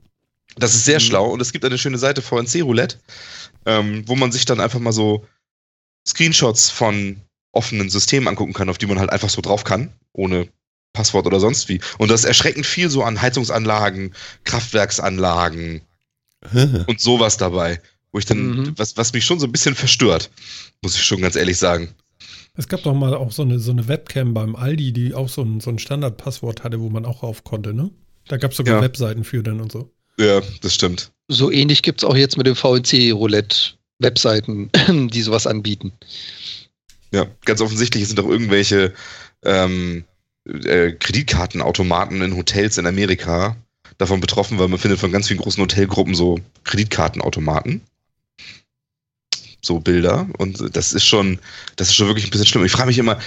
Das 0.57 0.74
ist 0.74 0.85
sehr 0.85 0.97
Mhm. 0.99 1.05
schlau 1.05 1.31
und 1.31 1.41
es 1.41 1.53
gibt 1.53 1.64
eine 1.64 1.78
schöne 1.78 1.99
Seite 1.99 2.22
VNC 2.22 2.62
Roulette, 2.62 2.99
ähm, 3.66 4.04
wo 4.06 4.16
man 4.16 4.32
sich 4.32 4.44
dann 4.44 4.61
einfach 4.61 4.80
mal 4.80 4.92
so 4.92 5.26
Screenshots 6.06 6.70
von 6.70 7.20
offenen 7.52 7.90
Systemen 7.90 8.28
angucken 8.28 8.52
kann, 8.52 8.68
auf 8.68 8.78
die 8.78 8.86
man 8.86 8.98
halt 8.98 9.11
einfach 9.11 9.30
so 9.30 9.40
drauf 9.42 9.64
kann, 9.64 9.92
ohne 10.12 10.48
Passwort 10.92 11.26
oder 11.26 11.40
sonst 11.40 11.68
wie. 11.68 11.80
Und 11.98 12.11
das 12.11 12.20
ist 12.20 12.26
erschreckend 12.26 12.66
viel 12.66 12.90
so 12.90 13.02
an 13.04 13.20
Heizungsanlagen, 13.20 14.14
Kraftwerksanlagen 14.44 15.82
und 16.86 17.00
sowas 17.00 17.36
dabei, 17.36 17.80
wo 18.12 18.18
ich 18.18 18.24
dann, 18.24 18.50
Mhm. 18.50 18.74
was, 18.78 18.96
was 18.96 19.12
mich 19.12 19.24
schon 19.24 19.38
so 19.38 19.46
ein 19.46 19.52
bisschen 19.52 19.74
verstört, 19.74 20.30
muss 20.82 20.94
ich 20.94 21.02
schon 21.04 21.20
ganz 21.20 21.36
ehrlich 21.36 21.58
sagen. 21.58 21.94
Es 22.54 22.66
gab 22.66 22.82
doch 22.82 22.94
mal 22.94 23.14
auch 23.14 23.30
so 23.30 23.42
eine, 23.42 23.58
so 23.58 23.70
eine 23.70 23.86
Webcam 23.88 24.34
beim 24.34 24.56
Aldi, 24.56 24.92
die 24.92 25.14
auch 25.14 25.28
so 25.28 25.42
ein, 25.42 25.61
so 25.61 25.70
ein 25.70 25.78
Standardpasswort 25.78 26.64
hatte, 26.64 26.80
wo 26.80 26.88
man 26.88 27.04
auch 27.04 27.22
rauf 27.22 27.44
konnte, 27.44 27.72
ne? 27.74 27.90
Da 28.26 28.36
gab 28.36 28.50
es 28.52 28.56
sogar 28.56 28.76
Ja. 28.76 28.82
Webseiten 28.82 29.24
für 29.24 29.42
dann 29.42 29.61
und 29.61 29.70
so. 29.70 29.90
Ja, 30.20 30.40
das 30.60 30.74
stimmt. 30.74 31.10
So 31.28 31.50
ähnlich 31.50 31.82
gibt 31.82 32.02
es 32.02 32.08
auch 32.08 32.14
jetzt 32.14 32.36
mit 32.36 32.46
dem 32.46 32.54
VNC-Roulette-Webseiten, 32.54 34.70
die 35.08 35.22
sowas 35.22 35.46
anbieten. 35.46 35.94
Ja, 37.10 37.26
ganz 37.46 37.62
offensichtlich 37.62 38.06
sind 38.06 38.20
auch 38.20 38.28
irgendwelche 38.28 38.92
ähm, 39.44 40.04
äh, 40.44 40.92
Kreditkartenautomaten 40.92 42.20
in 42.20 42.36
Hotels 42.36 42.76
in 42.76 42.86
Amerika 42.86 43.56
davon 43.96 44.20
betroffen, 44.20 44.58
weil 44.58 44.68
man 44.68 44.78
findet 44.78 45.00
von 45.00 45.10
ganz 45.10 45.28
vielen 45.28 45.40
großen 45.40 45.62
Hotelgruppen 45.62 46.14
so 46.14 46.38
Kreditkartenautomaten. 46.64 47.80
So 49.62 49.80
Bilder. 49.80 50.28
Und 50.36 50.76
das 50.76 50.92
ist 50.92 51.06
schon, 51.06 51.38
das 51.76 51.88
ist 51.88 51.94
schon 51.94 52.08
wirklich 52.08 52.26
ein 52.26 52.30
bisschen 52.30 52.46
schlimm. 52.46 52.66
Ich 52.66 52.72
frage 52.72 52.88
mich 52.88 52.98
immer, 52.98 53.18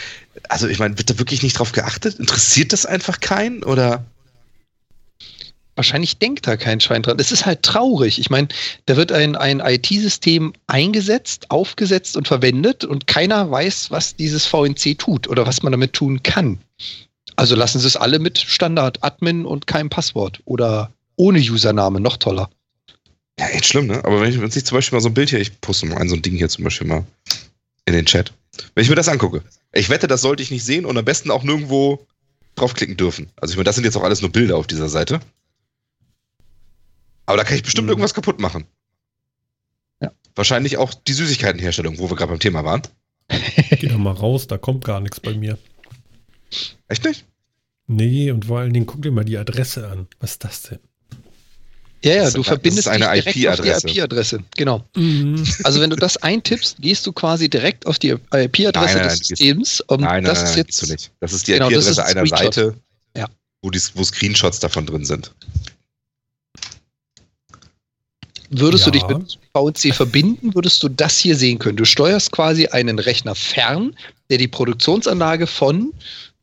also 0.48 0.68
ich 0.68 0.78
meine, 0.78 0.96
wird 1.00 1.10
da 1.10 1.18
wirklich 1.18 1.42
nicht 1.42 1.58
drauf 1.58 1.72
geachtet? 1.72 2.20
Interessiert 2.20 2.72
das 2.72 2.86
einfach 2.86 3.20
keinen? 3.20 3.64
Oder? 3.64 4.06
Wahrscheinlich 5.76 6.20
denkt 6.20 6.46
da 6.46 6.56
kein 6.56 6.80
Schwein 6.80 7.02
dran. 7.02 7.18
Es 7.20 7.32
ist 7.32 7.46
halt 7.46 7.64
traurig. 7.64 8.20
Ich 8.20 8.30
meine, 8.30 8.48
da 8.86 8.96
wird 8.96 9.12
ein, 9.12 9.36
ein 9.36 9.60
IT-System 9.60 10.54
eingesetzt, 10.68 11.50
aufgesetzt 11.50 12.16
und 12.16 12.28
verwendet 12.28 12.84
und 12.86 13.08
keiner 13.08 13.50
weiß, 13.50 13.90
was 13.90 14.16
dieses 14.16 14.46
VNC 14.46 15.00
tut 15.00 15.28
oder 15.28 15.48
was 15.48 15.64
man 15.64 15.72
damit 15.72 15.94
tun 15.94 16.22
kann. 16.22 16.60
Also 17.36 17.56
lassen 17.56 17.80
sie 17.80 17.88
es 17.88 17.98
alle 17.98 18.20
mit 18.20 18.38
Standard-Admin 18.38 19.46
und 19.46 19.66
keinem 19.66 19.90
Passwort 19.90 20.42
oder 20.46 20.92
ohne 21.16 21.40
Username, 21.40 22.00
noch 22.00 22.18
toller. 22.18 22.50
Ja, 23.40 23.48
echt 23.48 23.66
schlimm, 23.66 23.88
ne? 23.88 24.06
Aber 24.06 24.22
wenn 24.22 24.30
ich, 24.30 24.40
wenn 24.40 24.50
ich 24.50 24.66
zum 24.66 24.78
Beispiel 24.78 24.96
mal 24.96 25.02
so 25.02 25.10
ein 25.10 25.16
Bild 25.16 25.32
hier, 25.32 25.40
ich 25.40 25.60
poste 25.60 25.88
mal 25.88 25.98
ein, 25.98 26.10
so 26.10 26.16
ein 26.16 26.22
Ding 26.22 26.36
hier 26.36 26.50
zum 26.50 26.64
Beispiel 26.64 26.88
mal 26.88 27.04
in 27.86 27.94
den 27.94 28.06
Chat. 28.06 28.32
Wenn 28.76 28.84
ich 28.84 28.90
mir 28.90 28.96
das 28.96 29.10
angucke, 29.10 29.42
ich 29.72 29.90
wette, 29.90 30.08
das 30.08 30.22
sollte 30.22 30.44
ich 30.44 30.52
nicht 30.52 30.64
sehen 30.64 30.86
und 30.86 30.98
am 30.98 31.06
besten 31.06 31.32
auch 31.32 31.44
nirgendwo 31.44 32.06
draufklicken 32.56 32.98
dürfen. 32.98 33.30
Also 33.38 33.54
ich 33.54 33.58
meine, 33.58 33.66
das 33.66 33.76
sind 33.76 33.86
jetzt 33.86 33.98
auch 33.98 34.04
alles 34.04 34.22
nur 34.22 34.32
Bilder 34.32 34.58
auf 34.58 34.68
dieser 34.68 34.90
Seite. 34.90 35.20
Aber 37.26 37.38
da 37.38 37.44
kann 37.44 37.56
ich 37.56 37.64
bestimmt 37.64 37.86
Mhm. 37.86 37.92
irgendwas 37.92 38.14
kaputt 38.14 38.40
machen. 38.40 38.66
Ja. 40.02 40.12
Wahrscheinlich 40.36 40.78
auch 40.78 40.94
die 40.94 41.14
Süßigkeitenherstellung, 41.14 41.98
wo 42.00 42.10
wir 42.10 42.16
gerade 42.18 42.32
beim 42.32 42.40
Thema 42.40 42.64
waren. 42.66 42.82
Geh 43.80 43.88
doch 43.88 43.98
mal 43.98 44.12
raus, 44.12 44.48
da 44.48 44.58
kommt 44.58 44.84
gar 44.84 45.00
nichts 45.00 45.20
bei 45.20 45.34
mir. 45.34 45.58
Echt 46.88 47.04
nicht? 47.06 47.26
Nee, 47.88 48.32
und 48.32 48.46
vor 48.46 48.60
allen 48.60 48.74
Dingen 48.74 48.86
guck 48.86 49.02
dir 49.02 49.12
mal 49.12 49.26
die 49.26 49.38
Adresse 49.38 49.88
an. 49.90 50.08
Was 50.20 50.32
ist 50.32 50.44
das 50.44 50.62
denn? 50.64 50.80
Ja, 52.06 52.16
ja, 52.16 52.32
du 52.32 52.44
verbindest 52.44 52.88
das 52.88 52.96
ist 52.98 53.02
eine 53.02 53.22
dich 53.22 53.34
direkt 53.34 53.48
auf 53.48 53.60
IP-Adresse. 53.66 53.88
die 53.88 53.98
IP-Adresse. 54.00 54.44
Genau. 54.58 54.84
Mhm. 54.96 55.44
Also 55.64 55.80
wenn 55.80 55.90
du 55.90 55.96
das 55.96 56.18
eintippst, 56.18 56.78
gehst 56.82 57.08
du 57.08 57.14
quasi 57.14 57.50
direkt 57.50 57.86
auf 57.86 57.98
die 57.98 58.10
IP-Adresse 58.10 59.00
des 59.00 59.08
nein, 59.08 59.24
Systems. 59.24 59.80
Und 59.82 60.02
Nein, 60.02 60.10
nein, 60.12 60.24
das 60.26 60.40
nein, 60.40 60.50
ist 60.50 60.56
jetzt. 60.90 61.12
Das 61.22 61.32
ist 61.32 61.48
die 61.48 61.54
Genau, 61.54 61.70
IP-Adresse 61.70 62.06
ein 62.06 62.18
einer. 62.18 62.28
Seite, 62.28 62.76
Ja. 63.16 63.28
wo, 63.62 63.70
die, 63.70 63.80
wo 63.94 64.04
Screenshots 64.04 64.60
davon 64.60 64.86
drin 64.86 65.06
sind. 65.06 65.34
Würdest 68.60 68.86
du 68.86 68.92
Ja. 68.92 69.08
dich 69.08 69.08
mit 69.08 69.40
VNC 69.56 69.94
verbinden, 69.96 70.54
würdest 70.54 70.82
du 70.84 70.90
das 70.90 71.18
hier 71.18 71.36
sehen 71.36 71.60
können. 71.60 71.78
Du 71.78 71.86
steuerst 71.86 72.32
quasi 72.32 72.68
einen 72.68 73.00
Rechner 73.00 73.36
fern, 73.36 73.96
der 74.30 74.38
die 74.38 74.48
Produktionsanlage 74.48 75.48
von 75.48 75.92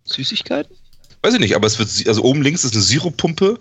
Süßigkeiten? 0.05 0.75
Weiß 1.23 1.35
ich 1.35 1.41
nicht, 1.41 1.55
aber 1.55 1.67
es 1.67 1.79
wird, 1.79 1.89
also 2.09 2.23
oben 2.23 2.43
links 2.43 2.65
ist 2.65 2.75
eine 2.75 2.83
Sirupppumpe, 2.83 3.59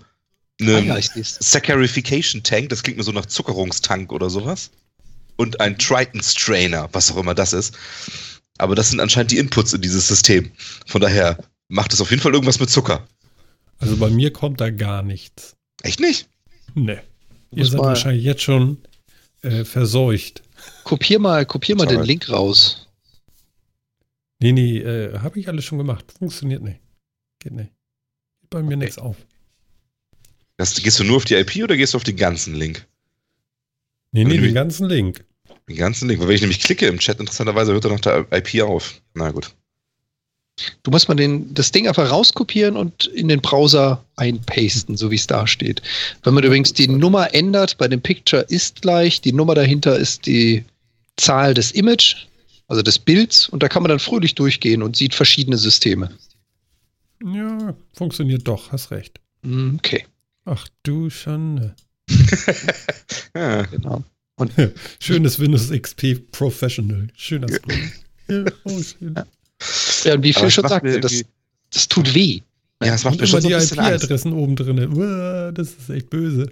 eine 0.60 0.76
Ah, 0.76 0.98
ja. 0.98 1.22
Saccharification 1.22 2.42
Tank, 2.42 2.68
das 2.70 2.82
klingt 2.82 2.98
mir 2.98 3.04
so 3.04 3.12
nach 3.12 3.26
Zuckerungstank 3.26 4.12
oder 4.12 4.30
sowas. 4.30 4.70
Und 5.36 5.60
ein 5.60 5.78
Triton 5.78 6.22
Strainer, 6.22 6.88
was 6.92 7.10
auch 7.12 7.16
immer 7.16 7.34
das 7.34 7.52
ist. 7.52 7.74
Aber 8.58 8.74
das 8.74 8.90
sind 8.90 9.00
anscheinend 9.00 9.30
die 9.30 9.38
Inputs 9.38 9.72
in 9.72 9.80
dieses 9.80 10.06
System. 10.08 10.50
Von 10.86 11.00
daher 11.00 11.38
macht 11.68 11.92
es 11.94 12.00
auf 12.00 12.10
jeden 12.10 12.20
Fall 12.22 12.34
irgendwas 12.34 12.60
mit 12.60 12.68
Zucker. 12.68 13.06
Also 13.78 13.96
bei 13.96 14.10
mir 14.10 14.32
kommt 14.32 14.60
da 14.60 14.68
gar 14.70 15.02
nichts. 15.02 15.54
Echt 15.82 16.00
nicht? 16.00 16.28
Nee. 16.74 16.98
Ihr 17.52 17.66
seid 17.66 17.80
mal- 17.80 17.88
wahrscheinlich 17.88 18.24
jetzt 18.24 18.42
schon 18.42 18.78
äh, 19.42 19.64
verseucht. 19.64 20.42
Kopier 20.84 21.18
mal, 21.18 21.46
kopier 21.46 21.76
mal 21.76 21.86
den 21.86 22.02
Link 22.02 22.28
raus. 22.28 22.88
Nee, 24.42 24.52
nee, 24.52 24.78
äh, 24.78 25.18
habe 25.18 25.38
ich 25.38 25.48
alles 25.48 25.64
schon 25.64 25.78
gemacht. 25.78 26.12
Funktioniert 26.18 26.62
nicht. 26.62 26.80
Geht 27.40 27.52
nicht. 27.52 27.72
Geht 28.40 28.50
bei 28.50 28.62
mir 28.62 28.68
okay. 28.68 28.76
nichts 28.76 28.98
auf. 28.98 29.16
Das, 30.56 30.74
gehst 30.82 30.98
du 30.98 31.04
nur 31.04 31.16
auf 31.16 31.24
die 31.24 31.34
IP 31.34 31.62
oder 31.62 31.76
gehst 31.76 31.94
du 31.94 31.96
auf 31.96 32.04
den 32.04 32.16
ganzen 32.16 32.54
Link? 32.54 32.86
Nee, 34.12 34.24
nee, 34.24 34.38
den 34.38 34.54
ganzen 34.54 34.88
Link. 34.88 35.24
Den 35.68 35.76
ganzen 35.76 36.08
Link. 36.08 36.20
Weil 36.20 36.28
wenn 36.28 36.34
ich 36.34 36.40
nämlich 36.40 36.60
klicke 36.60 36.86
im 36.86 36.98
Chat, 36.98 37.20
interessanterweise 37.20 37.72
hört 37.72 37.84
er 37.84 37.90
noch 37.90 38.00
der 38.00 38.26
IP 38.32 38.62
auf. 38.62 39.00
Na 39.14 39.30
gut. 39.30 39.54
Du 40.82 40.90
musst 40.90 41.08
mal 41.08 41.14
den, 41.14 41.52
das 41.54 41.72
Ding 41.72 41.88
einfach 41.88 42.10
rauskopieren 42.10 42.76
und 42.76 43.06
in 43.06 43.28
den 43.28 43.40
Browser 43.40 44.04
einpasten, 44.16 44.96
so 44.96 45.10
wie 45.10 45.16
es 45.16 45.26
da 45.26 45.46
steht. 45.46 45.82
Wenn 46.22 46.34
man 46.34 46.44
übrigens 46.44 46.72
die 46.72 46.88
Nummer 46.88 47.34
ändert, 47.34 47.78
bei 47.78 47.88
dem 47.88 48.00
Picture 48.00 48.42
ist 48.42 48.82
gleich, 48.82 49.20
die 49.20 49.32
Nummer 49.32 49.54
dahinter 49.54 49.96
ist 49.96 50.26
die 50.26 50.64
Zahl 51.16 51.54
des 51.54 51.72
Image, 51.72 52.26
also 52.68 52.82
des 52.82 52.98
Bilds, 52.98 53.48
und 53.48 53.62
da 53.62 53.68
kann 53.68 53.82
man 53.82 53.90
dann 53.90 53.98
fröhlich 53.98 54.34
durchgehen 54.34 54.82
und 54.82 54.96
sieht 54.96 55.14
verschiedene 55.14 55.58
Systeme. 55.58 56.10
Ja, 57.22 57.74
funktioniert 57.92 58.46
doch, 58.48 58.72
hast 58.72 58.90
recht. 58.90 59.20
Hm, 59.42 59.76
okay. 59.78 60.06
Ach 60.44 60.66
du 60.82 61.10
Schande. 61.10 61.74
ja, 63.34 63.62
genau. 63.62 64.04
Und 64.36 64.52
Schönes 65.00 65.38
Windows 65.38 65.70
XP 65.70 66.32
Professional. 66.32 67.08
Schöner 67.14 67.48
Screen. 67.52 67.92
ja, 68.28 68.44
oh, 68.64 68.82
schön. 68.82 69.14
Ja. 69.14 69.26
Ja, 70.04 70.14
und 70.14 70.22
wie 70.22 70.32
viel 70.32 70.50
schon 70.50 70.68
sagte, 70.68 71.00
das, 71.00 71.22
das 71.72 71.88
tut 71.88 72.14
weh. 72.14 72.40
Ja, 72.82 72.92
das 72.92 73.04
macht 73.04 73.14
und 73.14 73.20
mir 73.20 73.26
schon 73.26 73.42
so 73.42 73.48
die 73.48 73.54
IP-Adressen 73.54 74.32
oben 74.32 74.56
drin. 74.56 75.52
Das 75.54 75.68
ist 75.68 75.90
echt 75.90 76.10
böse. 76.10 76.50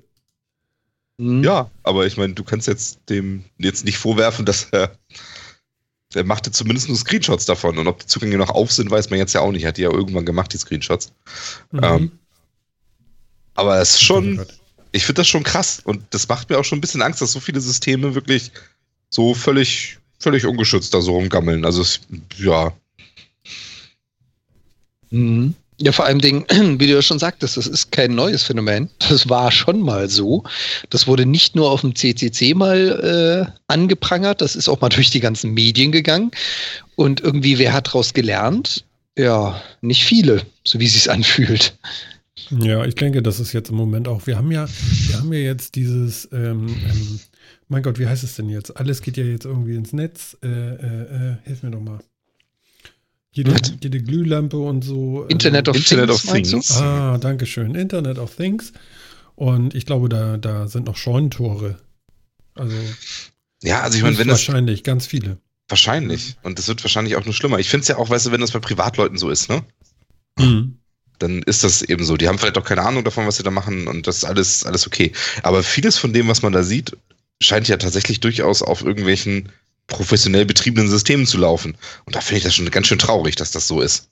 Mhm. 1.19 1.43
Ja, 1.43 1.71
aber 1.83 2.07
ich 2.07 2.17
meine, 2.17 2.35
du 2.35 2.45
kannst 2.45 2.69
jetzt 2.69 3.01
dem 3.09 3.45
jetzt 3.59 3.85
nicht 3.85 3.99
vorwerfen, 3.99 4.45
dass 4.45 4.69
er 4.71 4.93
der 6.15 6.25
machte 6.25 6.51
zumindest 6.51 6.89
nur 6.89 6.97
Screenshots 6.97 7.45
davon. 7.45 7.79
Und 7.79 7.87
ob 7.87 8.01
die 8.01 8.07
Zugänge 8.07 8.39
noch 8.39 8.51
auf 8.51 8.73
sind, 8.73 8.91
weiß 8.91 9.11
man 9.11 9.19
jetzt 9.19 9.35
ja 9.35 9.41
auch 9.41 9.53
nicht. 9.53 9.67
Hat 9.67 9.77
die 9.77 9.83
ja 9.83 9.91
irgendwann 9.91 10.25
gemacht, 10.25 10.53
die 10.53 10.59
Screenshots. 10.59 11.13
Mhm. 11.71 11.81
Ähm, 11.83 12.13
aber 13.55 13.81
es 13.81 13.91
ist 13.91 14.03
schon, 14.03 14.45
ich 14.93 15.05
finde 15.05 15.21
das 15.21 15.29
schon 15.29 15.43
krass. 15.43 15.81
Und 15.85 16.03
das 16.11 16.29
macht 16.29 16.49
mir 16.49 16.59
auch 16.59 16.65
schon 16.65 16.79
ein 16.79 16.81
bisschen 16.81 17.03
Angst, 17.03 17.21
dass 17.21 17.33
so 17.33 17.41
viele 17.41 17.61
Systeme 17.61 18.15
wirklich 18.15 18.53
so 19.11 19.35
völlig, 19.35 19.99
völlig 20.19 20.47
ungeschützt 20.47 20.95
da 20.95 21.01
so 21.03 21.13
rumgammeln. 21.13 21.65
Also, 21.65 21.83
es, 21.83 22.01
ja. 22.39 22.73
Mhm. 25.11 25.55
Ja, 25.81 25.93
vor 25.93 26.07
allem, 26.07 26.21
Ding, 26.21 26.45
wie 26.81 26.87
du 26.87 26.95
ja 26.95 27.03
schon 27.03 27.21
sagtest, 27.21 27.57
das 27.57 27.67
ist 27.67 27.93
kein 27.93 28.15
neues 28.15 28.43
Phänomen. 28.43 28.89
Das 29.09 29.29
war 29.29 29.53
schon 29.53 29.81
mal 29.81 30.09
so. 30.09 30.43
Das 30.91 31.07
wurde 31.07 31.25
nicht 31.25 31.55
nur 31.55 31.71
auf 31.71 31.83
dem 31.83 31.95
CCC 31.95 32.55
mal 32.55 33.47
äh, 33.49 33.53
angeprangert, 33.69 34.41
das 34.41 34.57
ist 34.57 34.69
auch 34.69 34.81
mal 34.81 34.89
durch 34.89 35.11
die 35.11 35.21
ganzen 35.21 35.55
Medien 35.55 35.93
gegangen. 35.93 36.33
Und 36.97 37.21
irgendwie, 37.21 37.59
wer 37.59 37.73
hat 37.73 37.89
daraus 37.89 38.13
gelernt? 38.13 38.85
Ja, 39.17 39.61
nicht 39.81 40.05
viele, 40.05 40.43
so 40.65 40.79
wie 40.81 40.87
es 40.87 41.09
anfühlt. 41.09 41.77
Ja, 42.51 42.85
ich 42.85 42.95
denke, 42.95 43.21
das 43.23 43.41
ist 43.41 43.53
jetzt 43.53 43.71
im 43.71 43.77
Moment 43.77 44.09
auch. 44.09 44.27
Wir 44.27 44.37
haben 44.37 44.51
ja, 44.51 44.67
wir 45.09 45.19
haben 45.19 45.33
ja 45.33 45.41
jetzt 45.41 45.75
dieses, 45.75 46.29
ähm, 46.33 46.69
ähm, 46.69 47.21
mein 47.69 47.83
Gott, 47.83 47.99
wie 47.99 48.07
heißt 48.07 48.25
es 48.25 48.37
denn 48.37 48.49
jetzt? 48.49 48.77
Alles 48.77 49.03
geht 49.03 49.17
ja 49.17 49.25
jetzt 49.25 49.45
irgendwie 49.45 49.75
ins 49.75 49.93
Netz. 49.93 50.37
Äh, 50.43 50.49
äh, 50.49 51.33
äh, 51.33 51.37
hilf 51.45 51.63
mir 51.63 51.71
doch 51.71 51.81
mal. 51.81 51.99
Jede, 53.39 53.55
jede 53.80 54.03
Glühlampe 54.03 54.57
und 54.57 54.82
so. 54.82 55.24
Äh, 55.28 55.32
Internet 55.32 55.68
of 55.68 55.76
Internet 55.76 56.09
Things. 56.09 56.24
Of 56.24 56.66
Things. 56.66 56.76
Ah, 56.78 57.18
danke 57.18 57.47
schön. 57.47 57.76
Internet 57.76 58.18
of 58.18 58.34
Things. 58.34 58.72
Und 59.36 59.76
ich 59.76 59.86
glaube, 59.86 60.09
da, 60.09 60.36
da 60.36 60.66
sind 60.66 60.86
noch 60.86 60.97
Scheunentore. 60.97 61.78
Also. 62.57 62.74
Ja, 63.62 63.82
also 63.82 63.97
ich 63.97 64.03
meine, 64.03 64.18
wenn 64.18 64.26
das. 64.26 64.49
Wahrscheinlich, 64.49 64.82
ganz 64.82 65.07
viele. 65.07 65.39
Wahrscheinlich. 65.68 66.36
Und 66.43 66.59
das 66.59 66.66
wird 66.66 66.82
wahrscheinlich 66.82 67.14
auch 67.14 67.24
nur 67.24 67.34
schlimmer. 67.34 67.61
Ich 67.61 67.68
finde 67.68 67.82
es 67.82 67.89
ja 67.89 67.99
auch, 67.99 68.11
weißt 68.11 68.26
du, 68.26 68.32
wenn 68.32 68.41
das 68.41 68.51
bei 68.51 68.59
Privatleuten 68.59 69.18
so 69.18 69.30
ist, 69.30 69.49
ne? 69.49 69.62
Mhm. 70.36 70.78
Dann 71.20 71.43
ist 71.45 71.62
das 71.62 71.82
eben 71.82 72.05
so. 72.05 72.16
Die 72.16 72.26
haben 72.26 72.39
vielleicht 72.41 72.59
auch 72.59 72.64
keine 72.64 72.82
Ahnung 72.82 73.05
davon, 73.05 73.24
was 73.24 73.36
sie 73.36 73.45
da 73.45 73.53
machen 73.53 73.86
und 73.86 74.09
das 74.09 74.16
ist 74.16 74.24
alles, 74.24 74.66
alles 74.66 74.84
okay. 74.84 75.12
Aber 75.45 75.62
vieles 75.62 75.97
von 75.97 76.12
dem, 76.12 76.26
was 76.26 76.43
man 76.43 76.53
da 76.53 76.64
sieht, 76.64 76.97
scheint 77.41 77.68
ja 77.68 77.76
tatsächlich 77.76 78.18
durchaus 78.18 78.62
auf 78.62 78.82
irgendwelchen 78.82 79.51
professionell 79.89 80.47
betriebenen 80.47 80.89
Systemen 80.89 81.26
zu 81.26 81.39
laufen. 81.39 81.76
Und 82.05 82.14
da 82.14 82.20
finde 82.20 82.39
ich 82.39 82.45
das 82.45 82.55
schon 82.55 82.70
ganz 82.70 82.86
schön 82.86 82.99
traurig, 83.01 83.34
dass 83.34 83.51
das 83.51 83.66
so 83.66 83.80
ist. 83.80 84.09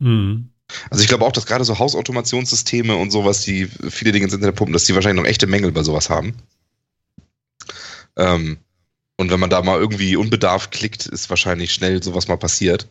Mhm. 0.00 0.48
Also 0.90 1.02
ich 1.02 1.08
glaube 1.08 1.24
auch, 1.24 1.32
dass 1.32 1.46
gerade 1.46 1.64
so 1.64 1.78
Hausautomationssysteme 1.78 2.96
und 2.96 3.10
sowas, 3.10 3.42
die 3.42 3.66
viele 3.88 4.12
Dinge 4.12 4.24
ins 4.24 4.34
Internet 4.34 4.56
pumpen, 4.56 4.72
dass 4.72 4.84
die 4.84 4.94
wahrscheinlich 4.94 5.22
noch 5.22 5.28
echte 5.28 5.46
Mängel 5.46 5.72
bei 5.72 5.82
sowas 5.82 6.10
haben. 6.10 6.34
Ähm, 8.16 8.58
und 9.16 9.30
wenn 9.30 9.40
man 9.40 9.50
da 9.50 9.62
mal 9.62 9.78
irgendwie 9.78 10.16
unbedarft 10.16 10.70
klickt, 10.72 11.06
ist 11.06 11.30
wahrscheinlich 11.30 11.72
schnell 11.72 12.02
sowas 12.02 12.28
mal 12.28 12.36
passiert. 12.36 12.88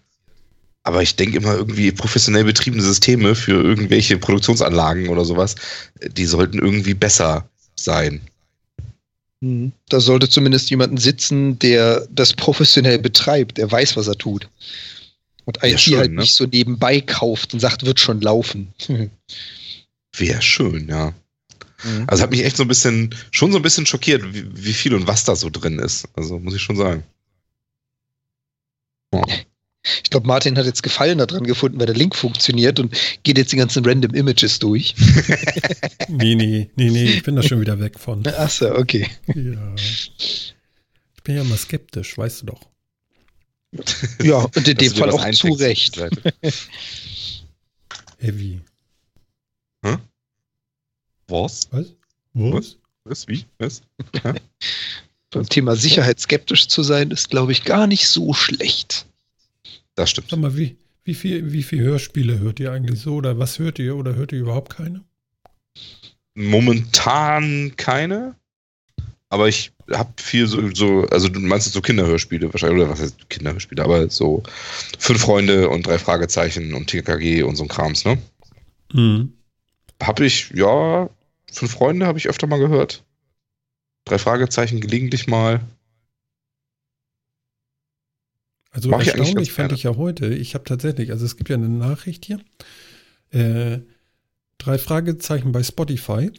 Aber 0.83 1.01
ich 1.01 1.15
denke 1.15 1.37
immer 1.37 1.53
irgendwie 1.53 1.91
professionell 1.91 2.45
betriebene 2.45 2.83
Systeme 2.83 3.35
für 3.35 3.61
irgendwelche 3.61 4.17
Produktionsanlagen 4.17 5.09
oder 5.09 5.25
sowas, 5.25 5.55
die 6.01 6.25
sollten 6.25 6.59
irgendwie 6.59 6.93
besser 6.93 7.49
sein. 7.75 8.21
Mhm. 9.41 9.71
Da 9.89 9.99
sollte 9.99 10.29
zumindest 10.29 10.69
jemanden 10.69 10.97
sitzen, 10.97 11.59
der 11.59 12.07
das 12.11 12.33
professionell 12.33 12.99
betreibt, 12.99 13.57
der 13.57 13.71
weiß, 13.71 13.95
was 13.95 14.07
er 14.07 14.17
tut. 14.17 14.49
Und 15.45 15.63
IT 15.63 15.79
schön, 15.79 15.97
halt 15.97 16.11
ne? 16.11 16.21
nicht 16.21 16.35
so 16.35 16.45
nebenbei 16.45 17.01
kauft 17.01 17.53
und 17.53 17.59
sagt, 17.59 17.85
wird 17.85 17.99
schon 17.99 18.21
laufen. 18.21 18.73
Wäre 20.17 20.41
schön, 20.41 20.89
ja. 20.89 21.13
Mhm. 21.83 22.05
Also 22.07 22.23
hat 22.23 22.31
mich 22.31 22.43
echt 22.43 22.57
so 22.57 22.63
ein 22.63 22.67
bisschen, 22.67 23.15
schon 23.31 23.51
so 23.51 23.57
ein 23.59 23.61
bisschen 23.63 23.85
schockiert, 23.85 24.33
wie, 24.33 24.45
wie, 24.65 24.73
viel 24.73 24.93
und 24.93 25.07
was 25.07 25.23
da 25.23 25.35
so 25.35 25.49
drin 25.49 25.79
ist. 25.79 26.07
Also 26.15 26.39
muss 26.39 26.55
ich 26.55 26.61
schon 26.61 26.75
sagen. 26.75 27.03
Oh. 29.11 29.23
Ich 30.03 30.09
glaube, 30.09 30.27
Martin 30.27 30.57
hat 30.57 30.65
jetzt 30.65 30.83
Gefallen 30.83 31.17
daran 31.17 31.43
gefunden, 31.43 31.79
weil 31.79 31.85
der 31.85 31.95
Link 31.95 32.15
funktioniert 32.15 32.79
und 32.79 32.95
geht 33.23 33.37
jetzt 33.37 33.51
die 33.51 33.57
ganzen 33.57 33.85
Random 33.85 34.13
Images 34.13 34.59
durch. 34.59 34.95
nee, 36.07 36.35
nee, 36.35 36.69
nee, 36.75 36.89
nee, 36.89 37.05
ich 37.05 37.23
bin 37.23 37.35
da 37.35 37.43
schon 37.43 37.61
wieder 37.61 37.79
weg 37.79 37.99
von. 37.99 38.25
Achso, 38.37 38.75
okay. 38.75 39.07
Ja. 39.27 39.75
Ich 39.75 40.55
bin 41.23 41.35
ja 41.35 41.43
mal 41.43 41.57
skeptisch, 41.57 42.17
weißt 42.17 42.41
du 42.41 42.45
doch. 42.47 42.61
Ja, 44.23 44.37
und 44.37 44.67
in 44.67 44.77
dem 44.77 44.93
Fall 44.93 45.11
auch 45.11 45.29
zu 45.31 45.53
Recht. 45.53 45.99
Heavy. 48.19 48.61
Hm? 49.85 49.99
Was? 51.27 51.67
Was? 51.71 51.93
Was? 52.33 52.77
Was? 53.03 53.27
Wie? 53.27 53.45
Was? 53.59 53.81
Beim 55.29 55.47
Thema 55.47 55.75
Sicherheit 55.75 56.19
skeptisch 56.19 56.67
zu 56.67 56.83
sein, 56.83 57.11
ist, 57.11 57.29
glaube 57.29 57.51
ich, 57.51 57.63
gar 57.63 57.85
nicht 57.85 58.07
so 58.07 58.33
schlecht. 58.33 59.06
Das 59.97 60.11
stimmt. 60.11 60.29
Sag 60.29 60.39
mal, 60.39 60.55
wie, 60.55 60.77
wie, 61.03 61.15
viel, 61.15 61.51
wie 61.51 61.63
viel 61.63 61.81
Hörspiele 61.81 62.39
hört 62.39 62.59
ihr 62.59 62.71
eigentlich 62.71 62.99
so? 62.99 63.15
Oder 63.15 63.39
was 63.39 63.57
hört 63.57 63.79
ihr? 63.79 63.95
Oder 63.95 64.15
hört 64.15 64.31
ihr 64.31 64.39
überhaupt 64.39 64.77
keine? 64.77 65.03
Momentan 66.35 67.73
keine. 67.75 68.35
Aber 69.29 69.47
ich 69.49 69.71
habe 69.91 70.13
viel 70.17 70.45
so, 70.47 70.73
so, 70.73 71.07
also 71.09 71.29
du 71.29 71.39
meinst 71.39 71.73
so 71.73 71.81
Kinderhörspiele 71.81 72.53
wahrscheinlich, 72.53 72.79
oder 72.79 72.91
was 72.91 73.01
heißt 73.01 73.29
Kinderhörspiele, 73.29 73.83
aber 73.83 74.09
so 74.09 74.43
Fünf 74.99 75.21
Freunde 75.21 75.67
und 75.67 75.87
drei 75.87 75.97
Fragezeichen 75.97 76.75
und 76.75 76.87
TKG 76.87 77.41
und 77.41 77.55
so 77.55 77.63
ein 77.63 77.67
Krams, 77.67 78.05
ne? 78.05 78.19
Mhm. 78.93 79.33
Hab 80.01 80.19
ich, 80.19 80.51
ja, 80.51 81.09
Fünf 81.51 81.71
Freunde 81.71 82.05
habe 82.05 82.19
ich 82.19 82.29
öfter 82.29 82.45
mal 82.45 82.59
gehört. 82.59 83.03
Drei 84.05 84.19
Fragezeichen 84.19 84.79
gelegentlich 84.79 85.27
mal. 85.27 85.61
Also 88.77 88.89
Mach 88.89 89.03
erstaunlich 89.03 89.51
fand 89.51 89.71
ich 89.71 89.81
ja 89.81 89.95
heute. 89.95 90.27
Ich 90.27 90.53
habe 90.53 90.63
tatsächlich, 90.63 91.09
also 91.09 91.25
es 91.25 91.35
gibt 91.35 91.49
ja 91.49 91.55
eine 91.55 91.67
Nachricht 91.67 92.25
hier. 92.25 92.39
Äh, 93.31 93.79
drei 94.59 94.77
Fragezeichen 94.77 95.51
bei 95.51 95.63
Spotify. 95.63 96.31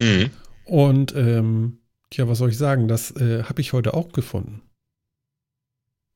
Mhm. 0.00 0.30
Und 0.66 1.16
ähm, 1.16 1.78
tja, 2.10 2.28
was 2.28 2.38
soll 2.38 2.50
ich 2.50 2.56
sagen? 2.56 2.86
Das 2.86 3.10
äh, 3.16 3.42
habe 3.42 3.60
ich 3.60 3.72
heute 3.72 3.94
auch 3.94 4.12
gefunden. 4.12 4.62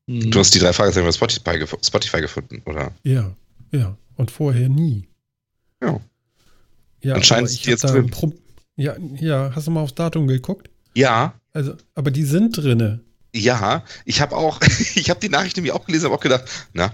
Du 0.07 0.39
hast 0.39 0.55
die 0.55 0.59
drei 0.59 0.71
Fragezeichen 0.71 1.05
bei 1.05 1.11
Spotify, 1.11 1.59
gef 1.59 1.75
Spotify 1.83 2.21
gefunden, 2.21 2.61
oder? 2.65 2.93
Ja, 3.03 3.35
ja. 3.73 3.97
Und 4.15 4.31
vorher 4.31 4.69
nie. 4.69 5.09
Ja. 5.83 5.99
Ja, 7.01 7.15
Anscheinend 7.15 7.49
ist 7.49 7.65
jetzt 7.65 7.83
drin. 7.83 8.09
Ja, 8.77 8.95
ja, 9.19 9.51
hast 9.53 9.67
du 9.67 9.71
mal 9.71 9.81
aufs 9.81 9.93
Datum 9.93 10.27
geguckt? 10.27 10.69
Ja. 10.95 11.33
Also, 11.51 11.75
aber 11.95 12.11
die 12.11 12.23
sind 12.23 12.55
drinne. 12.55 13.01
Ja, 13.33 13.83
ich 14.05 14.21
habe 14.21 14.35
auch, 14.35 14.59
ich 14.95 15.09
habe 15.09 15.19
die 15.19 15.29
Nachricht 15.29 15.57
nämlich 15.57 15.73
auch 15.73 15.85
gelesen, 15.85 16.05
habe 16.05 16.15
auch 16.15 16.21
gedacht, 16.21 16.45
na, 16.73 16.93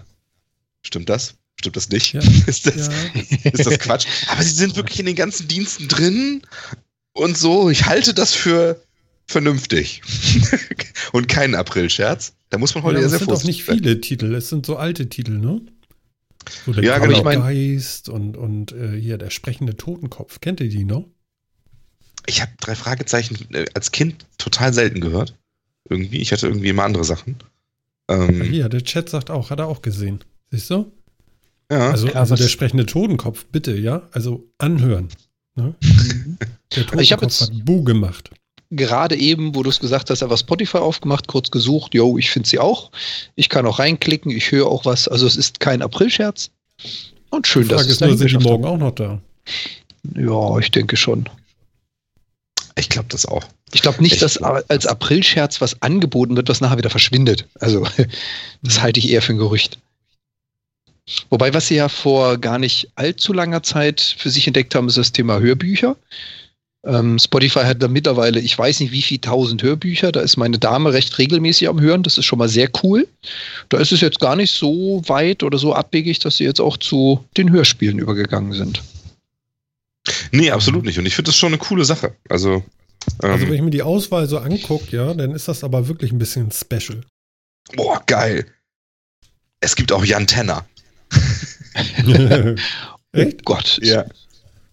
stimmt 0.81 1.09
das? 1.09 1.35
Stimmt 1.59 1.75
das 1.75 1.89
nicht? 1.89 2.13
Ja, 2.13 2.21
ist, 2.47 2.67
das, 2.67 2.87
ja. 2.87 3.21
ist 3.51 3.65
das 3.65 3.79
Quatsch? 3.79 4.07
Aber 4.29 4.43
sie 4.43 4.51
sind 4.51 4.75
wirklich 4.75 4.99
in 4.99 5.07
den 5.07 5.15
ganzen 5.15 5.47
Diensten 5.47 5.87
drin 5.87 6.41
und 7.13 7.37
so. 7.37 7.69
Ich 7.69 7.85
halte 7.85 8.13
das 8.13 8.33
für 8.33 8.81
vernünftig 9.25 10.01
und 11.11 11.27
keinen 11.27 11.55
April-Scherz. 11.55 12.33
Da 12.49 12.57
muss 12.57 12.75
man 12.75 12.83
heute 12.83 13.01
ja, 13.01 13.09
sehr 13.09 13.19
vorsichtig 13.19 13.65
sein. 13.65 13.65
Es 13.65 13.65
sind 13.65 13.75
auch 13.75 13.81
nicht 13.81 13.83
viele 13.85 14.01
Titel, 14.01 14.35
es 14.35 14.49
sind 14.49 14.65
so 14.65 14.77
alte 14.77 15.09
Titel, 15.09 15.37
ne? 15.37 15.61
So 16.65 16.71
der 16.71 16.83
ja, 16.83 16.99
genau. 16.99 17.23
Geist 17.23 18.07
und, 18.07 18.37
und 18.37 18.71
äh, 18.71 18.97
hier 18.99 19.17
der 19.17 19.31
sprechende 19.31 19.75
Totenkopf. 19.75 20.39
Kennt 20.39 20.61
ihr 20.61 20.69
die 20.69 20.85
noch? 20.85 21.05
Ich 22.25 22.41
habe 22.41 22.51
drei 22.59 22.75
Fragezeichen 22.75 23.53
äh, 23.53 23.65
als 23.73 23.91
Kind 23.91 24.25
total 24.37 24.73
selten 24.73 25.01
gehört. 25.01 25.35
Irgendwie. 25.89 26.17
Ich 26.17 26.31
hatte 26.31 26.47
irgendwie 26.47 26.69
immer 26.69 26.83
andere 26.83 27.03
Sachen. 27.03 27.37
Ähm, 28.09 28.41
Hier, 28.41 28.69
der 28.69 28.83
Chat 28.83 29.09
sagt 29.09 29.29
auch, 29.29 29.49
hat 29.49 29.59
er 29.59 29.67
auch 29.67 29.81
gesehen. 29.81 30.19
Siehst 30.51 30.69
du? 30.69 30.91
Ja. 31.71 31.89
Also, 31.89 32.07
also 32.13 32.35
der 32.35 32.47
sprechende 32.47 32.85
Totenkopf, 32.85 33.45
bitte, 33.51 33.75
ja? 33.77 34.07
Also 34.11 34.45
anhören. 34.57 35.09
Ne? 35.55 35.75
Der 36.75 36.85
Totenkopf 36.85 37.01
ich 37.01 37.09
jetzt 37.09 37.41
hat 37.41 37.65
Bu 37.65 37.83
gemacht. 37.83 38.29
Gerade 38.69 39.15
eben, 39.15 39.55
wo 39.55 39.63
du 39.63 39.69
es 39.69 39.79
gesagt 39.79 40.09
hast, 40.09 40.21
einfach 40.21 40.37
Spotify 40.37 40.77
aufgemacht, 40.77 41.27
kurz 41.27 41.49
gesucht, 41.51 41.93
yo, 41.93 42.17
ich 42.17 42.29
finde 42.29 42.49
sie 42.49 42.59
auch. 42.59 42.91
Ich 43.35 43.47
kann 43.47 43.65
auch 43.65 43.79
reinklicken, 43.79 44.29
ich 44.29 44.51
höre 44.51 44.67
auch 44.67 44.83
was. 44.83 45.07
Also 45.07 45.25
es 45.25 45.37
ist 45.37 45.61
kein 45.61 45.81
Aprilscherz. 45.81 46.51
Und 47.29 47.47
schön, 47.47 47.67
dass 47.69 47.87
es 47.87 48.01
nur, 48.01 48.17
sind 48.17 48.31
die 48.31 48.37
morgen 48.37 48.65
auch 48.65 48.77
noch 48.77 48.91
da? 48.91 49.21
Ja, 50.15 50.59
ich 50.59 50.71
denke 50.71 50.97
schon. 50.97 51.29
Ich 52.77 52.89
glaube 52.89 53.07
das 53.09 53.25
auch. 53.25 53.45
Ich 53.73 53.81
glaube 53.81 54.01
nicht, 54.01 54.13
ich 54.13 54.19
dass 54.19 54.41
als 54.41 54.85
Aprilscherz 54.85 55.59
was 55.59 55.81
angeboten 55.81 56.35
wird, 56.35 56.49
was 56.49 56.61
nachher 56.61 56.77
wieder 56.77 56.89
verschwindet. 56.89 57.45
Also, 57.59 57.85
das 58.63 58.81
halte 58.81 58.99
ich 58.99 59.09
eher 59.09 59.21
für 59.21 59.33
ein 59.33 59.37
Gerücht. 59.37 59.77
Wobei, 61.29 61.53
was 61.53 61.67
sie 61.67 61.75
ja 61.75 61.89
vor 61.89 62.37
gar 62.37 62.59
nicht 62.59 62.89
allzu 62.95 63.33
langer 63.33 63.63
Zeit 63.63 64.01
für 64.01 64.29
sich 64.29 64.47
entdeckt 64.47 64.75
haben, 64.75 64.87
ist 64.87 64.97
das 64.97 65.13
Thema 65.13 65.39
Hörbücher. 65.39 65.95
Ähm, 66.85 67.17
Spotify 67.19 67.61
hat 67.61 67.81
da 67.81 67.87
mittlerweile, 67.87 68.39
ich 68.39 68.57
weiß 68.57 68.79
nicht 68.79 68.91
wie 68.91 69.01
viel 69.01 69.17
tausend 69.17 69.63
Hörbücher, 69.63 70.11
da 70.11 70.21
ist 70.21 70.37
meine 70.37 70.59
Dame 70.59 70.93
recht 70.93 71.17
regelmäßig 71.17 71.67
am 71.67 71.81
Hören, 71.81 72.03
das 72.03 72.17
ist 72.17 72.25
schon 72.25 72.39
mal 72.39 72.49
sehr 72.49 72.69
cool. 72.83 73.07
Da 73.69 73.77
ist 73.77 73.91
es 73.91 74.01
jetzt 74.01 74.19
gar 74.19 74.35
nicht 74.35 74.51
so 74.51 75.01
weit 75.07 75.43
oder 75.43 75.57
so 75.57 75.73
abwegig, 75.73 76.19
dass 76.19 76.37
sie 76.37 76.45
jetzt 76.45 76.61
auch 76.61 76.77
zu 76.77 77.23
den 77.35 77.51
Hörspielen 77.51 77.99
übergegangen 77.99 78.53
sind. 78.53 78.81
Nee, 80.31 80.51
absolut 80.51 80.85
nicht. 80.85 80.97
Und 80.99 81.05
ich 81.05 81.15
finde 81.15 81.29
das 81.29 81.37
schon 81.37 81.49
eine 81.49 81.57
coole 81.57 81.83
Sache. 81.83 82.15
Also, 82.29 82.63
also 83.19 83.47
wenn 83.47 83.53
ich 83.53 83.61
mir 83.61 83.71
die 83.71 83.83
Auswahl 83.83 84.27
so 84.27 84.37
angucke, 84.39 84.95
ja, 84.95 85.13
dann 85.13 85.31
ist 85.31 85.47
das 85.47 85.63
aber 85.63 85.87
wirklich 85.87 86.11
ein 86.11 86.19
bisschen 86.19 86.51
special. 86.51 87.01
Boah, 87.75 88.01
geil. 88.05 88.45
Es 89.59 89.75
gibt 89.75 89.91
auch 89.91 90.05
Jan 90.05 90.27
Tenner. 90.27 90.65
Echt? 93.11 93.39
Oh 93.39 93.43
Gott. 93.45 93.79
Ja. 93.81 94.05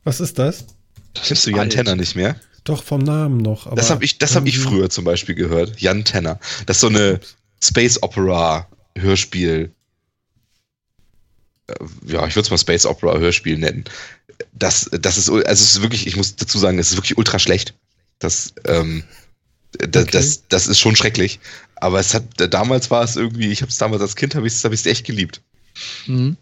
Was 0.04 0.20
ist 0.20 0.38
das? 0.38 0.66
Kennst 1.14 1.46
du 1.46 1.50
Jan 1.50 1.70
Tenner 1.70 1.96
nicht 1.96 2.14
mehr? 2.16 2.36
Doch, 2.64 2.82
vom 2.82 3.00
Namen 3.00 3.38
noch. 3.38 3.72
das 3.74 3.90
habe 3.90 4.04
ich, 4.04 4.18
hab 4.20 4.46
ich 4.46 4.58
früher 4.58 4.88
zum 4.90 5.04
Beispiel 5.04 5.34
gehört. 5.34 5.80
Jan 5.80 6.04
Tenner. 6.04 6.38
Das 6.66 6.78
ist 6.78 6.80
so 6.80 6.88
eine 6.88 7.20
Space 7.62 8.02
Opera 8.02 8.68
Hörspiel. 8.96 9.72
Äh, 11.66 11.74
ja, 12.06 12.26
ich 12.26 12.36
würde 12.36 12.46
es 12.46 12.50
mal 12.50 12.58
Space 12.58 12.86
Opera 12.86 13.18
Hörspiel 13.18 13.58
nennen. 13.58 13.84
Das, 14.52 14.88
das 14.92 15.18
ist, 15.18 15.28
also 15.28 15.44
es 15.46 15.60
ist 15.60 15.82
wirklich, 15.82 16.06
ich 16.06 16.16
muss 16.16 16.36
dazu 16.36 16.58
sagen, 16.58 16.78
es 16.78 16.90
ist 16.90 16.96
wirklich 16.96 17.18
ultra 17.18 17.38
schlecht. 17.38 17.74
Das, 18.18 18.54
ähm, 18.66 19.04
das, 19.72 20.04
okay. 20.04 20.12
das, 20.12 20.48
das 20.48 20.66
ist 20.66 20.78
schon 20.78 20.96
schrecklich. 20.96 21.40
Aber 21.76 22.00
es 22.00 22.14
hat, 22.14 22.24
damals 22.52 22.90
war 22.90 23.02
es 23.02 23.16
irgendwie, 23.16 23.50
ich 23.50 23.60
habe 23.60 23.70
es 23.70 23.78
damals 23.78 24.02
als 24.02 24.16
Kind, 24.16 24.34
habe 24.34 24.46
ich 24.46 24.54
es 24.54 24.64
hab 24.64 24.72
echt 24.72 25.04
geliebt. 25.04 25.42
Mhm. 26.06 26.36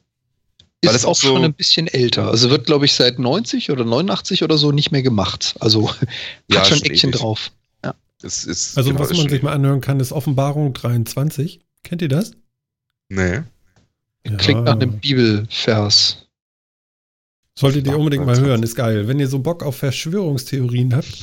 Ist 0.83 0.95
es 0.95 1.05
auch 1.05 1.15
so 1.15 1.29
schon 1.29 1.45
ein 1.45 1.55
bisschen 1.55 1.87
älter. 1.87 2.29
Also 2.29 2.51
wird, 2.51 2.67
glaube 2.67 2.87
ich, 2.87 2.93
seit 2.95 3.19
90 3.19 3.71
oder 3.71 3.85
89 3.85 4.43
oder 4.43 4.59
so 4.59 4.73
nicht 4.73 4.91
mehr 4.91 5.03
gemacht. 5.03 5.55
Also 5.61 5.91
ja, 6.49 6.61
hat 6.61 6.67
schon 6.67 6.83
Action 6.83 7.13
drauf. 7.13 7.53
Ja. 7.85 7.95
Es 8.23 8.45
ist 8.45 8.77
also 8.77 8.99
was 8.99 9.13
man 9.17 9.29
sich 9.29 9.43
mal 9.43 9.53
anhören 9.53 9.81
kann, 9.81 10.01
ist 10.01 10.11
Offenbarung 10.11 10.73
23. 10.73 11.61
Kennt 11.85 12.03
ihr 12.03 12.09
das? 12.09 12.33
Nee. 13.09 13.43
Ja. 14.27 14.37
Klingt 14.39 14.65
nach 14.65 14.75
einem 14.75 14.99
Bibelvers. 14.99 16.27
Solltet 17.59 17.87
ihr 17.87 17.99
unbedingt 17.99 18.25
mal 18.27 18.41
hören, 18.41 18.63
ist 18.63 18.75
geil. 18.75 19.07
Wenn 19.07 19.21
ihr 19.21 19.29
so 19.29 19.39
Bock 19.39 19.63
auf 19.63 19.77
Verschwörungstheorien 19.77 20.95
habt, 20.97 21.19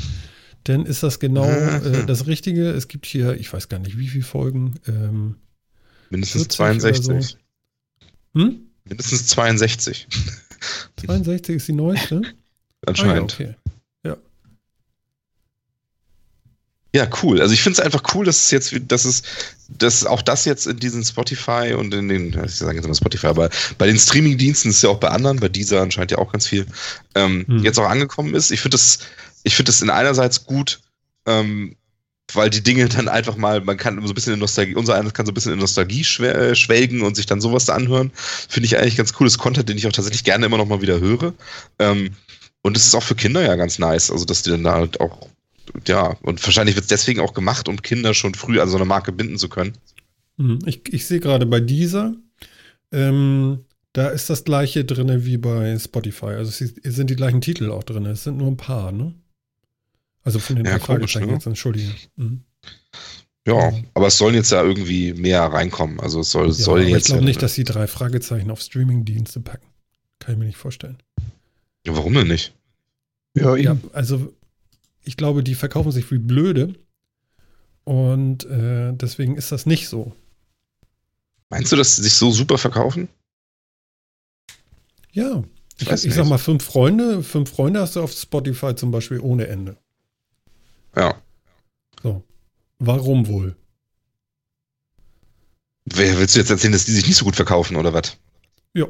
dann 0.70 0.86
ist 0.86 1.02
das 1.02 1.20
genau 1.20 1.50
äh, 1.50 2.06
das 2.06 2.28
Richtige. 2.28 2.70
Es 2.70 2.88
gibt 2.88 3.08
hier, 3.08 3.34
ich 3.34 3.52
weiß 3.52 3.70
gar 3.70 3.80
nicht, 3.80 3.98
wie 3.98 4.08
viele 4.08 4.24
Folgen. 4.24 4.76
Ähm, 4.88 5.36
Mindestens 6.12 6.48
62. 6.50 7.06
So. 7.06 7.38
Hm? 8.36 8.60
Mindestens 8.86 9.28
62. 9.28 10.08
62 10.98 11.56
ist 11.56 11.68
die 11.68 11.74
neueste? 11.74 12.22
Anscheinend. 12.86 13.36
Ah, 13.40 13.44
ja, 13.44 13.50
okay. 13.50 13.56
ja. 14.06 14.18
Ja, 16.94 17.10
cool. 17.24 17.42
Also 17.42 17.54
ich 17.54 17.64
finde 17.64 17.80
es 17.80 17.86
einfach 17.86 18.04
cool, 18.14 18.26
dass 18.26 18.40
es 18.46 18.52
jetzt, 18.52 18.74
dass 18.88 19.06
es, 19.06 19.24
dass 19.70 20.06
auch 20.06 20.22
das 20.22 20.46
jetzt 20.46 20.68
in 20.68 20.78
diesen 20.78 21.04
Spotify 21.04 21.74
und 21.76 21.94
in 21.96 22.10
den, 22.10 22.28
ich 22.46 22.56
sage 22.56 22.76
jetzt 22.76 22.86
immer 22.86 22.96
Spotify, 22.96 23.28
aber 23.28 23.50
bei 23.80 23.88
den 23.88 23.98
Streaming-Diensten 23.98 24.70
ist 24.70 24.84
ja 24.84 24.90
auch 24.90 25.00
bei 25.00 25.10
anderen, 25.10 25.40
bei 25.40 25.50
dieser 25.50 25.82
anscheinend 25.82 26.12
ja 26.12 26.20
auch 26.20 26.32
ganz 26.32 26.48
viel, 26.48 26.68
ähm, 27.16 27.46
hm. 27.48 27.64
jetzt 27.64 27.80
auch 27.80 27.90
angekommen 27.90 28.36
ist. 28.36 28.52
Ich 28.52 28.62
finde 28.62 28.76
das, 28.76 29.00
ich 29.44 29.56
finde 29.56 29.70
das 29.70 29.82
in 29.82 29.90
einerseits 29.90 30.46
gut, 30.46 30.82
ähm, 31.26 31.76
weil 32.34 32.50
die 32.50 32.62
Dinge 32.62 32.88
dann 32.88 33.08
einfach 33.08 33.38
mal, 33.38 33.62
man 33.62 33.78
kann 33.78 33.96
so 34.06 34.12
ein 34.12 34.16
bisschen 34.16 34.34
in 34.34 34.40
Nostalgie, 34.40 34.76
unser 34.76 34.96
eines 34.96 35.14
kann 35.14 35.26
so 35.26 35.32
ein 35.32 35.36
bisschen 35.36 35.54
in 35.54 35.60
Nostalgie 35.60 36.02
äh, 36.24 36.56
schwelgen 36.56 37.02
und 37.02 37.16
sich 37.16 37.26
dann 37.26 37.42
sowas 37.42 37.66
da 37.66 37.74
anhören. 37.74 38.12
Finde 38.14 38.66
ich 38.66 38.78
eigentlich 38.78 38.98
ganz 38.98 39.14
cooles 39.14 39.38
Content, 39.38 39.70
den 39.70 39.78
ich 39.78 39.88
auch 39.88 39.92
tatsächlich 39.92 40.24
gerne 40.24 40.46
immer 40.46 40.58
noch 40.58 40.68
mal 40.68 40.82
wieder 40.82 41.00
höre. 41.00 41.34
Ähm, 41.80 42.12
und 42.62 42.78
es 42.78 42.86
ist 42.86 42.96
auch 42.96 43.04
für 43.04 43.16
Kinder 43.16 43.42
ja 43.42 43.56
ganz 43.56 43.80
nice, 43.80 44.12
also 44.12 44.26
dass 44.26 44.44
die 44.44 44.52
dann 44.52 44.64
da 44.64 44.74
halt 44.74 45.00
auch, 45.00 45.28
ja, 45.88 46.18
und 46.22 46.44
wahrscheinlich 46.44 46.76
wird 46.76 46.84
es 46.84 46.90
deswegen 46.90 47.22
auch 47.22 47.34
gemacht, 47.34 47.68
um 47.68 47.82
Kinder 47.82 48.14
schon 48.14 48.34
früh 48.34 48.60
an 48.60 48.70
so 48.70 48.76
eine 48.76 48.86
Marke 48.86 49.12
binden 49.12 49.38
zu 49.38 49.50
können. 49.50 49.74
Mhm. 50.38 50.60
Ich, 50.66 50.82
ich 50.94 51.06
sehe 51.06 51.20
gerade 51.20 51.46
bei 51.46 51.60
dieser, 51.62 52.14
ähm, 52.92 53.66
da 53.94 54.10
ist 54.10 54.30
das 54.30 54.44
gleiche 54.44 54.86
drin 54.86 55.26
wie 55.26 55.38
bei 55.38 55.78
Spotify. 55.80 56.28
Also 56.28 56.52
es 56.52 56.96
sind 56.96 57.10
die 57.10 57.16
gleichen 57.16 57.42
Titel 57.42 57.72
auch 57.72 57.84
drin. 57.84 58.06
Es 58.06 58.24
sind 58.24 58.38
nur 58.38 58.48
ein 58.48 58.58
paar, 58.58 58.92
ne? 58.92 59.14
Also 60.24 60.40
von 60.40 60.58
den 60.58 60.66
ja, 60.66 60.80
Fragezeichen 60.80 61.28
ne? 61.28 61.34
jetzt, 61.34 61.46
entschuldige. 61.46 61.92
Mhm. 62.16 62.44
Ja, 63.48 63.74
aber 63.94 64.08
es 64.08 64.18
sollen 64.18 64.36
jetzt 64.36 64.52
ja 64.52 64.64
irgendwie 64.64 65.14
mehr 65.14 65.42
reinkommen. 65.42 66.00
Also 66.00 66.20
es 66.20 66.32
soll, 66.32 66.48
ja, 66.48 66.54
soll 66.54 66.82
jetzt. 66.84 67.08
Ich 67.08 67.14
glaube 67.14 67.26
nicht, 67.26 67.42
dass 67.42 67.56
sie 67.56 67.64
drei 67.64 67.88
Fragezeichen 67.88 68.52
auf 68.52 68.62
Streaming-Dienste 68.62 69.40
packen. 69.40 69.68
Kann 70.20 70.34
ich 70.34 70.40
mir 70.40 70.46
nicht 70.46 70.58
vorstellen. 70.58 71.02
Ja, 71.86 71.96
warum 71.96 72.14
denn 72.14 72.28
nicht? 72.28 72.54
Ja, 73.36 73.56
ja, 73.56 73.78
also 73.94 74.34
ich 75.04 75.18
glaube, 75.18 75.44
die 75.44 75.56
verkaufen 75.56 75.92
sich 75.92 76.12
wie 76.12 76.18
blöde. 76.18 76.76
Und 77.86 78.46
äh, 78.46 78.92
deswegen 78.94 79.36
ist 79.36 79.52
das 79.52 79.66
nicht 79.66 79.88
so. 79.88 80.14
Meinst 81.50 81.72
du, 81.72 81.76
dass 81.76 81.96
sie 81.96 82.04
sich 82.04 82.14
so 82.14 82.30
super 82.32 82.58
verkaufen? 82.58 83.08
Ja. 85.12 85.44
Ich, 85.80 85.90
ich, 85.90 86.06
ich 86.06 86.14
sag 86.14 86.28
mal, 86.28 86.38
fünf 86.38 86.64
Freunde, 86.64 87.24
fünf 87.24 87.50
Freunde 87.50 87.80
hast 87.80 87.96
du 87.96 88.04
auf 88.04 88.12
Spotify 88.12 88.76
zum 88.76 88.92
Beispiel 88.92 89.20
ohne 89.20 89.48
Ende. 89.48 89.78
Ja. 90.96 91.22
So. 92.04 92.24
Warum 92.80 93.28
wohl? 93.28 93.56
Wer 95.86 96.18
willst 96.20 96.36
du 96.36 96.40
jetzt 96.40 96.50
erzählen, 96.50 96.74
dass 96.74 96.86
die 96.86 96.94
sich 96.94 97.08
nicht 97.08 97.18
so 97.18 97.26
gut 97.26 97.36
verkaufen 97.36 97.76
oder 97.76 97.94
was? 97.94 98.18
Ja. 98.74 98.86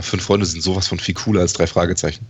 Fünf 0.00 0.24
Freunde 0.24 0.46
sind 0.46 0.62
sowas 0.62 0.88
von 0.88 0.98
viel 0.98 1.14
cooler 1.14 1.42
als 1.42 1.52
drei 1.52 1.66
Fragezeichen. 1.66 2.26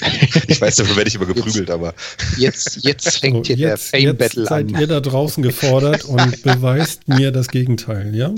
ich 0.48 0.60
weiß, 0.60 0.76
dafür 0.76 0.96
werde 0.96 1.08
ich 1.08 1.14
immer 1.14 1.26
geprügelt, 1.26 1.56
jetzt, 1.56 1.70
aber. 1.70 1.94
Jetzt, 2.38 2.82
jetzt 2.82 3.08
fängt 3.20 3.46
so, 3.46 3.54
hier 3.54 3.68
jetzt, 3.68 3.92
der 3.92 4.00
Fame-Battle 4.00 4.42
an. 4.42 4.48
Seid 4.48 4.80
ihr 4.80 4.86
da 4.86 5.00
draußen 5.00 5.42
gefordert 5.42 6.04
und 6.04 6.42
beweist 6.42 7.06
mir 7.06 7.30
das 7.30 7.48
Gegenteil, 7.48 8.14
ja? 8.14 8.34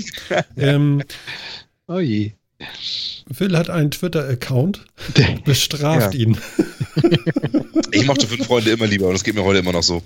Ähm, 0.57 1.01
oh 1.87 1.99
je. 1.99 2.33
Phil 3.31 3.57
hat 3.57 3.69
einen 3.69 3.91
Twitter-Account, 3.91 4.85
bestraft 5.45 6.13
ja. 6.13 6.19
ihn. 6.19 6.37
Ich 7.91 8.05
mochte 8.05 8.27
fünf 8.27 8.45
Freunde 8.45 8.71
immer 8.71 8.85
lieber 8.85 9.07
und 9.07 9.15
es 9.15 9.23
geht 9.23 9.35
mir 9.35 9.43
heute 9.43 9.59
immer 9.59 9.71
noch 9.71 9.83
so. 9.83 10.03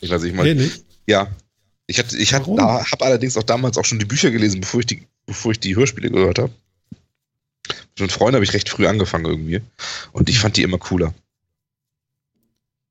Ich 0.00 0.10
weiß 0.10 0.22
nicht, 0.22 0.34
mal. 0.34 0.52
Nee, 0.52 0.70
ja. 1.06 1.28
Ich, 1.86 1.98
hatte, 1.98 2.16
ich 2.16 2.34
habe 2.34 2.84
allerdings 3.00 3.36
auch 3.36 3.44
damals 3.44 3.78
auch 3.78 3.84
schon 3.84 3.98
die 3.98 4.04
Bücher 4.04 4.30
gelesen, 4.30 4.60
bevor 4.60 4.80
ich 4.80 4.86
die, 4.86 5.06
bevor 5.26 5.52
ich 5.52 5.60
die 5.60 5.76
Hörspiele 5.76 6.10
gehört 6.10 6.38
habe. 6.38 6.52
Mit 7.98 8.12
Freunden 8.12 8.34
habe 8.34 8.44
ich 8.44 8.52
recht 8.52 8.68
früh 8.68 8.86
angefangen 8.86 9.24
irgendwie. 9.24 9.60
Und 10.12 10.28
ich 10.28 10.38
fand 10.38 10.56
die 10.56 10.62
immer 10.62 10.78
cooler. 10.78 11.14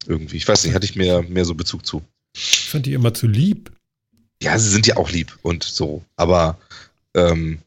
Irgendwie. 0.05 0.37
Ich 0.37 0.47
weiß 0.47 0.63
nicht, 0.63 0.73
hatte 0.73 0.85
ich 0.85 0.95
mehr, 0.95 1.21
mehr 1.23 1.45
so 1.45 1.53
Bezug 1.53 1.85
zu. 1.85 2.01
Ich 2.35 2.69
fand 2.69 2.85
die 2.85 2.93
immer 2.93 3.13
zu 3.13 3.27
lieb. 3.27 3.71
Ja, 4.41 4.57
sie 4.57 4.69
sind 4.69 4.87
ja 4.87 4.97
auch 4.97 5.09
lieb 5.09 5.37
und 5.41 5.63
so. 5.63 6.03
Aber 6.15 6.57
ähm, 7.13 7.59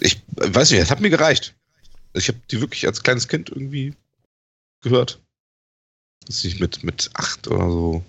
ich 0.00 0.22
weiß 0.36 0.70
nicht, 0.70 0.80
es 0.80 0.90
hat 0.90 1.00
mir 1.00 1.10
gereicht. 1.10 1.54
Ich 2.14 2.28
habe 2.28 2.40
die 2.50 2.60
wirklich 2.60 2.86
als 2.86 3.02
kleines 3.02 3.28
Kind 3.28 3.50
irgendwie 3.50 3.94
gehört. 4.80 5.20
Das 6.26 6.44
ist 6.44 6.60
mit, 6.60 6.82
mit 6.82 7.10
acht 7.14 7.48
oder 7.48 7.70
so, 7.70 8.04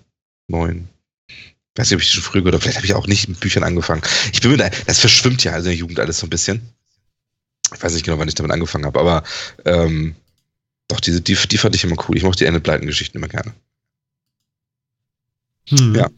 neun. 0.48 0.88
Ich 1.28 1.78
weiß 1.78 1.90
nicht, 1.90 1.96
ob 1.96 2.02
ich 2.02 2.10
schon 2.10 2.22
früher 2.22 2.42
gehört 2.42 2.54
habe. 2.54 2.62
Vielleicht 2.62 2.76
habe 2.76 2.86
ich 2.86 2.94
auch 2.94 3.06
nicht 3.06 3.28
mit 3.28 3.40
Büchern 3.40 3.62
angefangen. 3.62 4.02
Ich 4.32 4.40
bin 4.40 4.50
mir 4.50 4.56
da, 4.58 4.70
das 4.86 4.98
verschwimmt 4.98 5.42
ja 5.44 5.52
also 5.52 5.70
in 5.70 5.76
der 5.76 5.78
Jugend 5.78 6.00
alles 6.00 6.18
so 6.18 6.26
ein 6.26 6.30
bisschen. 6.30 6.60
Ich 7.74 7.82
weiß 7.82 7.94
nicht 7.94 8.04
genau, 8.04 8.18
wann 8.18 8.28
ich 8.28 8.34
damit 8.34 8.52
angefangen 8.52 8.84
habe, 8.84 9.00
aber 9.00 9.22
ähm, 9.64 10.14
doch, 10.88 11.00
diese, 11.00 11.22
die, 11.22 11.34
die 11.34 11.58
fand 11.58 11.74
ich 11.74 11.84
immer 11.84 11.96
cool. 12.06 12.16
Ich 12.16 12.22
mochte 12.22 12.44
die 12.44 12.48
Enid 12.48 12.62
Blyton-Geschichten 12.62 13.16
immer 13.16 13.28
gerne. 13.28 13.54
Hm. 15.68 15.94
Ja. 15.94 16.10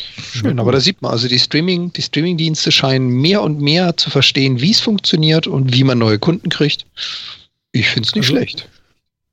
Schön, 0.00 0.58
aber 0.58 0.72
da 0.72 0.80
sieht 0.80 1.02
man, 1.02 1.12
also 1.12 1.28
die 1.28 1.38
Streaming, 1.38 1.92
die 1.92 2.02
Streaming-Dienste 2.02 2.70
scheinen 2.70 3.08
mehr 3.08 3.42
und 3.42 3.60
mehr 3.60 3.96
zu 3.96 4.10
verstehen, 4.10 4.60
wie 4.60 4.70
es 4.70 4.80
funktioniert 4.80 5.46
und 5.46 5.72
wie 5.72 5.84
man 5.84 5.98
neue 5.98 6.18
Kunden 6.18 6.50
kriegt. 6.50 6.86
Ich 7.72 7.88
finde 7.88 8.08
es 8.08 8.14
nicht 8.14 8.24
also, 8.24 8.36
schlecht. 8.36 8.68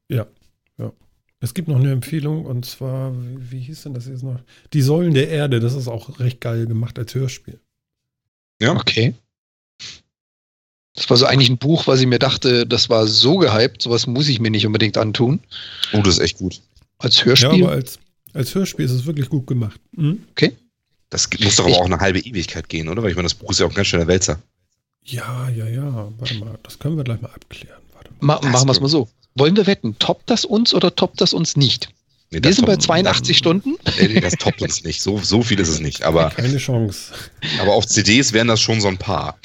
Ja, 0.10 0.26
ja. 0.78 0.92
Es 1.40 1.54
gibt 1.54 1.68
noch 1.68 1.78
eine 1.78 1.92
Empfehlung 1.92 2.46
und 2.46 2.66
zwar, 2.66 3.14
wie, 3.14 3.52
wie 3.52 3.60
hieß 3.60 3.84
denn 3.84 3.94
das 3.94 4.08
jetzt 4.08 4.24
noch? 4.24 4.40
Die 4.72 4.82
Säulen 4.82 5.14
der 5.14 5.30
Erde, 5.30 5.60
das 5.60 5.74
ist 5.74 5.88
auch 5.88 6.20
recht 6.20 6.40
geil 6.40 6.66
gemacht 6.66 6.98
als 6.98 7.14
Hörspiel. 7.14 7.60
Ja. 8.62 8.74
Okay. 8.74 9.14
Das 10.96 11.10
war 11.10 11.18
so 11.18 11.26
eigentlich 11.26 11.50
ein 11.50 11.58
Buch, 11.58 11.88
was 11.88 12.00
ich 12.02 12.08
mir 12.08 12.20
dachte, 12.20 12.68
das 12.68 12.90
war 12.90 13.08
so 13.08 13.38
gehypt, 13.38 13.82
sowas 13.82 14.06
muss 14.06 14.30
ich 14.30 14.40
mir 14.40 14.52
nicht 14.52 14.66
unbedingt 14.66 14.98
antun. 14.98 15.40
Oh, 15.92 16.02
das 16.02 16.16
ist 16.16 16.20
echt 16.20 16.38
gut. 16.38 16.62
Als 17.00 17.26
Hörspiel? 17.26 17.60
Ja, 17.60 17.66
aber 17.66 17.74
als, 17.74 17.98
als 18.34 18.54
Hörspiel 18.56 18.86
ist 18.86 18.92
es 18.92 19.06
wirklich 19.06 19.30
gut 19.30 19.48
gemacht. 19.48 19.80
Mhm. 19.92 20.24
Okay. 20.32 20.54
Das 21.10 21.30
muss 21.40 21.58
doch 21.58 21.66
aber 21.66 21.74
ich, 21.74 21.80
auch 21.80 21.86
eine 21.86 22.00
halbe 22.00 22.20
Ewigkeit 22.20 22.68
gehen, 22.70 22.90
oder? 22.90 23.04
Weil 23.04 23.12
ich 23.12 23.16
meine, 23.16 23.28
das 23.28 23.36
Buch 23.36 23.52
ist 23.52 23.60
ja 23.60 23.68
auch 23.68 23.72
ein 23.72 23.76
ganz 23.76 23.88
schöner 23.88 24.08
Wälzer. 24.08 24.40
Ja, 25.04 25.50
ja, 25.50 25.68
ja. 25.68 26.12
Warte 26.18 26.36
mal, 26.36 26.58
das 26.64 26.80
können 26.80 26.98
wir 26.98 27.04
gleich 27.04 27.22
mal 27.22 27.30
abklären. 27.30 27.84
Ma 28.20 28.40
machen 28.42 28.68
wir 28.68 28.72
es 28.72 28.80
mal 28.80 28.88
so. 28.88 29.10
Wollen 29.36 29.56
wir 29.56 29.68
wetten, 29.68 29.98
toppt 30.00 30.30
das 30.30 30.46
uns 30.46 30.74
oder 30.74 30.96
toppt 30.96 31.20
das 31.22 31.34
uns 31.34 31.56
nicht? 31.56 31.90
Nee, 32.32 32.40
wir 32.42 32.54
sind 32.54 32.66
bei 32.66 32.78
82 32.78 33.38
Stunden. 33.38 33.76
Nee, 34.00 34.20
das 34.20 34.34
toppt 34.34 34.62
uns 34.62 34.84
nicht. 34.84 35.02
So, 35.02 35.20
so 35.20 35.44
viel 35.44 35.60
ist 35.60 35.68
es 35.68 35.80
nicht. 35.80 36.04
Aber, 36.04 36.30
Keine 36.30 36.58
Chance. 36.58 37.14
Aber 37.60 37.74
auf 37.74 37.86
CDs 37.86 38.34
wären 38.34 38.48
das 38.48 38.62
schon 38.62 38.82
so 38.82 38.88
ein 38.88 38.98
paar. 38.98 39.38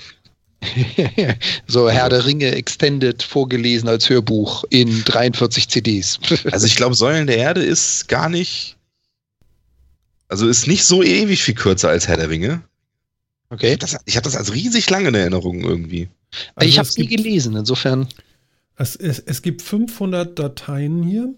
so 1.66 1.91
Herr 1.91 2.09
der 2.09 2.24
Ringe 2.24 2.53
Extended 2.53 3.22
vorgelesen 3.22 3.89
als 3.89 4.09
Hörbuch 4.09 4.64
in 4.70 5.05
43 5.05 5.68
CDs. 5.68 6.18
also 6.51 6.66
ich 6.66 6.76
glaube, 6.76 6.95
Säulen 6.95 7.26
der 7.26 7.36
Erde 7.36 7.62
ist 7.62 8.09
gar 8.09 8.28
nicht. 8.28 8.78
Also 10.29 10.47
ist 10.47 10.66
nicht 10.66 10.85
so 10.85 11.03
ewig 11.03 11.43
viel 11.43 11.55
kürzer 11.55 11.89
als 11.89 12.07
Herr 12.07 12.16
der 12.16 12.31
Ringe. 12.31 12.62
Okay. 13.51 13.76
Das, 13.76 13.99
ich 14.05 14.16
habe 14.16 14.24
das 14.24 14.37
als 14.37 14.53
riesig 14.53 14.89
lange 14.91 15.09
in 15.09 15.14
Erinnerung 15.14 15.61
irgendwie. 15.61 16.09
Also 16.55 16.68
ich 16.68 16.79
habe 16.79 16.89
es 16.89 16.99
nie 16.99 17.07
gelesen, 17.07 17.57
insofern. 17.57 18.09
Es, 18.76 18.95
es, 18.95 19.18
es 19.18 19.43
gibt 19.43 19.62
500 19.62 20.39
Dateien 20.39 21.03
hier, 21.03 21.35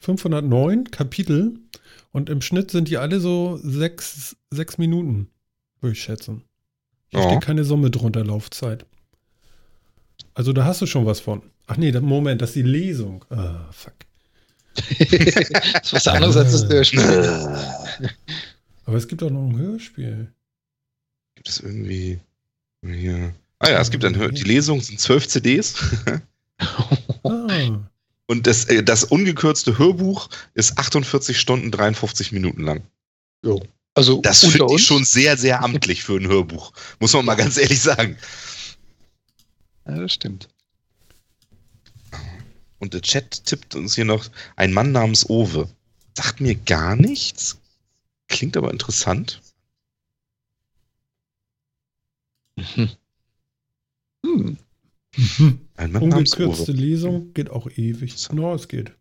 509 0.00 0.90
Kapitel 0.90 1.58
und 2.10 2.30
im 2.30 2.40
Schnitt 2.40 2.70
sind 2.70 2.88
die 2.88 2.96
alle 2.96 3.20
so 3.20 3.60
sechs, 3.62 4.36
sechs 4.50 4.78
Minuten, 4.78 5.28
würde 5.80 5.92
ich 5.92 6.02
schätzen. 6.02 6.42
Hier 7.08 7.20
oh. 7.20 7.28
steht 7.28 7.42
keine 7.42 7.64
Summe 7.64 7.90
drunter, 7.90 8.24
Laufzeit. 8.24 8.86
Also 10.32 10.52
da 10.52 10.64
hast 10.64 10.80
du 10.80 10.86
schon 10.86 11.06
was 11.06 11.20
von. 11.20 11.42
Ach 11.66 11.76
nee, 11.76 11.92
Moment, 11.92 12.42
das 12.42 12.50
ist 12.50 12.56
die 12.56 12.62
Lesung. 12.62 13.24
Ah, 13.30 13.70
fuck. 13.70 13.94
Das 14.74 15.82
ist 15.84 15.92
was 15.92 16.06
anderes 16.08 16.36
als 16.36 16.52
das 16.52 16.68
Hörspiel. 16.68 17.00
Aber 18.86 18.96
es 18.96 19.08
gibt 19.08 19.22
auch 19.22 19.30
noch 19.30 19.48
ein 19.48 19.58
Hörspiel. 19.58 20.32
Gibt 21.36 21.48
es 21.48 21.60
irgendwie 21.60 22.20
hier. 22.84 23.34
Ah 23.60 23.70
ja, 23.70 23.80
es 23.80 23.90
gibt 23.90 24.04
ein 24.04 24.16
Hör 24.16 24.30
Die 24.30 24.42
Lesung 24.42 24.80
sind 24.80 25.00
zwölf 25.00 25.26
CDs. 25.26 25.74
ah. 27.24 27.80
Und 28.26 28.46
das, 28.46 28.64
äh, 28.66 28.82
das 28.82 29.04
ungekürzte 29.04 29.78
Hörbuch 29.78 30.28
ist 30.54 30.78
48 30.78 31.38
Stunden 31.38 31.70
53 31.70 32.32
Minuten 32.32 32.62
lang. 32.62 32.82
Jo. 33.42 33.62
Also 33.94 34.20
das 34.20 34.40
finde 34.44 34.74
ich 34.74 34.84
schon 34.84 35.04
sehr, 35.04 35.36
sehr 35.36 35.62
amtlich 35.62 36.02
für 36.02 36.16
ein 36.16 36.26
Hörbuch. 36.26 36.72
Muss 36.98 37.12
man 37.12 37.24
mal 37.24 37.36
ganz 37.36 37.56
ehrlich 37.56 37.80
sagen. 37.80 38.16
Ja, 39.86 39.98
das 39.98 40.14
stimmt. 40.14 40.48
Und 42.84 42.92
der 42.92 43.00
Chat 43.00 43.46
tippt 43.46 43.74
uns 43.76 43.94
hier 43.94 44.04
noch 44.04 44.28
ein 44.56 44.70
Mann 44.70 44.92
namens 44.92 45.30
Owe. 45.30 45.70
Sagt 46.14 46.42
mir 46.42 46.54
gar 46.54 46.96
nichts. 46.96 47.58
Klingt 48.28 48.58
aber 48.58 48.70
interessant. 48.70 49.40
Mhm. 52.56 52.90
Hm. 54.26 54.58
Ein 55.76 55.92
Mann 55.92 56.02
Ungekürzte 56.02 56.72
Lesung 56.72 57.32
geht 57.32 57.48
auch 57.48 57.70
ewig. 57.70 58.30
No, 58.32 58.54
es 58.54 58.68
geht. 58.68 58.92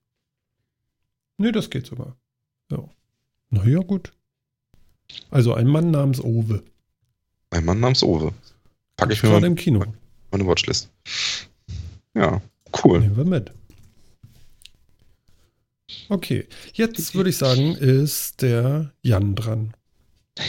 Nee, 1.37 1.51
das 1.51 1.69
geht 1.69 1.85
sogar. 1.85 2.15
Ja, 2.69 3.79
gut. 3.79 4.13
Also 5.29 5.55
ein 5.55 5.67
Mann 5.67 5.91
namens 5.91 6.21
Owe. 6.21 6.63
Ein 7.49 7.65
Mann 7.65 7.81
namens 7.81 8.01
Owe. 8.01 8.33
Packe 8.95 9.11
ich 9.11 9.21
mir 9.23 9.29
mal 9.29 9.43
im 9.43 9.55
Kino. 9.55 9.83
Meine 10.31 10.47
Watchlist. 10.47 10.89
Ja, 12.13 12.41
cool. 12.81 13.01
Nehmen 13.01 13.17
wir 13.17 13.25
mit. 13.25 13.51
Okay, 16.09 16.47
jetzt 16.73 17.15
würde 17.15 17.29
ich 17.29 17.37
sagen, 17.37 17.75
ist 17.75 18.41
der 18.41 18.91
Jan 19.01 19.35
dran. 19.35 19.73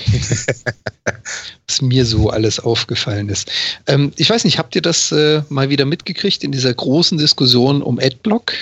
Was 1.67 1.83
mir 1.83 2.07
so 2.07 2.31
alles 2.31 2.59
aufgefallen 2.59 3.29
ist. 3.29 3.51
Ähm, 3.87 4.13
ich 4.17 4.31
weiß 4.31 4.45
nicht, 4.45 4.59
habt 4.59 4.75
ihr 4.75 4.83
das 4.83 5.13
äh, 5.13 5.43
mal 5.49 5.69
wieder 5.69 5.85
mitgekriegt 5.85 6.43
in 6.43 6.53
dieser 6.53 6.73
großen 6.73 7.19
Diskussion 7.19 7.83
um 7.83 7.99
Adblock? 7.99 8.53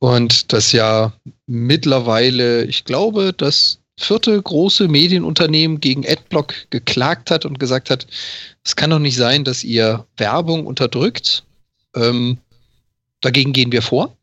Und 0.00 0.52
das 0.52 0.72
ja 0.72 1.12
mittlerweile, 1.46 2.64
ich 2.64 2.84
glaube, 2.84 3.32
das 3.32 3.78
vierte 3.98 4.40
große 4.40 4.88
Medienunternehmen 4.88 5.80
gegen 5.80 6.06
Adblock 6.06 6.54
geklagt 6.70 7.30
hat 7.30 7.44
und 7.44 7.60
gesagt 7.60 7.90
hat, 7.90 8.06
es 8.64 8.74
kann 8.74 8.90
doch 8.90 8.98
nicht 8.98 9.16
sein, 9.16 9.44
dass 9.44 9.62
ihr 9.62 10.06
Werbung 10.16 10.66
unterdrückt. 10.66 11.44
Ähm, 11.94 12.38
dagegen 13.20 13.52
gehen 13.52 13.70
wir 13.70 13.82
vor. 13.82 14.16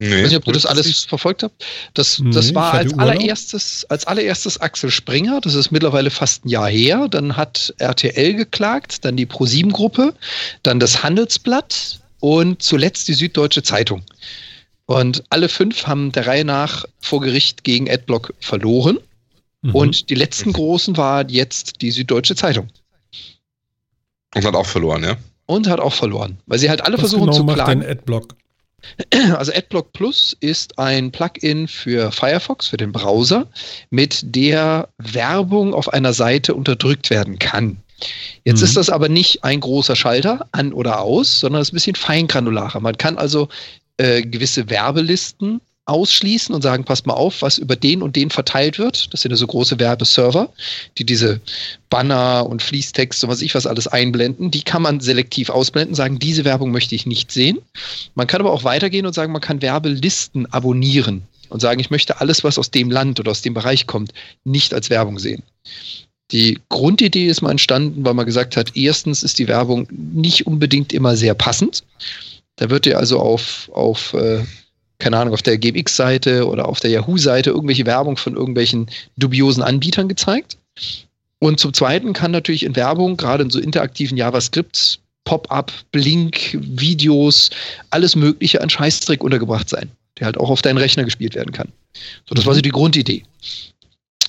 Nee, 0.00 0.06
ich 0.06 0.12
weiß 0.12 0.28
nicht, 0.28 0.36
ob 0.36 0.46
ihr 0.46 0.52
das 0.52 0.66
alles 0.66 0.86
nicht. 0.86 1.08
verfolgt 1.08 1.42
habt. 1.42 1.64
Das, 1.94 2.22
das 2.32 2.48
nee, 2.48 2.54
war 2.54 2.74
als 2.74 2.96
allererstes, 2.96 3.84
als 3.88 4.06
allererstes 4.06 4.60
Axel 4.60 4.90
Springer, 4.90 5.40
das 5.40 5.54
ist 5.54 5.72
mittlerweile 5.72 6.10
fast 6.10 6.44
ein 6.44 6.50
Jahr 6.50 6.68
her. 6.68 7.08
Dann 7.08 7.36
hat 7.36 7.74
RTL 7.78 8.34
geklagt, 8.34 9.04
dann 9.04 9.16
die 9.16 9.26
Pro7-Gruppe, 9.26 10.14
dann 10.62 10.78
das 10.78 11.02
Handelsblatt 11.02 11.98
und 12.20 12.62
zuletzt 12.62 13.08
die 13.08 13.14
Süddeutsche 13.14 13.64
Zeitung. 13.64 14.02
Und 14.86 15.24
alle 15.30 15.48
fünf 15.48 15.86
haben 15.86 16.12
der 16.12 16.28
Reihe 16.28 16.44
nach 16.44 16.84
vor 17.00 17.20
Gericht 17.20 17.64
gegen 17.64 17.90
Adblock 17.90 18.32
verloren. 18.38 18.98
Mhm. 19.62 19.74
Und 19.74 20.10
die 20.10 20.14
letzten 20.14 20.52
großen 20.52 20.96
war 20.96 21.28
jetzt 21.28 21.82
die 21.82 21.90
Süddeutsche 21.90 22.36
Zeitung. 22.36 22.68
Und 24.34 24.44
hat 24.44 24.54
auch 24.54 24.66
verloren, 24.66 25.02
ja? 25.02 25.16
Und 25.46 25.66
hat 25.66 25.80
auch 25.80 25.92
verloren, 25.92 26.38
weil 26.46 26.58
sie 26.58 26.70
halt 26.70 26.82
alle 26.82 26.94
Was 26.94 27.00
versuchen 27.00 27.26
genau 27.26 27.36
zu 27.36 27.44
macht 27.44 27.56
klagen. 27.56 27.80
Denn 27.80 27.90
Adblock? 27.90 28.36
Also 29.36 29.52
AdBlock 29.52 29.92
Plus 29.92 30.36
ist 30.40 30.78
ein 30.78 31.10
Plugin 31.10 31.68
für 31.68 32.12
Firefox, 32.12 32.68
für 32.68 32.76
den 32.76 32.92
Browser, 32.92 33.48
mit 33.90 34.20
der 34.22 34.88
Werbung 34.98 35.74
auf 35.74 35.92
einer 35.92 36.12
Seite 36.12 36.54
unterdrückt 36.54 37.10
werden 37.10 37.38
kann. 37.38 37.78
Jetzt 38.44 38.60
mhm. 38.60 38.64
ist 38.64 38.76
das 38.76 38.90
aber 38.90 39.08
nicht 39.08 39.44
ein 39.44 39.60
großer 39.60 39.96
Schalter 39.96 40.46
an 40.52 40.72
oder 40.72 41.00
aus, 41.00 41.40
sondern 41.40 41.60
es 41.62 41.68
ist 41.68 41.72
ein 41.72 41.76
bisschen 41.76 41.96
feingranularer. 41.96 42.80
Man 42.80 42.96
kann 42.96 43.18
also 43.18 43.48
äh, 43.96 44.22
gewisse 44.22 44.70
Werbelisten 44.70 45.60
ausschließen 45.88 46.54
und 46.54 46.62
sagen, 46.62 46.84
passt 46.84 47.06
mal 47.06 47.14
auf, 47.14 47.42
was 47.42 47.58
über 47.58 47.76
den 47.76 48.02
und 48.02 48.16
den 48.16 48.30
verteilt 48.30 48.78
wird. 48.78 49.12
Das 49.12 49.22
sind 49.22 49.30
ja 49.30 49.36
so 49.36 49.46
große 49.46 49.78
Werbeserver, 49.78 50.52
die 50.98 51.04
diese 51.04 51.40
Banner 51.90 52.46
und 52.48 52.62
Fließtext 52.62 53.24
und 53.24 53.30
was 53.30 53.42
ich 53.42 53.54
was 53.54 53.66
alles 53.66 53.86
einblenden. 53.86 54.50
Die 54.50 54.62
kann 54.62 54.82
man 54.82 55.00
selektiv 55.00 55.50
ausblenden, 55.50 55.94
sagen, 55.94 56.18
diese 56.18 56.44
Werbung 56.44 56.70
möchte 56.70 56.94
ich 56.94 57.06
nicht 57.06 57.32
sehen. 57.32 57.58
Man 58.14 58.26
kann 58.26 58.40
aber 58.40 58.52
auch 58.52 58.64
weitergehen 58.64 59.06
und 59.06 59.14
sagen, 59.14 59.32
man 59.32 59.40
kann 59.40 59.62
Werbelisten 59.62 60.46
abonnieren 60.52 61.22
und 61.48 61.60
sagen, 61.60 61.80
ich 61.80 61.90
möchte 61.90 62.20
alles, 62.20 62.44
was 62.44 62.58
aus 62.58 62.70
dem 62.70 62.90
Land 62.90 63.18
oder 63.20 63.30
aus 63.30 63.42
dem 63.42 63.54
Bereich 63.54 63.86
kommt, 63.86 64.12
nicht 64.44 64.74
als 64.74 64.90
Werbung 64.90 65.18
sehen. 65.18 65.42
Die 66.30 66.58
Grundidee 66.68 67.26
ist 67.26 67.40
mal 67.40 67.50
entstanden, 67.50 68.04
weil 68.04 68.12
man 68.12 68.26
gesagt 68.26 68.56
hat, 68.56 68.76
erstens 68.76 69.22
ist 69.22 69.38
die 69.38 69.48
Werbung 69.48 69.88
nicht 69.90 70.46
unbedingt 70.46 70.92
immer 70.92 71.16
sehr 71.16 71.34
passend. 71.34 71.84
Da 72.56 72.68
wird 72.68 72.84
dir 72.84 72.98
also 72.98 73.18
auf, 73.18 73.70
auf 73.72 74.12
äh, 74.12 74.44
keine 74.98 75.16
Ahnung, 75.16 75.34
auf 75.34 75.42
der 75.42 75.58
GMX-Seite 75.58 76.46
oder 76.46 76.68
auf 76.68 76.80
der 76.80 76.90
Yahoo-Seite 76.90 77.50
irgendwelche 77.50 77.86
Werbung 77.86 78.16
von 78.16 78.34
irgendwelchen 78.34 78.90
dubiosen 79.16 79.62
Anbietern 79.62 80.08
gezeigt. 80.08 80.56
Und 81.38 81.60
zum 81.60 81.72
Zweiten 81.72 82.12
kann 82.12 82.32
natürlich 82.32 82.64
in 82.64 82.74
Werbung, 82.74 83.16
gerade 83.16 83.44
in 83.44 83.50
so 83.50 83.60
interaktiven 83.60 84.16
JavaScripts, 84.16 84.98
Pop-up, 85.24 85.72
Blink, 85.92 86.58
Videos, 86.60 87.50
alles 87.90 88.16
Mögliche 88.16 88.60
an 88.60 88.70
Scheißdreck 88.70 89.22
untergebracht 89.22 89.68
sein, 89.68 89.90
der 90.18 90.26
halt 90.26 90.38
auch 90.38 90.50
auf 90.50 90.62
deinen 90.62 90.78
Rechner 90.78 91.04
gespielt 91.04 91.34
werden 91.34 91.52
kann. 91.52 91.68
So, 92.28 92.34
das 92.34 92.46
war 92.46 92.54
so 92.54 92.60
die 92.60 92.70
Grundidee. 92.70 93.22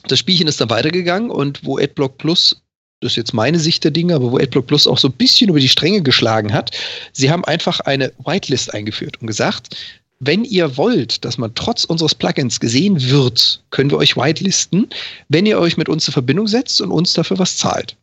Das 0.08 0.20
Spielchen 0.20 0.48
ist 0.48 0.62
dann 0.62 0.70
weitergegangen 0.70 1.32
und 1.32 1.66
wo 1.66 1.78
AdBlock 1.78 2.18
Plus 2.18 2.62
das 3.02 3.14
ist 3.14 3.16
jetzt 3.16 3.34
meine 3.34 3.60
Sicht 3.60 3.84
der 3.84 3.91
Dinge, 3.91 4.16
aber 4.16 4.32
wo 4.32 4.38
AdBlock 4.38 4.68
Plus 4.68 4.88
auch 4.88 4.98
so 4.98 5.08
ein 5.08 5.14
bisschen 5.14 5.50
über 5.50 5.60
die 5.60 5.70
Stränge 5.70 6.02
geschlagen 6.02 6.54
hat, 6.54 6.76
sie 7.14 7.32
haben 7.32 7.46
einfach 7.46 7.80
eine 7.82 8.12
Whitelist 8.26 8.74
eingeführt 8.74 9.22
und 9.22 9.28
gesagt, 9.28 9.76
wenn 10.20 10.44
ihr 10.44 10.78
wollt, 10.78 11.24
dass 11.24 11.38
man 11.38 11.54
trotz 11.56 11.86
unseres 11.86 12.14
Plugins 12.14 12.60
gesehen 12.60 13.02
wird, 13.10 13.64
können 13.70 13.90
wir 13.90 13.98
euch 13.98 14.18
whitelisten, 14.18 14.88
wenn 15.30 15.46
ihr 15.46 15.60
euch 15.60 15.78
mit 15.78 15.88
uns 15.88 16.08
in 16.08 16.14
Verbindung 16.14 16.48
setzt 16.48 16.82
und 16.82 16.91
uns 16.91 17.14
dafür 17.14 17.40
was 17.40 17.58
zahlt. 17.58 17.96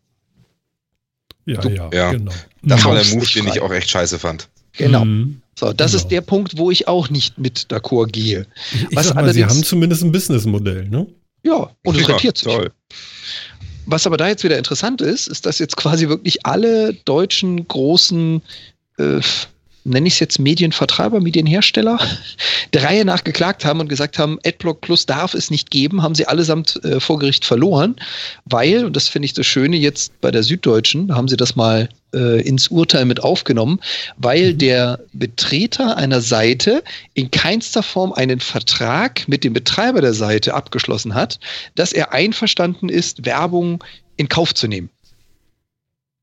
Ja, 1.44 1.62
so, 1.62 1.68
ja, 1.68 1.90
ja, 1.92 2.12
genau. 2.12 2.32
Das 2.62 2.84
war 2.84 2.94
der 2.94 3.04
Move, 3.14 3.26
den 3.26 3.46
ich 3.46 3.60
auch 3.60 3.72
echt 3.72 3.90
scheiße 3.90 4.18
fand. 4.18 4.48
Genau. 4.72 5.04
Mhm. 5.04 5.40
So, 5.58 5.72
das 5.72 5.92
genau. 5.92 6.02
ist 6.02 6.08
der 6.08 6.20
Punkt, 6.22 6.58
wo 6.58 6.70
ich 6.70 6.88
auch 6.88 7.08
nicht 7.08 7.38
mit 7.38 7.66
d'accord 7.70 8.08
gehe. 8.08 8.46
Ich 8.72 8.96
was 8.96 9.08
sag 9.08 9.14
mal, 9.14 9.32
sie 9.32 9.44
haben 9.44 9.62
zumindest 9.62 10.02
ein 10.02 10.12
Businessmodell, 10.12 10.88
ne? 10.88 11.06
Ja, 11.44 11.70
und 11.84 11.94
es 11.94 12.02
ja, 12.02 12.08
rentiert 12.08 12.38
sich. 12.38 12.52
Toll. 12.52 12.72
Was 13.86 14.06
aber 14.06 14.16
da 14.16 14.26
jetzt 14.26 14.42
wieder 14.42 14.58
interessant 14.58 15.00
ist, 15.00 15.28
ist, 15.28 15.46
dass 15.46 15.60
jetzt 15.60 15.76
quasi 15.76 16.08
wirklich 16.08 16.44
alle 16.44 16.92
deutschen 16.92 17.68
großen 17.68 18.42
äh, 18.98 19.20
nenne 19.86 20.08
ich 20.08 20.14
es 20.14 20.20
jetzt 20.20 20.38
Medienvertreiber, 20.38 21.20
Medienhersteller, 21.20 21.98
der 22.72 22.82
Reihe 22.84 23.04
nach 23.04 23.24
geklagt 23.24 23.64
haben 23.64 23.80
und 23.80 23.88
gesagt 23.88 24.18
haben, 24.18 24.38
Adblock 24.44 24.80
Plus 24.80 25.06
darf 25.06 25.34
es 25.34 25.50
nicht 25.50 25.70
geben, 25.70 26.02
haben 26.02 26.14
sie 26.14 26.26
allesamt 26.26 26.82
äh, 26.84 27.00
vor 27.00 27.18
Gericht 27.18 27.44
verloren, 27.44 27.96
weil, 28.44 28.84
und 28.84 28.96
das 28.96 29.08
finde 29.08 29.26
ich 29.26 29.32
das 29.32 29.46
Schöne 29.46 29.76
jetzt 29.76 30.20
bei 30.20 30.30
der 30.30 30.42
Süddeutschen, 30.42 31.08
da 31.08 31.14
haben 31.14 31.28
sie 31.28 31.36
das 31.36 31.56
mal 31.56 31.88
äh, 32.14 32.40
ins 32.42 32.68
Urteil 32.68 33.04
mit 33.04 33.22
aufgenommen, 33.22 33.80
weil 34.16 34.52
mhm. 34.52 34.58
der 34.58 35.00
Betreter 35.12 35.96
einer 35.96 36.20
Seite 36.20 36.82
in 37.14 37.30
keinster 37.30 37.82
Form 37.82 38.12
einen 38.12 38.40
Vertrag 38.40 39.28
mit 39.28 39.44
dem 39.44 39.52
Betreiber 39.52 40.00
der 40.00 40.14
Seite 40.14 40.54
abgeschlossen 40.54 41.14
hat, 41.14 41.38
dass 41.74 41.92
er 41.92 42.12
einverstanden 42.12 42.88
ist, 42.88 43.24
Werbung 43.24 43.82
in 44.16 44.28
Kauf 44.28 44.54
zu 44.54 44.66
nehmen. 44.66 44.90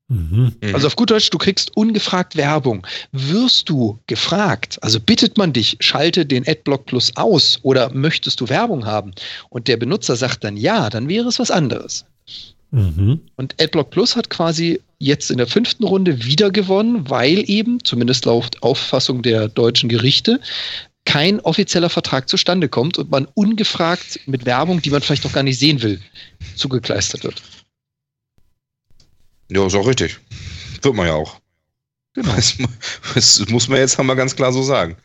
Mhm. 0.09 0.53
Also 0.73 0.88
auf 0.88 0.95
gut 0.95 1.11
Deutsch, 1.11 1.30
du 1.30 1.38
kriegst 1.38 1.75
ungefragt 1.75 2.35
Werbung. 2.35 2.85
Wirst 3.11 3.69
du 3.69 3.99
gefragt, 4.07 4.77
also 4.81 4.99
bittet 4.99 5.38
man 5.38 5.53
dich, 5.53 5.77
schalte 5.80 6.25
den 6.25 6.47
Adblock 6.47 6.85
Plus 6.85 7.15
aus 7.15 7.59
oder 7.63 7.91
möchtest 7.93 8.41
du 8.41 8.49
Werbung 8.49 8.85
haben? 8.85 9.13
Und 9.49 9.67
der 9.67 9.77
Benutzer 9.77 10.15
sagt 10.15 10.43
dann 10.43 10.57
ja, 10.57 10.89
dann 10.89 11.07
wäre 11.07 11.27
es 11.30 11.39
was 11.39 11.51
anderes. 11.51 12.05
Mhm. 12.71 13.21
Und 13.38 13.61
Adblock 13.61 13.91
Plus 13.91 14.15
hat 14.15 14.30
quasi 14.30 14.81
jetzt 14.99 15.31
in 15.31 15.38
der 15.38 15.47
fünften 15.47 15.84
Runde 15.84 16.25
wieder 16.25 16.51
gewonnen, 16.51 17.09
weil 17.09 17.49
eben, 17.49 17.84
zumindest 17.84 18.25
laut 18.25 18.61
Auffassung 18.61 19.21
der 19.21 19.47
deutschen 19.47 19.89
Gerichte, 19.89 20.39
kein 21.05 21.39
offizieller 21.41 21.89
Vertrag 21.89 22.30
zustande 22.30 22.69
kommt 22.69 22.97
und 22.97 23.11
man 23.11 23.27
ungefragt 23.34 24.21
mit 24.25 24.45
Werbung, 24.45 24.81
die 24.81 24.89
man 24.89 25.01
vielleicht 25.01 25.25
auch 25.25 25.34
gar 25.34 25.43
nicht 25.43 25.59
sehen 25.59 25.81
will, 25.81 25.99
zugekleistert 26.55 27.23
wird. 27.23 27.41
Ja, 29.53 29.65
ist 29.65 29.75
auch 29.75 29.88
richtig. 29.88 30.19
Wird 30.81 30.95
man 30.95 31.07
ja 31.07 31.13
auch. 31.13 31.39
Genau. 32.13 32.34
Das, 32.35 32.57
das 33.15 33.49
muss 33.49 33.67
man 33.67 33.80
jetzt 33.80 33.99
einmal 33.99 34.15
ganz 34.15 34.35
klar 34.35 34.51
so 34.51 34.63
sagen. 34.63 34.95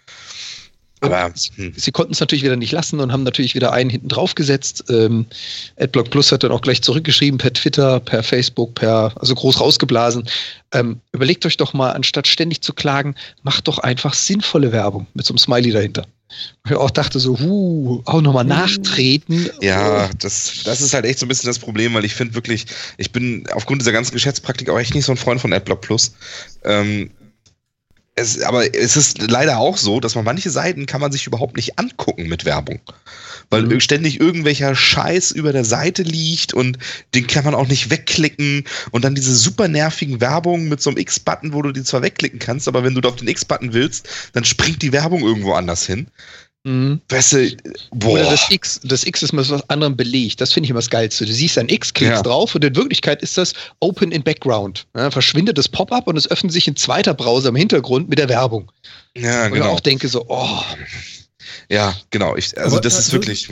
Aber 1.00 1.32
hm. 1.54 1.72
sie 1.76 1.92
konnten 1.92 2.12
es 2.12 2.20
natürlich 2.20 2.42
wieder 2.42 2.56
nicht 2.56 2.72
lassen 2.72 2.98
und 3.00 3.12
haben 3.12 3.22
natürlich 3.22 3.54
wieder 3.54 3.72
einen 3.72 3.90
hinten 3.90 4.08
drauf 4.08 4.34
gesetzt. 4.34 4.84
Ähm, 4.88 5.26
AdBlock 5.78 6.10
Plus 6.10 6.32
hat 6.32 6.42
dann 6.42 6.50
auch 6.50 6.60
gleich 6.60 6.82
zurückgeschrieben 6.82 7.38
per 7.38 7.52
Twitter, 7.52 8.00
per 8.00 8.22
Facebook, 8.22 8.74
per, 8.74 9.12
also 9.16 9.34
groß 9.34 9.60
rausgeblasen. 9.60 10.28
Ähm, 10.72 11.00
überlegt 11.12 11.46
euch 11.46 11.56
doch 11.56 11.72
mal, 11.72 11.92
anstatt 11.92 12.26
ständig 12.26 12.62
zu 12.62 12.72
klagen, 12.72 13.14
macht 13.42 13.68
doch 13.68 13.78
einfach 13.78 14.14
sinnvolle 14.14 14.72
Werbung 14.72 15.06
mit 15.14 15.24
so 15.24 15.32
einem 15.32 15.38
Smiley 15.38 15.70
dahinter. 15.70 16.06
Ich 16.66 16.74
auch 16.74 16.90
dachte 16.90 17.18
so, 17.18 17.38
huh, 17.38 18.02
auch 18.05 18.20
nochmal 18.20 18.42
hm. 18.44 18.50
nachtreten. 18.50 19.48
Ja, 19.60 20.10
das, 20.18 20.62
das 20.64 20.80
ist 20.80 20.92
halt 20.92 21.06
echt 21.06 21.18
so 21.18 21.26
ein 21.26 21.28
bisschen 21.28 21.48
das 21.48 21.59
Problem, 21.59 21.94
weil 21.94 22.05
ich 22.05 22.14
finde 22.14 22.34
wirklich, 22.34 22.66
ich 22.98 23.12
bin 23.12 23.46
aufgrund 23.52 23.80
dieser 23.80 23.92
ganzen 23.92 24.12
Geschäftspraktik 24.12 24.68
auch 24.68 24.78
echt 24.78 24.94
nicht 24.94 25.06
so 25.06 25.12
ein 25.12 25.16
Freund 25.16 25.40
von 25.40 25.52
AdBlock 25.52 25.80
Plus. 25.80 26.12
Ähm, 26.64 27.10
es, 28.18 28.42
aber 28.42 28.74
es 28.74 28.96
ist 28.96 29.30
leider 29.30 29.58
auch 29.58 29.76
so, 29.76 30.00
dass 30.00 30.14
man 30.14 30.24
manche 30.24 30.50
Seiten 30.50 30.86
kann 30.86 31.00
man 31.00 31.12
sich 31.12 31.26
überhaupt 31.26 31.56
nicht 31.56 31.78
angucken 31.78 32.28
mit 32.28 32.44
Werbung. 32.44 32.80
Weil 33.50 33.62
mhm. 33.62 33.80
ständig 33.80 34.20
irgendwelcher 34.20 34.74
Scheiß 34.74 35.30
über 35.30 35.52
der 35.52 35.64
Seite 35.64 36.02
liegt 36.02 36.52
und 36.52 36.78
den 37.14 37.26
kann 37.26 37.44
man 37.44 37.54
auch 37.54 37.68
nicht 37.68 37.90
wegklicken 37.90 38.64
und 38.90 39.04
dann 39.04 39.14
diese 39.14 39.34
super 39.34 39.68
nervigen 39.68 40.20
Werbungen 40.20 40.68
mit 40.68 40.82
so 40.82 40.90
einem 40.90 40.98
X-Button, 40.98 41.52
wo 41.52 41.62
du 41.62 41.72
die 41.72 41.82
zwar 41.82 42.02
wegklicken 42.02 42.38
kannst, 42.38 42.68
aber 42.68 42.84
wenn 42.84 42.94
du 42.94 43.08
auf 43.08 43.16
den 43.16 43.28
X-Button 43.28 43.72
willst, 43.72 44.08
dann 44.32 44.44
springt 44.44 44.82
die 44.82 44.92
Werbung 44.92 45.22
irgendwo 45.22 45.54
anders 45.54 45.86
hin. 45.86 46.08
Mhm. 46.68 47.00
Weißt 47.08 47.32
du, 47.32 47.56
boah. 47.92 48.10
Oder 48.10 48.24
das 48.30 48.50
X, 48.50 48.80
das 48.84 49.06
X 49.06 49.22
ist 49.22 49.32
mit 49.32 49.48
was 49.48 49.68
anderem 49.70 49.96
belegt. 49.96 50.38
Das 50.40 50.52
finde 50.52 50.66
ich 50.66 50.70
immer 50.70 50.80
das 50.80 50.90
Geilste. 50.90 51.24
Du 51.24 51.32
siehst 51.32 51.56
ein 51.56 51.70
X, 51.70 51.94
klickst 51.94 52.16
ja. 52.16 52.22
drauf 52.22 52.54
und 52.54 52.62
in 52.62 52.76
Wirklichkeit 52.76 53.22
ist 53.22 53.38
das 53.38 53.54
Open 53.80 54.12
in 54.12 54.22
Background. 54.22 54.86
Ja, 54.94 55.10
verschwindet 55.10 55.56
das 55.56 55.66
Pop-up 55.66 56.06
und 56.06 56.18
es 56.18 56.30
öffnet 56.30 56.52
sich 56.52 56.68
ein 56.68 56.76
zweiter 56.76 57.14
Browser 57.14 57.48
im 57.48 57.56
Hintergrund 57.56 58.10
mit 58.10 58.18
der 58.18 58.28
Werbung. 58.28 58.70
Ja, 59.16 59.46
und 59.46 59.54
genau. 59.54 59.66
ich 59.66 59.72
auch 59.72 59.80
denke 59.80 60.08
so, 60.08 60.26
oh. 60.28 60.62
Ja, 61.70 61.96
genau. 62.10 62.36
Ich, 62.36 62.56
also 62.58 62.76
Aber, 62.76 62.82
das 62.82 62.98
ist 62.98 63.06
also, 63.06 63.12
wirklich. 63.12 63.48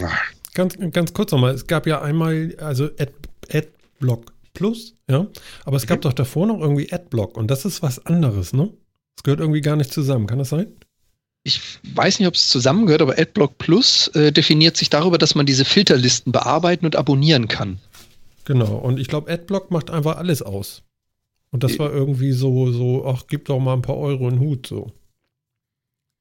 Ganz, 0.52 0.76
ganz 0.93 1.14
kurz 1.14 1.32
nochmal. 1.32 1.55
Es 1.55 1.66
gab 1.66 1.86
ja 1.86 2.02
einmal, 2.02 2.55
also 2.60 2.84
Ad, 2.98 3.12
Adblock 3.51 4.32
Plus, 4.52 4.94
ja. 5.09 5.26
Aber 5.64 5.76
es 5.76 5.84
mhm. 5.84 5.88
gab 5.88 6.01
doch 6.02 6.12
davor 6.12 6.47
noch 6.47 6.60
irgendwie 6.60 6.93
Adblock 6.93 7.36
und 7.36 7.51
das 7.51 7.64
ist 7.64 7.82
was 7.82 8.05
anderes, 8.05 8.52
ne? 8.52 8.72
Das 9.16 9.22
gehört 9.22 9.40
irgendwie 9.40 9.62
gar 9.62 9.76
nicht 9.76 9.93
zusammen. 9.93 10.26
Kann 10.26 10.38
das 10.38 10.51
sein? 10.51 10.66
Ich 11.47 11.60
weiß 11.94 12.18
nicht, 12.18 12.27
ob 12.27 12.35
es 12.35 12.48
zusammengehört, 12.48 13.02
aber 13.02 13.18
AdBlock 13.18 13.56
Plus 13.56 14.09
äh, 14.09 14.32
definiert 14.32 14.77
sich 14.77 14.90
darüber, 14.90 15.16
dass 15.16 15.36
man 15.36 15.47
diese 15.47 15.64
Filterlisten 15.64 16.32
bearbeiten 16.32 16.85
und 16.85 16.97
abonnieren 16.97 17.47
kann. 17.47 17.78
Genau, 18.44 18.74
und 18.74 18.98
ich 18.98 19.06
glaube, 19.06 19.31
AdBlock 19.31 19.70
macht 19.70 19.90
einfach 19.90 20.16
alles 20.16 20.43
aus. 20.43 20.82
Und 21.52 21.62
das 21.62 21.78
war 21.78 21.93
irgendwie 21.93 22.32
so, 22.32 22.73
so, 22.73 23.06
ach, 23.06 23.23
gib 23.28 23.44
doch 23.44 23.60
mal 23.60 23.74
ein 23.74 23.82
paar 23.82 23.97
Euro 23.97 24.28
in 24.28 24.35
den 24.35 24.40
Hut, 24.40 24.66
so. 24.66 24.93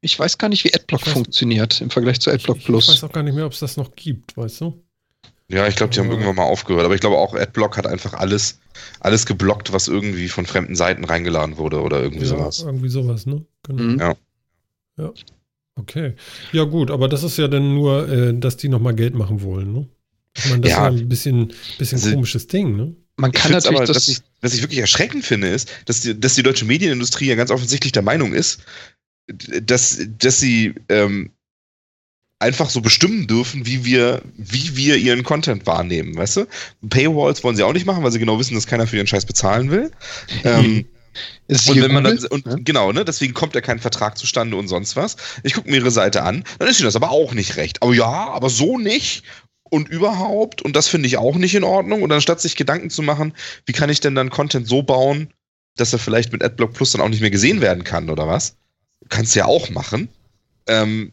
Ich 0.02 0.18
weiß 0.18 0.38
gar 0.38 0.48
nicht, 0.48 0.64
wie 0.64 0.74
AdBlock 0.76 1.08
weiß, 1.08 1.14
funktioniert 1.14 1.82
im 1.82 1.90
Vergleich 1.90 2.20
zu 2.20 2.30
AdBlock 2.30 2.64
Plus. 2.64 2.84
Ich 2.88 2.94
weiß 2.94 3.04
auch 3.06 3.12
gar 3.12 3.24
nicht 3.24 3.34
mehr, 3.34 3.48
ob 3.48 3.54
es 3.54 3.60
das 3.60 3.78
noch 3.78 3.96
gibt, 3.96 4.38
weißt 4.38 4.62
du? 4.62 4.80
Ja, 5.48 5.68
ich 5.68 5.76
glaube, 5.76 5.92
die 5.92 6.00
haben 6.00 6.12
irgendwann 6.12 6.36
mal 6.36 6.44
aufgehört. 6.44 6.86
Aber 6.86 6.94
ich 6.94 7.02
glaube 7.02 7.18
auch, 7.18 7.34
AdBlock 7.34 7.78
hat 7.78 7.88
einfach 7.88 8.14
alles, 8.14 8.60
alles 9.00 9.26
geblockt, 9.26 9.74
was 9.74 9.88
irgendwie 9.88 10.28
von 10.28 10.46
fremden 10.46 10.76
Seiten 10.76 11.04
reingeladen 11.04 11.58
wurde 11.58 11.82
oder 11.82 12.02
irgendwie 12.02 12.26
ja, 12.26 12.30
sowas. 12.30 12.62
Irgendwie 12.62 12.90
sowas, 12.90 13.26
ne? 13.26 13.44
Genau. 13.64 13.82
Mhm. 13.82 14.00
Ja. 14.00 14.16
Ja. 14.98 15.14
Okay. 15.78 16.14
Ja, 16.54 16.64
gut, 16.64 16.90
aber 16.90 17.10
das 17.10 17.24
ist 17.24 17.38
ja 17.38 17.48
dann 17.48 17.74
nur, 17.76 18.08
äh, 18.10 18.34
dass 18.34 18.58
die 18.58 18.70
nochmal 18.70 18.96
Geld 18.96 19.14
machen 19.14 19.42
wollen, 19.42 19.74
ne? 19.74 19.88
Ich 20.38 20.46
meine, 20.50 20.62
das 20.62 20.72
ja. 20.72 20.88
ist 20.88 20.94
ja 20.96 21.02
ein 21.02 21.10
bisschen, 21.10 21.54
bisschen 21.78 21.98
also, 21.98 22.12
komisches 22.12 22.48
Ding, 22.48 22.76
ne? 22.76 22.96
Man 23.18 23.32
kann 23.32 23.52
ich 23.52 23.56
natürlich 23.56 23.78
aber, 23.78 23.86
das, 23.86 23.96
was 23.96 24.08
ich, 24.08 24.20
was 24.42 24.54
ich 24.54 24.62
wirklich 24.62 24.80
erschreckend 24.80 25.26
finde, 25.26 25.48
ist, 25.50 25.72
dass 25.86 26.02
die, 26.02 26.20
dass 26.20 26.36
die 26.36 26.44
deutsche 26.44 26.66
Medienindustrie 26.66 27.28
ja 27.28 27.36
ganz 27.36 27.52
offensichtlich 27.52 27.94
der 27.94 28.02
Meinung 28.02 28.34
ist, 28.34 28.62
dass, 29.28 30.02
dass 30.18 30.40
sie 30.40 30.76
ähm, 30.90 31.32
einfach 32.40 32.70
so 32.70 32.82
bestimmen 32.82 33.28
dürfen, 33.28 33.66
wie 33.66 33.86
wir, 33.86 34.22
wie 34.36 34.76
wir 34.76 34.98
ihren 34.98 35.24
Content 35.24 35.66
wahrnehmen, 35.66 36.16
weißt 36.16 36.38
du? 36.38 36.48
Paywalls 36.90 37.44
wollen 37.44 37.56
sie 37.56 37.64
auch 37.64 37.74
nicht 37.74 37.86
machen, 37.86 38.04
weil 38.04 38.12
sie 38.12 38.20
genau 38.20 38.38
wissen, 38.40 38.56
dass 38.56 38.68
keiner 38.68 38.88
für 38.88 38.98
ihren 38.98 39.08
Scheiß 39.08 39.26
bezahlen 39.26 39.72
will. 39.72 39.92
ähm, 40.44 40.86
Ist 41.48 41.70
und 41.70 41.82
wenn 41.82 41.94
man 41.94 42.04
dann, 42.04 42.18
und 42.26 42.46
ja? 42.46 42.56
genau, 42.60 42.92
ne, 42.92 43.06
deswegen 43.06 43.34
kommt 43.34 43.56
ja 43.56 43.62
kein 43.62 43.80
Vertrag 43.80 44.18
zustande 44.18 44.58
und 44.58 44.68
sonst 44.68 44.96
was. 44.96 45.16
Ich 45.44 45.54
gucke 45.54 45.70
mir 45.70 45.78
ihre 45.78 45.92
Seite 45.92 46.24
an, 46.24 46.44
dann 46.60 46.68
ist 46.68 46.80
ihnen 46.80 46.88
das 46.88 46.96
aber 46.96 47.12
auch 47.12 47.34
nicht 47.34 47.58
recht. 47.58 47.82
Aber 47.82 47.94
ja, 47.94 48.30
aber 48.30 48.50
so 48.50 48.78
nicht 48.78 49.24
und 49.64 49.90
überhaupt 49.90 50.62
und 50.62 50.76
das 50.76 50.88
finde 50.88 51.08
ich 51.08 51.18
auch 51.18 51.36
nicht 51.36 51.56
in 51.56 51.64
Ordnung. 51.64 52.04
Und 52.04 52.12
anstatt 52.12 52.42
sich 52.42 52.56
Gedanken 52.56 52.90
zu 52.90 53.02
machen, 53.02 53.34
wie 53.66 53.74
kann 53.74 53.90
ich 53.90 54.00
denn 54.00 54.16
dann 54.16 54.30
Content 54.30 54.68
so 54.68 54.84
bauen, 54.84 55.34
dass 55.76 55.94
er 55.94 56.00
vielleicht 56.00 56.32
mit 56.32 56.44
AdBlock 56.44 56.74
Plus 56.74 56.92
dann 56.92 57.02
auch 57.02 57.10
nicht 57.10 57.22
mehr 57.22 57.32
gesehen 57.32 57.62
werden 57.62 57.84
kann 57.84 58.10
oder 58.10 58.28
was? 58.28 58.56
Kannst 59.10 59.36
du 59.36 59.40
ja 59.40 59.46
auch 59.46 59.70
machen. 59.70 60.10
Ähm, 60.68 61.12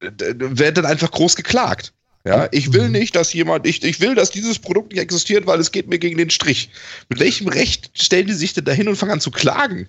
wird 0.00 0.76
dann 0.76 0.86
einfach 0.86 1.10
groß 1.10 1.36
geklagt. 1.36 1.92
Ja, 2.24 2.48
ich 2.52 2.72
will 2.72 2.86
mhm. 2.86 2.92
nicht, 2.92 3.16
dass 3.16 3.32
jemand, 3.32 3.66
ich, 3.66 3.82
ich 3.82 4.00
will, 4.00 4.14
dass 4.14 4.30
dieses 4.30 4.58
Produkt 4.58 4.92
nicht 4.92 5.00
existiert, 5.00 5.46
weil 5.46 5.58
es 5.58 5.72
geht 5.72 5.88
mir 5.88 5.98
gegen 5.98 6.18
den 6.18 6.30
Strich. 6.30 6.70
Mit 7.08 7.18
welchem 7.18 7.48
Recht 7.48 7.90
stellen 7.94 8.28
die 8.28 8.32
sich 8.32 8.52
denn 8.54 8.64
dahin 8.64 8.88
und 8.88 8.96
fangen 8.96 9.12
an 9.12 9.20
zu 9.20 9.32
klagen? 9.32 9.88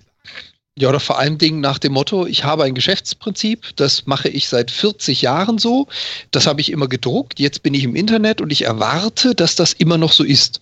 Ja, 0.76 0.88
oder 0.88 0.98
vor 0.98 1.20
allen 1.20 1.38
Dingen 1.38 1.60
nach 1.60 1.78
dem 1.78 1.92
Motto, 1.92 2.26
ich 2.26 2.42
habe 2.42 2.64
ein 2.64 2.74
Geschäftsprinzip, 2.74 3.76
das 3.76 4.06
mache 4.06 4.28
ich 4.28 4.48
seit 4.48 4.72
40 4.72 5.22
Jahren 5.22 5.58
so, 5.58 5.86
das 6.32 6.48
habe 6.48 6.60
ich 6.60 6.72
immer 6.72 6.88
gedruckt, 6.88 7.38
jetzt 7.38 7.62
bin 7.62 7.74
ich 7.74 7.84
im 7.84 7.94
Internet 7.94 8.40
und 8.40 8.50
ich 8.50 8.62
erwarte, 8.62 9.36
dass 9.36 9.54
das 9.54 9.72
immer 9.72 9.98
noch 9.98 10.10
so 10.10 10.24
ist 10.24 10.60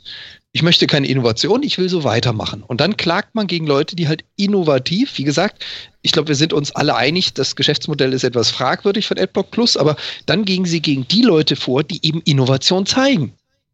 ich 0.52 0.62
möchte 0.62 0.86
keine 0.86 1.08
Innovation, 1.08 1.62
ich 1.62 1.78
will 1.78 1.88
so 1.88 2.04
weitermachen. 2.04 2.62
Und 2.62 2.80
dann 2.82 2.98
klagt 2.98 3.34
man 3.34 3.46
gegen 3.46 3.66
Leute, 3.66 3.96
die 3.96 4.06
halt 4.06 4.24
innovativ, 4.36 5.16
wie 5.16 5.24
gesagt, 5.24 5.64
ich 6.02 6.12
glaube, 6.12 6.28
wir 6.28 6.34
sind 6.34 6.52
uns 6.52 6.72
alle 6.72 6.94
einig, 6.94 7.32
das 7.32 7.56
Geschäftsmodell 7.56 8.12
ist 8.12 8.22
etwas 8.22 8.50
fragwürdig 8.50 9.06
von 9.06 9.18
AdBlock 9.18 9.50
Plus, 9.50 9.78
aber 9.78 9.96
dann 10.26 10.44
gehen 10.44 10.66
sie 10.66 10.82
gegen 10.82 11.08
die 11.08 11.22
Leute 11.22 11.56
vor, 11.56 11.82
die 11.82 12.04
eben 12.06 12.20
Innovation 12.22 12.84
zeigen, 12.84 13.32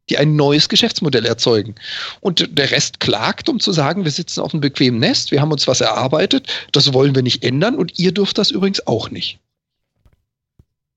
die 0.09 0.19
ein 0.19 0.37
neues 0.37 0.69
Geschäftsmodell 0.69 1.27
erzeugen. 1.27 1.75
Und 2.21 2.49
der 2.57 2.71
Rest 2.71 3.01
klagt, 3.01 3.49
um 3.49 3.59
zu 3.59 3.73
sagen, 3.73 4.05
wir 4.05 4.13
sitzen 4.13 4.41
auf 4.41 4.55
einem 4.55 4.61
bequemen 4.61 5.01
Nest, 5.01 5.33
wir 5.33 5.41
haben 5.41 5.51
uns 5.51 5.67
was 5.67 5.81
erarbeitet, 5.81 6.47
das 6.71 6.93
wollen 6.93 7.17
wir 7.17 7.23
nicht 7.23 7.43
ändern 7.43 7.75
und 7.75 7.99
ihr 7.99 8.13
dürft 8.13 8.39
das 8.39 8.53
übrigens 8.53 8.87
auch 8.87 9.11
nicht. 9.11 9.41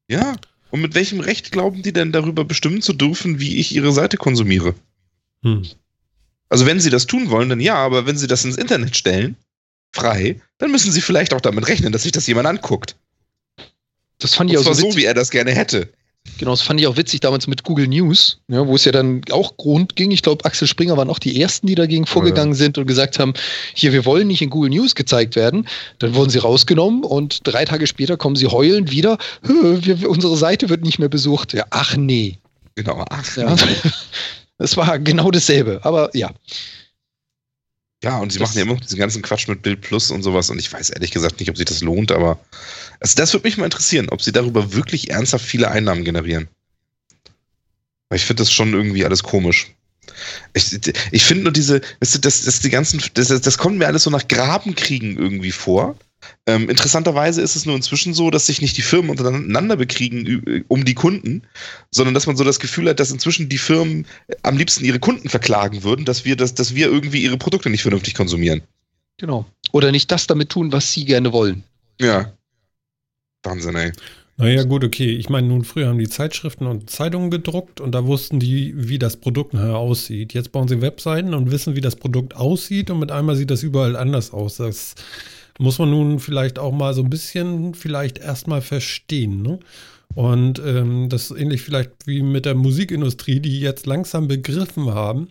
Ja, 0.07 0.35
und 0.69 0.81
mit 0.81 0.93
welchem 0.93 1.21
Recht 1.21 1.51
glauben 1.51 1.81
die 1.81 1.91
denn 1.91 2.11
darüber 2.11 2.45
bestimmen 2.45 2.83
zu 2.83 2.93
dürfen, 2.93 3.39
wie 3.39 3.57
ich 3.57 3.73
ihre 3.73 3.91
Seite 3.91 4.17
konsumiere? 4.17 4.75
Hm. 5.43 5.63
Also 6.49 6.65
wenn 6.65 6.79
sie 6.79 6.89
das 6.89 7.07
tun 7.07 7.29
wollen, 7.29 7.49
dann 7.49 7.59
ja, 7.59 7.75
aber 7.75 8.05
wenn 8.05 8.17
sie 8.17 8.27
das 8.27 8.43
ins 8.43 8.57
Internet 8.57 8.95
stellen, 8.95 9.37
frei, 9.93 10.41
dann 10.57 10.71
müssen 10.71 10.91
sie 10.91 11.01
vielleicht 11.01 11.33
auch 11.33 11.41
damit 11.41 11.67
rechnen, 11.67 11.91
dass 11.91 12.03
sich 12.03 12.11
das 12.11 12.27
jemand 12.27 12.47
anguckt. 12.47 12.95
Das 14.19 14.35
fand 14.35 14.51
ich 14.51 14.57
auch 14.57 14.63
so, 14.63 14.73
so, 14.73 14.95
wie 14.95 15.05
er 15.05 15.13
das 15.13 15.31
gerne 15.31 15.51
hätte. 15.51 15.89
Genau, 16.37 16.51
das 16.51 16.61
fand 16.61 16.79
ich 16.79 16.85
auch 16.85 16.97
witzig 16.97 17.21
damals 17.21 17.47
mit 17.47 17.63
Google 17.63 17.87
News, 17.87 18.39
ja, 18.47 18.67
wo 18.67 18.75
es 18.75 18.85
ja 18.85 18.91
dann 18.91 19.21
auch 19.31 19.53
rund 19.57 19.95
ging. 19.95 20.11
Ich 20.11 20.21
glaube, 20.21 20.45
Axel 20.45 20.67
Springer 20.67 20.95
waren 20.95 21.09
auch 21.09 21.17
die 21.17 21.41
ersten, 21.41 21.65
die 21.65 21.73
dagegen 21.73 22.05
vorgegangen 22.05 22.53
sind 22.53 22.77
und 22.77 22.85
gesagt 22.85 23.17
haben, 23.17 23.33
hier, 23.73 23.91
wir 23.91 24.05
wollen 24.05 24.27
nicht 24.27 24.41
in 24.41 24.51
Google 24.51 24.69
News 24.69 24.93
gezeigt 24.93 25.35
werden. 25.35 25.67
Dann 25.97 26.13
wurden 26.13 26.29
sie 26.29 26.37
rausgenommen 26.37 27.03
und 27.03 27.39
drei 27.43 27.65
Tage 27.65 27.87
später 27.87 28.17
kommen 28.17 28.35
sie 28.35 28.47
heulend 28.47 28.91
wieder, 28.91 29.17
wir, 29.41 30.09
unsere 30.09 30.37
Seite 30.37 30.69
wird 30.69 30.83
nicht 30.83 30.99
mehr 30.99 31.09
besucht. 31.09 31.53
Ja, 31.53 31.65
ach 31.71 31.97
nee. 31.97 32.37
Genau, 32.75 33.03
ach 33.09 33.37
ja. 33.37 33.55
Es 34.61 34.77
war 34.77 34.99
genau 34.99 35.31
dasselbe, 35.31 35.79
aber 35.83 36.15
ja. 36.15 36.31
Ja, 38.03 38.17
und 38.17 38.31
sie 38.31 38.39
das 38.39 38.49
machen 38.49 38.57
ja 38.57 38.63
immer 38.63 38.73
noch 38.73 38.81
diesen 38.81 38.97
ganzen 38.97 39.21
Quatsch 39.21 39.47
mit 39.47 39.61
Bild 39.61 39.81
Plus 39.81 40.09
und 40.09 40.23
sowas 40.23 40.49
und 40.49 40.59
ich 40.59 40.71
weiß 40.71 40.89
ehrlich 40.89 41.11
gesagt 41.11 41.39
nicht, 41.39 41.49
ob 41.49 41.57
sich 41.57 41.65
das 41.65 41.81
lohnt, 41.81 42.11
aber 42.11 42.39
also 42.99 43.15
das 43.15 43.33
würde 43.33 43.47
mich 43.47 43.57
mal 43.57 43.65
interessieren, 43.65 44.09
ob 44.09 44.21
sie 44.21 44.31
darüber 44.31 44.73
wirklich 44.73 45.11
ernsthaft 45.11 45.45
viele 45.45 45.69
Einnahmen 45.69 46.03
generieren. 46.03 46.47
Weil 48.09 48.17
ich 48.17 48.25
finde 48.25 48.41
das 48.41 48.51
schon 48.51 48.73
irgendwie 48.73 49.05
alles 49.05 49.23
komisch. 49.23 49.73
Ich, 50.53 50.79
ich 51.11 51.23
finde 51.23 51.43
nur 51.43 51.53
diese, 51.53 51.81
weißt 51.99 52.15
du, 52.15 52.19
das, 52.19 52.43
das, 52.43 52.59
die 52.59 52.69
ganzen, 52.69 53.01
das, 53.13 53.27
das 53.27 53.57
kommt 53.57 53.77
mir 53.77 53.87
alles 53.87 54.03
so 54.03 54.09
nach 54.09 54.27
Grabenkriegen 54.27 55.17
irgendwie 55.17 55.51
vor. 55.51 55.95
Ähm, 56.45 56.69
interessanterweise 56.69 57.41
ist 57.41 57.55
es 57.55 57.65
nur 57.65 57.75
inzwischen 57.75 58.13
so, 58.13 58.29
dass 58.29 58.45
sich 58.45 58.61
nicht 58.61 58.77
die 58.77 58.81
Firmen 58.81 59.09
untereinander 59.09 59.75
bekriegen 59.75 60.63
um 60.67 60.85
die 60.85 60.93
Kunden, 60.93 61.43
sondern 61.91 62.13
dass 62.13 62.27
man 62.27 62.35
so 62.35 62.43
das 62.43 62.59
Gefühl 62.59 62.89
hat, 62.89 62.99
dass 62.99 63.11
inzwischen 63.11 63.49
die 63.49 63.57
Firmen 63.57 64.05
am 64.43 64.57
liebsten 64.57 64.85
ihre 64.85 64.99
Kunden 64.99 65.29
verklagen 65.29 65.83
würden, 65.83 66.05
dass 66.05 66.25
wir, 66.25 66.35
das, 66.35 66.53
dass 66.53 66.75
wir 66.75 66.87
irgendwie 66.87 67.23
ihre 67.23 67.37
Produkte 67.37 67.69
nicht 67.69 67.81
vernünftig 67.81 68.13
konsumieren. 68.13 68.61
Genau. 69.17 69.45
Oder 69.71 69.91
nicht 69.91 70.11
das 70.11 70.27
damit 70.27 70.49
tun, 70.49 70.71
was 70.71 70.91
sie 70.93 71.05
gerne 71.05 71.31
wollen. 71.31 71.63
Ja. 71.99 72.33
Wahnsinn, 73.43 73.75
ey. 73.75 73.91
Naja, 74.37 74.63
gut, 74.63 74.83
okay. 74.83 75.15
Ich 75.15 75.29
meine, 75.29 75.47
nun 75.47 75.63
früher 75.63 75.87
haben 75.87 75.99
die 75.99 76.09
Zeitschriften 76.09 76.65
und 76.65 76.89
Zeitungen 76.89 77.29
gedruckt 77.29 77.79
und 77.79 77.93
da 77.93 78.07
wussten 78.07 78.39
die, 78.39 78.73
wie 78.75 78.97
das 78.97 79.17
Produkt 79.17 79.53
nachher 79.53 79.77
aussieht. 79.77 80.33
Jetzt 80.33 80.51
bauen 80.51 80.67
sie 80.67 80.81
Webseiten 80.81 81.35
und 81.35 81.51
wissen, 81.51 81.75
wie 81.75 81.81
das 81.81 81.95
Produkt 81.95 82.35
aussieht 82.35 82.89
und 82.89 82.99
mit 82.99 83.11
einmal 83.11 83.35
sieht 83.35 83.51
das 83.51 83.61
überall 83.61 83.95
anders 83.95 84.31
aus. 84.31 84.57
Das 84.57 84.95
muss 85.61 85.77
man 85.77 85.91
nun 85.91 86.19
vielleicht 86.19 86.57
auch 86.57 86.71
mal 86.71 86.93
so 86.95 87.03
ein 87.03 87.09
bisschen 87.09 87.75
vielleicht 87.75 88.17
erstmal 88.17 88.61
verstehen. 88.61 89.43
Ne? 89.43 89.59
Und 90.15 90.59
ähm, 90.59 91.07
das 91.07 91.29
ist 91.29 91.37
ähnlich 91.39 91.61
vielleicht 91.61 91.91
wie 92.05 92.23
mit 92.23 92.45
der 92.45 92.55
Musikindustrie, 92.55 93.39
die 93.39 93.59
jetzt 93.59 93.85
langsam 93.85 94.27
begriffen 94.27 94.93
haben, 94.93 95.29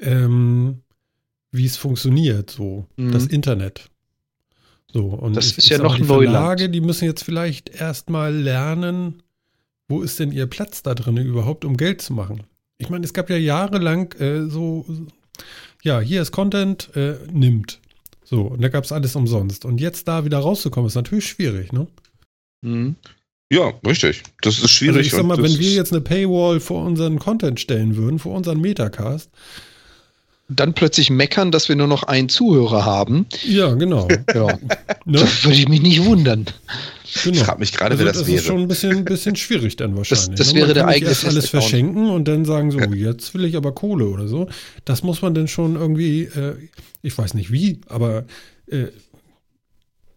ähm, 0.00 0.80
wie 1.52 1.66
es 1.66 1.76
funktioniert, 1.76 2.50
so 2.50 2.88
mhm. 2.96 3.12
das 3.12 3.26
Internet. 3.26 3.90
So, 4.92 5.06
und 5.06 5.36
das 5.36 5.56
ist 5.56 5.68
ja 5.68 5.78
noch 5.78 5.96
die 5.96 6.02
Neuland. 6.02 6.34
Verlage, 6.34 6.68
die 6.68 6.80
müssen 6.80 7.04
jetzt 7.04 7.22
vielleicht 7.22 7.68
erstmal 7.68 8.34
lernen, 8.34 9.22
wo 9.88 10.02
ist 10.02 10.18
denn 10.18 10.32
ihr 10.32 10.46
Platz 10.46 10.82
da 10.82 10.94
drin 10.94 11.16
überhaupt, 11.16 11.64
um 11.64 11.76
Geld 11.76 12.02
zu 12.02 12.12
machen. 12.12 12.42
Ich 12.78 12.90
meine, 12.90 13.04
es 13.04 13.12
gab 13.12 13.30
ja 13.30 13.36
jahrelang 13.36 14.12
äh, 14.14 14.48
so, 14.48 14.84
ja, 15.82 16.00
hier 16.00 16.22
ist 16.22 16.32
Content, 16.32 16.90
äh, 16.96 17.14
nimmt. 17.32 17.80
So, 18.24 18.42
und 18.42 18.62
da 18.62 18.68
gab 18.68 18.84
es 18.84 18.92
alles 18.92 19.14
umsonst. 19.16 19.64
Und 19.64 19.80
jetzt 19.80 20.08
da 20.08 20.24
wieder 20.24 20.38
rauszukommen, 20.38 20.88
ist 20.88 20.94
natürlich 20.94 21.26
schwierig, 21.26 21.72
ne? 21.72 21.86
Mhm. 22.62 22.96
Ja, 23.52 23.74
richtig. 23.86 24.22
Das 24.40 24.58
ist 24.58 24.70
schwierig. 24.70 24.96
Also 24.96 25.06
ich 25.06 25.12
sag 25.12 25.26
mal, 25.26 25.42
wenn 25.42 25.58
wir 25.58 25.70
jetzt 25.70 25.92
eine 25.92 26.00
Paywall 26.00 26.60
vor 26.60 26.84
unseren 26.84 27.18
Content 27.18 27.60
stellen 27.60 27.96
würden, 27.96 28.18
vor 28.18 28.34
unseren 28.34 28.60
Metacast, 28.60 29.30
dann 30.48 30.74
plötzlich 30.74 31.10
meckern, 31.10 31.52
dass 31.52 31.68
wir 31.68 31.76
nur 31.76 31.86
noch 31.86 32.02
einen 32.02 32.28
Zuhörer 32.28 32.84
haben. 32.84 33.26
Ja, 33.44 33.74
genau. 33.74 34.08
Ja. 34.34 34.46
ne? 35.04 35.20
Da 35.20 35.44
würde 35.44 35.58
ich 35.58 35.68
mich 35.68 35.82
nicht 35.82 36.04
wundern. 36.04 36.46
Genau. 37.22 37.36
Ich 37.36 37.42
frage 37.44 37.60
mich 37.60 37.72
gerade, 37.72 37.92
also, 37.92 38.04
wer 38.04 38.12
das, 38.12 38.18
das 38.20 38.26
wäre. 38.26 38.36
Das 38.36 38.42
ist 38.42 38.46
schon 38.48 38.60
ein 38.60 38.68
bisschen, 38.68 39.04
bisschen 39.04 39.36
schwierig 39.36 39.76
dann 39.76 39.96
wahrscheinlich. 39.96 40.30
Das, 40.30 40.38
das 40.38 40.52
ne? 40.52 40.60
wäre 40.60 40.74
der 40.74 40.86
eigene 40.88 41.10
erst 41.10 41.24
alles 41.24 41.48
verschenken 41.48 42.10
und 42.10 42.26
dann 42.26 42.44
sagen 42.44 42.70
so, 42.70 42.78
jetzt 42.78 43.34
will 43.34 43.44
ich 43.44 43.56
aber 43.56 43.72
Kohle 43.72 44.06
oder 44.06 44.26
so. 44.26 44.48
Das 44.84 45.02
muss 45.02 45.22
man 45.22 45.34
dann 45.34 45.48
schon 45.48 45.76
irgendwie, 45.76 46.22
äh, 46.22 46.56
ich 47.02 47.16
weiß 47.16 47.34
nicht 47.34 47.52
wie, 47.52 47.80
aber 47.88 48.24
äh, 48.66 48.86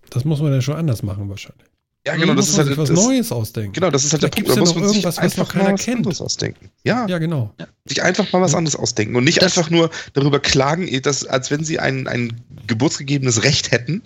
das 0.10 0.26
muss 0.26 0.42
man 0.42 0.52
dann 0.52 0.62
schon 0.62 0.76
anders 0.76 1.04
machen 1.04 1.30
wahrscheinlich. 1.30 1.68
Ja, 2.08 2.16
genau, 2.16 2.36
das 2.36 2.48
ist 2.48 2.58
halt 2.58 2.78
was 2.78 2.88
das, 2.88 3.04
Neues 3.04 3.34
ausdenken. 3.34 3.74
Genau, 3.74 3.90
das 3.90 4.06
ist 4.06 4.14
halt 4.14 4.24
der 4.24 4.30
Punkt. 4.30 4.50
Da 4.50 4.56
muss 4.56 4.74
man 4.74 4.88
sich 4.88 5.06
einfach 5.06 5.54
mal 5.54 5.74
was 5.74 5.84
kennt. 5.84 5.98
anderes 5.98 6.22
ausdenken. 6.22 6.70
Ja, 6.86 7.06
ja 7.06 7.18
genau. 7.18 7.54
Ja. 7.60 7.68
Sich 7.84 8.02
einfach 8.02 8.32
mal 8.32 8.42
was 8.42 8.56
anderes 8.56 8.78
ausdenken 8.78 9.18
und 9.18 9.26
nicht 9.26 9.42
das 9.42 9.58
einfach 9.58 9.70
nur 9.70 9.90
darüber 10.14 10.40
klagen, 10.40 10.90
dass, 11.02 11.26
als 11.26 11.52
wenn 11.52 11.66
sie 11.66 11.80
ein, 11.80 12.08
ein 12.08 12.42
geburtsgegebenes 12.66 13.44
Recht 13.44 13.72
hätten, 13.72 14.04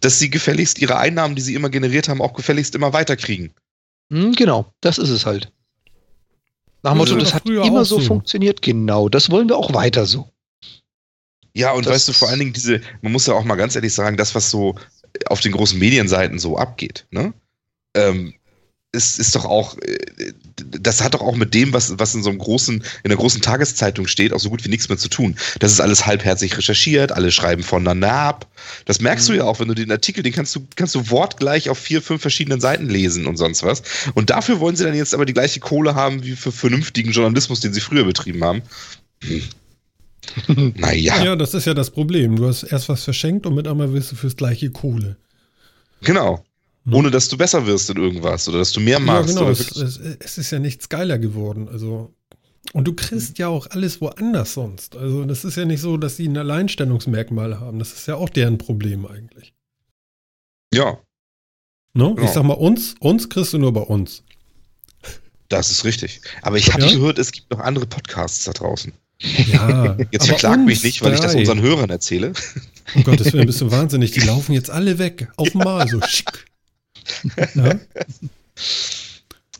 dass 0.00 0.18
sie 0.18 0.30
gefälligst 0.30 0.78
ihre 0.78 0.98
Einnahmen, 0.98 1.34
die 1.34 1.42
sie 1.42 1.54
immer 1.54 1.70
generiert 1.70 2.08
haben, 2.08 2.22
auch 2.22 2.34
gefälligst 2.34 2.74
immer 2.74 2.92
weiterkriegen. 2.92 3.52
Hm, 4.12 4.32
genau, 4.32 4.72
das 4.80 4.98
ist 4.98 5.10
es 5.10 5.26
halt. 5.26 5.52
Nach 6.82 6.92
dem 6.92 6.98
Motto, 6.98 7.16
das 7.16 7.34
hat 7.34 7.48
immer 7.48 7.84
so, 7.84 8.00
funktioniert. 8.00 8.62
Genau, 8.62 9.08
das 9.08 9.30
wollen 9.30 9.48
wir 9.48 9.56
auch 9.56 9.74
weiter 9.74 10.06
so. 10.06 10.30
Ja, 11.54 11.72
und 11.72 11.86
das 11.86 11.94
weißt 11.94 12.08
du, 12.08 12.12
vor 12.12 12.28
allen 12.28 12.38
Dingen 12.38 12.52
diese, 12.52 12.80
man 13.02 13.12
muss 13.12 13.26
ja 13.26 13.34
auch 13.34 13.44
mal 13.44 13.56
ganz 13.56 13.74
ehrlich 13.74 13.92
sagen, 13.92 14.16
das, 14.16 14.34
was 14.34 14.50
so 14.50 14.76
auf 15.26 15.40
den 15.40 15.52
großen 15.52 15.78
Medienseiten 15.78 16.38
so 16.38 16.56
abgeht, 16.56 17.06
ne? 17.10 17.34
Ähm, 17.94 18.34
ist, 18.92 19.18
ist 19.18 19.34
doch 19.34 19.44
auch, 19.44 19.76
äh, 19.78 20.32
das 20.66 21.02
hat 21.02 21.14
doch 21.14 21.20
auch 21.20 21.36
mit 21.36 21.54
dem, 21.54 21.72
was, 21.72 21.98
was 21.98 22.14
in 22.14 22.22
so 22.22 22.30
einem 22.30 22.38
großen, 22.38 22.82
in 23.02 23.08
der 23.08 23.16
großen 23.16 23.40
Tageszeitung 23.42 24.06
steht, 24.06 24.32
auch 24.32 24.40
so 24.40 24.50
gut 24.50 24.64
wie 24.64 24.68
nichts 24.68 24.88
mehr 24.88 24.98
zu 24.98 25.08
tun. 25.08 25.36
Das 25.58 25.72
ist 25.72 25.80
alles 25.80 26.06
halbherzig 26.06 26.56
recherchiert, 26.56 27.12
alle 27.12 27.30
schreiben 27.30 27.62
voneinander 27.62 28.12
ab. 28.12 28.46
Das 28.84 29.00
merkst 29.00 29.28
mhm. 29.28 29.32
du 29.32 29.38
ja 29.38 29.44
auch, 29.44 29.60
wenn 29.60 29.68
du 29.68 29.74
den 29.74 29.90
Artikel, 29.90 30.22
den 30.22 30.32
kannst 30.32 30.54
du, 30.56 30.66
kannst 30.76 30.94
du 30.94 31.10
wortgleich 31.10 31.70
auf 31.70 31.78
vier, 31.78 32.02
fünf 32.02 32.20
verschiedenen 32.22 32.60
Seiten 32.60 32.88
lesen 32.88 33.26
und 33.26 33.36
sonst 33.36 33.62
was. 33.62 33.82
Und 34.14 34.30
dafür 34.30 34.60
wollen 34.60 34.76
sie 34.76 34.84
dann 34.84 34.94
jetzt 34.94 35.14
aber 35.14 35.26
die 35.26 35.34
gleiche 35.34 35.60
Kohle 35.60 35.94
haben 35.94 36.24
wie 36.24 36.36
für 36.36 36.52
vernünftigen 36.52 37.12
Journalismus, 37.12 37.60
den 37.60 37.72
sie 37.72 37.80
früher 37.80 38.04
betrieben 38.04 38.44
haben. 38.44 38.62
Hm. 39.24 39.42
naja. 40.76 41.22
Ja, 41.24 41.36
das 41.36 41.54
ist 41.54 41.64
ja 41.64 41.74
das 41.74 41.90
Problem. 41.90 42.36
Du 42.36 42.46
hast 42.46 42.62
erst 42.64 42.88
was 42.88 43.04
verschenkt 43.04 43.46
und 43.46 43.54
mit 43.54 43.66
einmal 43.66 43.92
wirst 43.92 44.12
du 44.12 44.16
fürs 44.16 44.36
gleiche 44.36 44.70
Kohle. 44.70 45.16
Genau. 46.02 46.44
Hm. 46.88 46.94
Ohne 46.94 47.10
dass 47.10 47.28
du 47.28 47.36
besser 47.36 47.66
wirst 47.66 47.90
in 47.90 47.98
irgendwas 47.98 48.48
oder 48.48 48.58
dass 48.58 48.72
du 48.72 48.80
mehr 48.80 48.98
machst. 48.98 49.34
Ja, 49.34 49.40
genau. 49.40 49.50
Es, 49.50 49.76
es, 49.76 49.98
es, 49.98 50.38
ist 50.38 50.50
ja 50.50 50.58
nichts 50.58 50.88
geiler 50.88 51.18
geworden. 51.18 51.68
Also. 51.68 52.14
Und 52.72 52.84
du 52.86 52.94
kriegst 52.94 53.38
ja 53.38 53.48
auch 53.48 53.66
alles 53.70 54.00
woanders 54.00 54.54
sonst. 54.54 54.96
Also, 54.96 55.24
das 55.24 55.44
ist 55.44 55.56
ja 55.56 55.64
nicht 55.64 55.80
so, 55.80 55.96
dass 55.96 56.16
sie 56.16 56.26
ein 56.26 56.36
Alleinstellungsmerkmal 56.36 57.60
haben. 57.60 57.78
Das 57.78 57.92
ist 57.92 58.06
ja 58.08 58.16
auch 58.16 58.28
deren 58.28 58.58
Problem 58.58 59.06
eigentlich. 59.06 59.52
Ja. 60.72 60.98
No? 61.94 62.14
Genau. 62.14 62.26
Ich 62.26 62.32
sag 62.32 62.44
mal, 62.44 62.54
uns, 62.54 62.94
uns 63.00 63.28
kriegst 63.28 63.52
du 63.52 63.58
nur 63.58 63.72
bei 63.72 63.80
uns. 63.80 64.22
Das 65.48 65.70
ist 65.70 65.84
richtig. 65.84 66.20
Aber 66.42 66.56
ich 66.56 66.72
habe 66.72 66.84
ja? 66.84 66.92
gehört, 66.92 67.18
es 67.18 67.32
gibt 67.32 67.50
noch 67.50 67.60
andere 67.60 67.86
Podcasts 67.86 68.44
da 68.44 68.52
draußen. 68.52 68.92
Ja, 69.20 69.96
jetzt 70.10 70.26
verklag 70.26 70.64
mich 70.64 70.84
nicht, 70.84 71.02
weil 71.02 71.10
drei. 71.10 71.16
ich 71.16 71.20
das 71.22 71.34
unseren 71.34 71.60
Hörern 71.60 71.90
erzähle. 71.90 72.32
Um 72.94 73.02
Gottes 73.02 73.32
Willen, 73.32 73.46
bist 73.46 73.60
du 73.60 73.70
wahnsinnig. 73.70 74.12
Die 74.12 74.20
laufen 74.20 74.52
jetzt 74.52 74.70
alle 74.70 74.98
weg. 74.98 75.30
Auf 75.36 75.54
mal, 75.54 75.88
so 75.88 76.00
schick. 76.02 76.46
Ja? 77.54 77.78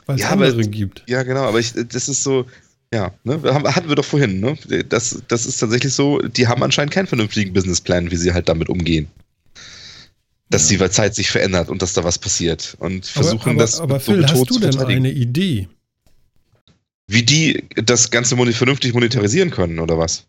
Weil 0.06 0.16
es 0.16 0.22
ja, 0.22 0.30
andere 0.30 0.52
aber, 0.52 0.62
gibt. 0.62 1.04
Ja, 1.06 1.22
genau, 1.22 1.42
aber 1.42 1.60
ich, 1.60 1.72
das 1.74 2.08
ist 2.08 2.22
so, 2.22 2.46
ja, 2.92 3.12
ne, 3.24 3.42
hatten 3.42 3.88
wir 3.88 3.96
doch 3.96 4.04
vorhin, 4.04 4.40
ne? 4.40 4.56
Das, 4.88 5.22
das 5.28 5.44
ist 5.44 5.58
tatsächlich 5.58 5.92
so, 5.92 6.18
die 6.20 6.48
haben 6.48 6.62
anscheinend 6.62 6.92
keinen 6.92 7.06
vernünftigen 7.06 7.52
Businessplan, 7.52 8.10
wie 8.10 8.16
sie 8.16 8.32
halt 8.32 8.48
damit 8.48 8.70
umgehen. 8.70 9.08
Dass 10.48 10.70
ja. 10.70 10.78
die 10.78 10.90
Zeit 10.90 11.14
sich 11.14 11.30
verändert 11.30 11.68
und 11.68 11.82
dass 11.82 11.92
da 11.92 12.04
was 12.04 12.18
passiert. 12.18 12.74
Und 12.78 13.04
versuchen 13.04 13.40
aber, 13.40 13.50
aber, 13.50 13.58
das. 13.60 13.80
Aber 13.80 14.00
Phil, 14.00 14.26
hast 14.26 14.50
du 14.50 14.58
denn 14.58 14.78
eine 14.78 15.10
Idee? 15.10 15.68
wie 17.08 17.22
die 17.22 17.64
das 17.74 18.10
Ganze 18.10 18.36
vernünftig 18.36 18.94
monetarisieren 18.94 19.50
können, 19.50 19.80
oder 19.80 19.98
was? 19.98 20.26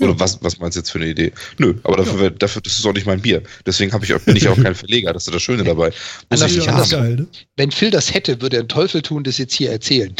Oder 0.00 0.12
ja. 0.12 0.20
was, 0.20 0.42
was 0.42 0.58
meinst 0.58 0.76
du 0.76 0.80
jetzt 0.80 0.90
für 0.90 0.98
eine 0.98 1.08
Idee? 1.08 1.32
Nö, 1.58 1.74
aber 1.84 1.98
dafür, 1.98 2.24
ja. 2.24 2.30
dafür 2.30 2.62
das 2.62 2.78
ist 2.78 2.86
auch 2.86 2.94
nicht 2.94 3.06
mein 3.06 3.20
Bier. 3.20 3.42
Deswegen 3.66 3.94
ich, 4.02 4.24
bin 4.24 4.36
ich 4.36 4.48
auch 4.48 4.56
kein 4.62 4.74
Verleger. 4.74 5.12
Das 5.12 5.26
ist 5.26 5.34
das 5.34 5.42
Schöne 5.42 5.62
dabei. 5.62 5.92
Muss 6.30 6.42
ich 6.42 6.56
nicht 6.56 6.68
haben. 6.68 6.88
Geil, 6.90 7.16
ne? 7.16 7.26
Wenn 7.56 7.70
Phil 7.70 7.90
das 7.90 8.12
hätte, 8.12 8.40
würde 8.40 8.56
er 8.56 8.60
einen 8.60 8.68
Teufel 8.68 9.02
tun, 9.02 9.24
das 9.24 9.38
jetzt 9.38 9.54
hier 9.54 9.70
erzählen. 9.70 10.14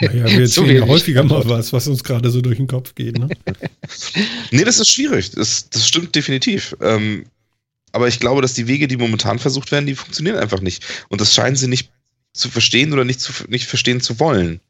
Naja, 0.00 0.12
wir 0.12 0.22
erzählen 0.24 0.48
so 0.48 0.64
ja 0.66 0.86
häufiger 0.86 1.22
mal 1.24 1.42
was, 1.48 1.72
was 1.72 1.88
uns 1.88 2.04
gerade 2.04 2.30
so 2.30 2.40
durch 2.40 2.58
den 2.58 2.66
Kopf 2.66 2.94
geht. 2.94 3.18
Ne? 3.18 3.28
nee, 4.50 4.64
das 4.64 4.78
ist 4.78 4.90
schwierig. 4.90 5.30
Das, 5.30 5.68
das 5.70 5.88
stimmt 5.88 6.14
definitiv. 6.14 6.76
Ähm, 6.80 7.24
aber 7.92 8.08
ich 8.08 8.20
glaube, 8.20 8.42
dass 8.42 8.54
die 8.54 8.68
Wege, 8.68 8.88
die 8.88 8.96
momentan 8.96 9.38
versucht 9.38 9.72
werden, 9.72 9.86
die 9.86 9.94
funktionieren 9.94 10.36
einfach 10.36 10.60
nicht. 10.60 10.84
Und 11.08 11.20
das 11.20 11.34
scheinen 11.34 11.56
sie 11.56 11.68
nicht 11.68 11.90
zu 12.32 12.48
verstehen 12.48 12.92
oder 12.92 13.04
nicht, 13.04 13.20
zu, 13.20 13.32
nicht 13.48 13.66
verstehen 13.66 14.00
zu 14.00 14.18
wollen. 14.18 14.60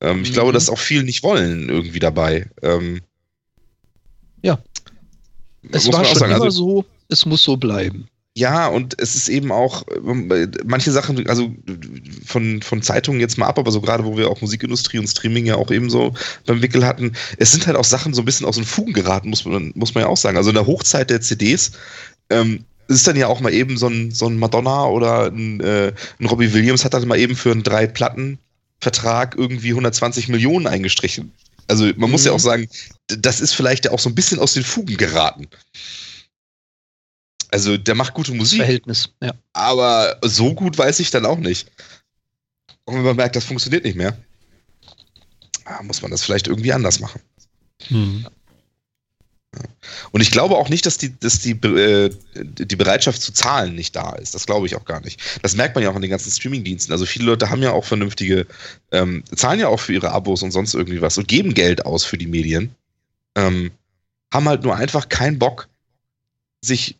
Ähm, 0.00 0.18
mhm. 0.18 0.24
Ich 0.24 0.32
glaube, 0.32 0.50
mhm. 0.50 0.54
dass 0.54 0.68
auch 0.68 0.78
viel 0.78 1.02
nicht 1.02 1.22
wollen 1.22 1.68
irgendwie 1.68 2.00
dabei. 2.00 2.48
Ähm, 2.62 3.00
ja. 4.44 4.58
Es 5.72 5.90
war 5.90 6.04
schon 6.04 6.18
sagen. 6.18 6.32
immer 6.32 6.44
also, 6.44 6.82
so, 6.82 6.84
es 7.08 7.24
muss 7.24 7.42
so 7.42 7.56
bleiben. 7.56 8.06
Ja, 8.36 8.66
und 8.66 9.00
es 9.00 9.14
ist 9.14 9.28
eben 9.28 9.52
auch, 9.52 9.86
äh, 9.88 10.48
manche 10.64 10.90
Sachen, 10.90 11.26
also 11.28 11.54
von, 12.26 12.60
von 12.62 12.82
Zeitungen 12.82 13.20
jetzt 13.20 13.38
mal 13.38 13.46
ab, 13.46 13.58
aber 13.58 13.70
so 13.70 13.80
gerade, 13.80 14.04
wo 14.04 14.16
wir 14.16 14.28
auch 14.28 14.40
Musikindustrie 14.40 14.98
und 14.98 15.06
Streaming 15.06 15.46
ja 15.46 15.54
auch 15.54 15.70
eben 15.70 15.88
so 15.88 16.12
beim 16.44 16.60
Wickel 16.60 16.84
hatten, 16.84 17.12
es 17.38 17.52
sind 17.52 17.66
halt 17.66 17.76
auch 17.76 17.84
Sachen 17.84 18.12
so 18.12 18.22
ein 18.22 18.24
bisschen 18.24 18.46
aus 18.46 18.56
den 18.56 18.64
Fugen 18.64 18.92
geraten, 18.92 19.30
muss 19.30 19.44
man, 19.44 19.72
muss 19.76 19.94
man 19.94 20.02
ja 20.02 20.10
auch 20.10 20.16
sagen. 20.16 20.36
Also 20.36 20.50
in 20.50 20.56
der 20.56 20.66
Hochzeit 20.66 21.10
der 21.10 21.20
CDs 21.20 21.72
ähm, 22.28 22.64
ist 22.88 23.06
dann 23.06 23.16
ja 23.16 23.28
auch 23.28 23.40
mal 23.40 23.54
eben 23.54 23.78
so 23.78 23.86
ein, 23.86 24.10
so 24.10 24.26
ein 24.26 24.36
Madonna 24.36 24.86
oder 24.86 25.26
ein, 25.26 25.60
äh, 25.60 25.92
ein 26.18 26.26
Robbie 26.26 26.52
Williams 26.52 26.84
hat 26.84 26.92
dann 26.92 27.06
mal 27.06 27.18
eben 27.18 27.36
für 27.36 27.52
einen 27.52 27.62
drei 27.62 27.86
Platten 27.86 28.38
Vertrag 28.80 29.36
irgendwie 29.38 29.70
120 29.70 30.28
Millionen 30.28 30.66
eingestrichen. 30.66 31.32
Also 31.68 31.84
man 31.84 31.96
mhm. 31.96 32.10
muss 32.10 32.24
ja 32.24 32.32
mhm. 32.32 32.36
auch 32.36 32.40
sagen, 32.40 32.68
das 33.06 33.40
ist 33.40 33.54
vielleicht 33.54 33.84
ja 33.86 33.92
auch 33.92 33.98
so 33.98 34.08
ein 34.08 34.14
bisschen 34.14 34.38
aus 34.38 34.54
den 34.54 34.64
Fugen 34.64 34.96
geraten. 34.96 35.46
Also 37.50 37.76
der 37.76 37.94
macht 37.94 38.14
gute 38.14 38.32
Musik. 38.32 38.58
Verhältnis, 38.58 39.10
ja. 39.22 39.32
Aber 39.52 40.18
so 40.22 40.54
gut 40.54 40.76
weiß 40.76 40.98
ich 41.00 41.10
dann 41.10 41.26
auch 41.26 41.38
nicht. 41.38 41.70
Und 42.84 42.96
wenn 42.96 43.02
man 43.02 43.16
merkt, 43.16 43.36
das 43.36 43.44
funktioniert 43.44 43.84
nicht 43.84 43.96
mehr, 43.96 44.16
ah, 45.64 45.82
muss 45.82 46.02
man 46.02 46.10
das 46.10 46.22
vielleicht 46.22 46.48
irgendwie 46.48 46.72
anders 46.72 47.00
machen. 47.00 47.20
Mhm. 47.88 48.26
Und 50.12 50.20
ich 50.20 50.30
glaube 50.30 50.56
auch 50.56 50.68
nicht, 50.68 50.86
dass 50.86 50.98
die, 50.98 51.18
dass 51.18 51.40
die, 51.40 51.52
äh, 51.52 52.10
die 52.34 52.76
Bereitschaft 52.76 53.20
zu 53.20 53.32
zahlen 53.32 53.74
nicht 53.74 53.94
da 53.96 54.12
ist. 54.12 54.34
Das 54.34 54.46
glaube 54.46 54.66
ich 54.66 54.76
auch 54.76 54.84
gar 54.84 55.00
nicht. 55.00 55.20
Das 55.42 55.56
merkt 55.56 55.74
man 55.74 55.84
ja 55.84 55.90
auch 55.90 55.96
an 55.96 56.02
den 56.02 56.10
ganzen 56.10 56.30
Streaming-Diensten. 56.30 56.92
Also 56.92 57.06
viele 57.06 57.26
Leute 57.26 57.50
haben 57.50 57.62
ja 57.62 57.72
auch 57.72 57.84
vernünftige, 57.84 58.46
ähm, 58.92 59.24
zahlen 59.34 59.60
ja 59.60 59.68
auch 59.68 59.80
für 59.80 59.92
ihre 59.92 60.10
Abos 60.10 60.42
und 60.42 60.50
sonst 60.50 60.74
irgendwie 60.74 61.00
was 61.00 61.18
und 61.18 61.28
geben 61.28 61.54
Geld 61.54 61.86
aus 61.86 62.04
für 62.04 62.18
die 62.18 62.26
Medien. 62.26 62.74
Ähm, 63.36 63.70
haben 64.32 64.48
halt 64.48 64.62
nur 64.62 64.76
einfach 64.76 65.08
keinen 65.08 65.38
Bock, 65.38 65.68
sich 66.60 66.96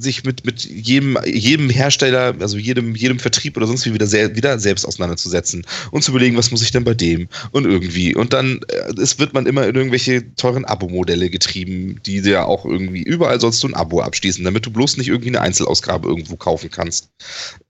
sich 0.00 0.24
mit, 0.24 0.44
mit 0.44 0.64
jedem, 0.64 1.18
jedem 1.24 1.70
Hersteller, 1.70 2.34
also 2.40 2.58
jedem, 2.58 2.94
jedem 2.94 3.18
Vertrieb 3.18 3.56
oder 3.56 3.66
sonst 3.66 3.86
wie 3.86 3.94
wieder, 3.94 4.06
sehr, 4.06 4.34
wieder 4.36 4.58
selbst 4.58 4.86
auseinanderzusetzen 4.86 5.66
und 5.90 6.02
zu 6.02 6.10
überlegen, 6.12 6.36
was 6.36 6.50
muss 6.50 6.62
ich 6.62 6.70
denn 6.70 6.84
bei 6.84 6.94
dem 6.94 7.28
und 7.52 7.64
irgendwie. 7.64 8.14
Und 8.14 8.32
dann 8.32 8.60
äh, 8.68 9.00
es 9.00 9.18
wird 9.18 9.34
man 9.34 9.46
immer 9.46 9.66
in 9.66 9.74
irgendwelche 9.74 10.34
teuren 10.36 10.64
Abo-Modelle 10.64 11.30
getrieben, 11.30 12.00
die 12.06 12.18
ja 12.18 12.44
auch 12.44 12.64
irgendwie, 12.64 13.02
überall 13.02 13.40
sollst 13.40 13.62
du 13.62 13.68
ein 13.68 13.74
Abo 13.74 14.00
abschließen, 14.00 14.44
damit 14.44 14.66
du 14.66 14.70
bloß 14.70 14.96
nicht 14.96 15.08
irgendwie 15.08 15.28
eine 15.28 15.40
Einzelausgabe 15.40 16.08
irgendwo 16.08 16.36
kaufen 16.36 16.70
kannst. 16.70 17.10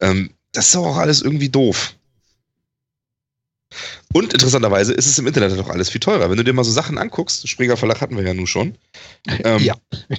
Ähm, 0.00 0.30
das 0.52 0.68
ist 0.68 0.76
auch 0.76 0.96
alles 0.96 1.22
irgendwie 1.22 1.48
doof. 1.48 1.95
Und 4.16 4.32
interessanterweise 4.32 4.94
ist 4.94 5.04
es 5.04 5.18
im 5.18 5.26
Internet 5.26 5.58
doch 5.58 5.68
alles 5.68 5.90
viel 5.90 6.00
teurer. 6.00 6.30
Wenn 6.30 6.38
du 6.38 6.44
dir 6.44 6.54
mal 6.54 6.64
so 6.64 6.70
Sachen 6.70 6.96
anguckst, 6.96 7.46
Springer 7.46 7.76
Verlag 7.76 8.00
hatten 8.00 8.16
wir 8.16 8.24
ja 8.24 8.32
nun 8.32 8.46
schon. 8.46 8.78
Ähm, 9.44 9.60
ja. 9.62 9.74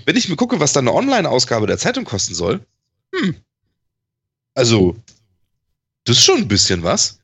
Wenn 0.06 0.16
ich 0.16 0.30
mir 0.30 0.36
gucke, 0.36 0.60
was 0.60 0.74
dann 0.74 0.88
eine 0.88 0.96
Online-Ausgabe 0.96 1.66
der 1.66 1.80
Zeitung 1.80 2.06
kosten 2.06 2.36
soll, 2.36 2.60
hm, 3.16 3.36
also, 4.54 4.96
das 6.04 6.18
ist 6.18 6.24
schon 6.24 6.38
ein 6.38 6.48
bisschen 6.48 6.84
was. 6.84 7.20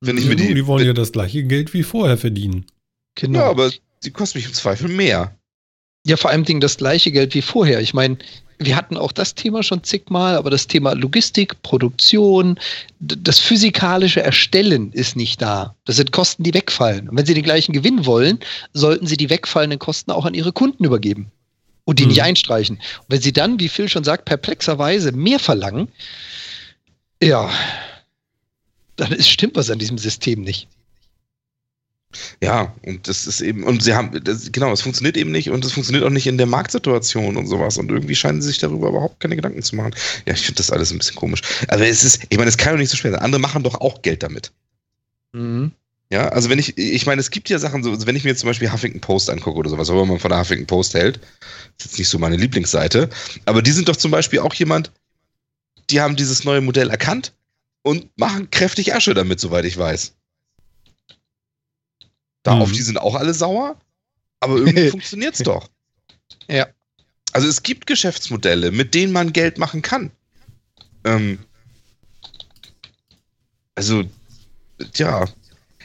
Wenn 0.00 0.18
ich 0.18 0.26
mir 0.26 0.36
die, 0.36 0.52
die 0.52 0.66
wollen 0.66 0.86
ja 0.86 0.92
das 0.92 1.12
gleiche 1.12 1.42
Geld 1.44 1.72
wie 1.72 1.82
vorher 1.82 2.18
verdienen. 2.18 2.66
Genau. 3.14 3.38
Ja, 3.38 3.46
aber 3.48 3.70
die 4.04 4.10
kosten 4.10 4.38
mich 4.38 4.46
im 4.46 4.52
Zweifel 4.52 4.88
mehr. 4.88 5.37
Ja, 6.04 6.16
vor 6.16 6.30
allem 6.30 6.44
Dingen 6.44 6.60
das 6.60 6.76
gleiche 6.76 7.12
Geld 7.12 7.34
wie 7.34 7.42
vorher. 7.42 7.80
Ich 7.80 7.92
meine, 7.92 8.18
wir 8.58 8.76
hatten 8.76 8.96
auch 8.96 9.12
das 9.12 9.34
Thema 9.34 9.62
schon 9.62 9.84
zigmal, 9.84 10.36
aber 10.36 10.50
das 10.50 10.66
Thema 10.66 10.92
Logistik, 10.94 11.62
Produktion, 11.62 12.58
das 12.98 13.38
physikalische 13.38 14.20
Erstellen 14.20 14.92
ist 14.92 15.16
nicht 15.16 15.40
da. 15.40 15.74
Das 15.84 15.96
sind 15.96 16.12
Kosten, 16.12 16.42
die 16.42 16.54
wegfallen. 16.54 17.08
Und 17.08 17.16
wenn 17.16 17.26
Sie 17.26 17.34
den 17.34 17.44
gleichen 17.44 17.72
Gewinn 17.72 18.04
wollen, 18.04 18.40
sollten 18.72 19.06
Sie 19.06 19.16
die 19.16 19.30
wegfallenden 19.30 19.78
Kosten 19.78 20.10
auch 20.10 20.24
an 20.24 20.34
Ihre 20.34 20.52
Kunden 20.52 20.84
übergeben 20.84 21.30
und 21.84 21.98
die 21.98 22.04
mhm. 22.04 22.10
nicht 22.10 22.22
einstreichen. 22.22 22.76
Und 22.76 23.06
wenn 23.08 23.20
Sie 23.20 23.32
dann, 23.32 23.60
wie 23.60 23.68
Phil 23.68 23.88
schon 23.88 24.04
sagt, 24.04 24.24
perplexerweise 24.24 25.12
mehr 25.12 25.38
verlangen, 25.38 25.88
ja, 27.22 27.50
dann 28.96 29.12
ist, 29.12 29.28
stimmt 29.28 29.56
was 29.56 29.70
an 29.70 29.78
diesem 29.78 29.98
System 29.98 30.42
nicht. 30.42 30.68
Ja, 32.42 32.74
und 32.86 33.06
das 33.06 33.26
ist 33.26 33.40
eben, 33.40 33.64
und 33.64 33.82
sie 33.82 33.94
haben, 33.94 34.22
das, 34.24 34.50
genau, 34.50 34.72
es 34.72 34.80
funktioniert 34.80 35.16
eben 35.16 35.30
nicht 35.30 35.50
und 35.50 35.64
es 35.64 35.72
funktioniert 35.72 36.04
auch 36.04 36.10
nicht 36.10 36.26
in 36.26 36.38
der 36.38 36.46
Marktsituation 36.46 37.36
und 37.36 37.46
sowas 37.46 37.76
und 37.76 37.90
irgendwie 37.90 38.14
scheinen 38.14 38.40
sie 38.40 38.48
sich 38.48 38.58
darüber 38.58 38.88
überhaupt 38.88 39.20
keine 39.20 39.36
Gedanken 39.36 39.62
zu 39.62 39.76
machen. 39.76 39.94
Ja, 40.26 40.32
ich 40.32 40.40
finde 40.40 40.56
das 40.56 40.70
alles 40.70 40.90
ein 40.90 40.98
bisschen 40.98 41.16
komisch. 41.16 41.42
Aber 41.68 41.86
es 41.86 42.04
ist, 42.04 42.22
ich 42.28 42.38
meine, 42.38 42.48
es 42.48 42.56
kann 42.56 42.72
doch 42.72 42.78
nicht 42.78 42.90
so 42.90 42.96
schwer 42.96 43.12
sein. 43.12 43.20
Andere 43.20 43.40
machen 43.40 43.62
doch 43.62 43.80
auch 43.80 44.00
Geld 44.00 44.22
damit. 44.22 44.52
Mhm. 45.32 45.72
Ja, 46.10 46.28
also 46.28 46.48
wenn 46.48 46.58
ich, 46.58 46.78
ich 46.78 47.04
meine, 47.04 47.20
es 47.20 47.30
gibt 47.30 47.50
ja 47.50 47.58
Sachen, 47.58 47.82
so, 47.82 47.90
also 47.90 48.06
wenn 48.06 48.16
ich 48.16 48.24
mir 48.24 48.34
zum 48.34 48.48
Beispiel 48.48 48.72
Huffington 48.72 49.02
Post 49.02 49.28
angucke 49.28 49.58
oder 49.58 49.68
sowas, 49.68 49.88
was 49.88 50.08
man 50.08 50.18
von 50.18 50.30
der 50.30 50.40
Huffington 50.40 50.66
Post 50.66 50.94
hält, 50.94 51.18
ist 51.78 51.84
jetzt 51.84 51.98
nicht 51.98 52.08
so 52.08 52.18
meine 52.18 52.36
Lieblingsseite, 52.36 53.10
aber 53.44 53.60
die 53.60 53.72
sind 53.72 53.88
doch 53.88 53.96
zum 53.96 54.10
Beispiel 54.10 54.38
auch 54.38 54.54
jemand, 54.54 54.90
die 55.90 56.00
haben 56.00 56.16
dieses 56.16 56.44
neue 56.44 56.62
Modell 56.62 56.88
erkannt 56.88 57.34
und 57.82 58.08
machen 58.18 58.50
kräftig 58.50 58.94
Asche 58.94 59.12
damit, 59.12 59.38
soweit 59.38 59.66
ich 59.66 59.76
weiß. 59.76 60.14
Da 62.48 62.54
mhm. 62.54 62.62
auf 62.62 62.72
die 62.72 62.80
sind 62.80 62.96
auch 62.96 63.14
alle 63.14 63.34
sauer, 63.34 63.76
aber 64.40 64.56
irgendwie 64.56 64.88
funktioniert 64.90 65.34
es 65.34 65.42
doch. 65.42 65.68
Ja. 66.48 66.66
Also 67.34 67.46
es 67.46 67.62
gibt 67.62 67.86
Geschäftsmodelle, 67.86 68.70
mit 68.70 68.94
denen 68.94 69.12
man 69.12 69.34
Geld 69.34 69.58
machen 69.58 69.82
kann. 69.82 70.10
Ähm, 71.04 71.40
also, 73.74 74.02
ja. 74.94 75.26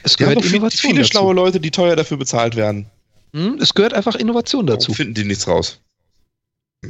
Es 0.04 0.16
gehört 0.16 0.42
Innovation 0.42 0.92
viele 0.92 1.02
dazu. 1.02 1.10
schlaue 1.10 1.34
Leute, 1.34 1.60
die 1.60 1.70
teuer 1.70 1.96
dafür 1.96 2.16
bezahlt 2.16 2.56
werden. 2.56 2.86
Hm, 3.34 3.58
es 3.60 3.74
gehört 3.74 3.92
einfach 3.92 4.14
Innovation 4.14 4.66
dazu. 4.66 4.88
Warum 4.88 4.96
finden 4.96 5.14
die 5.14 5.24
nichts 5.24 5.46
raus. 5.46 5.82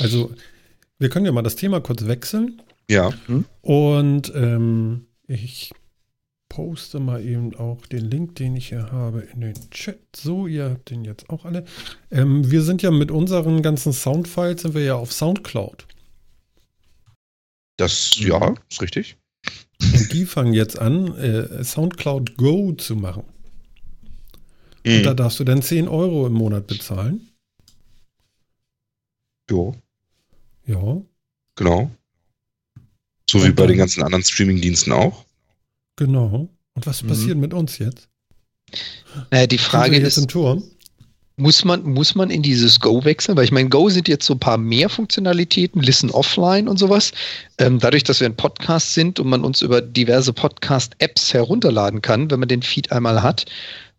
also, 0.00 0.34
wir 0.98 1.10
können 1.10 1.26
ja 1.26 1.32
mal 1.32 1.42
das 1.42 1.56
Thema 1.56 1.82
kurz 1.82 2.06
wechseln. 2.06 2.62
Ja. 2.88 3.10
Und 3.60 4.32
ähm, 4.34 5.06
ich 5.26 5.72
poste 6.50 7.00
mal 7.00 7.24
eben 7.24 7.54
auch 7.56 7.86
den 7.86 8.10
Link, 8.10 8.34
den 8.34 8.56
ich 8.56 8.68
hier 8.68 8.92
habe, 8.92 9.20
in 9.20 9.40
den 9.40 9.70
Chat. 9.70 10.00
So, 10.14 10.46
ihr 10.46 10.70
habt 10.70 10.90
den 10.90 11.04
jetzt 11.04 11.30
auch 11.30 11.46
alle. 11.46 11.64
Ähm, 12.10 12.50
wir 12.50 12.60
sind 12.60 12.82
ja 12.82 12.90
mit 12.90 13.10
unseren 13.10 13.62
ganzen 13.62 13.94
Soundfiles 13.94 14.60
sind 14.60 14.74
wir 14.74 14.84
ja 14.84 14.96
auf 14.96 15.12
Soundcloud. 15.12 15.86
Das, 17.78 18.18
ja, 18.18 18.54
ist 18.68 18.82
richtig. 18.82 19.16
Und 19.80 20.12
die 20.12 20.26
fangen 20.26 20.52
jetzt 20.52 20.78
an, 20.78 21.16
äh, 21.16 21.64
Soundcloud 21.64 22.36
Go 22.36 22.72
zu 22.72 22.96
machen. 22.96 23.24
Mhm. 24.84 24.96
Und 24.96 25.02
da 25.04 25.14
darfst 25.14 25.40
du 25.40 25.44
dann 25.44 25.62
10 25.62 25.88
Euro 25.88 26.26
im 26.26 26.34
Monat 26.34 26.66
bezahlen. 26.66 27.30
Jo. 29.48 29.74
Ja. 30.66 31.00
Genau. 31.54 31.90
So 33.30 33.38
Und 33.38 33.44
wie 33.46 33.52
bei 33.52 33.66
den 33.66 33.78
ganzen 33.78 34.02
anderen 34.02 34.24
Streaming-Diensten 34.24 34.92
auch. 34.92 35.24
Genau. 36.00 36.48
Und 36.74 36.86
was 36.86 37.02
mhm. 37.02 37.08
passiert 37.08 37.36
mit 37.36 37.52
uns 37.52 37.78
jetzt? 37.78 38.08
Naja, 39.30 39.46
die 39.46 39.58
Frage 39.58 39.98
ist, 39.98 40.16
im 40.16 40.28
Turm? 40.28 40.62
Muss 41.36 41.62
man, 41.62 41.82
muss 41.82 42.14
man 42.14 42.30
in 42.30 42.42
dieses 42.42 42.80
Go 42.80 43.04
wechseln? 43.04 43.36
Weil 43.36 43.44
ich 43.44 43.52
meine, 43.52 43.68
Go 43.68 43.90
sind 43.90 44.08
jetzt 44.08 44.24
so 44.24 44.32
ein 44.32 44.40
paar 44.40 44.56
mehr 44.56 44.88
Funktionalitäten, 44.88 45.82
Listen 45.82 46.10
Offline 46.10 46.68
und 46.68 46.78
sowas. 46.78 47.12
Ähm, 47.58 47.80
dadurch, 47.80 48.02
dass 48.02 48.20
wir 48.20 48.26
ein 48.26 48.36
Podcast 48.36 48.94
sind 48.94 49.20
und 49.20 49.28
man 49.28 49.44
uns 49.44 49.60
über 49.60 49.82
diverse 49.82 50.32
Podcast-Apps 50.32 51.34
herunterladen 51.34 52.00
kann, 52.00 52.30
wenn 52.30 52.40
man 52.40 52.48
den 52.48 52.62
Feed 52.62 52.92
einmal 52.92 53.22
hat, 53.22 53.44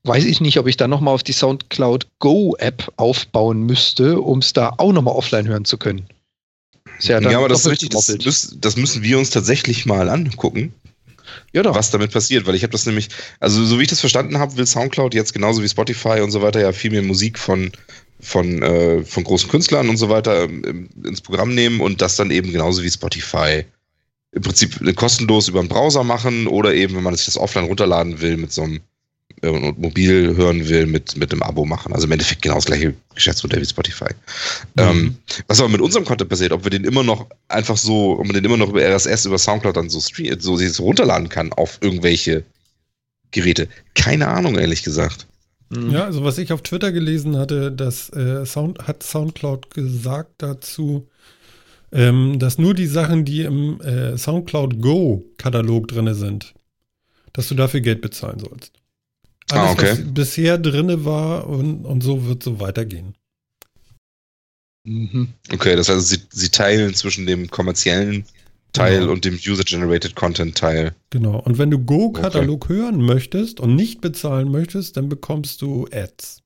weiß 0.03 0.25
ich 0.25 0.41
nicht, 0.41 0.57
ob 0.57 0.65
ich 0.65 0.77
da 0.77 0.87
nochmal 0.87 1.13
auf 1.13 1.23
die 1.23 1.33
Soundcloud 1.33 2.07
Go-App 2.17 2.91
aufbauen 2.97 3.61
müsste, 3.61 4.21
um 4.21 4.39
es 4.39 4.53
da 4.53 4.73
auch 4.77 4.91
nochmal 4.91 5.13
offline 5.13 5.47
hören 5.47 5.65
zu 5.65 5.77
können. 5.77 6.07
ja, 7.01 7.21
ja 7.21 7.37
aber 7.37 7.49
das, 7.49 7.69
richtig, 7.69 7.89
das, 7.89 8.55
das, 8.59 8.75
müssen 8.75 9.03
wir 9.03 9.19
uns 9.19 9.29
tatsächlich 9.29 9.85
mal 9.85 10.09
angucken. 10.09 10.73
Ja, 11.53 11.63
doch. 11.63 11.75
Was 11.75 11.91
damit 11.91 12.11
passiert, 12.11 12.45
weil 12.45 12.55
ich 12.55 12.63
habe 12.63 12.71
das 12.71 12.85
nämlich, 12.85 13.09
also 13.39 13.63
so 13.65 13.77
wie 13.79 13.83
ich 13.83 13.89
das 13.89 13.99
verstanden 13.99 14.39
habe, 14.39 14.57
will 14.57 14.65
Soundcloud 14.65 15.13
jetzt 15.13 15.33
genauso 15.33 15.61
wie 15.63 15.69
Spotify 15.69 16.21
und 16.21 16.31
so 16.31 16.41
weiter 16.41 16.61
ja 16.61 16.71
viel 16.71 16.91
mehr 16.91 17.03
Musik 17.03 17.37
von 17.37 17.71
von, 18.21 18.61
äh, 18.61 19.03
von 19.03 19.23
großen 19.23 19.49
Künstlern 19.49 19.89
und 19.89 19.97
so 19.97 20.09
weiter 20.09 20.43
ähm, 20.43 20.89
ins 21.03 21.21
Programm 21.21 21.55
nehmen 21.55 21.81
und 21.81 22.01
das 22.01 22.15
dann 22.15 22.29
eben 22.29 22.51
genauso 22.51 22.83
wie 22.83 22.89
Spotify 22.89 23.65
im 24.31 24.41
Prinzip 24.43 24.95
kostenlos 24.95 25.47
über 25.47 25.59
einen 25.59 25.69
Browser 25.69 26.03
machen 26.03 26.47
oder 26.47 26.73
eben, 26.73 26.95
wenn 26.95 27.03
man 27.03 27.15
sich 27.15 27.25
das 27.25 27.37
offline 27.37 27.65
runterladen 27.65 28.21
will, 28.21 28.37
mit 28.37 28.53
so 28.53 28.63
einem 28.63 28.77
äh, 28.77 28.79
und 29.41 29.80
mobil 29.80 30.35
hören 30.35 30.68
will, 30.69 30.85
mit, 30.85 31.18
mit 31.18 31.31
einem 31.31 31.41
Abo 31.41 31.65
machen. 31.65 31.93
Also 31.93 32.05
im 32.05 32.11
Endeffekt 32.11 32.41
genau 32.41 32.55
das 32.55 32.65
gleiche 32.65 32.93
Geschäftsmodell 33.15 33.61
wie 33.61 33.65
Spotify. 33.65 34.13
Mhm. 34.76 34.81
Ähm, 34.81 35.15
was 35.47 35.59
aber 35.59 35.69
mit 35.69 35.81
unserem 35.81 36.05
Content 36.05 36.30
passiert, 36.30 36.51
ob 36.51 36.63
wir 36.63 36.69
den 36.69 36.84
immer 36.84 37.03
noch 37.03 37.27
einfach 37.47 37.77
so, 37.77 38.19
ob 38.19 38.26
man 38.26 38.34
den 38.34 38.45
immer 38.45 38.57
noch 38.57 38.69
über 38.69 38.81
RSS, 38.81 39.26
über 39.26 39.38
Soundcloud 39.38 39.77
dann 39.77 39.89
so, 39.89 39.99
stream, 39.99 40.39
so, 40.39 40.57
so 40.57 40.84
runterladen 40.84 41.30
kann 41.30 41.51
auf 41.53 41.80
irgendwelche 41.81 42.43
Geräte. 43.31 43.68
Keine 43.95 44.27
Ahnung, 44.27 44.57
ehrlich 44.57 44.84
gesagt. 44.84 45.27
Mhm. 45.69 45.91
Ja, 45.91 46.05
also 46.05 46.23
was 46.23 46.38
ich 46.38 46.51
auf 46.51 46.61
Twitter 46.61 46.91
gelesen 46.91 47.38
hatte, 47.38 47.72
das 47.72 48.09
äh, 48.09 48.45
Sound, 48.45 48.88
hat 48.88 49.03
Soundcloud 49.03 49.73
gesagt 49.73 50.34
dazu, 50.39 51.07
ähm, 51.91 52.39
dass 52.39 52.57
nur 52.57 52.73
die 52.73 52.88
Sachen, 52.88 53.26
die 53.26 53.41
im 53.41 53.81
äh, 53.81 54.18
Soundcloud 54.18 54.81
Go-Katalog 54.81 55.88
drin 55.88 56.13
sind, 56.13 56.53
dass 57.34 57.47
du 57.47 57.55
dafür 57.55 57.81
Geld 57.81 58.01
bezahlen 58.01 58.39
sollst. 58.39 58.80
Alles, 59.51 59.69
ah, 59.69 59.71
okay. 59.71 59.91
was 59.91 60.13
bisher 60.13 60.57
drinne 60.57 61.05
war 61.05 61.47
und, 61.47 61.85
und 61.85 62.01
so 62.01 62.25
wird 62.25 62.43
so 62.43 62.59
weitergehen. 62.59 63.15
Mhm. 64.83 65.33
Okay, 65.53 65.75
das 65.75 65.89
heißt, 65.89 66.07
sie, 66.07 66.21
sie 66.31 66.49
teilen 66.49 66.93
zwischen 66.93 67.25
dem 67.25 67.49
kommerziellen 67.49 68.25
Teil 68.73 69.01
genau. 69.01 69.11
und 69.11 69.25
dem 69.25 69.35
User-Generated 69.35 70.15
Content 70.15 70.57
Teil. 70.57 70.95
Genau. 71.09 71.39
Und 71.39 71.57
wenn 71.57 71.69
du 71.69 71.79
Go-Katalog 71.79 72.65
okay. 72.65 72.73
hören 72.73 73.01
möchtest 73.01 73.59
und 73.59 73.75
nicht 73.75 74.01
bezahlen 74.01 74.49
möchtest, 74.49 74.97
dann 74.97 75.09
bekommst 75.09 75.61
du 75.61 75.87
Ads. 75.91 76.41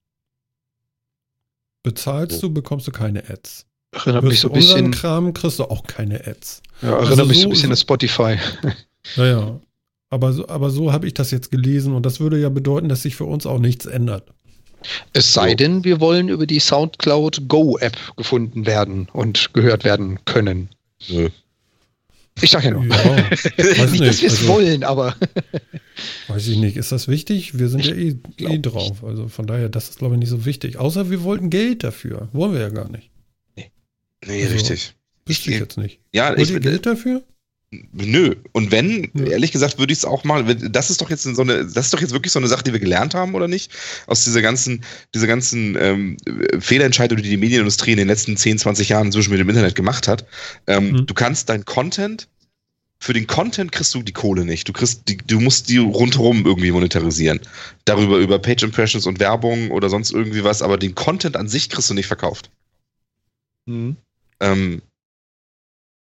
Bezahlst 1.83 2.39
oh. 2.39 2.47
du, 2.47 2.53
bekommst 2.53 2.87
du 2.87 2.91
keine 2.91 3.29
Ads. 3.29 3.67
Erinnert 3.91 4.23
mich 4.23 4.39
so 4.39 4.49
ein 4.49 4.53
bisschen. 4.53 4.91
Kram 4.91 5.33
kriegst 5.33 5.59
du 5.59 5.65
auch 5.65 5.83
keine 5.83 6.25
Ads. 6.25 6.61
Ja, 6.81 6.89
erinnert 6.89 7.11
also 7.11 7.25
mich 7.25 7.41
so 7.41 7.47
ein 7.47 7.49
bisschen 7.51 7.71
an 7.71 7.77
Spotify. 7.77 8.37
Naja. 9.17 9.59
Aber 10.15 10.31
so, 10.31 10.47
aber 10.47 10.69
so 10.69 10.93
habe 10.93 11.07
ich 11.07 11.13
das 11.13 11.31
jetzt 11.31 11.51
gelesen 11.51 11.93
und 11.93 12.05
das 12.05 12.21
würde 12.21 12.39
ja 12.39 12.47
bedeuten, 12.47 12.87
dass 12.87 13.01
sich 13.01 13.17
für 13.17 13.25
uns 13.25 13.45
auch 13.45 13.59
nichts 13.59 13.85
ändert. 13.85 14.31
Es 15.11 15.33
sei 15.33 15.49
so. 15.49 15.55
denn, 15.57 15.83
wir 15.83 15.99
wollen 15.99 16.29
über 16.29 16.47
die 16.47 16.61
Soundcloud 16.61 17.49
Go 17.49 17.77
App 17.77 17.97
gefunden 18.15 18.65
werden 18.65 19.09
und 19.11 19.53
gehört 19.53 19.83
werden 19.83 20.23
können. 20.23 20.69
Nö. 21.09 21.27
Ich 22.41 22.51
sag 22.51 22.63
ja 22.63 22.71
nur. 22.71 22.85
Ja, 22.85 23.29
weiß 23.29 23.91
nicht, 23.91 24.05
dass 24.05 24.21
wir 24.21 24.29
es 24.29 24.39
also, 24.39 24.47
wollen, 24.47 24.85
aber. 24.85 25.17
weiß 26.29 26.47
ich 26.47 26.59
nicht. 26.59 26.77
Ist 26.77 26.93
das 26.93 27.09
wichtig? 27.09 27.59
Wir 27.59 27.67
sind 27.67 27.85
ja 27.85 27.93
eh, 27.93 28.15
eh 28.37 28.59
drauf. 28.59 29.03
Also 29.03 29.27
von 29.27 29.47
daher, 29.47 29.67
das 29.67 29.89
ist, 29.89 29.99
glaube 29.99 30.15
ich, 30.15 30.19
nicht 30.19 30.29
so 30.29 30.45
wichtig. 30.45 30.77
Außer 30.77 31.09
wir 31.09 31.23
wollten 31.23 31.49
Geld 31.49 31.83
dafür. 31.83 32.29
Wollen 32.31 32.53
wir 32.53 32.61
ja 32.61 32.69
gar 32.69 32.87
nicht. 32.87 33.11
Nee. 33.57 33.69
Nee, 34.25 34.43
also, 34.43 34.53
richtig. 34.53 34.95
Wüsste 35.25 35.51
ich 35.51 35.59
jetzt 35.59 35.77
nicht. 35.77 35.99
Ja, 36.13 36.29
Wollt 36.29 36.39
ich 36.39 36.51
ihr 36.51 36.61
Geld 36.61 36.85
dafür? 36.85 37.21
Nö. 37.71 38.35
Und 38.51 38.71
wenn, 38.71 39.11
ja. 39.13 39.25
ehrlich 39.25 39.51
gesagt, 39.51 39.79
würde 39.79 39.91
ich 39.91 39.99
es 39.99 40.05
auch 40.05 40.23
mal, 40.23 40.43
das 40.55 40.89
ist 40.89 41.01
doch 41.01 41.09
jetzt 41.09 41.23
so 41.23 41.41
eine, 41.41 41.65
das 41.65 41.85
ist 41.85 41.93
doch 41.93 42.01
jetzt 42.01 42.13
wirklich 42.13 42.31
so 42.31 42.39
eine 42.39 42.47
Sache, 42.47 42.63
die 42.63 42.71
wir 42.71 42.79
gelernt 42.79 43.13
haben, 43.15 43.35
oder 43.35 43.47
nicht? 43.47 43.71
Aus 44.07 44.23
dieser 44.23 44.41
ganzen, 44.41 44.83
dieser 45.13 45.27
ganzen 45.27 45.75
ähm, 45.79 46.17
Fehlentscheidung, 46.59 47.17
die 47.17 47.29
die 47.29 47.37
Medienindustrie 47.37 47.91
in 47.91 47.97
den 47.97 48.07
letzten 48.07 48.37
10, 48.37 48.59
20 48.59 48.89
Jahren 48.89 49.07
inzwischen 49.07 49.31
mit 49.31 49.39
dem 49.39 49.49
Internet 49.49 49.75
gemacht 49.75 50.07
hat. 50.07 50.25
Ähm, 50.67 50.91
mhm. 50.91 51.05
Du 51.05 51.13
kannst 51.13 51.49
dein 51.49 51.65
Content, 51.65 52.27
für 52.99 53.13
den 53.13 53.27
Content 53.27 53.71
kriegst 53.71 53.93
du 53.93 54.01
die 54.01 54.13
Kohle 54.13 54.45
nicht. 54.45 54.67
Du 54.67 54.73
kriegst 54.73 55.07
die, 55.07 55.17
du 55.17 55.39
musst 55.39 55.69
die 55.69 55.77
rundherum 55.77 56.45
irgendwie 56.45 56.71
monetarisieren. 56.71 57.39
Darüber, 57.83 58.17
über 58.17 58.39
Page 58.39 58.63
Impressions 58.63 59.05
und 59.05 59.19
Werbung 59.19 59.71
oder 59.71 59.89
sonst 59.89 60.11
irgendwie 60.11 60.43
was, 60.43 60.61
aber 60.61 60.77
den 60.77 60.95
Content 60.95 61.35
an 61.35 61.47
sich 61.47 61.69
kriegst 61.69 61.89
du 61.89 61.93
nicht 61.93 62.07
verkauft. 62.07 62.49
Mhm. 63.65 63.97
Ähm, 64.39 64.81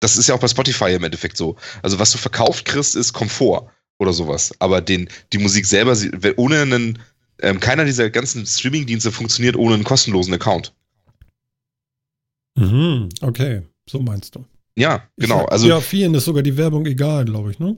das 0.01 0.17
ist 0.17 0.29
ja 0.29 0.35
auch 0.35 0.41
bei 0.41 0.49
Spotify 0.49 0.93
im 0.93 1.05
Endeffekt 1.05 1.37
so. 1.37 1.57
Also 1.83 1.99
was 1.99 2.13
du 2.13 2.19
verkauft 2.19 2.65
kriegst, 2.65 2.97
ist 2.97 3.13
Komfort 3.13 3.71
oder 3.99 4.13
sowas. 4.13 4.53
Aber 4.61 4.81
den, 4.81 5.09
die 5.33 5.39
Musik 5.39 5.67
selber, 5.67 5.97
ohne 6.37 6.63
einen, 6.63 6.99
ähm, 7.41 7.61
keiner 7.61 7.85
dieser 7.85 8.11
ganzen 8.11 8.47
Streaming-Dienste 8.47 9.13
funktioniert 9.13 9.57
ohne 9.57 9.75
einen 9.75 9.85
kostenlosen 9.85 10.35
Account. 10.35 10.73
Mhm, 12.57 13.09
okay, 13.21 13.63
so 13.89 14.01
meinst 14.01 14.35
du. 14.35 14.45
Ja, 14.77 15.09
genau. 15.17 15.41
Sag, 15.41 15.53
also, 15.53 15.69
ja, 15.69 15.81
vielen 15.81 16.15
ist 16.15 16.25
sogar 16.25 16.43
die 16.43 16.57
Werbung 16.57 16.87
egal, 16.87 17.25
glaube 17.25 17.51
ich, 17.51 17.59
ne? 17.59 17.77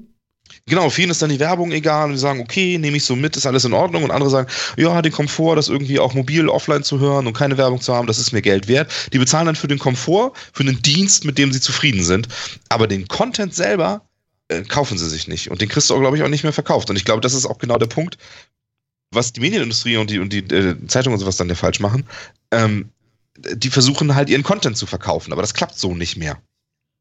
Genau, 0.66 0.90
vielen 0.90 1.10
ist 1.10 1.22
dann 1.22 1.30
die 1.30 1.40
Werbung 1.40 1.72
egal 1.72 2.06
und 2.06 2.12
die 2.12 2.18
sagen, 2.18 2.40
okay, 2.40 2.78
nehme 2.78 2.96
ich 2.96 3.04
so 3.04 3.16
mit, 3.16 3.36
ist 3.36 3.46
alles 3.46 3.64
in 3.64 3.72
Ordnung. 3.72 4.04
Und 4.04 4.10
andere 4.10 4.30
sagen, 4.30 4.48
ja, 4.76 5.02
den 5.02 5.12
Komfort, 5.12 5.56
das 5.56 5.68
irgendwie 5.68 5.98
auch 5.98 6.14
mobil 6.14 6.48
offline 6.48 6.82
zu 6.82 7.00
hören 7.00 7.26
und 7.26 7.32
keine 7.32 7.56
Werbung 7.58 7.80
zu 7.80 7.94
haben, 7.94 8.06
das 8.06 8.18
ist 8.18 8.32
mir 8.32 8.42
Geld 8.42 8.68
wert. 8.68 8.90
Die 9.12 9.18
bezahlen 9.18 9.46
dann 9.46 9.56
für 9.56 9.68
den 9.68 9.78
Komfort, 9.78 10.32
für 10.52 10.62
einen 10.62 10.80
Dienst, 10.82 11.24
mit 11.24 11.38
dem 11.38 11.52
sie 11.52 11.60
zufrieden 11.60 12.04
sind. 12.04 12.28
Aber 12.68 12.86
den 12.86 13.08
Content 13.08 13.54
selber 13.54 14.02
äh, 14.48 14.62
kaufen 14.62 14.98
sie 14.98 15.08
sich 15.08 15.28
nicht. 15.28 15.50
Und 15.50 15.60
den 15.60 15.68
kriegst 15.68 15.90
du, 15.90 15.98
glaube 15.98 16.16
ich, 16.16 16.22
auch 16.22 16.28
nicht 16.28 16.42
mehr 16.42 16.52
verkauft. 16.52 16.90
Und 16.90 16.96
ich 16.96 17.04
glaube, 17.04 17.20
das 17.20 17.34
ist 17.34 17.46
auch 17.46 17.58
genau 17.58 17.78
der 17.78 17.86
Punkt, 17.86 18.18
was 19.12 19.32
die 19.32 19.40
Medienindustrie 19.40 19.96
und 19.96 20.10
die, 20.10 20.18
und 20.18 20.32
die 20.32 20.38
äh, 20.38 20.76
Zeitungen 20.86 21.14
und 21.14 21.20
sowas 21.20 21.36
dann 21.36 21.48
ja 21.48 21.54
falsch 21.54 21.80
machen. 21.80 22.06
Ähm, 22.50 22.90
die 23.36 23.70
versuchen 23.70 24.14
halt 24.14 24.28
ihren 24.28 24.42
Content 24.42 24.76
zu 24.76 24.86
verkaufen, 24.86 25.32
aber 25.32 25.42
das 25.42 25.54
klappt 25.54 25.78
so 25.78 25.94
nicht 25.94 26.16
mehr. 26.16 26.40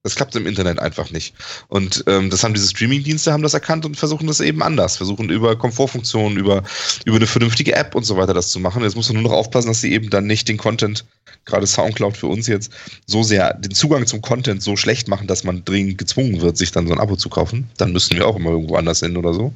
Das 0.03 0.15
klappt 0.15 0.33
im 0.37 0.47
Internet 0.47 0.79
einfach 0.79 1.11
nicht. 1.11 1.33
Und 1.67 2.05
ähm, 2.07 2.29
das 2.29 2.43
haben 2.43 2.53
diese 2.53 2.69
Streaming-Dienste 2.69 3.33
haben 3.33 3.43
das 3.43 3.53
erkannt 3.53 3.85
und 3.85 3.97
versuchen 3.97 4.27
das 4.27 4.39
eben 4.39 4.63
anders. 4.63 4.95
Versuchen 4.95 5.29
über 5.29 5.57
Komfortfunktionen, 5.57 6.37
über, 6.37 6.63
über 7.03 7.17
eine 7.17 7.27
vernünftige 7.27 7.75
App 7.75 7.95
und 7.95 8.05
so 8.05 8.15
weiter 8.15 8.33
das 8.33 8.49
zu 8.49 8.61
machen. 8.61 8.81
Jetzt 8.81 8.95
muss 8.95 9.11
man 9.11 9.21
nur 9.21 9.31
noch 9.31 9.37
aufpassen, 9.37 9.67
dass 9.67 9.81
sie 9.81 9.91
eben 9.91 10.09
dann 10.09 10.25
nicht 10.25 10.47
den 10.47 10.57
Content, 10.57 11.03
gerade 11.43 11.67
Soundcloud 11.67 12.15
für 12.15 12.27
uns 12.27 12.47
jetzt, 12.47 12.71
so 13.07 13.23
sehr 13.23 13.53
den 13.55 13.71
Zugang 13.71 14.07
zum 14.07 14.21
Content 14.21 14.63
so 14.63 14.77
schlecht 14.77 15.09
machen, 15.09 15.27
dass 15.27 15.43
man 15.43 15.65
dringend 15.65 15.97
gezwungen 15.97 16.39
wird, 16.39 16.55
sich 16.55 16.71
dann 16.71 16.87
so 16.87 16.93
ein 16.93 16.99
Abo 16.99 17.17
zu 17.17 17.27
kaufen. 17.27 17.69
Dann 17.75 17.91
müssten 17.91 18.15
wir 18.15 18.25
auch 18.25 18.37
immer 18.37 18.51
irgendwo 18.51 18.77
anders 18.77 19.01
hin 19.01 19.17
oder 19.17 19.33
so. 19.33 19.53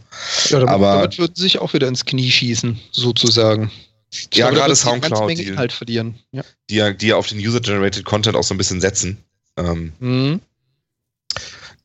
Ja, 0.50 0.60
damit, 0.60 0.70
Aber, 0.70 0.94
damit 0.96 1.20
würden 1.20 1.36
sie 1.36 1.44
sich 1.44 1.60
auch 1.60 1.74
wieder 1.74 1.88
ins 1.88 2.04
Knie 2.04 2.30
schießen, 2.30 2.78
sozusagen. 2.92 3.72
Ich 4.12 4.28
ja, 4.34 4.48
glaube, 4.48 4.60
gerade 4.60 4.76
Soundcloud, 4.76 5.38
die, 5.38 5.44
Inhalt 5.44 5.72
verlieren. 5.72 6.20
Ja. 6.34 6.44
Die, 6.70 6.98
die 6.98 7.08
ja 7.08 7.16
auf 7.16 7.28
den 7.28 7.40
User-Generated 7.40 8.04
Content 8.04 8.36
auch 8.36 8.44
so 8.44 8.54
ein 8.54 8.58
bisschen 8.58 8.82
setzen. 8.82 9.24
Ähm, 9.58 9.94
mhm. 10.00 10.42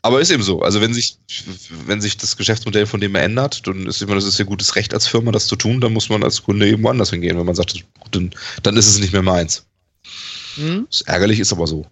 Aber 0.02 0.20
ist 0.20 0.30
eben 0.30 0.42
so. 0.42 0.62
Also 0.62 0.80
wenn 0.80 0.94
sich, 0.94 1.18
wenn 1.86 2.00
sich 2.00 2.16
das 2.16 2.36
Geschäftsmodell 2.36 2.86
von 2.86 3.00
dem 3.00 3.14
ändert, 3.14 3.66
dann 3.66 3.86
ist 3.86 4.00
immer, 4.00 4.14
das 4.14 4.24
ist 4.24 4.38
ja 4.38 4.44
gutes 4.44 4.76
Recht 4.76 4.94
als 4.94 5.06
Firma, 5.06 5.32
das 5.32 5.46
zu 5.46 5.56
tun, 5.56 5.80
dann 5.80 5.92
muss 5.92 6.08
man 6.08 6.22
als 6.22 6.42
Kunde 6.42 6.68
eben 6.68 6.82
woanders 6.82 7.10
hingehen. 7.10 7.36
Wenn 7.36 7.46
man 7.46 7.54
sagt, 7.54 7.84
dann, 8.12 8.30
dann 8.62 8.76
ist 8.76 8.86
es 8.86 9.00
nicht 9.00 9.12
mehr 9.12 9.22
meins. 9.22 9.66
Mhm. 10.56 10.86
Das 10.88 11.00
ist 11.00 11.08
ärgerlich 11.08 11.40
ist 11.40 11.52
aber 11.52 11.66
so. 11.66 11.86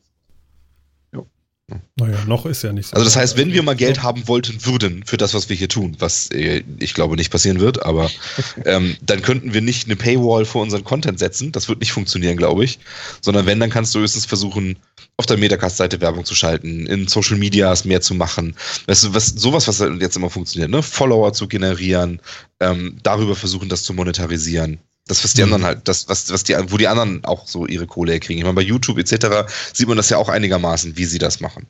Naja, 1.97 2.25
noch 2.27 2.47
ist 2.47 2.63
ja 2.63 2.73
nicht 2.73 2.87
so. 2.87 2.95
Also 2.95 3.05
das 3.05 3.17
heißt, 3.17 3.37
wenn 3.37 3.53
wir 3.53 3.63
mal 3.65 3.75
Geld 3.75 4.01
haben 4.05 4.29
wollten 4.29 4.65
würden 4.65 5.03
für 5.05 5.17
das, 5.17 5.35
was 5.35 5.49
wir 5.49 5.57
hier 5.57 5.69
tun, 5.69 5.97
was 5.99 6.31
äh, 6.31 6.63
ich 6.79 6.95
glaube 6.95 7.17
nicht 7.17 7.33
passieren 7.33 7.59
wird, 7.59 7.85
aber 7.85 8.09
ähm, 8.65 8.97
dann 9.03 9.21
könnten 9.21 9.53
wir 9.53 9.61
nicht 9.61 9.87
eine 9.87 9.97
Paywall 9.97 10.45
vor 10.45 10.63
unseren 10.63 10.85
Content 10.85 11.19
setzen. 11.19 11.51
Das 11.51 11.69
wird 11.69 11.81
nicht 11.81 11.91
funktionieren, 11.91 12.37
glaube 12.37 12.65
ich. 12.65 12.79
Sondern 13.21 13.47
wenn, 13.47 13.59
dann 13.59 13.71
kannst 13.71 13.95
du 13.95 13.99
höchstens 13.99 14.27
versuchen, 14.27 14.79
auf 15.17 15.27
der 15.27 15.39
Metacast-Seite 15.39 16.01
Werbung 16.01 16.25
zu 16.25 16.37
schalten, 16.37 16.87
in 16.87 17.09
Social 17.09 17.37
Medias 17.37 17.85
mehr 17.85 18.01
zu 18.01 18.15
machen. 18.15 18.55
Weißt 18.87 19.05
du, 19.05 19.15
was, 19.15 19.27
sowas, 19.27 19.67
was 19.67 19.81
jetzt 20.01 20.17
immer 20.17 20.31
funktioniert, 20.31 20.71
ne? 20.71 20.83
Follower 20.85 21.33
zu 21.33 21.49
generieren, 21.49 22.21
ähm, 22.61 22.99
darüber 23.03 23.35
versuchen, 23.35 23.69
das 23.69 23.83
zu 23.83 23.93
monetarisieren. 23.93 24.79
Das, 25.07 25.23
was 25.23 25.35
die 25.35 25.43
mhm. 25.43 25.53
anderen 25.53 25.65
halt, 25.65 25.89
das, 25.89 26.09
was, 26.09 26.31
was 26.31 26.45
die, 26.45 26.55
wo 26.69 26.77
die 26.77 26.89
anderen 26.89 27.25
auch 27.25 27.47
so 27.47 27.67
ihre 27.67 27.87
Kohle 27.87 28.13
herkriegen. 28.13 28.39
Ich 28.39 28.45
meine, 28.45 28.55
bei 28.55 28.63
YouTube 28.63 28.99
etc. 28.99 29.51
sieht 29.73 29.89
man 29.89 29.97
das 29.97 30.11
ja 30.11 30.19
auch 30.19 30.29
einigermaßen, 30.29 30.97
wie 30.97 31.05
sie 31.05 31.19
das 31.19 31.41
machen. 31.41 31.67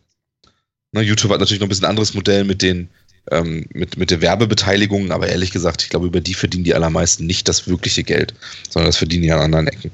Ne, 0.93 1.03
YouTube 1.03 1.31
hat 1.33 1.41
natürlich 1.41 1.61
noch 1.61 1.67
ein 1.67 1.71
bisschen 1.71 1.85
anderes 1.85 2.15
Modell 2.15 2.45
mit 2.45 2.63
den, 2.63 2.89
ähm, 3.31 3.67
mit, 3.73 3.99
mit 3.99 4.11
der 4.11 4.23
Werbebeteiligung, 4.23 5.11
aber 5.11 5.29
ehrlich 5.29 5.51
gesagt, 5.51 5.83
ich 5.83 5.91
glaube, 5.91 6.07
über 6.07 6.21
die 6.21 6.35
verdienen 6.35 6.65
die 6.65 6.75
allermeisten 6.75 7.27
nicht 7.27 7.49
das 7.49 7.67
wirkliche 7.67 8.05
Geld, 8.05 8.35
sondern 8.71 8.89
das 8.89 8.97
verdienen 8.97 9.25
die 9.25 9.33
an 9.33 9.41
anderen 9.41 9.67
Ecken. 9.67 9.91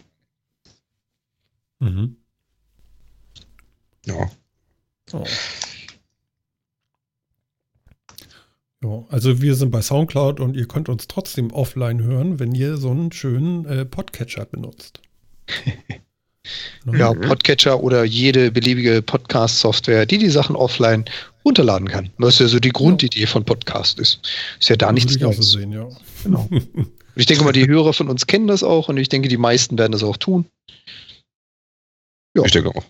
Mhm. 1.80 2.16
Ja. 4.06 4.30
Oh. 5.12 5.24
Ja, 8.82 9.04
also 9.10 9.40
wir 9.40 9.54
sind 9.54 9.70
bei 9.70 9.80
Soundcloud 9.80 10.40
und 10.40 10.56
ihr 10.56 10.66
könnt 10.66 10.88
uns 10.88 11.06
trotzdem 11.06 11.52
offline 11.52 12.02
hören, 12.02 12.40
wenn 12.40 12.52
ihr 12.52 12.76
so 12.76 12.90
einen 12.90 13.12
schönen 13.12 13.64
äh, 13.64 13.84
Podcatcher 13.84 14.44
benutzt. 14.44 15.00
ja, 16.92 17.14
Podcatcher 17.14 17.80
oder 17.80 18.02
jede 18.02 18.50
beliebige 18.50 19.00
Podcast-Software, 19.00 20.04
die 20.06 20.18
die 20.18 20.30
Sachen 20.30 20.56
offline 20.56 21.04
runterladen 21.44 21.86
kann. 21.86 22.10
Was 22.18 22.40
ja 22.40 22.48
so 22.48 22.58
die 22.58 22.70
Grundidee 22.70 23.26
von 23.26 23.44
Podcast 23.44 24.00
ist. 24.00 24.20
Ist 24.58 24.68
ja 24.68 24.76
da 24.76 24.86
das 24.86 24.94
nichts 24.94 25.18
Neues. 25.20 25.36
So 25.36 25.58
sehen, 25.58 25.70
ja. 25.70 25.88
Genau. 26.24 26.48
ich 27.14 27.26
denke 27.26 27.44
mal, 27.44 27.52
die 27.52 27.68
Hörer 27.68 27.92
von 27.92 28.08
uns 28.08 28.26
kennen 28.26 28.48
das 28.48 28.64
auch 28.64 28.88
und 28.88 28.96
ich 28.96 29.08
denke, 29.08 29.28
die 29.28 29.36
meisten 29.36 29.78
werden 29.78 29.92
das 29.92 30.02
auch 30.02 30.16
tun. 30.16 30.46
Ja. 32.36 32.44
Ich 32.44 32.52
denke 32.52 32.70
auch. 32.70 32.84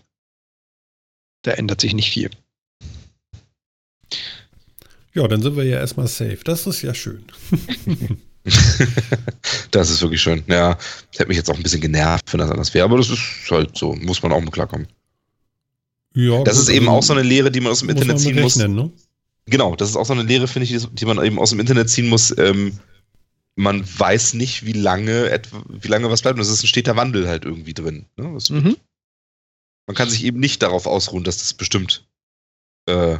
Da 1.43 1.51
ändert 1.51 1.81
sich 1.81 1.93
nicht 1.93 2.09
viel. 2.09 2.31
Ja, 5.13 5.27
dann 5.27 5.41
sind 5.41 5.55
wir 5.55 5.63
ja 5.63 5.79
erstmal 5.79 6.07
safe. 6.07 6.39
Das 6.43 6.65
ist 6.65 6.81
ja 6.81 6.93
schön. 6.93 7.23
das 9.71 9.89
ist 9.89 10.01
wirklich 10.01 10.21
schön. 10.21 10.43
Ja, 10.47 10.73
das 10.73 11.19
hätte 11.19 11.27
mich 11.27 11.37
jetzt 11.37 11.49
auch 11.49 11.55
ein 11.55 11.63
bisschen 11.63 11.81
genervt, 11.81 12.31
wenn 12.33 12.39
das 12.39 12.49
anders 12.49 12.73
wäre, 12.73 12.85
aber 12.85 12.97
das 12.97 13.09
ist 13.09 13.21
halt 13.49 13.77
so, 13.77 13.93
muss 13.93 14.21
man 14.23 14.31
auch 14.31 14.41
mit 14.41 14.51
klarkommen. 14.51 14.87
Ja, 16.15 16.43
das 16.43 16.59
ist 16.59 16.69
eben 16.69 16.87
auch 16.89 17.03
so 17.03 17.13
eine 17.13 17.23
Lehre, 17.23 17.51
die 17.51 17.59
man 17.59 17.71
aus 17.71 17.79
dem 17.79 17.89
Internet 17.89 18.19
ziehen 18.19 18.37
rechnen, 18.37 18.73
muss. 18.73 18.83
Ne? 18.83 18.91
Genau, 19.45 19.75
das 19.75 19.89
ist 19.89 19.95
auch 19.95 20.05
so 20.05 20.13
eine 20.13 20.23
Lehre, 20.23 20.47
finde 20.47 20.67
ich, 20.67 20.87
die 20.91 21.05
man 21.05 21.23
eben 21.23 21.39
aus 21.39 21.49
dem 21.49 21.59
Internet 21.59 21.89
ziehen 21.89 22.07
muss. 22.07 22.35
Ähm, 22.37 22.79
man 23.55 23.83
weiß 23.99 24.33
nicht, 24.35 24.65
wie 24.65 24.73
lange, 24.73 25.39
wie 25.69 25.87
lange 25.87 26.09
was 26.09 26.21
bleibt. 26.21 26.35
Und 26.35 26.45
das 26.45 26.49
ist 26.49 26.63
ein 26.63 26.67
steter 26.67 26.95
Wandel 26.95 27.27
halt 27.27 27.45
irgendwie 27.45 27.73
drin. 27.73 28.05
Ne? 28.15 28.37
Mhm. 28.49 28.77
Man 29.85 29.95
kann 29.95 30.09
sich 30.09 30.23
eben 30.23 30.39
nicht 30.39 30.61
darauf 30.61 30.85
ausruhen, 30.85 31.23
dass 31.23 31.37
das 31.37 31.53
bestimmt 31.53 32.05
äh, 32.85 33.17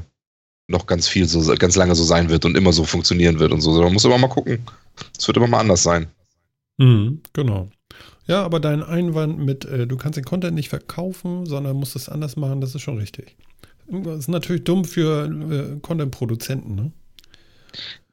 noch 0.68 0.86
ganz 0.86 1.08
viel 1.08 1.28
so, 1.28 1.54
ganz 1.56 1.76
lange 1.76 1.96
so 1.96 2.04
sein 2.04 2.30
wird 2.30 2.46
und 2.46 2.56
immer 2.56 2.74
so 2.74 2.84
funktionieren 2.86 3.40
wird 3.40 3.52
und 3.52 3.62
so. 3.62 3.72
Man 3.82 3.94
muss 3.94 4.06
immer 4.06 4.18
mal 4.18 4.28
gucken. 4.28 4.60
Es 5.18 5.28
wird 5.28 5.38
immer 5.38 5.48
mal 5.48 5.60
anders 5.60 5.84
sein. 5.84 6.08
Mhm, 6.78 7.22
genau. 7.34 7.70
Ja, 8.26 8.44
aber 8.44 8.60
dein 8.60 8.82
Einwand 8.82 9.40
mit, 9.40 9.66
äh, 9.66 9.86
du 9.86 9.98
kannst 9.98 10.18
den 10.18 10.24
Content 10.24 10.56
nicht 10.56 10.70
verkaufen, 10.70 11.46
sondern 11.46 11.76
musst 11.76 11.96
es 11.96 12.08
anders 12.08 12.36
machen, 12.38 12.62
das 12.62 12.74
ist 12.74 12.82
schon 12.82 12.98
richtig. 12.98 13.36
Das 13.88 14.20
ist 14.20 14.30
natürlich 14.30 14.64
dumm 14.64 14.86
für 14.86 15.26
äh, 15.26 15.80
Content-Produzenten, 15.82 16.76
ne? 16.76 16.92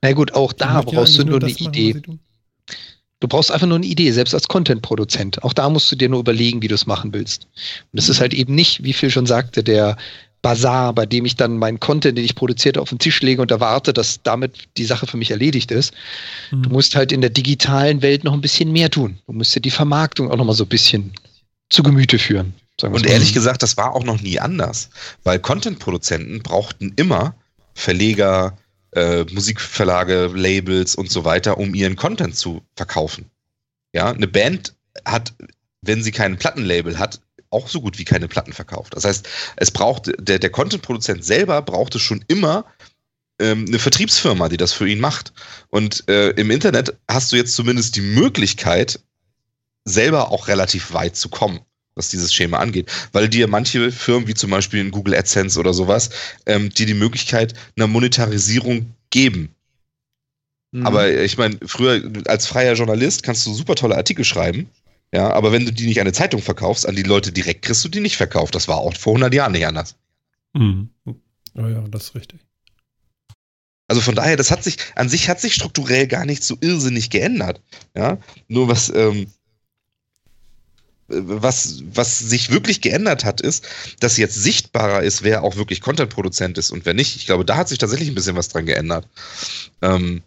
Na 0.02 0.12
gut, 0.12 0.32
auch 0.34 0.52
da 0.52 0.80
brauchst 0.82 1.18
du 1.18 1.24
nur, 1.24 1.38
nur 1.38 1.48
eine 1.48 1.56
Idee. 1.56 1.94
Machen, 1.94 2.20
du 3.20 3.28
brauchst 3.28 3.52
einfach 3.52 3.66
nur 3.66 3.76
eine 3.76 3.86
Idee, 3.86 4.10
selbst 4.10 4.34
als 4.34 4.48
Content-Produzent. 4.48 5.44
Auch 5.44 5.52
da 5.52 5.68
musst 5.68 5.92
du 5.92 5.96
dir 5.96 6.08
nur 6.08 6.20
überlegen, 6.20 6.62
wie 6.62 6.68
du 6.68 6.74
es 6.74 6.86
machen 6.86 7.12
willst. 7.12 7.46
Und 7.92 7.98
es 7.98 8.08
mhm. 8.08 8.12
ist 8.12 8.20
halt 8.20 8.34
eben 8.34 8.54
nicht, 8.54 8.82
wie 8.82 8.94
Phil 8.94 9.10
schon 9.10 9.26
sagte, 9.26 9.62
der 9.62 9.96
Bazar, 10.42 10.94
bei 10.94 11.06
dem 11.06 11.24
ich 11.24 11.36
dann 11.36 11.58
meinen 11.58 11.80
Content, 11.80 12.16
den 12.16 12.24
ich 12.24 12.34
produzierte, 12.34 12.80
auf 12.80 12.88
den 12.88 12.98
Tisch 12.98 13.20
lege 13.20 13.42
und 13.42 13.50
erwarte, 13.50 13.92
dass 13.92 14.22
damit 14.22 14.68
die 14.76 14.84
Sache 14.84 15.06
für 15.06 15.16
mich 15.16 15.30
erledigt 15.30 15.70
ist. 15.70 15.92
Mhm. 16.50 16.62
Du 16.62 16.70
musst 16.70 16.96
halt 16.96 17.12
in 17.12 17.20
der 17.20 17.30
digitalen 17.30 18.02
Welt 18.02 18.24
noch 18.24 18.32
ein 18.32 18.40
bisschen 18.40 18.72
mehr 18.72 18.90
tun. 18.90 19.18
Du 19.26 19.32
musst 19.34 19.54
dir 19.54 19.60
die 19.60 19.70
Vermarktung 19.70 20.30
auch 20.30 20.36
noch 20.36 20.44
mal 20.44 20.54
so 20.54 20.64
ein 20.64 20.68
bisschen 20.68 21.12
zu 21.68 21.82
Gemüte 21.82 22.18
führen. 22.18 22.54
Und 22.82 23.06
ehrlich 23.06 23.34
gesagt, 23.34 23.62
das 23.62 23.76
war 23.76 23.94
auch 23.94 24.04
noch 24.04 24.20
nie 24.22 24.40
anders, 24.40 24.88
weil 25.22 25.38
Content-Produzenten 25.38 26.42
brauchten 26.42 26.92
immer 26.96 27.34
Verleger, 27.74 28.56
äh, 28.92 29.24
Musikverlage, 29.24 30.30
Labels 30.34 30.94
und 30.94 31.10
so 31.10 31.24
weiter, 31.24 31.58
um 31.58 31.74
ihren 31.74 31.96
Content 31.96 32.36
zu 32.36 32.62
verkaufen. 32.76 33.26
Ja, 33.92 34.10
eine 34.10 34.26
Band 34.26 34.74
hat, 35.04 35.34
wenn 35.82 36.02
sie 36.02 36.10
kein 36.10 36.38
Plattenlabel 36.38 36.98
hat, 36.98 37.20
auch 37.50 37.68
so 37.68 37.80
gut 37.80 37.98
wie 37.98 38.04
keine 38.04 38.28
Platten 38.28 38.52
verkauft. 38.52 38.94
Das 38.94 39.04
heißt, 39.04 39.28
es 39.56 39.70
braucht, 39.70 40.10
der, 40.18 40.38
der 40.38 40.50
Content-Produzent 40.50 41.24
selber 41.24 41.62
brauchte 41.62 41.98
schon 41.98 42.24
immer 42.28 42.64
ähm, 43.40 43.66
eine 43.66 43.78
Vertriebsfirma, 43.78 44.48
die 44.48 44.56
das 44.56 44.72
für 44.72 44.88
ihn 44.88 45.00
macht. 45.00 45.32
Und 45.68 46.08
äh, 46.08 46.30
im 46.30 46.50
Internet 46.50 46.96
hast 47.08 47.32
du 47.32 47.36
jetzt 47.36 47.54
zumindest 47.54 47.96
die 47.96 48.02
Möglichkeit, 48.02 49.00
selber 49.84 50.30
auch 50.30 50.48
relativ 50.48 50.92
weit 50.92 51.16
zu 51.16 51.28
kommen 51.28 51.60
was 51.94 52.08
dieses 52.08 52.32
Schema 52.32 52.58
angeht, 52.58 52.90
weil 53.12 53.28
dir 53.28 53.46
manche 53.46 53.92
Firmen 53.92 54.26
wie 54.26 54.34
zum 54.34 54.50
Beispiel 54.50 54.80
in 54.80 54.90
Google 54.90 55.14
AdSense 55.14 55.58
oder 55.58 55.74
sowas, 55.74 56.10
ähm, 56.46 56.70
dir 56.70 56.86
die 56.86 56.94
Möglichkeit 56.94 57.52
einer 57.76 57.88
Monetarisierung 57.88 58.94
geben. 59.10 59.54
Mhm. 60.72 60.86
Aber 60.86 61.10
ich 61.10 61.36
meine, 61.36 61.58
früher 61.66 62.02
als 62.26 62.46
freier 62.46 62.74
Journalist 62.74 63.22
kannst 63.22 63.44
du 63.46 63.52
super 63.52 63.74
tolle 63.74 63.96
Artikel 63.96 64.24
schreiben, 64.24 64.70
ja, 65.12 65.32
aber 65.32 65.52
wenn 65.52 65.64
du 65.64 65.72
die 65.72 65.86
nicht 65.86 65.98
an 65.98 66.06
eine 66.06 66.12
Zeitung 66.12 66.40
verkaufst, 66.40 66.86
an 66.86 66.94
die 66.94 67.02
Leute 67.02 67.32
direkt, 67.32 67.62
kriegst 67.62 67.84
du 67.84 67.88
die 67.88 68.00
nicht 68.00 68.16
verkauft. 68.16 68.54
Das 68.54 68.68
war 68.68 68.78
auch 68.78 68.94
vor 68.96 69.12
100 69.14 69.34
Jahren 69.34 69.52
nicht 69.52 69.66
anders. 69.66 69.96
Mhm. 70.52 70.90
Oh 71.04 71.66
ja, 71.66 71.82
das 71.88 72.04
ist 72.04 72.14
richtig. 72.14 72.40
Also 73.88 74.00
von 74.00 74.14
daher, 74.14 74.36
das 74.36 74.52
hat 74.52 74.62
sich, 74.62 74.76
an 74.94 75.08
sich 75.08 75.28
hat 75.28 75.40
sich 75.40 75.54
strukturell 75.54 76.06
gar 76.06 76.24
nicht 76.24 76.44
so 76.44 76.56
irrsinnig 76.60 77.10
geändert. 77.10 77.60
Ja, 77.96 78.18
nur 78.46 78.68
was, 78.68 78.88
ähm, 78.94 79.26
was, 81.08 81.82
was 81.92 82.20
sich 82.20 82.50
wirklich 82.50 82.80
geändert 82.80 83.24
hat, 83.24 83.40
ist, 83.40 83.66
dass 83.98 84.16
jetzt 84.16 84.36
sichtbarer 84.36 85.02
ist, 85.02 85.24
wer 85.24 85.42
auch 85.42 85.56
wirklich 85.56 85.80
Content-Produzent 85.80 86.56
ist 86.56 86.70
und 86.70 86.86
wer 86.86 86.94
nicht. 86.94 87.16
Ich 87.16 87.26
glaube, 87.26 87.44
da 87.44 87.56
hat 87.56 87.68
sich 87.68 87.78
tatsächlich 87.78 88.08
ein 88.08 88.14
bisschen 88.14 88.36
was 88.36 88.48
dran 88.48 88.66
geändert. 88.66 89.08
Ähm, 89.82 90.22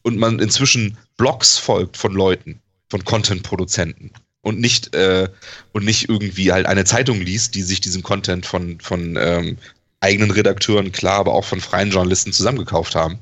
und 0.00 0.16
man 0.16 0.38
inzwischen 0.38 0.96
Blogs 1.18 1.58
folgt 1.58 1.98
von 1.98 2.14
Leuten, 2.14 2.62
von 2.90 3.04
Content-Produzenten 3.04 4.10
und 4.42 4.60
nicht 4.60 4.94
äh, 4.94 5.28
und 5.72 5.84
nicht 5.84 6.08
irgendwie 6.08 6.52
halt 6.52 6.66
eine 6.66 6.84
Zeitung 6.84 7.20
liest, 7.20 7.54
die 7.54 7.62
sich 7.62 7.80
diesen 7.80 8.02
Content 8.02 8.44
von 8.44 8.80
von 8.80 9.16
ähm, 9.18 9.56
eigenen 10.00 10.30
Redakteuren, 10.30 10.92
klar, 10.92 11.18
aber 11.18 11.34
auch 11.34 11.44
von 11.44 11.60
freien 11.60 11.90
Journalisten 11.90 12.32
zusammengekauft 12.32 12.94
haben. 12.94 13.18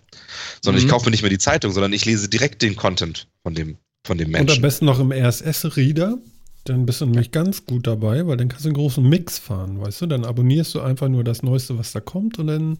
Sondern 0.62 0.80
mhm. 0.80 0.86
ich 0.86 0.90
kaufe 0.90 1.06
mir 1.06 1.10
nicht 1.10 1.22
mehr 1.22 1.30
die 1.30 1.38
Zeitung, 1.38 1.72
sondern 1.72 1.92
ich 1.92 2.04
lese 2.04 2.28
direkt 2.28 2.62
den 2.62 2.76
Content 2.76 3.26
von 3.42 3.54
dem, 3.54 3.76
von 4.04 4.16
dem 4.16 4.30
Menschen. 4.30 4.50
Und 4.50 4.56
am 4.56 4.62
besten 4.62 4.84
noch 4.86 5.00
im 5.00 5.12
RSS-Reader. 5.12 6.18
Dann 6.64 6.86
bist 6.86 7.00
du 7.00 7.06
nämlich 7.06 7.30
ganz 7.30 7.64
gut 7.64 7.86
dabei, 7.86 8.26
weil 8.26 8.36
dann 8.36 8.48
kannst 8.48 8.64
du 8.64 8.68
einen 8.68 8.76
großen 8.76 9.06
Mix 9.06 9.38
fahren, 9.38 9.80
weißt 9.80 10.02
du? 10.02 10.06
Dann 10.06 10.24
abonnierst 10.24 10.74
du 10.74 10.80
einfach 10.80 11.08
nur 11.08 11.24
das 11.24 11.42
Neueste, 11.42 11.78
was 11.78 11.92
da 11.92 12.00
kommt 12.00 12.38
und 12.38 12.48
dann 12.48 12.76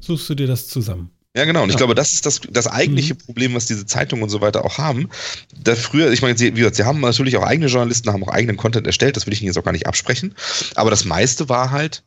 suchst 0.00 0.28
du 0.28 0.34
dir 0.34 0.46
das 0.46 0.66
zusammen. 0.68 1.10
Ja, 1.36 1.46
genau. 1.46 1.62
Und 1.62 1.70
ja. 1.70 1.74
ich 1.74 1.78
glaube, 1.78 1.94
das 1.94 2.12
ist 2.12 2.26
das, 2.26 2.40
das 2.50 2.66
eigentliche 2.66 3.14
mhm. 3.14 3.18
Problem, 3.18 3.54
was 3.54 3.66
diese 3.66 3.86
Zeitungen 3.86 4.22
und 4.22 4.28
so 4.28 4.40
weiter 4.40 4.64
auch 4.64 4.78
haben. 4.78 5.08
Da 5.56 5.74
früher, 5.74 6.12
ich 6.12 6.20
meine, 6.20 6.36
sie, 6.36 6.54
wie 6.54 6.58
gesagt, 6.58 6.76
sie 6.76 6.84
haben 6.84 7.00
natürlich 7.00 7.36
auch 7.36 7.44
eigene 7.44 7.68
Journalisten, 7.68 8.12
haben 8.12 8.24
auch 8.24 8.28
eigenen 8.28 8.56
Content 8.56 8.86
erstellt, 8.86 9.16
das 9.16 9.26
will 9.26 9.32
ich 9.32 9.40
Ihnen 9.40 9.48
jetzt 9.48 9.58
auch 9.58 9.64
gar 9.64 9.72
nicht 9.72 9.86
absprechen. 9.86 10.34
Aber 10.74 10.90
das 10.90 11.04
meiste 11.06 11.48
war 11.48 11.70
halt, 11.70 12.02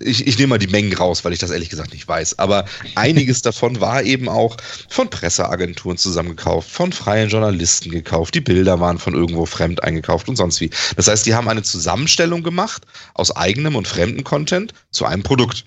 ich, 0.00 0.26
ich 0.26 0.38
nehme 0.38 0.48
mal 0.48 0.58
die 0.58 0.68
Mengen 0.68 0.92
raus, 0.94 1.24
weil 1.24 1.32
ich 1.32 1.38
das 1.38 1.50
ehrlich 1.50 1.70
gesagt 1.70 1.92
nicht 1.92 2.06
weiß. 2.06 2.38
Aber 2.38 2.64
einiges 2.94 3.42
davon 3.42 3.80
war 3.80 4.02
eben 4.02 4.28
auch 4.28 4.56
von 4.88 5.10
Presseagenturen 5.10 5.96
zusammengekauft, 5.96 6.70
von 6.70 6.92
freien 6.92 7.28
Journalisten 7.28 7.90
gekauft. 7.90 8.34
Die 8.34 8.40
Bilder 8.40 8.80
waren 8.80 8.98
von 8.98 9.14
irgendwo 9.14 9.46
fremd 9.46 9.82
eingekauft 9.82 10.28
und 10.28 10.36
sonst 10.36 10.60
wie. 10.60 10.70
Das 10.96 11.08
heißt, 11.08 11.26
die 11.26 11.34
haben 11.34 11.48
eine 11.48 11.62
Zusammenstellung 11.62 12.42
gemacht 12.42 12.86
aus 13.14 13.34
eigenem 13.34 13.76
und 13.76 13.88
fremdem 13.88 14.24
Content 14.24 14.72
zu 14.90 15.04
einem 15.06 15.22
Produkt. 15.22 15.64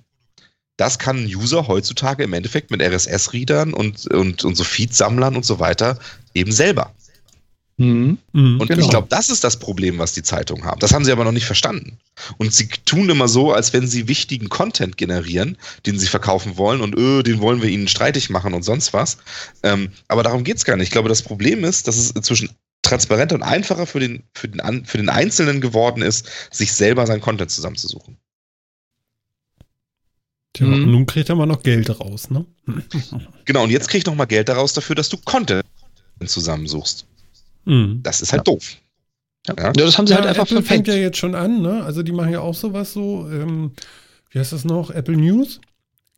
Das 0.78 1.00
kann 1.00 1.24
ein 1.24 1.36
User 1.36 1.68
heutzutage 1.68 2.24
im 2.24 2.34
Endeffekt 2.34 2.72
mit 2.72 2.82
RSS-Readern 2.82 3.74
und, 3.74 4.08
und, 4.08 4.44
und 4.44 4.56
so 4.56 4.64
Feed-Sammlern 4.64 5.36
und 5.36 5.46
so 5.46 5.60
weiter 5.60 6.00
eben 6.34 6.52
selber. 6.52 6.94
Mhm. 7.78 8.18
Mhm, 8.32 8.62
und 8.62 8.68
genau. 8.68 8.82
ich 8.82 8.90
glaube, 8.90 9.08
das 9.10 9.30
ist 9.30 9.44
das 9.44 9.58
Problem, 9.58 9.98
was 9.98 10.14
die 10.14 10.24
Zeitungen 10.24 10.64
haben. 10.64 10.80
Das 10.80 10.94
haben 10.94 11.04
sie 11.04 11.12
aber 11.12 11.26
noch 11.26 11.34
nicht 11.34 11.46
verstanden. 11.46 11.98
Und 12.38 12.54
sie 12.54 12.68
tun 12.86 13.10
immer 13.10 13.28
so, 13.28 13.52
als 13.52 13.74
wenn 13.74 13.88
sie 13.88 14.08
wichtigen 14.08 14.48
Content 14.48 14.96
generieren, 14.96 15.58
den 15.86 16.00
sie 16.00 16.08
verkaufen 16.08 16.58
wollen 16.58 16.82
und 16.82 16.98
öh, 16.98 17.22
den 17.22 17.42
wollen 17.42 17.62
wir 17.62 17.70
ihnen 17.70 17.90
streitig 17.90 18.30
machen 18.30 18.54
und 18.54 18.64
sonst 18.64 18.94
was. 18.94 19.18
Ähm, 19.64 19.90
aber 20.08 20.24
darum 20.24 20.46
geht 20.46 20.58
es 20.58 20.66
gar 20.66 20.78
nicht. 20.78 20.88
Ich 20.88 20.92
glaube, 20.92 21.10
das 21.10 21.22
Problem 21.22 21.66
ist, 21.66 21.88
dass 21.88 21.98
es 21.98 22.12
inzwischen 22.12 22.50
transparenter 22.82 23.36
und 23.36 23.44
einfacher 23.44 23.86
für 23.88 24.00
den, 24.00 24.24
für, 24.34 24.48
den, 24.48 24.86
für 24.86 24.98
den 24.98 25.10
Einzelnen 25.10 25.60
geworden 25.60 26.02
ist, 26.02 26.30
sich 26.52 26.72
selber 26.72 27.06
sein 27.06 27.20
Content 27.20 27.52
zusammenzusuchen. 27.52 28.18
Tja, 30.56 30.68
mhm. 30.68 30.90
nun 30.90 31.06
kriegt 31.06 31.28
er 31.28 31.36
mal 31.36 31.46
noch 31.46 31.64
Geld 31.64 32.00
raus, 32.00 32.30
ne? 32.30 32.46
genau, 33.46 33.66
und 33.66 33.72
jetzt 33.72 33.90
krieg 33.90 34.00
ich 34.00 34.06
noch 34.06 34.16
mal 34.16 34.24
Geld 34.24 34.48
daraus 34.48 34.72
dafür, 34.72 34.96
dass 34.96 35.10
du 35.10 35.18
Content 35.18 35.66
zusammensuchst. 36.26 37.06
Mhm. 37.66 38.00
Das 38.02 38.22
ist 38.22 38.32
halt 38.32 38.48
ja. 38.48 38.54
doof. 38.54 38.78
Ja. 39.48 39.54
ja. 39.58 39.74
das 39.74 39.98
haben 39.98 40.08
sie 40.08 40.16
halt 40.16 40.26
einfach 40.26 40.50
Apple 40.50 40.64
fängt 40.64 40.88
ja 40.88 40.96
jetzt 40.96 41.18
schon 41.18 41.36
an, 41.36 41.62
ne? 41.62 41.84
Also 41.84 42.04
die 42.04 42.14
machen 42.14 42.32
ja 42.32 42.40
auch 42.40 42.56
sowas 42.56 42.94
so, 42.94 43.30
ähm, 43.30 43.74
wie 44.30 44.40
heißt 44.40 44.54
das 44.54 44.64
noch? 44.64 44.92
Apple 44.92 45.18
News? 45.18 45.60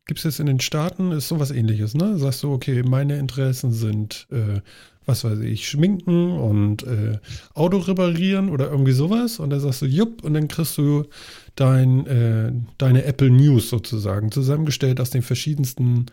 Gibt 0.06 0.20
es 0.20 0.26
jetzt 0.26 0.40
in 0.40 0.46
den 0.46 0.60
Staaten, 0.60 1.12
ist 1.12 1.30
sowas 1.30 1.50
ähnliches, 1.50 1.96
ne? 1.96 2.20
Sagst 2.20 2.44
du, 2.44 2.54
okay, 2.54 2.84
meine 2.84 3.18
Interessen 3.18 3.74
sind, 3.74 4.28
äh, 4.30 4.62
was 5.08 5.24
weiß 5.24 5.40
ich, 5.40 5.68
Schminken 5.68 6.38
und 6.38 6.84
äh, 6.84 7.18
Auto 7.56 7.80
reparieren 7.80 8.50
oder 8.50 8.70
irgendwie 8.70 8.92
sowas. 8.92 9.40
Und 9.40 9.50
dann 9.50 9.62
sagst 9.62 9.82
du, 9.82 9.88
jupp, 9.88 10.24
und 10.24 10.36
dann 10.36 10.48
kriegst 10.48 10.78
du 10.78 11.06
dein, 11.58 12.06
äh, 12.06 12.54
deine 12.78 13.04
Apple 13.04 13.30
News 13.30 13.70
sozusagen 13.70 14.32
zusammengestellt 14.32 15.02
aus 15.02 15.10
den 15.10 15.24
verschiedensten 15.24 16.06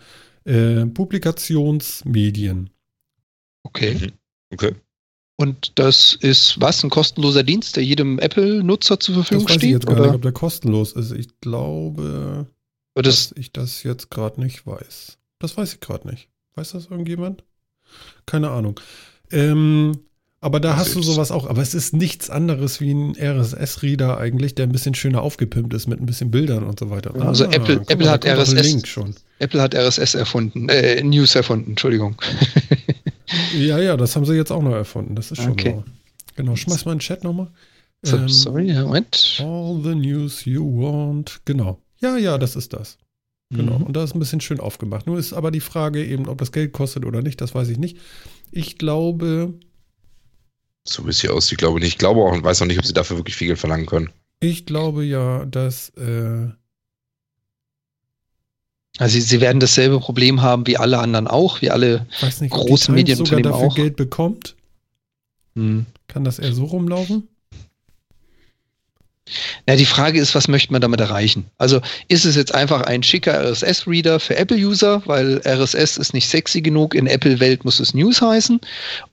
äh, 0.45 0.87
Publikationsmedien. 0.87 2.71
Okay. 3.63 3.95
Mhm. 3.95 4.13
Okay. 4.53 4.75
Und 5.37 5.79
das 5.79 6.15
ist 6.15 6.61
was? 6.61 6.83
Ein 6.85 6.91
kostenloser 6.91 7.43
Dienst, 7.43 7.77
der 7.77 7.85
jedem 7.85 8.19
Apple-Nutzer 8.19 9.01
zur 9.01 9.17
Verfügung 9.17 9.47
das 9.47 9.57
weiß 9.57 9.61
steht? 9.61 9.69
Ich 9.69 9.75
jetzt 9.75 9.87
oder? 9.87 9.97
gar 9.97 10.07
nicht, 10.07 10.15
ob 10.15 10.23
der 10.23 10.33
kostenlos 10.33 10.93
ist. 10.93 11.11
Ich 11.13 11.41
glaube, 11.41 12.47
das 12.95 13.05
dass 13.05 13.33
ich 13.37 13.53
das 13.53 13.83
jetzt 13.83 14.11
gerade 14.11 14.41
nicht 14.41 14.67
weiß. 14.67 15.19
Das 15.41 15.57
weiß 15.57 15.75
ich 15.75 15.81
gerade 15.81 16.09
nicht. 16.09 16.29
Weiß 16.55 16.71
das 16.71 16.87
irgendjemand? 16.87 17.43
Keine 18.27 18.51
Ahnung. 18.51 18.79
Ähm, 19.31 19.99
aber 20.45 20.61
da 20.61 20.77
hast 20.77 20.95
du 20.95 21.03
sowas 21.03 21.31
auch. 21.31 21.49
Aber 21.49 21.63
es 21.63 21.75
ist 21.75 21.95
nichts 21.95 22.31
anderes 22.31 22.81
wie 22.81 22.93
ein 22.93 23.17
RSS-Reader 23.17 24.19
eigentlich, 24.19 24.55
der 24.55 24.67
ein 24.67 24.73
bisschen 24.73 24.95
schöner 24.95 25.23
aufgepimpt 25.23 25.73
ist 25.75 25.87
mit 25.87 26.01
ein 26.01 26.07
bisschen 26.07 26.31
Bildern 26.31 26.65
und 26.65 26.79
so 26.79 26.91
weiter. 26.91 27.15
Also 27.21 27.47
ah, 27.47 27.51
Apple, 27.51 27.83
Apple 27.89 28.11
hat 28.11 28.27
RSS. 28.27 28.87
Apple 29.39 29.63
hat 29.63 29.75
RSS 29.75 30.15
erfunden, 30.15 30.69
äh, 30.69 31.03
News 31.03 31.35
erfunden, 31.35 31.71
Entschuldigung. 31.71 32.17
Ja, 33.57 33.79
ja, 33.79 33.97
das 33.97 34.15
haben 34.15 34.27
sie 34.27 34.35
jetzt 34.35 34.53
auch 34.53 34.63
noch 34.63 34.75
erfunden. 34.75 35.17
Das 35.17 35.31
ist 35.31 35.43
schon 35.43 35.53
okay. 35.53 35.83
Genau, 36.37 36.57
schmeiß 36.57 36.85
mal 36.85 36.93
in 36.93 36.99
den 36.99 37.01
Chat 37.01 37.25
nochmal. 37.25 37.51
So, 38.03 38.17
ähm, 38.17 38.29
sorry, 38.29 38.73
Moment. 38.73 39.43
All 39.43 39.81
the 39.83 39.95
news 39.95 40.45
you 40.45 40.63
want. 40.63 41.41
Genau. 41.45 41.81
Ja, 42.01 42.17
ja, 42.17 42.39
das 42.39 42.55
ist 42.55 42.73
das. 42.73 42.99
Genau. 43.51 43.79
Mhm. 43.79 43.87
Und 43.87 43.97
da 43.97 44.05
ist 44.05 44.15
ein 44.15 44.19
bisschen 44.19 44.41
schön 44.41 44.61
aufgemacht. 44.61 45.07
Nur 45.07 45.19
ist 45.19 45.33
aber 45.33 45.51
die 45.51 45.61
Frage 45.61 46.05
eben, 46.05 46.29
ob 46.29 46.39
das 46.39 46.53
Geld 46.53 46.73
kostet 46.73 47.05
oder 47.05 47.23
nicht, 47.23 47.41
das 47.41 47.55
weiß 47.55 47.69
ich 47.69 47.79
nicht. 47.79 47.99
Ich 48.51 48.79
glaube. 48.79 49.55
So 50.85 51.07
wie 51.07 51.11
es 51.11 51.21
hier 51.21 51.33
aussieht, 51.33 51.53
ich 51.53 51.59
glaube 51.59 51.81
nicht. 51.81 51.89
Ich 51.89 51.99
glaube 51.99 52.21
auch 52.21 52.33
und 52.33 52.45
weiß 52.45 52.61
auch 52.63 52.67
nicht, 52.67 52.79
ob 52.79 52.85
sie 52.85 52.93
dafür 52.93 53.17
wirklich 53.17 53.37
viel 53.37 53.49
Geld 53.49 53.59
verlangen 53.59 53.87
können. 53.87 54.11
Ich 54.41 54.67
glaube 54.67 55.05
ja, 55.05 55.45
dass. 55.47 55.91
Äh, 55.91 56.49
also 58.99 59.19
sie 59.19 59.41
werden 59.41 59.59
dasselbe 59.59 59.99
Problem 59.99 60.43
haben 60.43 60.67
wie 60.69 60.77
alle 60.77 60.99
anderen 60.99 61.27
auch, 61.27 61.63
wie 61.63 61.71
alle 61.71 62.07
nicht, 62.23 62.51
großen 62.51 62.95
Medienunternehmen 62.95 63.53
sogar 63.53 63.59
dafür 63.59 63.73
auch. 63.73 63.75
Geld 63.75 63.97
bekommt. 63.97 64.55
Hm. 65.57 65.87
Kann 66.07 66.23
das 66.23 66.39
eher 66.39 66.53
so 66.53 66.67
rumlaufen? 66.67 67.29
Na, 69.67 69.77
die 69.77 69.87
Frage 69.87 70.21
ist, 70.21 70.35
was 70.35 70.49
möchte 70.49 70.73
man 70.73 70.83
damit 70.83 71.01
erreichen? 71.01 71.47
Also 71.57 71.81
ist 72.09 72.27
es 72.27 72.37
jetzt 72.37 72.55
einfach 72.55 72.83
ein 72.83 73.03
schicker 73.03 73.33
RSS-Reader 73.33 74.21
für 74.21 74.37
Apple-User, 74.37 75.03
weil 75.07 75.41
RSS 75.47 75.97
ist 75.97 76.13
nicht 76.13 76.29
sexy 76.29 76.61
genug, 76.61 76.95
in 76.95 77.07
Apple-Welt 77.07 77.65
muss 77.65 77.81
es 77.81 77.95
News 77.95 78.21
heißen? 78.21 78.61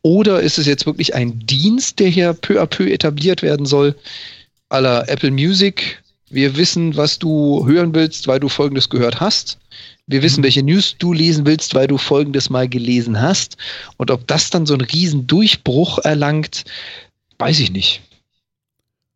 Oder 0.02 0.42
ist 0.42 0.58
es 0.58 0.66
jetzt 0.66 0.86
wirklich 0.86 1.16
ein 1.16 1.40
Dienst, 1.40 2.00
der 2.00 2.10
hier 2.10 2.34
peu 2.34 2.62
à 2.62 2.66
peu 2.66 2.92
etabliert 2.92 3.42
werden 3.42 3.66
soll, 3.66 3.96
aller 4.70 5.08
Apple 5.08 5.32
Music? 5.32 6.02
Wir 6.30 6.56
wissen, 6.58 6.96
was 6.96 7.20
du 7.20 7.66
hören 7.66 7.94
willst, 7.94 8.28
weil 8.28 8.40
du 8.40 8.50
Folgendes 8.50 8.90
gehört 8.90 9.20
hast. 9.20 9.58
Wir 10.08 10.22
wissen, 10.22 10.42
mhm. 10.42 10.46
welche 10.46 10.64
News 10.64 10.96
du 10.98 11.14
lesen 11.14 11.46
willst, 11.46 11.74
weil 11.74 11.88
du 11.88 11.98
folgendes 11.98 12.50
mal 12.50 12.68
gelesen 12.68 13.22
hast. 13.22 13.58
Und 13.98 14.12
ob 14.12 14.28
das 14.28 14.50
dann 14.50 14.66
so 14.66 14.74
einen 14.74 14.86
riesen 14.86 15.26
Durchbruch 15.28 16.00
erlangt, 16.00 16.66
weiß 17.38 17.60
ich 17.60 17.72
nicht. 17.72 18.02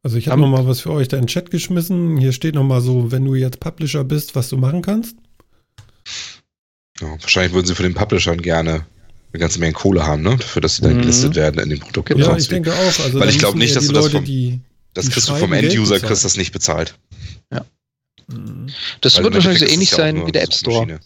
Also 0.05 0.17
ich 0.17 0.27
habe 0.27 0.39
noch 0.39 0.47
mal 0.47 0.67
was 0.67 0.81
für 0.81 0.91
euch 0.91 1.07
da 1.07 1.17
in 1.17 1.23
den 1.23 1.27
Chat 1.27 1.49
geschmissen. 1.49 2.17
Hier 2.17 2.31
steht 2.31 2.53
noch 2.53 2.63
mal 2.63 2.79
so, 2.79 3.11
wenn 3.11 3.25
du 3.25 3.33
jetzt 3.33 3.59
Publisher 3.59 4.03
bist, 4.03 4.35
was 4.35 4.49
du 4.49 4.57
machen 4.57 4.83
kannst. 4.83 5.15
Ja, 7.01 7.09
wahrscheinlich 7.19 7.53
würden 7.53 7.65
sie 7.65 7.73
für 7.73 7.81
den 7.81 7.95
Publishern 7.95 8.39
gerne 8.39 8.85
eine 9.33 9.39
ganze 9.39 9.59
Menge 9.59 9.73
Kohle 9.73 10.05
haben, 10.05 10.21
ne? 10.21 10.37
Dafür, 10.37 10.61
dass 10.61 10.75
sie 10.75 10.83
dann 10.83 10.97
mhm. 10.97 11.01
gelistet 11.01 11.33
werden 11.33 11.59
in 11.59 11.71
dem 11.71 11.79
Produkt. 11.79 12.15
Ja, 12.15 12.37
ich 12.37 12.47
denke 12.47 12.71
auch. 12.71 12.99
Also 13.03 13.19
Weil 13.19 13.29
ich 13.29 13.39
glaube 13.39 13.57
nicht, 13.57 13.75
dass 13.75 13.87
du 13.87 13.93
das 13.93 14.09
vom, 14.09 14.23
die, 14.23 14.59
das 14.93 15.09
kriegst 15.09 15.27
du 15.27 15.33
vom 15.37 15.51
End-User 15.51 15.99
kriegst 15.99 16.23
das 16.23 16.37
nicht 16.37 16.51
bezahlt. 16.51 16.93
Ja. 17.51 17.65
Mhm. 18.27 18.67
Das 19.01 19.17
Weil 19.17 19.23
wird 19.23 19.33
wahrscheinlich 19.33 19.61
so 19.61 19.65
ähnlich 19.65 19.89
sein 19.89 20.27
wie 20.27 20.31
der 20.31 20.43
App 20.43 20.53
Store. 20.53 20.99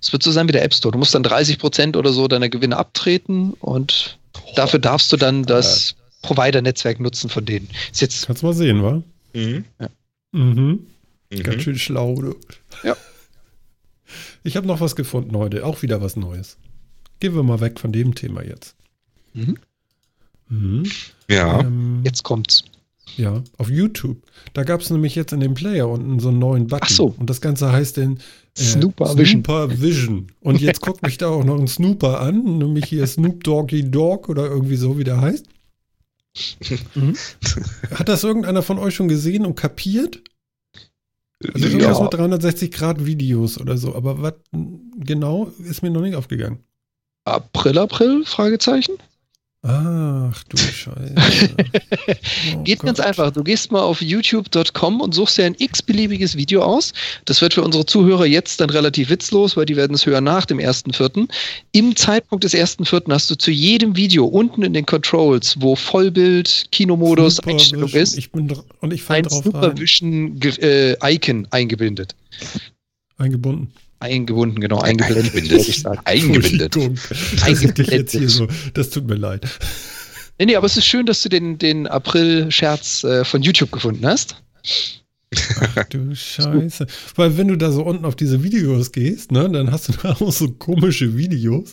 Es 0.00 0.12
wird 0.12 0.22
so 0.22 0.30
sein 0.30 0.46
wie 0.46 0.52
der 0.52 0.62
App 0.62 0.72
Store. 0.72 0.92
Du 0.92 1.00
musst 1.00 1.16
dann 1.16 1.24
30 1.24 1.58
Prozent 1.58 1.96
oder 1.96 2.12
so 2.12 2.28
deiner 2.28 2.48
Gewinne 2.48 2.76
abtreten 2.76 3.54
und 3.54 4.20
oh, 4.36 4.52
dafür 4.54 4.78
darfst 4.78 5.12
du 5.12 5.16
dann 5.16 5.42
das 5.42 5.96
Provider-Netzwerk 6.22 7.00
nutzen 7.00 7.30
von 7.30 7.44
denen. 7.44 7.68
Ist 7.92 8.00
jetzt. 8.00 8.26
Kannst 8.26 8.42
mal 8.42 8.54
sehen, 8.54 8.82
wa? 8.82 9.02
Mhm. 9.34 9.64
Mhm. 10.32 10.86
Mhm. 11.30 11.42
Ganz 11.42 11.62
schön 11.62 11.78
schlau, 11.78 12.14
du. 12.20 12.34
Ja. 12.82 12.96
Ich 14.44 14.56
habe 14.56 14.66
noch 14.66 14.80
was 14.80 14.96
gefunden 14.96 15.36
heute, 15.36 15.64
auch 15.64 15.82
wieder 15.82 16.00
was 16.00 16.16
Neues. 16.16 16.58
Gehen 17.20 17.34
wir 17.34 17.42
mal 17.42 17.60
weg 17.60 17.80
von 17.80 17.92
dem 17.92 18.14
Thema 18.14 18.42
jetzt. 18.44 18.76
Mhm. 19.34 19.56
Mhm. 20.48 20.84
Ja. 21.28 21.60
Ähm, 21.60 22.02
Jetzt 22.04 22.22
kommt's. 22.22 22.64
Ja, 23.16 23.42
auf 23.56 23.70
YouTube. 23.70 24.18
Da 24.52 24.64
gab 24.64 24.80
es 24.80 24.90
nämlich 24.90 25.14
jetzt 25.14 25.32
in 25.32 25.40
dem 25.40 25.54
Player 25.54 25.88
unten 25.88 26.18
so 26.20 26.28
einen 26.28 26.38
neuen 26.38 26.66
Button. 26.66 26.84
Ach 26.84 26.90
so. 26.90 27.14
Und 27.18 27.30
das 27.30 27.40
Ganze 27.40 27.72
heißt 27.72 27.96
den 27.96 28.16
äh, 28.16 28.60
Snooper 28.60 29.16
Vision. 29.16 29.44
Snooper 29.44 29.80
Vision. 29.80 30.26
Und 30.40 30.60
jetzt 30.60 30.80
guckt 30.82 31.02
mich 31.02 31.16
da 31.16 31.28
auch 31.28 31.44
noch 31.44 31.58
ein 31.58 31.68
Snooper 31.68 32.20
an, 32.20 32.58
nämlich 32.58 32.86
hier 32.86 33.06
Snoop 33.06 33.42
Doggy 33.44 33.90
Dog 33.90 34.28
oder 34.28 34.46
irgendwie 34.46 34.76
so, 34.76 34.98
wie 34.98 35.04
der 35.04 35.20
heißt. 35.20 35.46
Mhm. 36.94 37.16
Hat 37.94 38.08
das 38.08 38.24
irgendeiner 38.24 38.62
von 38.62 38.78
euch 38.78 38.94
schon 38.94 39.08
gesehen 39.08 39.46
und 39.46 39.54
kapiert? 39.54 40.22
Also 41.52 41.66
ja. 41.66 41.72
irgendwas 41.72 42.00
mit 42.00 42.14
360 42.14 42.70
Grad 42.72 43.04
Videos 43.04 43.58
oder 43.60 43.76
so. 43.76 43.94
Aber 43.94 44.22
was 44.22 44.34
genau 44.96 45.52
ist 45.58 45.82
mir 45.82 45.90
noch 45.90 46.00
nicht 46.00 46.16
aufgegangen. 46.16 46.64
April, 47.24 47.78
April? 47.78 48.24
Fragezeichen? 48.24 48.92
Ach 49.68 50.44
du 50.44 50.56
Scheiße. 50.56 51.14
Oh 52.54 52.62
Geht 52.64 52.80
ganz 52.80 52.98
Gott. 52.98 53.06
einfach. 53.06 53.32
Du 53.32 53.42
gehst 53.42 53.72
mal 53.72 53.80
auf 53.82 54.00
youtube.com 54.00 55.00
und 55.00 55.12
suchst 55.14 55.38
dir 55.38 55.44
ein 55.44 55.56
x-beliebiges 55.58 56.36
Video 56.36 56.62
aus. 56.62 56.92
Das 57.24 57.40
wird 57.40 57.54
für 57.54 57.62
unsere 57.62 57.84
Zuhörer 57.84 58.26
jetzt 58.26 58.60
dann 58.60 58.70
relativ 58.70 59.10
witzlos, 59.10 59.56
weil 59.56 59.66
die 59.66 59.74
werden 59.76 59.94
es 59.94 60.06
hören 60.06 60.24
nach 60.24 60.46
dem 60.46 60.58
1.4. 60.58 61.28
Im 61.72 61.96
Zeitpunkt 61.96 62.44
des 62.44 62.54
1.4. 62.54 63.10
hast 63.12 63.28
du 63.30 63.34
zu 63.34 63.50
jedem 63.50 63.96
Video 63.96 64.24
unten 64.26 64.62
in 64.62 64.72
den 64.72 64.86
Controls, 64.86 65.56
wo 65.60 65.74
Vollbild, 65.74 66.66
Kinomodus, 66.70 67.36
Snooper 67.36 67.50
Einstellung 67.50 67.88
Vision. 67.88 68.02
ist, 68.02 68.18
Ich 68.18 68.30
bin 68.30 68.52
und 68.80 68.92
ich 68.92 69.08
ein 69.10 69.24
drauf 69.24 69.44
rein. 69.46 69.52
Supervision 69.52 70.40
äh, 70.60 70.96
Icon 71.14 71.48
eingebindet. 71.50 72.14
Eingebunden. 73.18 73.72
Eingebunden, 73.98 74.60
genau, 74.60 74.80
eingeblendet, 74.80 75.26
Eingebindet. 75.34 75.52
wollte 75.58 75.70
ich 75.70 75.80
sagen. 75.82 76.00
Eingebindet. 76.04 76.74
Dich 77.78 77.86
jetzt 77.88 78.12
hier 78.12 78.28
so. 78.28 78.46
Das 78.74 78.90
tut 78.90 79.06
mir 79.06 79.14
leid. 79.14 79.46
Nee, 80.38 80.46
nee, 80.46 80.56
aber 80.56 80.66
es 80.66 80.76
ist 80.76 80.86
schön, 80.86 81.06
dass 81.06 81.22
du 81.22 81.28
den, 81.30 81.56
den 81.58 81.86
April-Scherz 81.86 83.04
äh, 83.04 83.24
von 83.24 83.42
YouTube 83.42 83.72
gefunden 83.72 84.06
hast. 84.06 84.42
Ach 85.60 85.84
du 85.88 86.14
Scheiße. 86.14 86.86
Weil 87.14 87.36
wenn 87.38 87.48
du 87.48 87.56
da 87.56 87.72
so 87.72 87.82
unten 87.84 88.04
auf 88.04 88.16
diese 88.16 88.42
Videos 88.42 88.92
gehst, 88.92 89.32
ne, 89.32 89.48
dann 89.50 89.72
hast 89.72 89.88
du 89.88 89.92
da 90.02 90.12
auch 90.12 90.32
so 90.32 90.50
komische 90.52 91.16
Videos. 91.16 91.72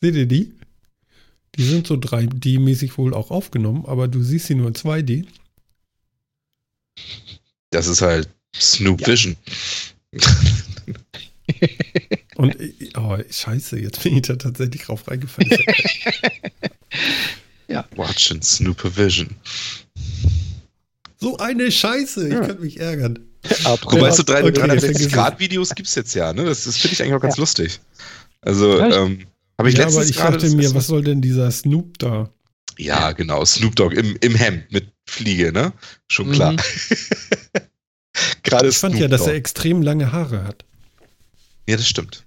Seht 0.00 0.14
ihr 0.14 0.26
die? 0.26 0.52
Die 1.56 1.64
sind 1.64 1.86
so 1.86 1.94
3D-mäßig 1.94 2.96
wohl 2.96 3.12
auch 3.14 3.30
aufgenommen, 3.30 3.84
aber 3.86 4.08
du 4.08 4.22
siehst 4.22 4.46
sie 4.46 4.54
nur 4.54 4.68
in 4.68 4.74
2D. 4.74 5.26
Das 7.70 7.86
ist 7.88 8.00
halt 8.00 8.28
Snoop 8.54 9.00
Ja. 9.00 9.08
Vision. 9.08 9.36
Und 12.36 12.56
oh, 12.96 13.18
scheiße, 13.30 13.78
jetzt 13.78 14.02
bin 14.02 14.16
ich 14.16 14.22
da 14.22 14.36
tatsächlich 14.36 14.82
drauf 14.82 15.06
reingefallen. 15.08 15.50
Watching 17.96 18.42
Snoop 18.42 18.96
Vision. 18.96 19.28
so 21.18 21.36
eine 21.38 21.70
Scheiße, 21.70 22.26
ich 22.28 22.34
Ja. 22.34 22.40
könnte 22.40 22.62
mich 22.62 22.80
ärgern. 22.80 23.18
Wobei 23.82 24.10
so 24.10 24.22
360 24.22 25.06
es. 25.06 25.12
Grad 25.12 25.40
Videos 25.40 25.70
gibt 25.74 25.88
es 25.88 25.94
jetzt 25.94 26.14
ja, 26.14 26.32
ne? 26.32 26.44
Das, 26.44 26.64
das 26.64 26.76
finde 26.76 26.94
ich 26.94 27.02
eigentlich 27.02 27.14
auch 27.14 27.20
ganz 27.20 27.36
lustig. 27.38 27.80
Also, 28.40 28.78
Ja, 28.78 28.88
ich- 28.88 28.94
ähm, 28.96 29.26
habe 29.58 29.68
ich 29.70 29.76
ja, 29.76 29.84
aber 29.84 29.90
letztens 29.92 30.10
ich 30.10 30.16
gerade. 30.16 30.38
dachte 30.38 30.54
mir, 30.54 30.62
erste- 30.62 30.76
was 30.76 30.86
soll 30.86 31.02
denn 31.04 31.20
dieser 31.22 31.50
Snoop 31.50 31.98
da? 31.98 32.30
Ja, 32.78 33.12
genau, 33.12 33.44
Snoop 33.44 33.76
Dogg 33.76 33.94
im, 33.96 34.16
im 34.20 34.34
Hemd 34.34 34.72
mit 34.72 34.88
Fliege, 35.08 35.52
ne? 35.52 35.72
Schon 36.08 36.32
klar. 36.32 36.52
Mhm. 36.52 36.58
gerade 38.42 38.68
Ich 38.68 38.76
fand 38.76 38.94
Snoop 38.94 39.02
ja, 39.02 39.08
dass 39.08 39.26
er 39.26 39.34
extrem 39.34 39.82
lange 39.82 40.12
Haare 40.12 40.44
hat. 40.44 40.64
Ja, 41.68 41.76
das 41.76 41.86
stimmt. 41.88 42.24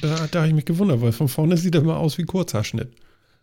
Da, 0.00 0.26
da 0.30 0.38
habe 0.40 0.48
ich 0.48 0.54
mich 0.54 0.64
gewundert, 0.64 1.00
weil 1.00 1.12
von 1.12 1.28
vorne 1.28 1.56
sieht 1.56 1.74
er 1.74 1.80
immer 1.82 1.98
aus 1.98 2.18
wie 2.18 2.24
Kurzhaarschnitt. 2.24 2.88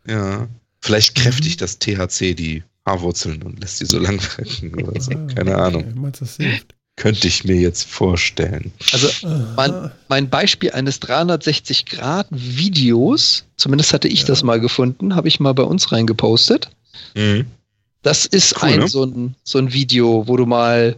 Ja. 0.07 0.47
Vielleicht 0.81 1.15
kräftigt 1.15 1.59
Mhm. 1.59 1.63
das 1.63 1.79
THC 1.79 2.33
die 2.35 2.63
Haarwurzeln 2.85 3.43
und 3.43 3.59
lässt 3.59 3.79
die 3.79 3.85
so 3.85 3.99
lang 3.99 4.19
wirken 4.37 4.73
oder 4.83 4.99
so. 4.99 5.11
Ah, 5.11 5.27
Keine 5.35 5.51
okay. 5.53 5.61
Ahnung. 5.61 5.93
Meinst 5.95 6.21
das 6.21 6.37
hilft? 6.37 6.75
Könnte 6.97 7.27
ich 7.27 7.45
mir 7.45 7.55
jetzt 7.55 7.87
vorstellen. 7.87 8.71
Also 8.91 9.07
mein, 9.55 9.91
mein 10.09 10.29
Beispiel 10.29 10.71
eines 10.71 11.01
360-Grad-Videos, 11.01 13.45
zumindest 13.55 13.93
hatte 13.93 14.07
ich 14.07 14.21
Ja. 14.21 14.27
das 14.27 14.43
mal 14.43 14.59
gefunden, 14.59 15.15
habe 15.15 15.27
ich 15.27 15.39
mal 15.39 15.53
bei 15.53 15.63
uns 15.63 15.91
reingepostet. 15.91 16.69
Mhm. 17.15 17.45
Das 18.01 18.25
ist 18.25 18.55
Cool, 18.61 18.69
ein, 18.69 18.79
ne? 18.79 18.87
so, 18.87 19.03
ein, 19.05 19.35
so 19.43 19.59
ein 19.59 19.73
Video, 19.73 20.27
wo 20.27 20.37
du 20.37 20.45
mal 20.45 20.95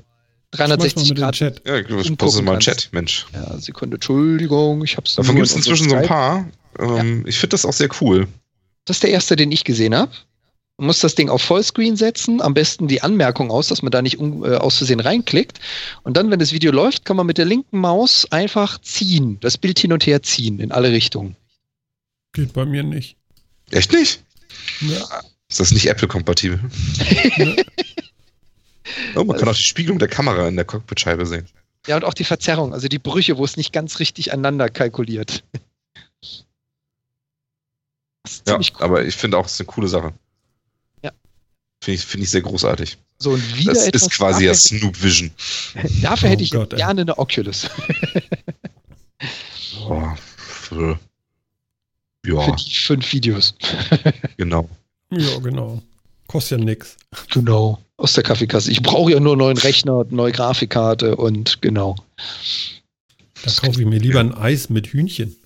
360 0.58 0.96
mit 0.96 1.10
in 1.10 1.16
den 1.16 1.22
Grad. 1.22 1.36
Chat. 1.36 1.62
Ja, 1.66 1.82
du 1.82 1.96
Umgucken 1.96 2.18
postest 2.18 2.46
mal. 2.46 2.60
Chat, 2.60 2.90
Mensch. 2.92 3.26
Ja, 3.34 3.58
Sekunde, 3.60 3.96
Entschuldigung, 3.96 4.84
ich 4.84 4.98
habe 4.98 5.08
es 5.08 5.16
Davon 5.16 5.36
gibt 5.36 5.48
es 5.48 5.56
inzwischen 5.56 5.90
so 5.90 5.96
ein 5.96 6.06
paar. 6.06 6.48
Ähm, 6.80 7.26
Ich 7.28 7.38
finde 7.38 7.54
das 7.54 7.66
auch 7.66 7.74
sehr 7.74 7.90
cool. 8.02 8.28
Das 8.86 8.98
ist 8.98 9.04
der 9.04 9.12
erste, 9.12 9.36
den 9.36 9.52
ich 9.52 9.64
gesehen 9.64 9.96
habe. 9.96 10.12
Man 10.78 10.88
muss 10.88 11.00
das 11.00 11.16
Ding 11.16 11.30
auf 11.30 11.42
Vollscreen 11.42 11.96
setzen, 11.96 12.42
am 12.42 12.54
besten 12.54 12.88
die 12.88 13.02
Anmerkung 13.02 13.52
aus, 13.52 13.68
dass 13.68 13.84
man 13.84 13.92
da 13.92 14.02
nicht 14.02 14.18
um, 14.18 14.44
äh, 14.44 14.56
aus 14.56 14.78
Versehen 14.78 15.00
reinklickt. 15.00 15.60
Und 16.04 16.18
dann, 16.18 16.32
wenn 16.32 16.40
das 16.40 16.52
Video 16.52 16.72
läuft, 16.72 17.06
kann 17.06 17.16
man 17.16 17.28
mit 17.28 17.38
der 17.38 17.46
linken 17.46 17.78
Maus 17.78 18.28
einfach 18.32 18.82
ziehen, 18.82 19.38
das 19.40 19.58
Bild 19.58 19.78
hin 19.78 19.94
und 19.94 20.06
her 20.06 20.24
ziehen 20.24 20.60
in 20.60 20.72
alle 20.72 20.92
Richtungen. 20.92 21.36
Geht 22.34 22.54
bei 22.54 22.66
mir 22.66 22.82
nicht. 22.84 23.18
Echt 23.70 23.94
nicht? 23.94 24.24
Ja. 24.82 25.22
Ist 25.48 25.60
das 25.60 25.72
nicht 25.72 25.86
Apple-kompatibel? 25.86 26.60
Oh, 29.16 29.24
man 29.24 29.38
kann 29.38 29.48
auch 29.48 29.56
die 29.56 29.64
Spiegelung 29.64 30.00
der 30.00 30.08
Kamera 30.08 30.48
in 30.48 30.56
der 30.56 30.66
Cockpitscheibe 30.66 31.26
sehen. 31.26 31.48
Ja, 31.88 31.98
und 31.98 32.06
auch 32.06 32.14
die 32.14 32.24
Verzerrung, 32.24 32.74
also 32.74 32.88
die 32.88 33.00
Brüche, 33.00 33.38
wo 33.38 33.44
es 33.46 33.58
nicht 33.58 33.74
ganz 33.74 34.00
richtig 34.00 34.32
aneinander 34.32 34.70
kalkuliert. 34.70 35.44
Ja, 38.48 38.58
cool. 38.58 38.66
aber 38.80 39.04
ich 39.06 39.16
finde 39.16 39.38
auch, 39.38 39.46
es 39.46 39.54
ist 39.54 39.60
eine 39.62 39.68
coole 39.68 39.88
Sache. 39.88 40.14
Ja. 41.02 41.12
Finde 41.84 41.96
ich, 42.00 42.06
finde 42.06 42.24
ich 42.24 42.30
sehr 42.32 42.42
großartig. 42.42 42.98
So, 43.20 43.32
und 43.32 43.58
wieder 43.58 43.74
Das 43.74 43.88
etwas 43.88 44.04
ist 44.04 44.12
quasi 44.12 44.46
ja 44.46 44.54
Snoop 44.54 45.02
Vision. 45.02 45.32
dafür 46.02 46.30
hätte 46.30 46.42
Oh 46.42 46.46
ich 46.46 46.52
Gott, 46.52 46.74
ey. 46.74 46.78
gerne 46.80 47.02
eine 47.02 47.18
Oculus. 47.18 47.70
Oh, 49.86 50.08
für, 50.38 50.98
Für 52.24 52.32
ja, 52.32 52.56
die 52.56 52.76
fünf 52.76 53.12
Videos. 53.12 53.56
genau. 54.38 54.70
ja, 55.12 55.40
genau. 55.40 55.82
Kostet 56.28 56.60
ja 56.60 56.66
nix. 56.66 56.96
Genau. 57.32 57.82
Aus 58.04 58.12
der 58.12 58.24
Kaffeekasse. 58.24 58.70
Ich 58.70 58.82
brauche 58.82 59.14
ja 59.14 59.22
nur 59.22 59.32
einen 59.32 59.40
neuen 59.40 59.58
Rechner, 59.58 60.06
neue 60.10 60.34
Grafikkarte 60.34 61.16
und 61.16 61.62
genau. 61.62 61.96
Da 63.46 63.52
kaufe 63.62 63.80
ich 63.80 63.88
mir 63.88 63.98
lieber 63.98 64.20
ein 64.20 64.34
Eis 64.34 64.70
mit 64.70 64.88
Hühnchen. 64.88 65.38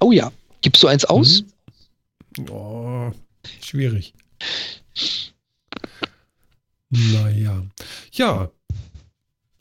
Oh 0.00 0.10
ja. 0.10 0.32
Gibst 0.62 0.82
du 0.82 0.86
eins 0.86 1.04
aus? 1.04 1.44
Mhm. 2.38 2.48
Oh, 2.48 3.12
schwierig. 3.62 4.14
Naja. 6.88 7.62
Ja. 8.12 8.50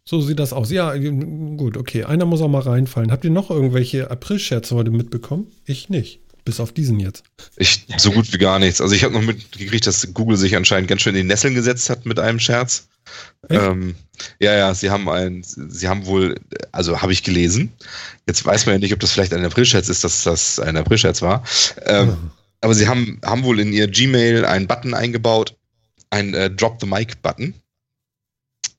So 0.05 0.21
sieht 0.21 0.39
das 0.39 0.53
aus. 0.53 0.71
Ja, 0.71 0.95
gut, 0.95 1.75
okay. 1.75 2.05
Einer 2.05 2.23
muss 2.23 2.39
auch 2.39 2.47
mal 2.47 2.61
reinfallen. 2.61 3.11
Habt 3.11 3.25
ihr 3.25 3.29
noch 3.29 3.49
irgendwelche 3.49 4.09
April-Scherze 4.09 4.73
heute 4.73 4.91
mitbekommen? 4.91 5.51
Ich 5.65 5.89
nicht. 5.89 6.21
Bis 6.45 6.59
auf 6.59 6.71
diesen 6.71 6.99
jetzt. 6.99 7.23
Ich 7.57 7.87
so 7.97 8.11
gut 8.11 8.31
wie 8.31 8.37
gar 8.37 8.59
nichts. 8.59 8.79
Also 8.79 8.93
ich 8.93 9.03
habe 9.03 9.13
noch 9.15 9.23
mitgekriegt, 9.23 9.87
dass 9.87 10.13
Google 10.13 10.37
sich 10.37 10.55
anscheinend 10.55 10.87
ganz 10.87 11.01
schön 11.01 11.15
in 11.15 11.23
die 11.23 11.27
Nesseln 11.27 11.55
gesetzt 11.55 11.89
hat 11.89 12.05
mit 12.05 12.19
einem 12.19 12.39
Scherz. 12.39 12.87
Ähm, 13.49 13.95
ja, 14.39 14.55
ja, 14.55 14.73
sie 14.73 14.91
haben 14.91 15.09
ein, 15.09 15.43
sie 15.43 15.87
haben 15.87 16.05
wohl, 16.05 16.39
also 16.71 17.01
habe 17.01 17.13
ich 17.13 17.23
gelesen. 17.23 17.71
Jetzt 18.27 18.45
weiß 18.45 18.65
man 18.67 18.75
ja 18.75 18.79
nicht, 18.79 18.93
ob 18.93 18.99
das 18.99 19.11
vielleicht 19.11 19.33
ein 19.33 19.43
Aprilscherz 19.43 19.89
ist, 19.89 20.03
dass 20.03 20.23
das 20.23 20.59
ein 20.59 20.77
Aprilscherz 20.77 21.21
war. 21.21 21.43
Ähm, 21.85 22.09
Ah. 22.09 22.17
Aber 22.61 22.73
sie 22.73 22.87
haben, 22.87 23.19
haben 23.23 23.43
wohl 23.43 23.59
in 23.59 23.73
ihr 23.73 23.87
Gmail 23.87 24.45
einen 24.45 24.67
Button 24.67 24.95
eingebaut, 24.95 25.55
einen 26.09 26.33
äh, 26.33 26.49
Drop 26.49 26.79
the 26.79 26.87
Mic 26.87 27.13
Button. 27.21 27.53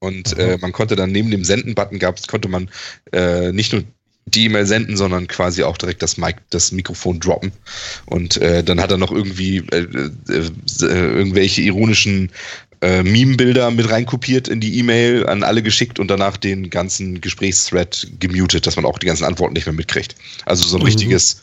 Und 0.01 0.37
äh, 0.39 0.59
man 0.61 0.73
konnte 0.73 0.97
dann 0.97 1.13
neben 1.13 1.31
dem 1.31 1.45
Senden-Button 1.45 1.99
gab's, 1.99 2.27
konnte 2.27 2.49
man 2.49 2.69
äh, 3.13 3.53
nicht 3.53 3.73
nur 3.73 3.85
die 4.27 4.45
E-Mail 4.45 4.67
senden, 4.67 4.97
sondern 4.97 5.29
quasi 5.29 5.63
auch 5.63 5.79
direkt 5.79 6.03
das 6.03 6.17
Mic, 6.17 6.37
das 6.51 6.73
Mikrofon 6.73 7.21
droppen. 7.21 7.53
Und 8.07 8.37
äh, 8.39 8.65
dann 8.65 8.81
hat 8.81 8.91
er 8.91 8.99
noch 8.99 9.13
irgendwie 9.13 9.59
äh, 9.71 9.87
äh, 9.87 10.11
äh, 10.29 10.47
irgendwelche 10.83 11.63
ironischen 11.63 12.31
äh, 12.81 13.03
Meme-Bilder 13.03 13.71
mit 13.71 13.89
reinkopiert 13.89 14.49
in 14.49 14.61
die 14.61 14.79
E-Mail, 14.79 15.27
an 15.27 15.43
alle 15.45 15.63
geschickt 15.63 15.99
und 15.99 16.09
danach 16.09 16.37
den 16.37 16.71
ganzen 16.71 17.21
Gesprächsthread 17.21 18.09
gemutet, 18.19 18.67
dass 18.67 18.77
man 18.77 18.85
auch 18.85 18.99
die 18.99 19.07
ganzen 19.07 19.25
Antworten 19.25 19.55
nicht 19.55 19.67
mehr 19.67 19.73
mitkriegt. 19.73 20.17
Also 20.45 20.67
so 20.67 20.77
ein 20.77 20.81
Mhm. 20.81 20.87
richtiges 20.87 21.43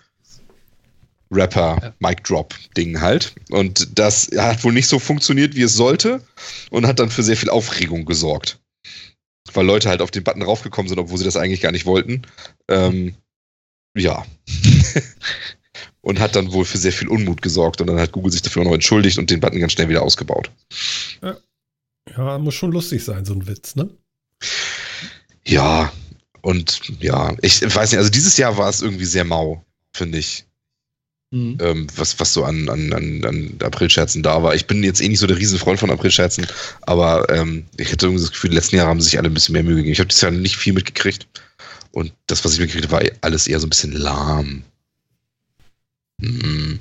Rapper-Mic-Drop-Ding 1.32 3.02
halt. 3.02 3.34
Und 3.50 3.98
das 3.98 4.30
hat 4.38 4.64
wohl 4.64 4.74
nicht 4.74 4.88
so 4.88 5.00
funktioniert, 5.00 5.56
wie 5.56 5.64
es 5.64 5.74
sollte 5.74 6.22
und 6.70 6.86
hat 6.86 7.00
dann 7.00 7.10
für 7.10 7.24
sehr 7.24 7.38
viel 7.38 7.50
Aufregung 7.50 8.06
gesorgt. 8.06 8.60
Weil 9.52 9.66
Leute 9.66 9.90
halt 9.90 10.02
auf 10.02 10.12
den 10.12 10.24
Button 10.24 10.42
raufgekommen 10.42 10.88
sind, 10.88 11.00
obwohl 11.00 11.18
sie 11.18 11.26
das 11.26 11.36
eigentlich 11.36 11.62
gar 11.62 11.72
nicht 11.72 11.86
wollten. 11.86 12.22
Ähm, 12.70 13.16
ja. 13.96 14.26
und 16.02 16.20
hat 16.20 16.36
dann 16.36 16.52
wohl 16.54 16.66
für 16.66 16.78
sehr 16.78 16.94
viel 16.94 17.08
Unmut 17.08 17.42
gesorgt 17.42 17.82
und 17.82 17.88
dann 17.88 18.00
hat 18.00 18.12
Google 18.12 18.32
sich 18.32 18.42
dafür 18.42 18.62
auch 18.62 18.68
noch 18.68 18.74
entschuldigt 18.74 19.18
und 19.18 19.30
den 19.30 19.40
Button 19.40 19.60
ganz 19.60 19.74
schnell 19.74 19.90
wieder 19.90 20.02
ausgebaut. 20.02 20.52
Ja, 21.22 21.38
ja 22.16 22.38
muss 22.38 22.56
schon 22.56 22.72
lustig 22.72 23.04
sein, 23.04 23.26
so 23.26 23.34
ein 23.34 23.48
Witz, 23.48 23.76
ne? 23.76 23.90
Ja, 25.46 25.92
und 26.42 26.82
ja, 27.02 27.36
ich 27.42 27.62
weiß 27.62 27.92
nicht, 27.92 28.00
also 28.00 28.10
dieses 28.10 28.38
Jahr 28.38 28.58
war 28.58 28.70
es 28.70 28.82
irgendwie 28.82 29.06
sehr 29.06 29.24
mau, 29.24 29.64
finde 29.94 30.18
ich. 30.18 30.46
Mhm. 31.34 31.58
Ähm, 31.62 31.88
was, 31.96 32.20
was 32.20 32.32
so 32.32 32.44
an, 32.44 32.70
an, 32.70 32.94
an, 32.94 33.26
an 33.26 33.58
Aprilscherzen 33.64 34.22
da 34.22 34.44
war. 34.44 34.54
Ich 34.54 34.68
bin 34.68 34.84
jetzt 34.84 35.02
eh 35.02 35.10
nicht 35.10 35.18
so 35.18 35.26
der 35.26 35.38
Riesenfreund 35.38 35.80
von 35.80 35.90
Aprilscherzen, 35.90 36.46
aber 36.82 37.28
ähm, 37.32 37.66
ich 37.78 37.92
hätte 37.92 38.06
irgendwie 38.06 38.22
das 38.22 38.32
Gefühl, 38.32 38.52
die 38.52 38.56
letzten 38.56 38.76
Jahre 38.76 38.90
haben 38.90 39.02
sich 39.02 39.18
alle 39.18 39.30
ein 39.30 39.34
bisschen 39.34 39.54
mehr 39.54 39.64
Mühe 39.64 39.78
gegeben. 39.78 39.94
Ich 39.94 40.00
habe 40.00 40.10
dieses 40.10 40.22
Jahr 40.22 40.30
nicht 40.30 40.58
viel 40.58 40.74
mitgekriegt. 40.74 41.28
Und 41.92 42.14
das, 42.28 42.46
was 42.46 42.54
ich 42.54 42.60
mitgekriegt 42.60 42.92
habe, 42.92 43.04
war 43.04 43.12
alles 43.22 43.48
eher 43.48 43.60
so 43.60 43.66
ein 43.66 43.72
bisschen 43.72 43.94
lahm. 43.94 44.62
Hm. 46.22 46.78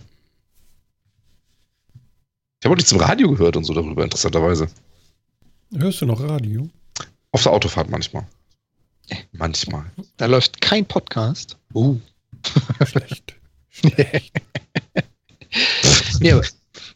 Ich 2.61 2.67
habe 2.67 2.75
auch 2.75 2.77
nicht 2.77 2.89
zum 2.89 3.01
Radio 3.01 3.31
gehört 3.31 3.57
und 3.57 3.65
so 3.65 3.73
darüber, 3.73 4.05
interessanterweise. 4.05 4.69
Hörst 5.75 6.03
du 6.03 6.07
noch 6.07 6.21
Radio? 6.21 6.69
Auf 7.31 7.43
der 7.43 7.53
Autofahrt 7.53 7.89
manchmal. 7.89 8.27
Manchmal. 9.33 9.87
Da 10.19 10.27
läuft 10.27 10.61
kein 10.61 10.85
Podcast. 10.85 11.57
Uh. 11.73 11.99
Schlecht. 12.87 13.35
Schlecht. 13.73 14.33
ja, 16.21 16.37
aber, 16.37 16.47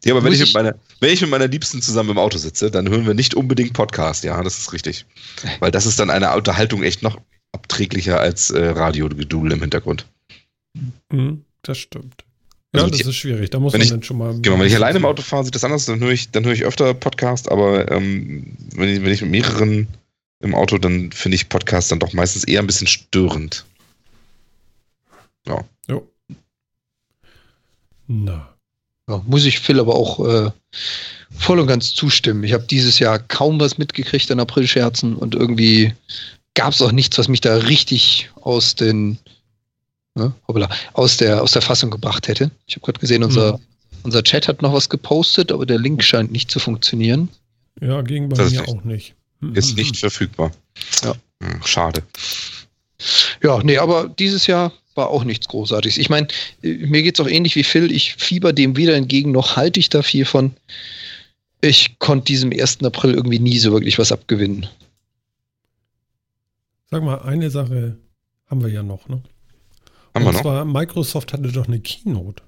ja, 0.05 0.12
aber 0.12 0.24
wenn 0.24 0.32
ich, 0.32 0.40
ich, 0.40 0.47
mit 0.47 0.55
meiner, 0.55 0.78
wenn 1.01 1.12
ich 1.12 1.20
mit 1.20 1.31
meiner 1.31 1.48
Liebsten 1.48 1.82
zusammen 1.82 2.11
im 2.11 2.19
Auto 2.19 2.39
sitze, 2.39 2.70
dann 2.70 2.89
hören 2.89 3.07
wir 3.07 3.15
nicht 3.15 3.35
unbedingt 3.35 3.73
Podcast, 3.73 4.24
ja, 4.24 4.40
das 4.43 4.59
ist 4.59 4.73
richtig. 4.73 5.07
Weil 5.61 5.70
das 5.70 5.86
ist 5.86 5.98
dann 5.98 6.11
eine 6.11 6.32
Unterhaltung 6.35 6.82
echt 6.82 7.03
noch 7.03 7.19
abträglicher 7.53 8.20
als 8.20 8.51
äh, 8.51 8.66
Radiogedudel 8.69 9.53
im 9.53 9.61
Hintergrund. 9.61 10.07
Mhm, 11.11 11.44
das 11.62 11.78
stimmt. 11.78 12.24
Ja, 12.74 12.82
also 12.82 12.90
das 12.90 13.01
ich, 13.01 13.07
ist 13.07 13.16
schwierig. 13.16 13.51
Da 13.51 13.59
muss 13.59 13.73
man 13.73 13.82
ich, 13.82 13.89
dann 13.89 14.03
schon 14.03 14.19
mal. 14.19 14.39
Genau, 14.40 14.59
wenn 14.59 14.66
ich 14.66 14.74
alleine 14.74 14.98
im 14.98 15.05
Auto 15.07 15.23
fahre, 15.23 15.44
sieht 15.44 15.55
das 15.55 15.65
anders. 15.65 15.86
Dann 15.86 16.01
höre 16.01 16.12
ich, 16.12 16.31
dann 16.31 16.44
höre 16.44 16.53
ich 16.53 16.65
öfter 16.65 16.93
Podcast, 16.94 17.51
aber 17.51 17.90
ähm, 17.90 18.57
wenn, 18.74 18.89
ich, 18.89 19.03
wenn 19.03 19.12
ich 19.12 19.23
mit 19.23 19.31
mehreren 19.31 19.89
im 20.40 20.55
Auto, 20.55 20.77
dann 20.77 21.11
finde 21.12 21.36
ich 21.36 21.48
Podcast 21.48 21.90
dann 21.90 21.98
doch 21.98 22.12
meistens 22.12 22.44
eher 22.44 22.61
ein 22.61 22.66
bisschen 22.66 22.86
störend. 22.86 23.65
Ja. 25.47 25.65
Jo. 25.89 26.07
Na. 28.07 28.49
Ja, 29.09 29.23
muss 29.27 29.45
ich 29.45 29.61
Phil 29.61 29.78
aber 29.78 29.95
auch 29.95 30.27
äh, 30.27 30.51
voll 31.31 31.61
und 31.61 31.69
ganz 31.69 31.95
zustimmen. 31.95 32.43
Ich 32.43 32.53
habe 32.53 32.65
dieses 32.65 32.99
Jahr 32.99 33.19
kaum 33.19 33.61
was 33.61 33.78
mitgekriegt 33.78 34.31
an 34.31 34.41
April-Scherzen 34.41 35.15
und 35.15 35.35
irgendwie 35.35 35.95
gab 36.55 36.73
es 36.73 36.83
auch 36.83 36.93
nichts, 36.93 37.16
was 37.19 37.28
mich 37.28 37.41
da 37.41 37.57
richtig 37.57 38.31
aus 38.41 38.74
den 38.74 39.19
ne, 40.16 40.33
hoppla, 40.49 40.69
aus 40.95 41.19
der 41.19 41.43
aus 41.43 41.53
der 41.53 41.62
Fassung 41.62 41.91
gebracht 41.91 42.27
hätte. 42.27 42.51
Ich 42.66 42.74
habe 42.74 42.85
gerade 42.85 42.99
gesehen, 42.99 43.23
unser, 43.23 43.55
mhm. 43.55 43.62
unser 44.03 44.24
Chat 44.24 44.49
hat 44.49 44.62
noch 44.62 44.73
was 44.73 44.89
gepostet, 44.89 45.53
aber 45.53 45.66
der 45.66 45.78
Link 45.78 46.03
scheint 46.03 46.33
nicht 46.33 46.51
zu 46.51 46.59
funktionieren. 46.59 47.28
Ja, 47.81 48.03
ging 48.03 48.28
bei 48.28 48.37
das 48.37 48.51
mir 48.51 48.66
auch 48.66 48.83
nicht. 48.83 49.15
Ist 49.53 49.77
nicht 49.77 49.97
verfügbar. 49.97 50.51
Ja. 51.05 51.15
Hm, 51.43 51.61
schade. 51.65 52.03
Ja, 53.43 53.62
nee, 53.62 53.78
aber 53.78 54.09
dieses 54.09 54.47
Jahr 54.47 54.73
war 54.94 55.09
auch 55.09 55.24
nichts 55.24 55.48
Großartiges. 55.48 55.98
Ich 55.98 56.09
meine, 56.09 56.28
mir 56.62 57.02
geht 57.02 57.18
es 57.18 57.24
auch 57.24 57.28
ähnlich 57.28 57.55
wie 57.56 57.64
Phil. 57.64 57.93
Ich 57.93 58.14
fieber 58.14 58.52
dem 58.52 58.77
weder 58.77 58.94
entgegen, 58.94 59.32
noch 59.32 59.56
halte 59.56 59.78
ich 59.81 59.90
da 59.90 60.02
viel 60.02 60.24
von. 60.24 60.55
Ich 61.60 61.98
konnte 61.98 62.27
diesem 62.27 62.52
1. 62.52 62.82
April 62.85 63.14
irgendwie 63.14 63.39
nie 63.39 63.59
so 63.59 63.73
wirklich 63.73 63.98
was 63.98 64.12
abgewinnen. 64.12 64.66
Sag 66.90 67.02
mal, 67.02 67.20
eine 67.23 67.51
Sache 67.51 67.97
haben 68.47 68.62
wir 68.62 68.70
ja 68.70 68.82
noch, 68.82 69.09
ne? 69.09 69.23
Haben 70.14 70.24
Und 70.24 70.24
wir 70.24 70.32
noch? 70.32 70.43
zwar, 70.43 70.64
Microsoft 70.64 71.32
hatte 71.32 71.51
doch 71.52 71.66
eine 71.66 71.81
Keynote. 71.81 72.43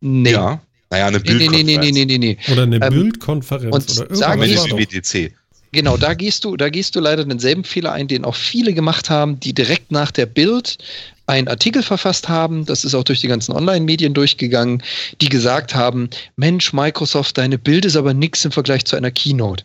Nee. 0.00 0.32
Ja. 0.32 0.60
Naja, 0.90 1.06
eine 1.06 1.20
Bildkonferenz. 1.20 1.66
Nee, 1.66 1.78
nee, 1.78 1.90
nee, 1.92 2.04
nee, 2.04 2.18
nee, 2.18 2.36
nee. 2.46 2.52
Oder 2.52 2.62
eine 2.62 2.76
ähm, 2.76 2.92
Bildkonferenz 2.92 4.00
oder 4.00 4.10
irgendwas. 4.10 4.70
WWDC. 4.70 5.32
Genau, 5.72 5.96
da 5.96 6.14
gehst 6.14 6.44
du, 6.44 6.56
da 6.56 6.68
gehst 6.68 6.96
du 6.96 7.00
leider 7.00 7.24
denselben 7.24 7.64
Fehler 7.64 7.92
ein, 7.92 8.08
den 8.08 8.24
auch 8.24 8.34
viele 8.34 8.72
gemacht 8.72 9.10
haben, 9.10 9.40
die 9.40 9.52
direkt 9.52 9.90
nach 9.92 10.10
der 10.10 10.26
Bild 10.26 10.78
einen 11.26 11.48
Artikel 11.48 11.82
verfasst 11.82 12.28
haben, 12.28 12.64
das 12.66 12.84
ist 12.84 12.94
auch 12.94 13.02
durch 13.02 13.20
die 13.20 13.28
ganzen 13.28 13.52
Online-Medien 13.52 14.14
durchgegangen, 14.14 14.82
die 15.20 15.28
gesagt 15.28 15.74
haben, 15.74 16.08
Mensch, 16.36 16.72
Microsoft, 16.72 17.36
deine 17.36 17.58
Bild 17.58 17.84
ist 17.84 17.96
aber 17.96 18.14
nichts 18.14 18.44
im 18.44 18.52
Vergleich 18.52 18.84
zu 18.84 18.96
einer 18.96 19.10
Keynote. 19.10 19.64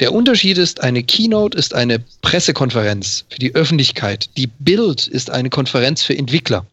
Der 0.00 0.12
Unterschied 0.12 0.58
ist, 0.58 0.82
eine 0.82 1.02
Keynote 1.02 1.56
ist 1.56 1.74
eine 1.74 1.98
Pressekonferenz 2.20 3.24
für 3.30 3.38
die 3.38 3.54
Öffentlichkeit. 3.54 4.28
Die 4.36 4.46
Bild 4.46 5.06
ist 5.08 5.30
eine 5.30 5.50
Konferenz 5.50 6.02
für 6.02 6.16
Entwickler. 6.16 6.66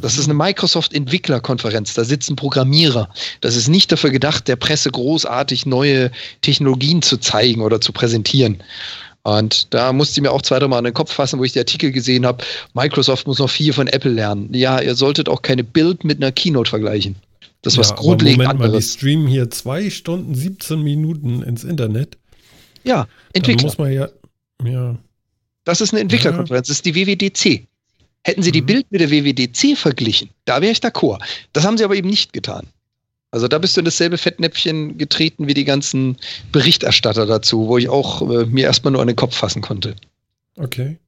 Das 0.00 0.18
ist 0.18 0.24
eine 0.24 0.34
Microsoft-Entwicklerkonferenz. 0.34 1.94
Da 1.94 2.04
sitzen 2.04 2.36
Programmierer. 2.36 3.08
Das 3.40 3.56
ist 3.56 3.68
nicht 3.68 3.92
dafür 3.92 4.10
gedacht, 4.10 4.48
der 4.48 4.56
Presse 4.56 4.90
großartig 4.90 5.66
neue 5.66 6.10
Technologien 6.40 7.02
zu 7.02 7.18
zeigen 7.18 7.60
oder 7.60 7.80
zu 7.80 7.92
präsentieren. 7.92 8.62
Und 9.22 9.72
da 9.72 9.92
musste 9.92 10.20
ich 10.20 10.22
mir 10.22 10.32
auch 10.32 10.42
zweimal 10.42 10.78
an 10.78 10.84
den 10.84 10.92
Kopf 10.92 11.12
fassen, 11.12 11.38
wo 11.38 11.44
ich 11.44 11.52
die 11.52 11.58
Artikel 11.58 11.92
gesehen 11.92 12.26
habe. 12.26 12.44
Microsoft 12.74 13.26
muss 13.26 13.38
noch 13.38 13.48
viel 13.48 13.72
von 13.72 13.86
Apple 13.86 14.10
lernen. 14.10 14.52
Ja, 14.52 14.80
ihr 14.80 14.94
solltet 14.94 15.28
auch 15.28 15.40
keine 15.40 15.64
Bild 15.64 16.04
mit 16.04 16.18
einer 16.18 16.30
Keynote 16.30 16.68
vergleichen. 16.68 17.16
Das 17.62 17.72
ist 17.72 17.76
ja, 17.78 17.80
was 17.80 17.96
grundlegend 17.96 18.42
Moment 18.42 18.50
anderes. 18.50 18.72
Mal, 18.72 18.78
die 18.78 18.86
streamen 18.86 19.26
hier 19.26 19.50
zwei 19.50 19.88
Stunden, 19.88 20.34
17 20.34 20.82
Minuten 20.82 21.42
ins 21.42 21.64
Internet. 21.64 22.18
Ja, 22.84 23.08
Entwickler. 23.32 23.56
Dann 23.56 23.66
muss 23.66 23.78
man 23.78 23.92
ja, 23.92 24.08
ja. 24.62 24.96
Das 25.64 25.80
ist 25.80 25.94
eine 25.94 26.02
Entwicklerkonferenz. 26.02 26.68
Das 26.68 26.76
ist 26.76 26.84
die 26.84 26.94
WWDC. 26.94 27.66
Hätten 28.24 28.42
sie 28.42 28.52
die 28.52 28.62
mhm. 28.62 28.66
Bild 28.66 28.86
mit 28.90 29.00
der 29.00 29.10
WWDC 29.10 29.76
verglichen, 29.76 30.30
da 30.44 30.60
wäre 30.60 30.72
ich 30.72 30.78
d'accord. 30.78 31.22
Das 31.52 31.64
haben 31.64 31.78
sie 31.78 31.84
aber 31.84 31.94
eben 31.94 32.08
nicht 32.08 32.32
getan. 32.32 32.66
Also 33.30 33.48
da 33.48 33.58
bist 33.58 33.76
du 33.76 33.80
in 33.80 33.84
dasselbe 33.84 34.16
Fettnäpfchen 34.16 34.96
getreten 34.96 35.48
wie 35.48 35.54
die 35.54 35.64
ganzen 35.64 36.16
Berichterstatter 36.52 37.26
dazu, 37.26 37.66
wo 37.66 37.78
ich 37.78 37.88
auch 37.88 38.22
äh, 38.22 38.46
mir 38.46 38.64
erstmal 38.64 38.92
nur 38.92 39.02
an 39.02 39.08
den 39.08 39.16
Kopf 39.16 39.36
fassen 39.36 39.60
konnte. 39.60 39.96
Okay. 40.56 40.98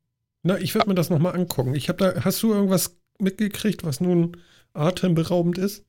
Na, 0.43 0.59
ich 0.59 0.74
werde 0.74 0.88
mir 0.88 0.97
das 0.97 1.09
nochmal 1.09 1.34
angucken. 1.34 1.74
Ich 1.74 1.88
habe 1.88 1.98
da, 1.98 2.24
hast 2.24 2.43
du 2.43 2.52
irgendwas 2.52 2.97
mitgekriegt, 3.20 3.84
was 3.84 4.01
nun 4.01 4.36
atemberaubend 4.74 5.56
ist? 5.56 5.84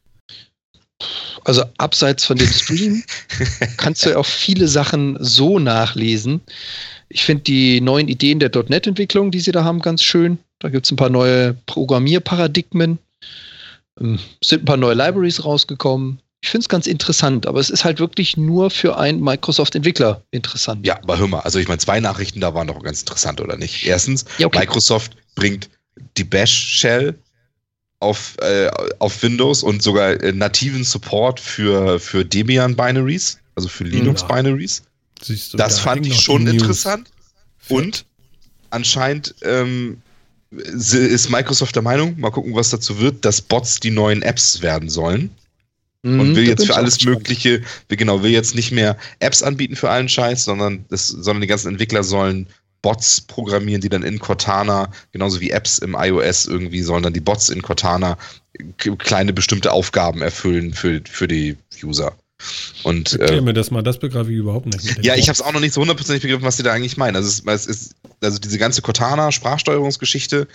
Also 1.43 1.63
abseits 1.77 2.25
von 2.25 2.37
dem 2.37 2.47
Stream 2.47 3.03
kannst 3.77 4.05
du 4.05 4.11
ja 4.11 4.17
auch 4.17 4.25
viele 4.25 4.67
Sachen 4.67 5.17
so 5.19 5.59
nachlesen. 5.59 6.41
Ich 7.09 7.23
finde 7.23 7.43
die 7.43 7.81
neuen 7.81 8.07
Ideen 8.07 8.39
der 8.39 8.51
.NET-Entwicklung, 8.53 9.31
die 9.31 9.39
sie 9.39 9.51
da 9.51 9.63
haben, 9.63 9.79
ganz 9.79 10.03
schön. 10.03 10.39
Da 10.59 10.69
gibt 10.69 10.85
es 10.85 10.91
ein 10.91 10.97
paar 10.97 11.09
neue 11.09 11.53
Programmierparadigmen. 11.65 12.99
Ähm, 13.99 14.19
sind 14.43 14.63
ein 14.63 14.65
paar 14.65 14.77
neue 14.77 14.95
Libraries 14.95 15.43
rausgekommen. 15.43 16.19
Ich 16.41 16.49
finde 16.49 16.63
es 16.63 16.69
ganz 16.69 16.85
interessant, 16.85 17.47
aber 17.47 17.59
es 17.59 17.69
ist 17.69 17.84
halt 17.84 17.99
wirklich 17.99 18.38
nur 18.38 18.69
für 18.69 18.97
einen 18.97 19.21
Microsoft-Entwickler 19.21 20.21
interessant. 20.31 20.85
Ja, 20.85 20.97
aber 21.01 21.17
hör 21.17 21.27
mal, 21.27 21.39
also 21.39 21.57
ich 21.59 21.67
meine, 21.67 21.79
zwei 21.79 21.99
Nachrichten 21.99 22.39
da 22.39 22.53
waren 22.53 22.67
doch 22.67 22.81
ganz 22.84 23.01
interessant, 23.01 23.41
oder 23.41 23.57
nicht? 23.57 23.85
Erstens, 23.85 24.25
ja, 24.38 24.47
okay. 24.47 24.59
Microsoft 24.59 25.13
bringt 25.35 25.69
die 26.15 26.23
Bash-Shell 26.23 27.15
auf, 27.99 28.38
äh, 28.41 28.69
auf 28.99 29.23
Windows 29.23 29.63
und 29.63 29.81
sogar 29.81 30.21
äh, 30.21 30.31
nativen 30.31 30.84
Support 30.84 31.39
für, 31.39 31.99
für 31.99 32.23
Debian-Binaries, 32.23 33.39
also 33.55 33.67
für 33.67 33.85
Linux-Binaries. 33.85 34.84
Ja. 34.84 34.85
Das 35.19 35.49
da 35.52 35.69
fand 35.69 36.06
ich 36.06 36.19
schon 36.22 36.48
interessant. 36.48 37.10
Und 37.69 38.06
anscheinend 38.69 39.35
ähm, 39.41 40.02
ist 40.52 41.30
Microsoft 41.30 41.76
der 41.76 41.84
Meinung, 41.84 42.19
mal 42.19 42.31
gucken, 42.31 42.56
was 42.56 42.69
dazu 42.69 42.99
wird, 42.99 43.26
dass 43.26 43.41
Bots 43.41 43.80
die 43.80 43.91
neuen 43.91 44.22
Apps 44.22 44.61
werden 44.61 44.89
sollen. 44.89 45.30
Mhm, 46.03 46.19
und 46.19 46.35
will 46.35 46.48
jetzt 46.48 46.65
für 46.65 46.76
alles 46.76 47.03
Mögliche, 47.03 47.64
will, 47.89 47.98
genau, 47.98 48.23
will 48.23 48.31
jetzt 48.31 48.56
nicht 48.56 48.72
mehr 48.72 48.98
Apps 49.19 49.44
anbieten 49.44 49.76
für 49.76 49.89
allen 49.89 50.10
Scheiß, 50.10 50.45
sondern, 50.45 50.85
das, 50.89 51.07
sondern 51.07 51.41
die 51.41 51.48
ganzen 51.48 51.69
Entwickler 51.69 52.03
sollen 52.03 52.48
Bots 52.81 53.22
programmieren, 53.22 53.81
die 53.81 53.89
dann 53.89 54.03
in 54.03 54.19
Cortana, 54.19 54.91
genauso 55.11 55.41
wie 55.41 55.49
Apps 55.49 55.80
im 55.80 55.95
iOS 55.98 56.45
irgendwie, 56.45 56.81
sollen 56.81 57.03
dann 57.03 57.14
die 57.14 57.19
Bots 57.19 57.49
in 57.49 57.61
Cortana 57.61 58.18
kleine 58.98 59.34
bestimmte 59.34 59.72
Aufgaben 59.72 60.22
erfüllen 60.22 60.73
für, 60.73 61.02
für 61.10 61.27
die 61.27 61.57
User. 61.84 62.15
Und, 62.84 63.14
Erklär 63.14 63.39
äh, 63.39 63.41
mir 63.41 63.53
das 63.53 63.72
mal, 63.72 63.81
das 63.81 63.99
begreife 63.99 64.31
ich 64.31 64.38
überhaupt 64.38 64.68
nicht. 64.68 65.03
Ja, 65.03 65.15
ich 65.15 65.27
habe 65.27 65.34
es 65.34 65.41
auch 65.41 65.53
noch 65.53 65.59
nicht 65.59 65.73
so 65.73 65.81
hundertprozentig 65.81 66.22
begriffen, 66.22 66.45
was 66.45 66.57
die 66.57 66.64
da 66.64 66.72
eigentlich 66.72 66.97
meinen. 66.97 67.15
Also, 67.15 67.27
es, 67.27 67.43
es 67.45 67.65
ist, 67.65 67.95
also 68.22 68.38
diese 68.39 68.57
ganze 68.57 68.81
Cortana-Sprachsteuerungsgeschichte 68.81 70.47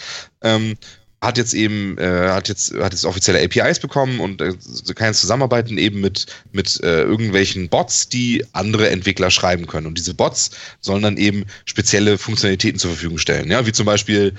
ähm, 0.43 0.77
hat 1.21 1.39
jetzt 1.39 1.55
eben, 1.55 1.97
äh, 1.99 2.29
hat 2.31 2.49
jetzt, 2.49 2.75
hat 2.75 2.93
jetzt 2.93 3.05
offizielle 3.05 3.43
APIs 3.43 3.79
bekommen 3.79 4.21
und 4.21 4.41
äh, 4.41 4.55
kann 4.95 5.09
jetzt 5.09 5.21
zusammenarbeiten 5.21 5.79
eben 5.79 6.01
mit, 6.01 6.27
mit 6.51 6.81
äh, 6.83 7.03
irgendwelchen 7.03 7.69
Bots, 7.69 8.09
die 8.09 8.45
andere 8.53 8.91
Entwickler 8.91 9.31
schreiben 9.31 9.67
können. 9.67 9.87
Und 9.87 9.99
diese 9.99 10.15
Bots 10.15 10.51
sollen 10.81 11.03
dann 11.03 11.17
eben 11.17 11.45
spezielle 11.65 12.19
Funktionalitäten 12.19 12.81
zur 12.81 12.91
Verfügung 12.91 13.19
stellen. 13.19 13.51
Ja, 13.51 13.65
wie 13.67 13.73
zum 13.73 13.87
Beispiel 13.87 14.35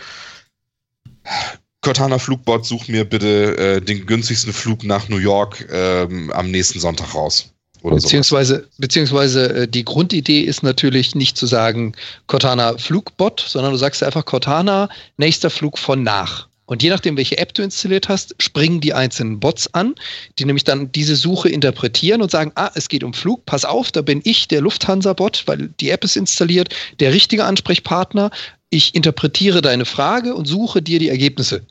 Cortana 1.84 2.18
Flugbot, 2.18 2.66
such 2.66 2.88
mir 2.88 3.06
bitte 3.06 3.58
äh, 3.58 3.82
den 3.82 4.06
günstigsten 4.06 4.54
Flug 4.54 4.84
nach 4.84 5.10
New 5.10 5.18
York 5.18 5.68
ähm, 5.72 6.32
am 6.32 6.50
nächsten 6.50 6.80
Sonntag 6.80 7.14
raus. 7.14 7.54
Oder 7.84 7.98
beziehungsweise, 7.98 8.68
beziehungsweise 8.78 9.54
äh, 9.54 9.68
die 9.68 9.84
Grundidee 9.84 10.42
ist 10.42 10.64
natürlich 10.64 11.14
nicht 11.16 11.38
zu 11.38 11.46
sagen 11.46 11.94
Cortana 12.28 12.78
Flugbot, 12.78 13.44
sondern 13.46 13.74
du 13.74 13.78
sagst 13.78 14.02
einfach 14.02 14.24
Cortana, 14.24 14.90
nächster 15.18 15.50
Flug 15.50 15.78
von 15.78 16.02
nach. 16.02 16.48
Und 16.74 16.82
je 16.82 16.90
nachdem, 16.90 17.18
welche 17.18 17.38
App 17.38 17.54
du 17.54 17.62
installiert 17.62 18.10
hast, 18.10 18.34
springen 18.40 18.82
die 18.82 18.96
einzelnen 18.96 19.40
Bots 19.40 19.72
an, 19.76 19.94
die 20.40 20.46
nämlich 20.46 20.64
dann 20.64 20.92
diese 20.92 21.16
Suche 21.16 21.48
interpretieren 21.48 22.24
und 22.24 22.32
sagen, 22.32 22.52
ah, 22.56 22.72
es 22.74 22.90
geht 22.90 23.04
um 23.04 23.14
Flug, 23.14 23.46
pass 23.46 23.64
auf, 23.64 23.92
da 23.92 24.02
bin 24.02 24.22
ich 24.24 24.48
der 24.48 24.62
Lufthansa-Bot, 24.62 25.44
weil 25.46 25.68
die 25.80 25.92
App 25.92 26.04
ist 26.04 26.18
installiert, 26.18 26.74
der 27.00 27.14
richtige 27.14 27.46
Ansprechpartner. 27.46 28.32
Ich 28.72 28.96
interpretiere 28.96 29.62
deine 29.62 29.86
Frage 29.86 30.34
und 30.34 30.48
suche 30.48 30.82
dir 30.82 30.98
die 30.98 31.10
Ergebnisse. 31.10 31.62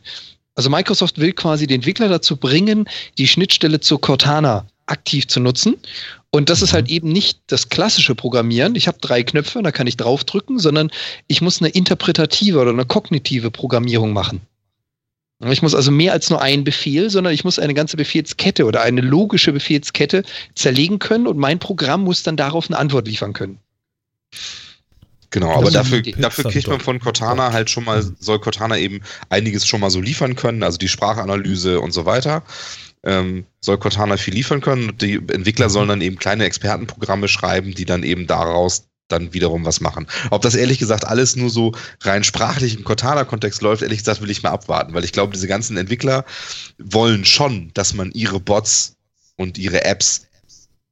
Also 0.54 0.70
Microsoft 0.70 1.18
will 1.18 1.32
quasi 1.32 1.66
die 1.66 1.74
Entwickler 1.74 2.08
dazu 2.08 2.36
bringen, 2.36 2.88
die 3.18 3.26
Schnittstelle 3.26 3.80
zu 3.80 3.98
Cortana 3.98 4.68
aktiv 4.86 5.26
zu 5.26 5.40
nutzen. 5.40 5.78
Und 6.30 6.48
das 6.48 6.62
ist 6.62 6.74
halt 6.74 6.88
eben 6.90 7.08
nicht 7.08 7.40
das 7.48 7.70
klassische 7.70 8.14
Programmieren. 8.14 8.76
Ich 8.76 8.86
habe 8.86 8.98
drei 9.00 9.24
Knöpfe, 9.24 9.64
da 9.64 9.72
kann 9.72 9.88
ich 9.88 9.96
draufdrücken, 9.96 10.60
sondern 10.60 10.92
ich 11.26 11.40
muss 11.40 11.60
eine 11.60 11.70
interpretative 11.70 12.60
oder 12.60 12.70
eine 12.70 12.84
kognitive 12.84 13.50
Programmierung 13.50 14.12
machen. 14.12 14.42
Ich 15.50 15.62
muss 15.62 15.74
also 15.74 15.90
mehr 15.90 16.12
als 16.12 16.30
nur 16.30 16.40
einen 16.40 16.62
Befehl, 16.62 17.10
sondern 17.10 17.34
ich 17.34 17.42
muss 17.44 17.58
eine 17.58 17.74
ganze 17.74 17.96
Befehlskette 17.96 18.64
oder 18.64 18.82
eine 18.82 19.00
logische 19.00 19.52
Befehlskette 19.52 20.22
zerlegen 20.54 21.00
können 21.00 21.26
und 21.26 21.36
mein 21.36 21.58
Programm 21.58 22.04
muss 22.04 22.22
dann 22.22 22.36
darauf 22.36 22.68
eine 22.70 22.78
Antwort 22.78 23.08
liefern 23.08 23.32
können. 23.32 23.58
Genau, 25.30 25.50
aber 25.52 25.70
dafür, 25.70 26.02
dafür 26.02 26.50
kriegt 26.50 26.68
man 26.68 26.78
von 26.78 27.00
Cortana 27.00 27.52
halt 27.52 27.70
schon 27.70 27.84
mal, 27.84 28.02
soll 28.20 28.38
Cortana 28.38 28.76
eben 28.76 29.00
einiges 29.30 29.66
schon 29.66 29.80
mal 29.80 29.90
so 29.90 30.00
liefern 30.00 30.36
können, 30.36 30.62
also 30.62 30.76
die 30.76 30.88
Sprachanalyse 30.88 31.80
und 31.80 31.92
so 31.92 32.04
weiter. 32.04 32.44
Ähm, 33.02 33.46
soll 33.60 33.78
Cortana 33.78 34.18
viel 34.18 34.34
liefern 34.34 34.60
können. 34.60 34.90
Und 34.90 35.02
die 35.02 35.14
Entwickler 35.14 35.70
sollen 35.70 35.88
dann 35.88 36.02
eben 36.02 36.18
kleine 36.18 36.44
Expertenprogramme 36.44 37.28
schreiben, 37.28 37.74
die 37.74 37.86
dann 37.86 38.04
eben 38.04 38.26
daraus 38.26 38.88
dann 39.12 39.32
wiederum 39.32 39.64
was 39.64 39.80
machen. 39.80 40.06
Ob 40.30 40.42
das 40.42 40.54
ehrlich 40.54 40.78
gesagt 40.78 41.06
alles 41.06 41.36
nur 41.36 41.50
so 41.50 41.72
rein 42.00 42.24
sprachlich 42.24 42.76
im 42.76 42.84
Cortana-Kontext 42.84 43.62
läuft, 43.62 43.82
ehrlich 43.82 43.98
gesagt 43.98 44.22
will 44.22 44.30
ich 44.30 44.42
mal 44.42 44.50
abwarten, 44.50 44.94
weil 44.94 45.04
ich 45.04 45.12
glaube, 45.12 45.32
diese 45.32 45.48
ganzen 45.48 45.76
Entwickler 45.76 46.24
wollen 46.78 47.24
schon, 47.24 47.70
dass 47.74 47.94
man 47.94 48.10
ihre 48.12 48.40
Bots 48.40 48.96
und 49.36 49.58
ihre 49.58 49.84
Apps, 49.84 50.26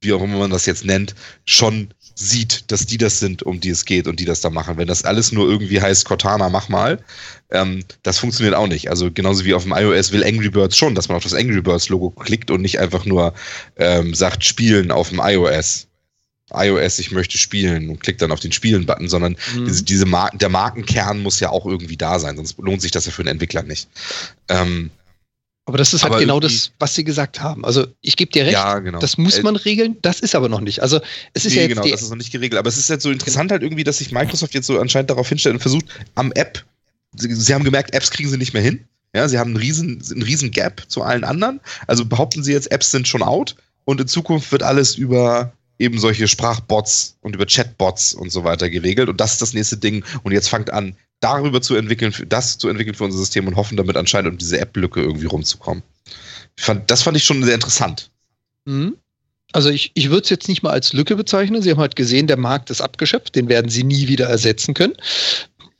wie 0.01 0.13
auch 0.13 0.21
immer 0.21 0.37
man 0.37 0.51
das 0.51 0.65
jetzt 0.65 0.85
nennt, 0.85 1.15
schon 1.45 1.93
sieht, 2.15 2.71
dass 2.71 2.85
die 2.85 2.97
das 2.97 3.19
sind, 3.19 3.43
um 3.43 3.59
die 3.59 3.69
es 3.69 3.85
geht 3.85 4.07
und 4.07 4.19
die 4.19 4.25
das 4.25 4.41
da 4.41 4.49
machen. 4.49 4.77
Wenn 4.77 4.87
das 4.87 5.03
alles 5.03 5.31
nur 5.31 5.49
irgendwie 5.49 5.81
heißt, 5.81 6.05
Cortana, 6.05 6.49
mach 6.49 6.69
mal, 6.69 6.99
ähm, 7.51 7.83
das 8.03 8.19
funktioniert 8.19 8.55
auch 8.55 8.67
nicht. 8.67 8.89
Also 8.89 9.11
genauso 9.11 9.45
wie 9.45 9.53
auf 9.53 9.63
dem 9.63 9.73
iOS 9.73 10.11
will 10.11 10.23
Angry 10.23 10.49
Birds 10.49 10.77
schon, 10.77 10.95
dass 10.95 11.07
man 11.07 11.17
auf 11.17 11.23
das 11.23 11.33
Angry 11.33 11.61
Birds 11.61 11.89
Logo 11.89 12.11
klickt 12.11 12.51
und 12.51 12.61
nicht 12.61 12.79
einfach 12.79 13.05
nur 13.05 13.33
ähm, 13.77 14.13
sagt, 14.13 14.45
spielen 14.45 14.91
auf 14.91 15.09
dem 15.09 15.21
iOS 15.23 15.87
iOS, 16.53 16.99
ich 16.99 17.11
möchte 17.11 17.37
spielen 17.37 17.89
und 17.89 17.99
klickt 18.01 18.21
dann 18.21 18.31
auf 18.31 18.39
den 18.39 18.51
Spielen-Button, 18.51 19.09
sondern 19.09 19.37
mhm. 19.55 19.65
diese, 19.65 19.83
diese 19.83 20.05
Mar 20.05 20.31
der 20.33 20.49
Markenkern 20.49 21.21
muss 21.21 21.39
ja 21.39 21.49
auch 21.49 21.65
irgendwie 21.65 21.97
da 21.97 22.19
sein, 22.19 22.35
sonst 22.35 22.57
lohnt 22.59 22.81
sich 22.81 22.91
das 22.91 23.05
ja 23.05 23.11
für 23.11 23.21
einen 23.21 23.29
Entwickler 23.29 23.63
nicht. 23.63 23.87
Ähm, 24.49 24.91
aber 25.65 25.77
das 25.77 25.93
ist 25.93 26.03
halt 26.03 26.17
genau 26.17 26.39
das, 26.39 26.71
was 26.79 26.95
Sie 26.95 27.03
gesagt 27.03 27.39
haben. 27.39 27.63
Also 27.63 27.85
ich 28.01 28.17
gebe 28.17 28.31
dir 28.31 28.43
recht, 28.43 28.53
ja, 28.53 28.79
genau. 28.79 28.99
das 28.99 29.17
muss 29.17 29.41
man 29.43 29.55
regeln, 29.55 29.95
das 30.01 30.19
ist 30.19 30.33
aber 30.35 30.49
noch 30.49 30.59
nicht. 30.59 30.81
Also 30.81 30.99
es 31.33 31.45
ist 31.45 31.53
nee, 31.53 31.57
ja 31.57 31.61
jetzt 31.67 31.75
genau, 31.75 31.87
das 31.87 32.01
ist 32.01 32.09
noch 32.09 32.17
nicht 32.17 32.31
geregelt. 32.31 32.57
Aber 32.59 32.67
es 32.67 32.77
ist 32.77 32.89
jetzt 32.89 33.03
so 33.03 33.11
interessant 33.11 33.51
halt 33.51 33.61
irgendwie, 33.61 33.83
dass 33.83 33.99
sich 33.99 34.11
Microsoft 34.11 34.53
jetzt 34.55 34.67
so 34.67 34.79
anscheinend 34.79 35.11
darauf 35.11 35.29
hinstellt 35.29 35.53
und 35.53 35.61
versucht, 35.61 35.85
am 36.15 36.31
App, 36.33 36.65
sie, 37.15 37.33
sie 37.33 37.53
haben 37.53 37.63
gemerkt, 37.63 37.93
Apps 37.93 38.09
kriegen 38.09 38.29
sie 38.29 38.37
nicht 38.37 38.53
mehr 38.53 38.63
hin. 38.63 38.83
Ja, 39.15 39.29
sie 39.29 39.37
haben 39.37 39.51
einen 39.51 39.57
riesen, 39.57 40.01
einen 40.11 40.23
riesen 40.23 40.51
Gap 40.51 40.83
zu 40.87 41.03
allen 41.03 41.23
anderen. 41.23 41.59
Also 41.85 42.05
behaupten 42.05 42.43
sie 42.43 42.53
jetzt, 42.53 42.71
Apps 42.71 42.91
sind 42.91 43.07
schon 43.07 43.21
out 43.21 43.55
und 43.85 44.01
in 44.01 44.07
Zukunft 44.07 44.51
wird 44.51 44.63
alles 44.63 44.95
über 44.95 45.53
eben 45.81 45.99
solche 45.99 46.27
Sprachbots 46.27 47.17
und 47.21 47.35
über 47.35 47.45
Chatbots 47.45 48.13
und 48.13 48.31
so 48.31 48.43
weiter 48.43 48.69
geregelt. 48.69 49.09
Und 49.09 49.19
das 49.19 49.33
ist 49.33 49.41
das 49.41 49.53
nächste 49.53 49.77
Ding. 49.77 50.05
Und 50.23 50.31
jetzt 50.31 50.47
fangt 50.47 50.71
an, 50.71 50.95
darüber 51.19 51.61
zu 51.61 51.75
entwickeln, 51.75 52.13
das 52.29 52.57
zu 52.57 52.69
entwickeln 52.69 52.95
für 52.95 53.03
unser 53.03 53.17
System 53.17 53.47
und 53.47 53.55
hoffen 53.55 53.77
damit 53.77 53.97
anscheinend 53.97 54.31
um 54.31 54.37
diese 54.37 54.59
App-Lücke 54.59 55.01
irgendwie 55.01 55.25
rumzukommen. 55.25 55.83
Fand, 56.57 56.89
das 56.89 57.01
fand 57.03 57.17
ich 57.17 57.23
schon 57.23 57.43
sehr 57.43 57.55
interessant. 57.55 58.11
Mhm. 58.65 58.95
Also 59.53 59.69
ich, 59.69 59.91
ich 59.95 60.09
würde 60.09 60.23
es 60.23 60.29
jetzt 60.29 60.47
nicht 60.47 60.63
mal 60.63 60.71
als 60.71 60.93
Lücke 60.93 61.15
bezeichnen. 61.15 61.61
Sie 61.61 61.71
haben 61.71 61.79
halt 61.79 61.95
gesehen, 61.95 62.27
der 62.27 62.37
Markt 62.37 62.69
ist 62.69 62.81
abgeschöpft, 62.81 63.35
den 63.35 63.49
werden 63.49 63.69
sie 63.69 63.83
nie 63.83 64.07
wieder 64.07 64.27
ersetzen 64.27 64.73
können. 64.73 64.93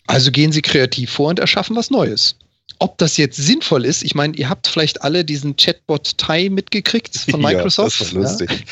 Also 0.07 0.31
gehen 0.31 0.51
sie 0.51 0.61
kreativ 0.61 1.11
vor 1.11 1.29
und 1.29 1.39
erschaffen 1.39 1.75
was 1.75 1.89
Neues 1.89 2.35
ob 2.79 2.97
das 2.97 3.17
jetzt 3.17 3.37
sinnvoll 3.37 3.85
ist, 3.85 4.03
ich 4.03 4.15
meine, 4.15 4.35
ihr 4.35 4.49
habt 4.49 4.67
vielleicht 4.67 5.01
alle 5.01 5.25
diesen 5.25 5.55
Chatbot 5.55 6.17
Tai 6.17 6.49
mitgekriegt 6.49 7.17
von 7.29 7.41
Microsoft. 7.41 7.99
Ja, 7.99 8.05
das 8.05 8.07
ist 8.07 8.13
lustig. 8.13 8.65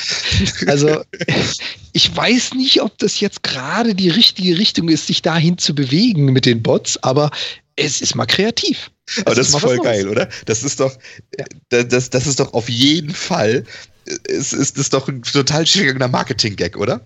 Ja? 0.62 0.68
Also 0.68 1.04
ich 1.94 2.16
weiß 2.16 2.54
nicht, 2.54 2.82
ob 2.82 2.98
das 2.98 3.20
jetzt 3.20 3.44
gerade 3.44 3.96
die 3.96 4.10
richtige 4.10 4.58
Richtung 4.58 4.90
ist, 4.90 5.08
sich 5.08 5.22
dahin 5.22 5.58
zu 5.58 5.74
bewegen 5.76 6.26
mit 6.26 6.46
den 6.46 6.62
Bots, 6.62 7.02
aber 7.04 7.32
es 7.76 8.02
ist 8.02 8.16
mal 8.16 8.26
kreativ. 8.26 8.92
Es 9.06 9.20
aber 9.20 9.36
das 9.36 9.50
ist, 9.50 9.56
ist 9.56 9.62
voll 9.62 9.78
geil, 9.80 10.08
oder? 10.08 10.30
Das 10.46 10.64
ist 10.64 10.80
doch, 10.80 10.96
ja. 11.38 11.46
das, 11.70 12.10
das 12.10 12.28
ist 12.28 12.40
doch 12.40 12.54
auf 12.54 12.70
jeden 12.70 13.14
Fall 13.14 13.64
ist, 14.28 14.54
ist 14.54 14.78
das 14.78 14.90
doch 14.90 15.08
ein 15.08 15.22
total 15.22 15.66
schicker 15.66 16.08
Marketing-Gag, 16.08 16.78
oder? 16.78 17.06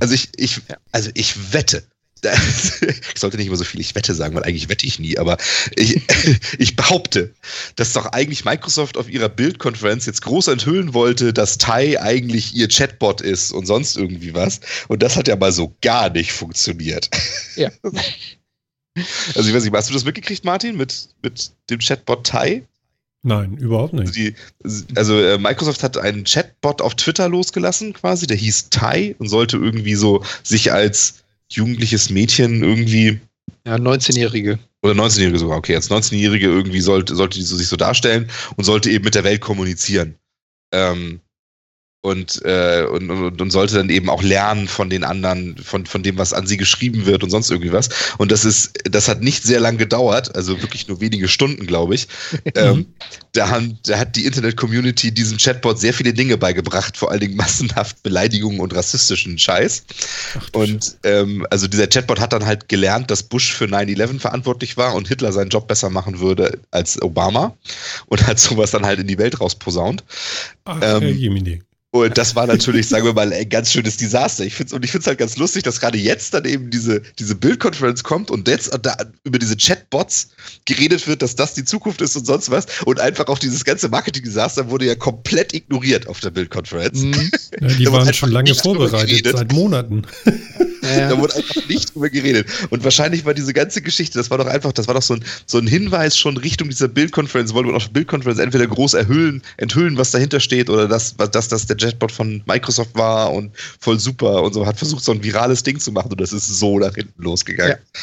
Also 0.00 0.14
ich, 0.14 0.28
ich, 0.36 0.60
also 0.92 1.10
ich 1.14 1.52
wette, 1.52 1.84
ich 3.14 3.18
sollte 3.18 3.36
nicht 3.36 3.46
immer 3.46 3.56
so 3.56 3.64
viel 3.64 3.80
ich 3.80 3.94
wette 3.94 4.14
sagen, 4.14 4.34
weil 4.34 4.44
eigentlich 4.44 4.68
wette 4.68 4.86
ich 4.86 4.98
nie, 4.98 5.18
aber 5.18 5.36
ich, 5.76 6.02
ich 6.58 6.76
behaupte, 6.76 7.34
dass 7.76 7.92
doch 7.92 8.06
eigentlich 8.06 8.44
Microsoft 8.44 8.96
auf 8.96 9.08
ihrer 9.08 9.28
Bildkonferenz 9.28 10.06
jetzt 10.06 10.22
groß 10.22 10.48
enthüllen 10.48 10.94
wollte, 10.94 11.32
dass 11.32 11.58
Tai 11.58 12.00
eigentlich 12.00 12.54
ihr 12.54 12.68
Chatbot 12.68 13.20
ist 13.20 13.52
und 13.52 13.66
sonst 13.66 13.96
irgendwie 13.96 14.34
was. 14.34 14.60
Und 14.88 15.02
das 15.02 15.16
hat 15.16 15.28
ja 15.28 15.36
mal 15.36 15.52
so 15.52 15.74
gar 15.80 16.10
nicht 16.10 16.32
funktioniert. 16.32 17.10
Ja. 17.56 17.70
Also 19.36 19.48
ich 19.48 19.54
weiß 19.54 19.62
nicht, 19.62 19.72
hast 19.72 19.88
du 19.88 19.94
das 19.94 20.04
mitgekriegt, 20.04 20.44
Martin, 20.44 20.76
mit, 20.76 21.10
mit 21.22 21.52
dem 21.70 21.78
Chatbot 21.78 22.26
Tai? 22.26 22.66
Nein, 23.22 23.58
überhaupt 23.58 23.92
nicht. 23.92 24.08
Also, 24.08 24.12
die, 24.12 24.34
also 24.96 25.20
äh, 25.20 25.38
Microsoft 25.38 25.82
hat 25.82 25.98
einen 25.98 26.24
Chatbot 26.24 26.80
auf 26.80 26.94
Twitter 26.94 27.28
losgelassen, 27.28 27.92
quasi, 27.92 28.26
der 28.26 28.36
hieß 28.36 28.70
Tai 28.70 29.14
und 29.18 29.28
sollte 29.28 29.58
irgendwie 29.58 29.94
so 29.94 30.24
sich 30.42 30.72
als 30.72 31.16
jugendliches 31.52 32.10
Mädchen 32.10 32.62
irgendwie. 32.62 33.20
Ja, 33.66 33.76
19-Jährige. 33.76 34.58
Oder 34.82 34.94
19-Jährige 34.94 35.38
sogar, 35.38 35.58
okay. 35.58 35.74
Als 35.74 35.90
19-Jährige 35.90 36.46
irgendwie 36.46 36.80
sollte, 36.80 37.14
sollte 37.14 37.38
die 37.38 37.44
so, 37.44 37.56
sich 37.56 37.68
so 37.68 37.76
darstellen 37.76 38.28
und 38.56 38.64
sollte 38.64 38.90
eben 38.90 39.04
mit 39.04 39.14
der 39.14 39.24
Welt 39.24 39.40
kommunizieren. 39.40 40.14
Ähm, 40.72 41.20
und, 42.02 42.40
äh, 42.46 42.86
und, 42.90 43.10
und, 43.10 43.42
und 43.42 43.50
sollte 43.50 43.74
dann 43.74 43.90
eben 43.90 44.08
auch 44.08 44.22
lernen 44.22 44.68
von 44.68 44.88
den 44.88 45.04
anderen, 45.04 45.56
von, 45.58 45.84
von 45.84 46.02
dem, 46.02 46.16
was 46.16 46.32
an 46.32 46.46
sie 46.46 46.56
geschrieben 46.56 47.04
wird 47.04 47.22
und 47.22 47.28
sonst 47.28 47.50
irgendwie 47.50 47.72
was. 47.72 47.90
Und 48.16 48.32
das 48.32 48.46
ist, 48.46 48.72
das 48.84 49.06
hat 49.08 49.20
nicht 49.20 49.42
sehr 49.42 49.60
lang 49.60 49.76
gedauert, 49.76 50.34
also 50.34 50.62
wirklich 50.62 50.88
nur 50.88 51.00
wenige 51.00 51.28
Stunden, 51.28 51.66
glaube 51.66 51.94
ich. 51.94 52.08
ähm, 52.54 52.86
da, 53.32 53.50
haben, 53.50 53.78
da 53.84 53.98
hat 53.98 54.16
die 54.16 54.24
Internet-Community 54.24 55.12
diesem 55.12 55.36
Chatbot 55.36 55.78
sehr 55.78 55.92
viele 55.92 56.14
Dinge 56.14 56.38
beigebracht, 56.38 56.96
vor 56.96 57.10
allen 57.10 57.20
Dingen 57.20 57.36
massenhaft 57.36 58.02
Beleidigungen 58.02 58.60
und 58.60 58.74
rassistischen 58.74 59.38
Scheiß. 59.38 59.84
Ach, 60.38 60.48
und 60.54 60.96
ähm, 61.04 61.46
also 61.50 61.68
dieser 61.68 61.86
Chatbot 61.86 62.18
hat 62.18 62.32
dann 62.32 62.46
halt 62.46 62.70
gelernt, 62.70 63.10
dass 63.10 63.22
Bush 63.22 63.52
für 63.52 63.66
9-11 63.66 64.20
verantwortlich 64.20 64.78
war 64.78 64.94
und 64.94 65.08
Hitler 65.08 65.32
seinen 65.32 65.50
Job 65.50 65.68
besser 65.68 65.90
machen 65.90 66.18
würde 66.20 66.60
als 66.70 67.00
Obama 67.02 67.54
und 68.06 68.26
hat 68.26 68.38
sowas 68.38 68.70
dann 68.70 68.86
halt 68.86 69.00
in 69.00 69.06
die 69.06 69.18
Welt 69.18 69.38
rausposaunt. 69.38 70.02
Ach, 70.64 70.76
ähm, 70.76 71.02
Herr 71.02 71.10
Jemini. 71.10 71.62
Und 71.92 72.16
das 72.16 72.36
war 72.36 72.46
natürlich, 72.46 72.86
sagen 72.88 73.04
wir 73.04 73.12
mal, 73.14 73.32
ein 73.32 73.48
ganz 73.48 73.72
schönes 73.72 73.96
Desaster. 73.96 74.44
Ich 74.44 74.54
find's, 74.54 74.72
und 74.72 74.84
ich 74.84 74.92
finde 74.92 75.02
es 75.02 75.06
halt 75.08 75.18
ganz 75.18 75.36
lustig, 75.36 75.64
dass 75.64 75.80
gerade 75.80 75.98
jetzt 75.98 76.32
dann 76.32 76.44
eben 76.44 76.70
diese, 76.70 77.02
diese 77.18 77.34
Bildkonferenz 77.34 78.04
kommt 78.04 78.30
und 78.30 78.46
jetzt 78.46 78.70
da 78.82 78.96
über 79.24 79.40
diese 79.40 79.56
Chatbots 79.56 80.28
geredet 80.66 81.08
wird, 81.08 81.20
dass 81.20 81.34
das 81.34 81.54
die 81.54 81.64
Zukunft 81.64 82.00
ist 82.00 82.14
und 82.16 82.26
sonst 82.26 82.48
was. 82.50 82.66
Und 82.84 83.00
einfach 83.00 83.26
auch 83.26 83.40
dieses 83.40 83.64
ganze 83.64 83.88
Marketing-Desaster 83.88 84.70
wurde 84.70 84.86
ja 84.86 84.94
komplett 84.94 85.52
ignoriert 85.52 86.06
auf 86.06 86.20
der 86.20 86.30
Bildkonferenz. 86.30 87.00
Mhm. 87.00 87.30
Ja, 87.60 87.68
die 87.68 87.86
waren 87.92 88.14
schon 88.14 88.30
lange 88.30 88.54
vorbereitet, 88.54 89.26
seit 89.36 89.52
Monaten. 89.52 90.02
Ja. 90.82 91.08
Da 91.08 91.18
wurde 91.18 91.34
einfach 91.36 91.68
nicht 91.68 91.94
drüber 91.94 92.10
geredet. 92.10 92.46
Und 92.70 92.84
wahrscheinlich 92.84 93.24
war 93.24 93.34
diese 93.34 93.52
ganze 93.52 93.82
Geschichte, 93.82 94.18
das 94.18 94.30
war 94.30 94.38
doch 94.38 94.46
einfach, 94.46 94.72
das 94.72 94.86
war 94.86 94.94
doch 94.94 95.02
so 95.02 95.14
ein, 95.14 95.24
so 95.46 95.58
ein 95.58 95.66
Hinweis 95.66 96.16
schon 96.16 96.36
Richtung 96.36 96.68
dieser 96.68 96.88
Bildkonferenz, 96.88 97.52
wollte 97.52 97.68
man 97.68 97.76
auf 97.76 97.90
Bildkonferenz 97.90 98.38
entweder 98.38 98.66
groß 98.66 98.94
erhöhen, 98.94 99.42
enthüllen, 99.56 99.96
was 99.96 100.10
dahinter 100.10 100.40
steht, 100.40 100.70
oder 100.70 100.88
dass, 100.88 101.16
dass 101.16 101.48
das 101.48 101.66
der 101.66 101.76
Jetbot 101.76 102.12
von 102.12 102.42
Microsoft 102.46 102.94
war 102.94 103.32
und 103.32 103.52
voll 103.80 103.98
super 103.98 104.42
und 104.42 104.54
so, 104.54 104.66
hat 104.66 104.78
versucht, 104.78 105.04
so 105.04 105.12
ein 105.12 105.22
virales 105.22 105.62
Ding 105.62 105.78
zu 105.78 105.92
machen 105.92 106.10
und 106.12 106.20
das 106.20 106.32
ist 106.32 106.46
so 106.46 106.78
nach 106.78 106.94
hinten 106.94 107.22
losgegangen. 107.22 107.76
Ja. 107.76 108.00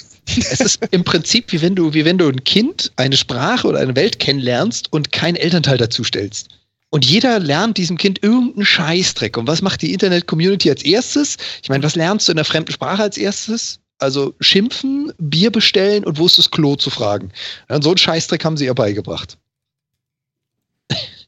Es 0.51 0.59
ist 0.59 0.79
im 0.91 1.03
Prinzip 1.03 1.51
wie 1.53 1.61
wenn 1.61 1.75
du, 1.75 1.93
wie 1.93 2.03
wenn 2.03 2.17
du 2.17 2.27
ein 2.27 2.43
Kind 2.43 2.91
eine 2.97 3.15
Sprache 3.15 3.67
oder 3.67 3.79
eine 3.79 3.95
Welt 3.95 4.19
kennenlernst 4.19 4.91
und 4.91 5.11
kein 5.13 5.35
Elternteil 5.35 5.77
dazu 5.77 6.03
stellst. 6.03 6.49
Und 6.89 7.05
jeder 7.05 7.39
lernt 7.39 7.77
diesem 7.77 7.97
Kind 7.97 8.23
irgendeinen 8.23 8.65
Scheißdreck. 8.65 9.37
Und 9.37 9.47
was 9.47 9.61
macht 9.61 9.81
die 9.81 9.93
Internet-Community 9.93 10.69
als 10.69 10.83
erstes? 10.83 11.37
Ich 11.61 11.69
meine, 11.69 11.83
was 11.83 11.95
lernst 11.95 12.27
du 12.27 12.31
in 12.31 12.37
der 12.37 12.45
fremden 12.45 12.71
Sprache 12.71 13.03
als 13.03 13.17
erstes? 13.17 13.79
Also 13.99 14.35
schimpfen, 14.39 15.11
Bier 15.17 15.51
bestellen 15.51 16.05
und 16.05 16.17
wo 16.17 16.27
ist 16.27 16.37
das 16.37 16.51
Klo 16.51 16.75
zu 16.75 16.89
fragen. 16.89 17.31
Und 17.67 17.83
so 17.83 17.89
einen 17.89 17.97
Scheißdreck 17.97 18.45
haben 18.45 18.55
sie 18.55 18.65
ihr 18.65 18.75
beigebracht. 18.75 19.37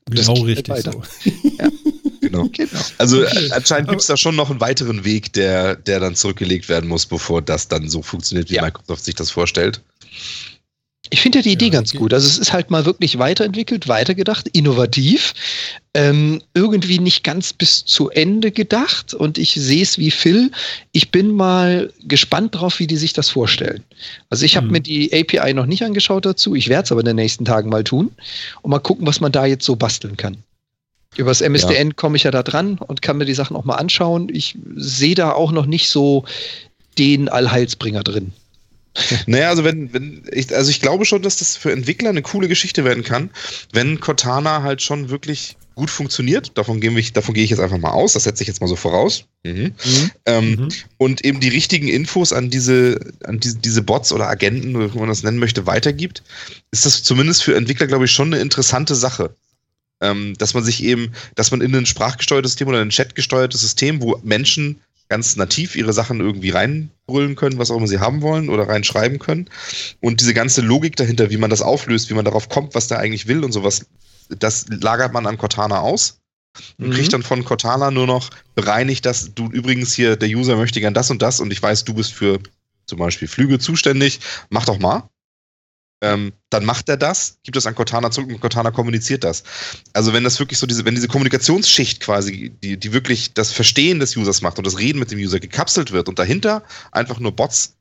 Genau 0.09 0.33
richtig 0.41 0.75
so. 0.77 1.03
Ja. 1.59 1.69
Genau. 2.21 2.49
genau. 2.51 2.79
Also 2.97 3.21
okay. 3.21 3.49
anscheinend 3.51 3.89
gibt 3.89 4.01
es 4.01 4.07
da 4.07 4.17
schon 4.17 4.35
noch 4.35 4.49
einen 4.49 4.59
weiteren 4.61 5.03
Weg, 5.05 5.33
der, 5.33 5.75
der 5.75 5.99
dann 5.99 6.15
zurückgelegt 6.15 6.69
werden 6.69 6.87
muss, 6.87 7.05
bevor 7.05 7.41
das 7.41 7.67
dann 7.67 7.89
so 7.89 8.01
funktioniert, 8.01 8.49
wie 8.49 8.55
ja. 8.55 8.61
Microsoft 8.61 9.03
sich 9.03 9.15
das 9.15 9.31
vorstellt. 9.31 9.81
Ich 11.11 11.21
finde 11.21 11.39
ja 11.39 11.41
die 11.43 11.53
Idee 11.53 11.65
ja, 11.65 11.71
ganz 11.71 11.93
gut. 11.93 12.13
Also 12.13 12.27
es 12.27 12.37
ist 12.37 12.53
halt 12.53 12.69
mal 12.69 12.85
wirklich 12.85 13.17
weiterentwickelt, 13.17 13.87
weitergedacht, 13.87 14.47
innovativ, 14.49 15.33
ähm, 15.93 16.41
irgendwie 16.53 16.99
nicht 16.99 17.23
ganz 17.23 17.51
bis 17.53 17.83
zu 17.85 18.09
Ende 18.09 18.51
gedacht. 18.51 19.13
Und 19.13 19.37
ich 19.37 19.53
sehe 19.53 19.81
es 19.81 19.97
wie 19.97 20.11
Phil. 20.11 20.51
Ich 20.91 21.11
bin 21.11 21.31
mal 21.31 21.91
gespannt 22.03 22.55
drauf, 22.55 22.79
wie 22.79 22.87
die 22.87 22.97
sich 22.97 23.13
das 23.13 23.29
vorstellen. 23.29 23.83
Also 24.29 24.45
ich 24.45 24.55
habe 24.55 24.67
mhm. 24.67 24.73
mir 24.73 24.81
die 24.81 25.11
API 25.11 25.53
noch 25.53 25.65
nicht 25.65 25.83
angeschaut 25.83 26.25
dazu. 26.25 26.53
Ich 26.53 26.69
werde 26.69 26.83
es 26.83 26.91
aber 26.91 27.01
in 27.01 27.07
den 27.07 27.15
nächsten 27.15 27.45
Tagen 27.45 27.69
mal 27.69 27.83
tun 27.83 28.11
und 28.61 28.69
mal 28.69 28.79
gucken, 28.79 29.07
was 29.07 29.19
man 29.19 29.31
da 29.31 29.45
jetzt 29.45 29.65
so 29.65 29.75
basteln 29.75 30.15
kann. 30.15 30.37
Übers 31.17 31.41
MSDN 31.41 31.87
ja. 31.87 31.93
komme 31.95 32.17
ich 32.17 32.23
ja 32.23 32.31
da 32.31 32.43
dran 32.43 32.77
und 32.77 33.01
kann 33.01 33.17
mir 33.17 33.25
die 33.25 33.33
Sachen 33.33 33.55
auch 33.57 33.65
mal 33.65 33.75
anschauen. 33.75 34.29
Ich 34.31 34.57
sehe 34.75 35.15
da 35.15 35.31
auch 35.31 35.51
noch 35.51 35.65
nicht 35.65 35.89
so 35.89 36.23
den 36.99 37.29
Allheilsbringer 37.29 38.03
drin. 38.03 38.31
Naja, 39.27 39.49
also 39.49 39.63
wenn, 39.63 39.93
wenn 39.93 40.23
ich, 40.31 40.55
also 40.55 40.69
ich 40.71 40.81
glaube 40.81 41.05
schon, 41.05 41.21
dass 41.21 41.37
das 41.37 41.55
für 41.55 41.71
Entwickler 41.71 42.09
eine 42.09 42.21
coole 42.21 42.47
Geschichte 42.47 42.83
werden 42.83 43.03
kann, 43.03 43.29
wenn 43.73 43.99
Cortana 43.99 44.63
halt 44.63 44.81
schon 44.81 45.09
wirklich 45.09 45.57
gut 45.79 45.89
funktioniert. 45.89 46.57
Davon, 46.57 46.81
gehen 46.81 46.95
wir, 46.95 47.03
davon 47.13 47.33
gehe 47.33 47.43
ich 47.43 47.51
jetzt 47.51 47.61
einfach 47.61 47.77
mal 47.77 47.91
aus. 47.91 48.13
Das 48.13 48.25
setze 48.25 48.43
ich 48.43 48.47
jetzt 48.47 48.59
mal 48.59 48.67
so 48.67 48.75
voraus. 48.75 49.23
Mhm. 49.43 49.73
Mhm. 49.83 50.11
Ähm, 50.25 50.49
mhm. 50.49 50.67
Und 50.97 51.23
eben 51.23 51.39
die 51.39 51.47
richtigen 51.47 51.87
Infos 51.87 52.33
an 52.33 52.49
diese, 52.49 52.99
an 53.23 53.39
diese, 53.39 53.57
diese 53.57 53.81
Bots 53.81 54.11
oder 54.11 54.27
Agenten, 54.27 54.93
wie 54.93 54.99
man 54.99 55.07
das 55.07 55.23
nennen 55.23 55.39
möchte, 55.39 55.65
weitergibt, 55.65 56.21
ist 56.71 56.85
das 56.85 57.01
zumindest 57.01 57.43
für 57.43 57.55
Entwickler, 57.55 57.87
glaube 57.87 58.05
ich, 58.05 58.11
schon 58.11 58.33
eine 58.33 58.41
interessante 58.41 58.93
Sache. 58.93 59.33
Ähm, 60.01 60.33
dass 60.37 60.53
man 60.53 60.63
sich 60.63 60.83
eben, 60.83 61.11
dass 61.35 61.51
man 61.51 61.59
in 61.61 61.75
ein 61.75 61.85
sprachgesteuertes 61.85 62.51
System 62.51 62.69
oder 62.69 62.81
ein 62.81 62.89
chatgesteuertes 62.89 63.59
System, 63.59 64.01
wo 64.01 64.17
Menschen 64.23 64.79
ganz 65.09 65.35
nativ 65.35 65.75
ihre 65.75 65.91
Sachen 65.91 66.19
irgendwie 66.19 66.51
reinbrüllen 66.51 67.35
können, 67.35 67.57
was 67.57 67.71
auch 67.71 67.77
immer 67.77 67.87
sie 67.87 67.99
haben 67.99 68.21
wollen 68.21 68.49
oder 68.49 68.67
reinschreiben 68.67 69.17
können. 69.17 69.49
Und 69.99 70.21
diese 70.21 70.35
ganze 70.35 70.61
Logik 70.61 70.95
dahinter, 70.95 71.31
wie 71.31 71.37
man 71.37 71.49
das 71.49 71.61
auflöst, 71.61 72.09
wie 72.09 72.13
man 72.13 72.25
darauf 72.25 72.47
kommt, 72.47 72.75
was 72.75 72.87
der 72.87 72.99
eigentlich 72.99 73.27
will 73.27 73.43
und 73.43 73.51
sowas, 73.51 73.87
das 74.29 74.67
lagert 74.69 75.11
man 75.11 75.25
an 75.25 75.39
Cortana 75.39 75.79
aus 75.79 76.21
und 76.77 76.89
mhm. 76.89 76.93
kriegt 76.93 77.11
dann 77.11 77.23
von 77.23 77.43
Cortana 77.43 77.89
nur 77.89 78.05
noch 78.05 78.29
bereinigt, 78.53 79.05
dass 79.05 79.33
du 79.33 79.47
übrigens 79.47 79.93
hier, 79.93 80.15
der 80.15 80.29
User 80.29 80.55
möchte 80.55 80.79
gern 80.79 80.93
das 80.93 81.09
und 81.09 81.21
das 81.21 81.39
und 81.39 81.51
ich 81.51 81.61
weiß, 81.61 81.85
du 81.85 81.95
bist 81.95 82.13
für 82.13 82.39
zum 82.85 82.99
Beispiel 82.99 83.27
Flüge 83.27 83.57
zuständig, 83.59 84.19
mach 84.49 84.65
doch 84.65 84.79
mal. 84.79 85.09
Ähm, 86.01 86.33
dann 86.49 86.63
macht 86.63 86.87
er 86.87 86.95
das, 86.95 87.39
gibt 87.43 87.57
das 87.57 87.67
an 87.67 87.75
Cortana 87.75 88.09
zurück 88.09 88.29
und 88.29 88.39
Cortana 88.39 88.71
kommuniziert 88.71 89.23
das. 89.23 89.43
Also 89.93 90.13
wenn 90.13 90.23
das 90.23 90.39
wirklich 90.39 90.57
so 90.57 90.65
diese, 90.65 90.85
wenn 90.85 90.95
diese 90.95 91.09
Kommunikationsschicht 91.09 91.99
quasi, 91.99 92.51
die, 92.63 92.77
die 92.77 92.93
wirklich 92.93 93.33
das 93.33 93.51
Verstehen 93.51 93.99
des 93.99 94.15
Users 94.15 94.41
macht 94.41 94.57
und 94.57 94.65
das 94.65 94.79
Reden 94.79 94.99
mit 94.99 95.11
dem 95.11 95.19
User 95.19 95.39
gekapselt 95.39 95.91
wird 95.91 96.07
und 96.07 96.17
dahinter 96.17 96.63
einfach 96.91 97.19
nur 97.19 97.33
Bots 97.35 97.78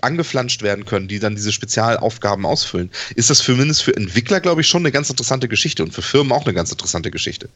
angeflanscht 0.00 0.62
werden 0.62 0.84
können, 0.84 1.08
die 1.08 1.18
dann 1.18 1.34
diese 1.34 1.52
Spezialaufgaben 1.52 2.46
ausfüllen, 2.46 2.90
ist 3.16 3.30
das 3.30 3.38
zumindest 3.38 3.82
für 3.82 3.96
Entwickler, 3.96 4.40
glaube 4.40 4.60
ich, 4.60 4.68
schon 4.68 4.82
eine 4.82 4.92
ganz 4.92 5.10
interessante 5.10 5.48
Geschichte 5.48 5.82
und 5.82 5.92
für 5.92 6.02
Firmen 6.02 6.32
auch 6.32 6.44
eine 6.44 6.54
ganz 6.54 6.70
interessante 6.70 7.10
Geschichte. 7.10 7.48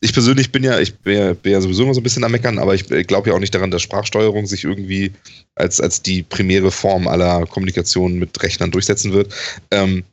Ich 0.00 0.12
persönlich 0.14 0.50
bin 0.50 0.64
ja, 0.64 0.78
ich 0.80 0.94
bin 0.94 1.36
ja, 1.44 1.60
sowieso 1.60 1.82
immer 1.82 1.94
so 1.94 2.00
ein 2.00 2.04
bisschen 2.04 2.24
am 2.24 2.32
Meckern, 2.32 2.58
aber 2.58 2.74
ich 2.74 2.86
glaube 3.06 3.28
ja 3.28 3.36
auch 3.36 3.40
nicht 3.40 3.54
daran, 3.54 3.70
dass 3.70 3.82
Sprachsteuerung 3.82 4.46
sich 4.46 4.64
irgendwie 4.64 5.12
als, 5.54 5.80
als 5.80 6.00
die 6.00 6.22
primäre 6.22 6.70
Form 6.70 7.06
aller 7.06 7.46
Kommunikation 7.46 8.18
mit 8.18 8.42
Rechnern 8.42 8.70
durchsetzen 8.70 9.12
wird. 9.12 9.34
Ähm, 9.70 10.04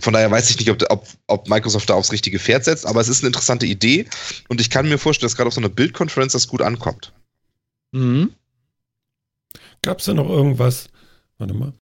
von 0.00 0.12
daher 0.12 0.30
weiß 0.30 0.50
ich 0.50 0.58
nicht, 0.58 0.68
ob, 0.68 0.84
ob, 0.90 1.06
ob, 1.26 1.48
Microsoft 1.48 1.88
da 1.88 1.94
aufs 1.94 2.12
richtige 2.12 2.38
Pferd 2.38 2.66
setzt, 2.66 2.86
aber 2.86 3.00
es 3.00 3.08
ist 3.08 3.22
eine 3.22 3.28
interessante 3.28 3.64
Idee 3.64 4.04
und 4.48 4.60
ich 4.60 4.68
kann 4.68 4.86
mir 4.86 4.98
vorstellen, 4.98 5.28
dass 5.28 5.36
gerade 5.36 5.48
auf 5.48 5.54
so 5.54 5.60
einer 5.60 5.70
Bildkonferenz 5.70 6.34
das 6.34 6.48
gut 6.48 6.60
ankommt. 6.60 7.12
Mhm. 7.92 8.34
Gab 9.82 9.98
es 9.98 10.04
da 10.06 10.14
noch 10.14 10.28
irgendwas? 10.28 10.88
Warte 11.38 11.54
mal. 11.54 11.72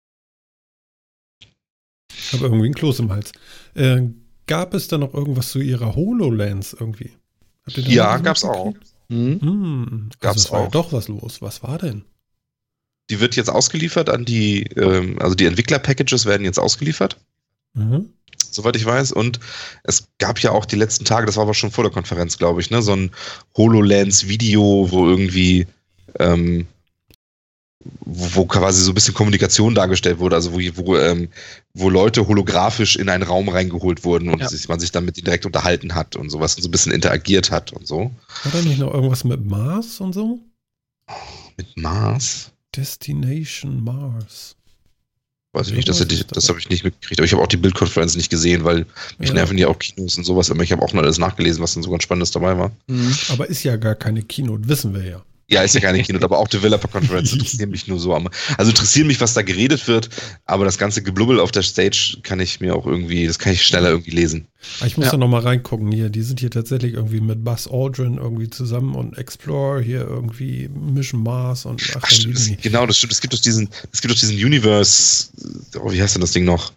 Ich 2.11 2.33
habe 2.33 2.45
irgendwie 2.45 2.69
ein 2.69 2.75
Kloß 2.75 3.01
im 3.01 3.11
Hals. 3.11 3.33
Äh, 3.75 4.03
gab 4.47 4.75
es 4.75 4.89
da 4.89 4.99
noch 4.99 5.15
irgendwas 5.15 5.51
zu 5.51 5.61
ihrer 5.61 5.95
HoloLens 5.95 6.75
irgendwie? 6.75 7.13
ja, 7.67 8.17
gab 8.19 8.37
es 8.37 8.45
auch. 8.45 8.75
Hm? 9.11 9.41
Hm, 9.41 10.11
also 10.11 10.19
gab's 10.21 10.51
auch. 10.51 10.65
Ja 10.65 10.71
doch 10.71 10.93
was 10.93 11.09
los. 11.09 11.41
Was 11.41 11.63
war 11.63 11.79
denn? 11.79 12.05
Die 13.11 13.21
wird 13.21 13.37
jetzt 13.37 13.49
ausgeliefert 13.49 14.11
an 14.11 14.25
die, 14.25 14.65
ähm, 14.77 15.19
also 15.21 15.35
die 15.35 15.47
Entwickler-Packages 15.47 16.27
werden 16.27 16.45
jetzt 16.45 16.59
ausgeliefert. 16.59 17.19
Mhm. 17.75 18.11
Soweit 18.51 18.77
ich 18.77 18.85
weiß. 18.85 19.13
Und 19.13 19.41
es 19.85 20.09
gab 20.19 20.39
ja 20.41 20.53
auch 20.53 20.67
die 20.67 20.77
letzten 20.77 21.05
Tage, 21.05 21.27
das 21.27 21.37
war 21.37 21.45
aber 21.45 21.55
schon 21.55 21.71
vor 21.71 21.85
der 21.85 21.93
Konferenz, 21.93 22.39
glaube 22.39 22.61
ich, 22.61 22.71
ne, 22.71 22.83
so 22.83 22.93
ein 22.93 23.11
HoloLens-Video, 23.57 24.91
wo 24.91 25.09
irgendwie 25.09 25.67
ähm, 26.19 26.67
wo 28.05 28.45
quasi 28.45 28.83
so 28.83 28.91
ein 28.91 28.95
bisschen 28.95 29.15
Kommunikation 29.15 29.75
dargestellt 29.75 30.19
wurde, 30.19 30.37
also 30.37 30.53
wo, 30.53 30.59
wo, 30.75 30.97
ähm, 30.97 31.29
wo 31.75 31.89
Leute 31.91 32.27
holographisch 32.27 32.97
in 32.97 33.09
einen 33.09 33.23
Raum 33.23 33.49
reingeholt 33.49 34.05
wurden 34.05 34.31
und 34.31 34.41
ja. 34.41 34.49
sich, 34.49 34.69
man 34.69 34.81
sich 34.81 34.91
dann 34.91 35.05
mit 35.05 35.17
ihnen 35.17 35.27
direkt 35.27 35.47
unterhalten 35.47 35.95
hat 35.95 36.17
und 36.17 36.31
sowas 36.31 36.57
und 36.57 36.63
so 36.63 36.69
ein 36.69 36.73
bisschen 36.73 36.93
interagiert 36.93 37.51
hat 37.51 37.73
und 37.73 37.87
so. 37.87 38.11
Hat 38.45 38.55
er 38.55 38.63
nicht 38.63 38.79
noch 38.79 38.93
irgendwas 38.93 39.25
mit 39.25 39.45
Mars 39.45 40.01
und 40.01 40.13
so? 40.13 40.41
Mit 41.57 41.77
Mars? 41.77 42.51
Destination 42.75 43.83
Mars. 43.83 44.57
Weiß 45.53 45.69
ich 45.69 45.75
nicht, 45.75 45.89
das, 45.89 45.99
das, 45.99 46.27
das 46.27 46.49
habe 46.49 46.59
ich 46.59 46.69
nicht 46.69 46.85
mitgekriegt. 46.85 47.21
Aber 47.21 47.25
ich 47.25 47.33
habe 47.33 47.43
auch 47.43 47.49
die 47.49 47.57
Bildkonferenz 47.57 48.17
nicht 48.17 48.29
gesehen, 48.29 48.65
weil 48.65 48.87
mich 49.19 49.31
ja. 49.31 49.35
nerven 49.35 49.57
ja 49.57 49.69
auch 49.69 49.79
Kinos 49.79 50.19
und 50.19 50.25
sowas. 50.25 50.51
Aber 50.51 50.63
ich 50.63 50.73
habe 50.73 50.83
auch 50.83 50.93
noch 50.93 51.03
alles 51.03 51.19
nachgelesen, 51.19 51.63
was 51.63 51.75
dann 51.75 51.83
so 51.83 51.91
ganz 51.91 52.03
Spannendes 52.03 52.33
dabei 52.33 52.59
war. 52.59 52.71
Mhm. 52.87 53.17
Aber 53.31 53.49
ist 53.49 53.63
ja 53.63 53.77
gar 53.77 53.95
keine 53.95 54.23
Kino, 54.23 54.59
wissen 54.61 54.95
wir 54.95 55.05
ja. 55.05 55.23
Ja, 55.51 55.63
ist 55.63 55.75
ja 55.75 55.81
keine 55.81 56.03
Keynote, 56.03 56.25
aber 56.25 56.39
auch 56.39 56.49
Developer 56.49 56.89
Conference 56.89 57.33
interessieren 57.35 57.71
mich 57.71 57.87
nur 57.89 57.99
so. 57.99 58.15
Also 58.15 58.71
interessieren 58.71 59.07
mich, 59.07 59.21
was 59.21 59.35
da 59.35 59.43
geredet 59.43 59.89
wird, 59.89 60.11
aber 60.45 60.65
das 60.65 60.77
ganze 60.79 61.03
Geblubbel 61.03 61.41
auf 61.41 61.51
der 61.51 61.63
Stage 61.63 62.19
kann 62.23 62.39
ich 62.41 62.61
mir 62.61 62.75
auch 62.75 62.87
irgendwie, 62.87 63.27
das 63.27 63.39
kann 63.39 63.53
ich 63.53 63.63
schneller 63.63 63.91
irgendwie 63.91 64.11
lesen. 64.11 64.47
Ah, 64.81 64.87
ich 64.87 64.97
muss 64.97 65.07
ja. 65.07 65.13
da 65.13 65.17
nochmal 65.17 65.43
reingucken 65.43 65.91
hier. 65.91 66.11
Die 66.11 66.23
sind 66.23 66.41
hier 66.41 66.51
tatsächlich 66.51 66.95
irgendwie 66.95 67.21
mit 67.21 67.45
Buzz 67.45 67.67
Aldrin 67.67 68.19
irgendwie 68.19 68.51
zusammen 68.51 68.95
und 68.95 69.17
Explore 69.17 69.81
hier 69.81 70.01
irgendwie 70.01 70.69
Mission 70.69 71.23
Mars 71.23 71.65
und 71.65 71.83
ach, 71.93 72.01
ach 72.03 72.11
stimmt, 72.11 72.37
das, 72.37 72.51
genau, 72.61 72.87
das 72.87 72.99
stimmt. 72.99 73.13
Es 73.13 73.21
gibt 73.21 73.33
doch 73.33 73.41
diesen, 73.41 73.71
es 73.93 74.03
gibt 74.03 74.13
doch 74.13 74.19
diesen 74.19 74.37
Universe, 74.37 75.29
oh, 75.81 75.91
wie 75.91 76.03
heißt 76.03 76.15
denn 76.15 76.21
das 76.21 76.33
Ding 76.33 76.45
noch? 76.45 76.73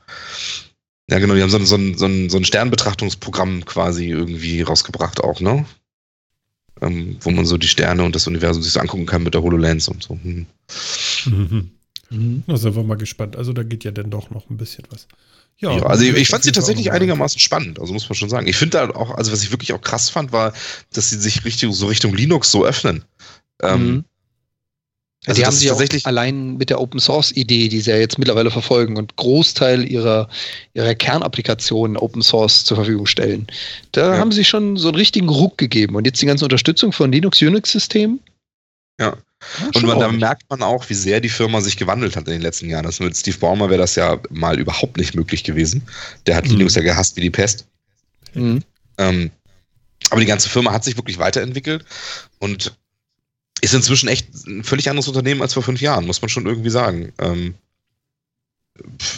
Ja, 1.09 1.19
genau, 1.19 1.33
die 1.33 1.41
haben 1.41 1.49
so 1.49 1.57
ein, 1.57 1.65
so 1.65 1.75
ein, 1.75 1.97
so 1.97 2.05
ein, 2.05 2.29
so 2.29 2.37
ein 2.37 2.45
Sternbetrachtungsprogramm 2.45 3.65
quasi 3.65 4.07
irgendwie 4.07 4.61
rausgebracht 4.61 5.21
auch, 5.21 5.41
ne? 5.41 5.65
Ähm, 6.81 7.17
wo 7.21 7.31
man 7.31 7.45
so 7.45 7.57
die 7.57 7.67
Sterne 7.67 8.03
und 8.03 8.15
das 8.15 8.27
Universum 8.27 8.63
sich 8.63 8.73
so 8.73 8.79
angucken 8.79 9.05
kann 9.05 9.23
mit 9.23 9.33
der 9.33 9.43
HoloLens 9.43 9.87
und 9.87 10.03
so. 10.03 10.19
Hm. 10.21 10.45
Mhm. 11.25 11.71
Mhm. 12.09 12.43
Da 12.47 12.57
sind 12.57 12.75
wir 12.75 12.83
mal 12.83 12.97
gespannt. 12.97 13.35
Also 13.35 13.53
da 13.53 13.63
geht 13.63 13.83
ja 13.83 13.91
dann 13.91 14.09
doch 14.09 14.29
noch 14.31 14.49
ein 14.49 14.57
bisschen 14.57 14.83
was. 14.89 15.07
Ja, 15.57 15.71
ja 15.77 15.83
also 15.83 16.03
ich, 16.03 16.15
ich 16.15 16.27
fand 16.27 16.43
sie 16.43 16.51
tatsächlich 16.51 16.91
einigermaßen 16.91 17.39
spannend, 17.39 17.79
also 17.79 17.93
muss 17.93 18.09
man 18.09 18.15
schon 18.15 18.29
sagen. 18.29 18.47
Ich 18.47 18.57
finde 18.57 18.77
da 18.79 18.89
auch, 18.89 19.11
also 19.11 19.31
was 19.31 19.43
ich 19.43 19.51
wirklich 19.51 19.73
auch 19.73 19.81
krass 19.81 20.09
fand, 20.09 20.31
war, 20.31 20.53
dass 20.93 21.09
sie 21.09 21.17
sich 21.17 21.45
richtig 21.45 21.73
so 21.73 21.87
Richtung 21.87 22.13
Linux 22.15 22.51
so 22.51 22.65
öffnen. 22.65 23.05
Ähm, 23.61 23.87
mhm. 23.87 24.05
Also 25.27 25.39
die 25.39 25.45
haben 25.45 25.55
sich 25.55 25.67
tatsächlich 25.67 26.07
allein 26.07 26.57
mit 26.57 26.71
der 26.71 26.81
Open 26.81 26.99
Source 26.99 27.31
Idee, 27.31 27.67
die 27.67 27.79
sie 27.79 27.91
ja 27.91 27.97
jetzt 27.97 28.17
mittlerweile 28.17 28.49
verfolgen 28.49 28.97
und 28.97 29.15
Großteil 29.17 29.87
ihrer, 29.87 30.27
ihrer 30.73 30.95
Kernapplikationen 30.95 31.95
Open 31.95 32.23
Source 32.23 32.65
zur 32.65 32.77
Verfügung 32.77 33.05
stellen. 33.05 33.45
Da 33.91 34.13
ja. 34.13 34.17
haben 34.17 34.31
sie 34.31 34.43
schon 34.43 34.77
so 34.77 34.87
einen 34.87 34.97
richtigen 34.97 35.29
Ruck 35.29 35.59
gegeben. 35.59 35.95
Und 35.95 36.05
jetzt 36.05 36.21
die 36.23 36.25
ganze 36.25 36.45
Unterstützung 36.45 36.91
von 36.91 37.11
Linux-Unix-Systemen. 37.11 38.19
Ja. 38.99 39.15
und 39.75 39.83
man, 39.83 39.99
da 39.99 40.11
merkt 40.11 40.49
man 40.49 40.63
auch, 40.63 40.89
wie 40.89 40.95
sehr 40.95 41.21
die 41.21 41.29
Firma 41.29 41.61
sich 41.61 41.77
gewandelt 41.77 42.15
hat 42.15 42.25
in 42.25 42.33
den 42.33 42.41
letzten 42.41 42.69
Jahren. 42.69 42.85
Das 42.85 42.99
mit 42.99 43.15
Steve 43.15 43.37
Ballmer 43.37 43.69
wäre 43.69 43.81
das 43.81 43.93
ja 43.93 44.19
mal 44.31 44.59
überhaupt 44.59 44.97
nicht 44.97 45.13
möglich 45.13 45.43
gewesen. 45.43 45.83
Der 46.25 46.35
hat 46.35 46.45
mhm. 46.45 46.57
Linux 46.57 46.73
ja 46.73 46.81
gehasst 46.81 47.15
wie 47.15 47.21
die 47.21 47.29
Pest. 47.29 47.67
Mhm. 48.33 48.63
Ähm, 48.97 49.29
aber 50.09 50.19
die 50.19 50.25
ganze 50.25 50.49
Firma 50.49 50.71
hat 50.71 50.83
sich 50.83 50.97
wirklich 50.97 51.19
weiterentwickelt 51.19 51.85
und 52.39 52.75
ist 53.61 53.73
inzwischen 53.73 54.09
echt 54.09 54.27
ein 54.47 54.63
völlig 54.63 54.89
anderes 54.89 55.07
Unternehmen 55.07 55.41
als 55.41 55.53
vor 55.53 55.63
fünf 55.63 55.81
Jahren, 55.81 56.05
muss 56.05 56.21
man 56.21 56.29
schon 56.29 56.47
irgendwie 56.47 56.69
sagen. 56.69 57.13
Ähm, 57.19 57.53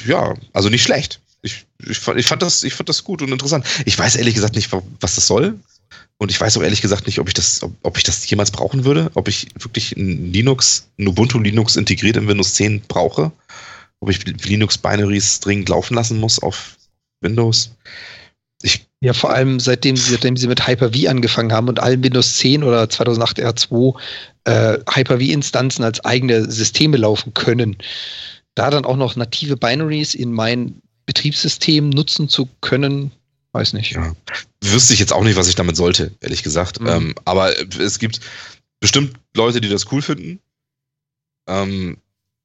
ja, 0.05 0.35
also 0.51 0.69
nicht 0.69 0.83
schlecht. 0.83 1.21
Ich, 1.41 1.65
ich, 1.85 2.07
ich, 2.07 2.27
fand 2.27 2.41
das, 2.41 2.63
ich 2.63 2.73
fand 2.73 2.89
das 2.89 3.03
gut 3.03 3.21
und 3.21 3.31
interessant. 3.31 3.65
Ich 3.85 3.97
weiß 3.97 4.15
ehrlich 4.15 4.35
gesagt 4.35 4.55
nicht, 4.55 4.71
was 4.71 5.15
das 5.15 5.27
soll. 5.27 5.59
Und 6.17 6.31
ich 6.31 6.39
weiß 6.39 6.57
auch 6.57 6.63
ehrlich 6.63 6.81
gesagt 6.81 7.05
nicht, 7.05 7.19
ob 7.19 7.27
ich 7.27 7.33
das, 7.33 7.63
ob, 7.63 7.73
ob 7.83 7.97
ich 7.97 8.03
das 8.03 8.29
jemals 8.29 8.51
brauchen 8.51 8.85
würde, 8.85 9.11
ob 9.13 9.27
ich 9.27 9.47
wirklich 9.59 9.95
ein 9.97 10.31
Linux, 10.31 10.87
ein 10.97 11.07
Ubuntu 11.07 11.39
Linux 11.39 11.75
integriert 11.75 12.17
in 12.17 12.27
Windows 12.27 12.53
10 12.55 12.81
brauche, 12.87 13.31
ob 13.99 14.09
ich 14.09 14.25
Linux 14.45 14.77
Binaries 14.77 15.39
dringend 15.39 15.69
laufen 15.69 15.95
lassen 15.95 16.19
muss 16.19 16.39
auf 16.39 16.77
Windows. 17.21 17.71
Ich 18.61 18.85
ja, 19.03 19.11
vor 19.11 19.33
allem 19.33 19.59
seitdem, 19.59 19.97
seitdem 19.97 20.37
sie 20.37 20.47
mit 20.47 20.65
Hyper-V 20.65 21.09
angefangen 21.09 21.51
haben 21.51 21.67
und 21.67 21.77
allen 21.77 22.01
Windows 22.01 22.37
10 22.37 22.63
oder 22.63 22.89
2008 22.89 23.39
R2 23.39 23.99
äh, 24.45 24.77
Hyper-V-Instanzen 24.89 25.83
als 25.83 25.99
eigene 26.05 26.49
Systeme 26.49 26.95
laufen 26.95 27.33
können. 27.33 27.75
Da 28.55 28.69
dann 28.69 28.85
auch 28.85 28.95
noch 28.95 29.17
native 29.17 29.57
Binaries 29.57 30.15
in 30.15 30.31
mein 30.31 30.81
Betriebssystem 31.05 31.89
nutzen 31.89 32.29
zu 32.29 32.47
können, 32.61 33.11
weiß 33.51 33.73
nicht. 33.73 33.91
Ja. 33.91 34.15
Wüsste 34.63 34.93
ich 34.93 35.01
jetzt 35.01 35.11
auch 35.11 35.25
nicht, 35.25 35.35
was 35.35 35.49
ich 35.49 35.55
damit 35.55 35.75
sollte, 35.75 36.13
ehrlich 36.21 36.41
gesagt. 36.41 36.79
Mhm. 36.79 36.87
Ähm, 36.87 37.15
aber 37.25 37.51
es 37.77 37.99
gibt 37.99 38.21
bestimmt 38.79 39.17
Leute, 39.35 39.59
die 39.59 39.67
das 39.67 39.91
cool 39.91 40.01
finden. 40.01 40.39
Ähm, 41.49 41.97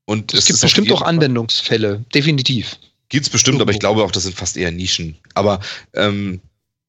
und 0.06 0.34
es, 0.34 0.40
es 0.40 0.46
gibt 0.46 0.60
bestimmt 0.62 0.90
auch 0.90 1.02
Anwendungsfälle, 1.02 2.04
definitiv. 2.12 2.78
Gibt's 3.10 3.30
bestimmt, 3.30 3.60
aber 3.60 3.70
ich 3.70 3.78
glaube 3.78 4.02
auch, 4.02 4.10
das 4.10 4.24
sind 4.24 4.34
fast 4.34 4.56
eher 4.56 4.72
Nischen. 4.72 5.16
Aber 5.34 5.60
ähm, 5.94 6.40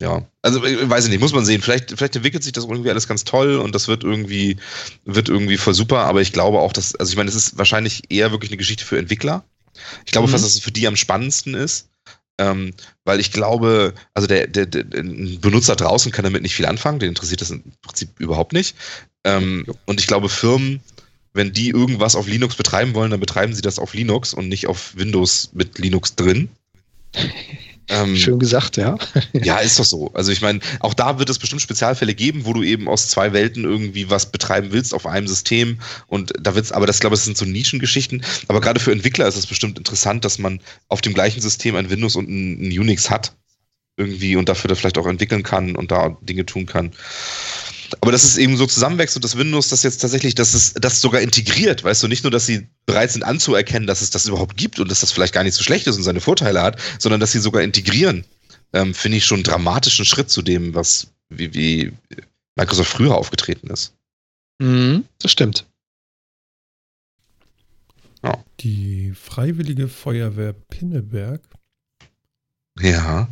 ja, 0.01 0.25
also 0.41 0.63
äh, 0.63 0.89
weiß 0.89 1.05
ich 1.05 1.11
nicht, 1.11 1.19
muss 1.19 1.33
man 1.33 1.45
sehen. 1.45 1.61
Vielleicht, 1.61 1.91
vielleicht 1.91 2.15
entwickelt 2.15 2.43
sich 2.43 2.53
das 2.53 2.65
irgendwie 2.65 2.89
alles 2.89 3.07
ganz 3.07 3.25
toll 3.25 3.57
und 3.57 3.75
das 3.75 3.87
wird 3.87 4.03
irgendwie, 4.03 4.57
wird 5.05 5.29
irgendwie 5.29 5.57
voll 5.57 5.73
super, 5.73 5.99
aber 5.99 6.21
ich 6.21 6.31
glaube 6.31 6.59
auch, 6.59 6.71
dass, 6.71 6.95
also 6.95 7.09
ich 7.11 7.17
meine, 7.17 7.29
es 7.29 7.35
ist 7.35 7.57
wahrscheinlich 7.57 8.03
eher 8.09 8.31
wirklich 8.31 8.51
eine 8.51 8.57
Geschichte 8.57 8.85
für 8.85 8.97
Entwickler. 8.97 9.43
Ich 10.05 10.11
glaube 10.11 10.27
mhm. 10.27 10.31
fast, 10.31 10.45
dass 10.45 10.53
es 10.53 10.61
für 10.61 10.71
die 10.71 10.87
am 10.87 10.95
spannendsten 10.95 11.53
ist. 11.53 11.89
Ähm, 12.39 12.73
weil 13.03 13.19
ich 13.19 13.33
glaube, 13.33 13.93
also 14.13 14.25
der, 14.25 14.47
der, 14.47 14.65
der, 14.65 14.85
ein 14.97 15.41
Benutzer 15.41 15.75
draußen 15.75 16.13
kann 16.13 16.23
damit 16.23 16.41
nicht 16.41 16.55
viel 16.55 16.65
anfangen, 16.65 16.99
den 16.99 17.09
interessiert 17.09 17.41
das 17.41 17.51
im 17.51 17.63
Prinzip 17.81 18.17
überhaupt 18.17 18.53
nicht. 18.53 18.77
Ähm, 19.25 19.65
und 19.85 19.99
ich 19.99 20.07
glaube, 20.07 20.29
Firmen, 20.29 20.79
wenn 21.33 21.51
die 21.51 21.67
irgendwas 21.67 22.15
auf 22.15 22.27
Linux 22.27 22.55
betreiben 22.55 22.93
wollen, 22.93 23.11
dann 23.11 23.19
betreiben 23.19 23.53
sie 23.53 23.61
das 23.61 23.77
auf 23.77 23.93
Linux 23.93 24.33
und 24.33 24.47
nicht 24.47 24.67
auf 24.67 24.95
Windows 24.95 25.49
mit 25.51 25.79
Linux 25.79 26.15
drin. 26.15 26.47
Ähm, 27.89 28.15
Schön 28.15 28.39
gesagt, 28.39 28.77
ja. 28.77 28.97
ja, 29.33 29.57
ist 29.59 29.79
doch 29.79 29.85
so. 29.85 30.11
Also 30.13 30.31
ich 30.31 30.41
meine, 30.41 30.59
auch 30.79 30.93
da 30.93 31.17
wird 31.17 31.29
es 31.29 31.39
bestimmt 31.39 31.61
Spezialfälle 31.61 32.13
geben, 32.13 32.45
wo 32.45 32.53
du 32.53 32.63
eben 32.63 32.87
aus 32.87 33.09
zwei 33.09 33.33
Welten 33.33 33.63
irgendwie 33.63 34.09
was 34.09 34.31
betreiben 34.31 34.71
willst 34.71 34.93
auf 34.93 35.07
einem 35.07 35.27
System. 35.27 35.79
Und 36.07 36.33
da 36.39 36.55
wird's, 36.55 36.71
aber 36.71 36.85
das 36.85 36.99
glaube 36.99 37.15
ich, 37.15 37.19
das 37.19 37.25
sind 37.25 37.37
so 37.37 37.45
Nischengeschichten. 37.45 38.23
Aber 38.47 38.61
gerade 38.61 38.79
für 38.79 38.91
Entwickler 38.91 39.27
ist 39.27 39.37
es 39.37 39.47
bestimmt 39.47 39.77
interessant, 39.77 40.23
dass 40.23 40.37
man 40.37 40.59
auf 40.87 41.01
dem 41.01 41.13
gleichen 41.13 41.41
System 41.41 41.75
ein 41.75 41.89
Windows 41.89 42.15
und 42.15 42.29
ein, 42.29 42.69
ein 42.69 42.79
Unix 42.79 43.09
hat. 43.09 43.33
Irgendwie 43.97 44.37
und 44.37 44.47
dafür 44.47 44.69
da 44.69 44.75
vielleicht 44.75 44.97
auch 44.97 45.07
entwickeln 45.07 45.43
kann 45.43 45.75
und 45.75 45.91
da 45.91 46.17
Dinge 46.21 46.45
tun 46.45 46.65
kann. 46.65 46.91
Aber 48.01 48.11
dass 48.11 48.23
es 48.23 48.37
eben 48.37 48.57
so 48.57 48.65
zusammenwächst 48.65 49.15
und 49.15 49.23
das 49.23 49.37
Windows 49.37 49.69
das 49.69 49.83
jetzt 49.83 49.99
tatsächlich, 49.99 50.35
dass 50.35 50.53
es 50.53 50.73
das 50.73 51.01
sogar 51.01 51.21
integriert, 51.21 51.83
weißt 51.83 52.03
du, 52.03 52.07
nicht 52.07 52.23
nur, 52.23 52.31
dass 52.31 52.45
sie 52.45 52.67
bereit 52.85 53.11
sind 53.11 53.23
anzuerkennen, 53.23 53.87
dass 53.87 54.01
es 54.01 54.09
das 54.09 54.27
überhaupt 54.27 54.57
gibt 54.57 54.79
und 54.79 54.89
dass 54.91 54.99
das 55.01 55.11
vielleicht 55.11 55.33
gar 55.33 55.43
nicht 55.43 55.55
so 55.55 55.63
schlecht 55.63 55.87
ist 55.87 55.97
und 55.97 56.03
seine 56.03 56.21
Vorteile 56.21 56.61
hat, 56.61 56.79
sondern 56.99 57.19
dass 57.19 57.31
sie 57.31 57.39
sogar 57.39 57.61
integrieren, 57.61 58.25
ähm, 58.73 58.93
finde 58.93 59.17
ich 59.17 59.25
schon 59.25 59.37
einen 59.37 59.43
dramatischen 59.43 60.05
Schritt 60.05 60.29
zu 60.29 60.41
dem, 60.41 60.75
was 60.75 61.07
wie, 61.29 61.53
wie 61.53 61.91
Microsoft 62.55 62.91
früher 62.91 63.15
aufgetreten 63.15 63.69
ist. 63.69 63.93
Mhm, 64.59 65.05
das 65.19 65.31
stimmt. 65.31 65.65
Ja. 68.23 68.43
Die 68.59 69.13
Freiwillige 69.13 69.87
Feuerwehr 69.87 70.53
Pinneberg. 70.53 71.41
Ja. 72.79 73.29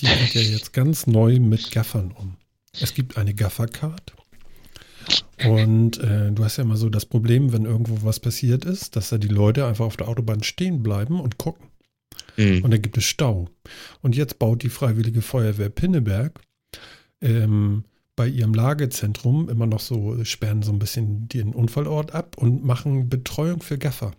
Die 0.00 0.06
geht 0.06 0.34
ja 0.34 0.40
jetzt 0.40 0.72
ganz 0.72 1.06
neu 1.06 1.38
mit 1.38 1.70
Gaffern 1.70 2.12
um. 2.12 2.36
Es 2.80 2.94
gibt 2.94 3.16
eine 3.16 3.34
Gaffercard. 3.34 4.14
Und 5.44 5.98
äh, 5.98 6.30
du 6.30 6.44
hast 6.44 6.56
ja 6.56 6.64
immer 6.64 6.76
so 6.76 6.88
das 6.88 7.06
Problem, 7.06 7.52
wenn 7.52 7.64
irgendwo 7.64 8.06
was 8.06 8.20
passiert 8.20 8.64
ist, 8.64 8.96
dass 8.96 9.08
da 9.08 9.18
die 9.18 9.28
Leute 9.28 9.66
einfach 9.66 9.84
auf 9.84 9.96
der 9.96 10.08
Autobahn 10.08 10.42
stehen 10.42 10.82
bleiben 10.82 11.20
und 11.20 11.38
gucken. 11.38 11.66
Mhm. 12.36 12.62
Und 12.62 12.70
dann 12.70 12.82
gibt 12.82 12.96
es 12.96 13.04
Stau. 13.04 13.48
Und 14.00 14.16
jetzt 14.16 14.38
baut 14.38 14.62
die 14.62 14.68
Freiwillige 14.68 15.22
Feuerwehr 15.22 15.68
Pinneberg 15.68 16.40
ähm, 17.20 17.84
bei 18.14 18.28
ihrem 18.28 18.54
Lagezentrum 18.54 19.48
immer 19.48 19.66
noch 19.66 19.80
so, 19.80 20.22
sperren 20.24 20.62
so 20.62 20.72
ein 20.72 20.78
bisschen 20.78 21.28
den 21.28 21.54
Unfallort 21.54 22.14
ab 22.14 22.36
und 22.38 22.64
machen 22.64 23.08
Betreuung 23.08 23.62
für 23.62 23.78
Gaffer. 23.78 24.12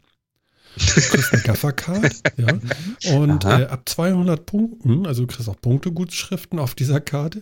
Du 0.75 1.01
kriegst 1.01 1.33
eine 1.33 1.41
Gaffercard, 1.43 2.13
ja. 2.37 3.15
Und 3.15 3.45
äh, 3.45 3.65
ab 3.65 3.87
200 3.87 4.45
Punkten, 4.45 5.05
also 5.05 5.25
du 5.25 5.27
kriegst 5.27 5.47
auch 5.47 5.59
Punktegutschriften 5.59 6.59
auf 6.59 6.75
dieser 6.75 6.99
Karte. 6.99 7.41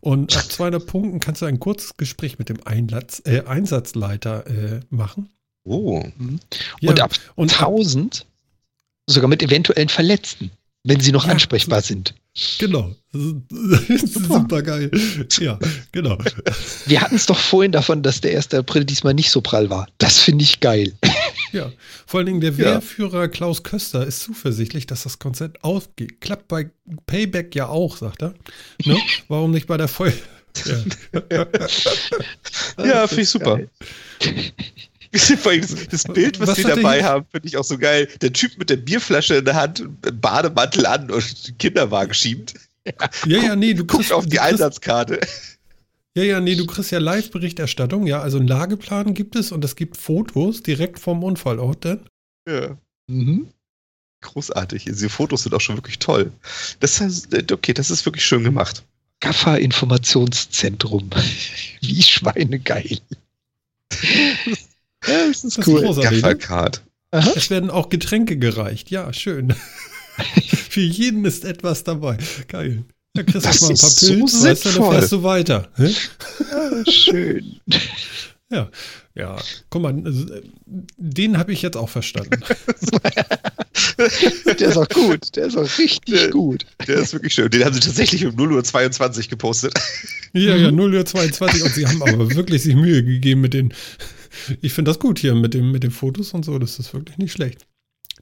Und 0.00 0.36
ab 0.36 0.44
200 0.44 0.86
Punkten 0.86 1.20
kannst 1.20 1.42
du 1.42 1.46
ein 1.46 1.60
kurzes 1.60 1.96
Gespräch 1.96 2.38
mit 2.38 2.48
dem 2.48 2.58
Einlatz, 2.64 3.22
äh, 3.24 3.42
Einsatzleiter 3.42 4.46
äh, 4.46 4.80
machen. 4.90 5.30
Oh. 5.64 6.02
Mhm. 6.16 6.40
Ja. 6.80 6.90
Und 6.90 7.00
ab 7.00 7.12
und 7.36 7.52
1000 7.52 8.26
sogar 9.06 9.28
mit 9.28 9.42
eventuellen 9.42 9.88
Verletzten, 9.88 10.50
wenn 10.84 11.00
sie 11.00 11.12
noch 11.12 11.26
ja, 11.26 11.32
ansprechbar 11.32 11.80
sind. 11.82 12.14
Genau. 12.58 12.94
Super. 13.12 14.40
Super 14.40 14.62
geil. 14.62 14.90
Ja, 15.38 15.58
genau. 15.92 16.18
Wir 16.86 17.00
hatten 17.00 17.16
es 17.16 17.26
doch 17.26 17.38
vorhin 17.38 17.72
davon, 17.72 18.02
dass 18.02 18.20
der 18.20 18.36
1. 18.36 18.54
April 18.54 18.84
diesmal 18.84 19.14
nicht 19.14 19.30
so 19.30 19.40
prall 19.40 19.70
war. 19.70 19.86
Das 19.98 20.18
finde 20.18 20.44
ich 20.44 20.60
geil. 20.60 20.92
Ja, 21.52 21.70
vor 22.06 22.16
allen 22.16 22.28
Dingen 22.28 22.40
der 22.40 22.56
Wehrführer 22.56 23.28
Klaus 23.28 23.62
Köster 23.62 24.06
ist 24.06 24.20
zuversichtlich, 24.22 24.86
dass 24.86 25.02
das 25.02 25.18
Konzept 25.18 25.62
ausgeht. 25.62 26.18
Klappt 26.22 26.48
bei 26.48 26.70
Payback 27.04 27.54
ja 27.54 27.68
auch, 27.68 27.98
sagt 27.98 28.22
er. 28.22 28.32
Ne? 28.86 28.96
Warum 29.28 29.50
nicht 29.50 29.66
bei 29.66 29.76
der 29.76 29.88
Feuer? 29.88 30.14
Ja, 31.30 31.46
ja 32.82 33.06
finde 33.06 33.22
ich 33.22 33.28
super. 33.28 33.60
Das, 35.90 36.04
Bild, 36.04 36.40
was, 36.40 36.48
was 36.48 36.56
die 36.56 36.62
dabei 36.62 37.00
hier? 37.00 37.04
haben, 37.04 37.26
finde 37.30 37.46
ich 37.46 37.58
auch 37.58 37.64
so 37.64 37.76
geil. 37.76 38.08
Der 38.22 38.32
Typ 38.32 38.56
mit 38.56 38.70
der 38.70 38.76
Bierflasche 38.76 39.36
in 39.36 39.44
der 39.44 39.54
Hand, 39.54 39.86
Bademantel 40.20 40.86
an 40.86 41.10
und 41.10 41.58
Kinderwagen 41.58 42.14
schiebt. 42.14 42.54
Ja, 43.26 43.42
ja, 43.42 43.56
nee, 43.56 43.74
du 43.74 43.84
guckst 43.84 44.10
auf 44.10 44.26
die 44.26 44.40
Einsatzkarte. 44.40 45.20
Ja, 46.14 46.24
ja, 46.24 46.40
nee, 46.40 46.54
du 46.54 46.66
kriegst 46.66 46.90
ja 46.90 46.98
Live-Berichterstattung, 46.98 48.06
ja. 48.06 48.20
Also 48.20 48.38
einen 48.38 48.48
Lageplan 48.48 49.14
gibt 49.14 49.36
es 49.36 49.52
und 49.52 49.64
es 49.64 49.76
gibt 49.76 49.96
Fotos 49.96 50.62
direkt 50.62 50.98
vom 50.98 51.22
Unfallort 51.24 51.84
dann. 51.84 52.06
Ja. 52.48 52.76
Mhm. 53.06 53.48
Großartig. 54.22 54.84
Diese 54.84 55.08
Fotos 55.08 55.42
sind 55.42 55.54
auch 55.54 55.60
schon 55.60 55.76
wirklich 55.76 55.98
toll. 55.98 56.32
Das 56.80 57.00
heißt, 57.00 57.34
äh, 57.34 57.44
okay, 57.52 57.72
das 57.72 57.90
ist 57.90 58.04
wirklich 58.06 58.24
schön 58.24 58.44
gemacht. 58.44 58.84
Gaffer 59.20 59.58
Informationszentrum. 59.58 61.10
Wie 61.80 62.02
schweinegeil. 62.02 62.98
ja, 65.06 65.28
das 65.28 65.44
ist 65.44 65.58
das 65.58 65.66
cool. 65.66 65.82
Gaffercard. 65.82 66.82
Es 67.10 67.50
werden 67.50 67.70
auch 67.70 67.88
Getränke 67.88 68.38
gereicht. 68.38 68.90
Ja, 68.90 69.12
schön. 69.12 69.54
Für 70.70 70.80
jeden 70.80 71.24
ist 71.24 71.44
etwas 71.44 71.84
dabei. 71.84 72.18
Geil. 72.48 72.84
Da 73.14 73.22
kriegst 73.22 73.60
du 73.60 73.64
mal 73.64 73.70
ein 73.72 73.78
paar 73.78 73.90
Pillen, 73.90 74.26
so 74.26 74.46
weißt 74.46 74.64
du, 74.64 74.70
dann 74.70 74.92
fährst 74.92 75.12
du 75.12 75.22
weiter. 75.22 75.68
Ja, 75.76 76.84
schön. 76.90 77.60
Ja, 78.50 78.70
ja, 79.14 79.36
guck 79.68 79.82
mal, 79.82 79.94
also, 80.04 80.26
den 80.96 81.36
habe 81.36 81.52
ich 81.52 81.60
jetzt 81.62 81.76
auch 81.76 81.88
verstanden. 81.88 82.40
der 84.46 84.68
ist 84.68 84.76
auch 84.76 84.88
gut, 84.88 85.36
der 85.36 85.46
ist 85.46 85.56
auch 85.56 85.78
richtig 85.78 86.14
der, 86.14 86.30
gut. 86.30 86.64
Der 86.86 86.96
ist 86.96 87.12
wirklich 87.12 87.34
schön. 87.34 87.50
Den 87.50 87.64
haben 87.64 87.74
sie 87.74 87.80
tatsächlich 87.80 88.24
um 88.24 88.34
0 88.34 88.52
Uhr 88.52 88.64
22 88.64 89.28
gepostet. 89.28 89.74
Ja, 90.32 90.56
ja, 90.56 90.70
0 90.70 90.94
Uhr 90.94 91.04
22 91.04 91.62
und 91.62 91.74
sie 91.74 91.86
haben 91.86 92.02
aber 92.02 92.34
wirklich 92.34 92.62
sich 92.62 92.74
Mühe 92.74 93.04
gegeben 93.04 93.42
mit 93.42 93.52
den, 93.52 93.74
ich 94.62 94.72
finde 94.72 94.90
das 94.90 94.98
gut 94.98 95.18
hier 95.18 95.34
mit, 95.34 95.52
dem, 95.52 95.72
mit 95.72 95.82
den 95.82 95.90
Fotos 95.90 96.32
und 96.32 96.44
so, 96.44 96.58
das 96.58 96.78
ist 96.78 96.94
wirklich 96.94 97.18
nicht 97.18 97.32
schlecht. 97.32 97.66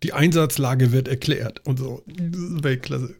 Die 0.02 0.12
Einsatzlage 0.12 0.90
wird 0.90 1.06
erklärt 1.06 1.64
und 1.66 1.78
so, 1.78 2.02
Weltklasse 2.06 3.14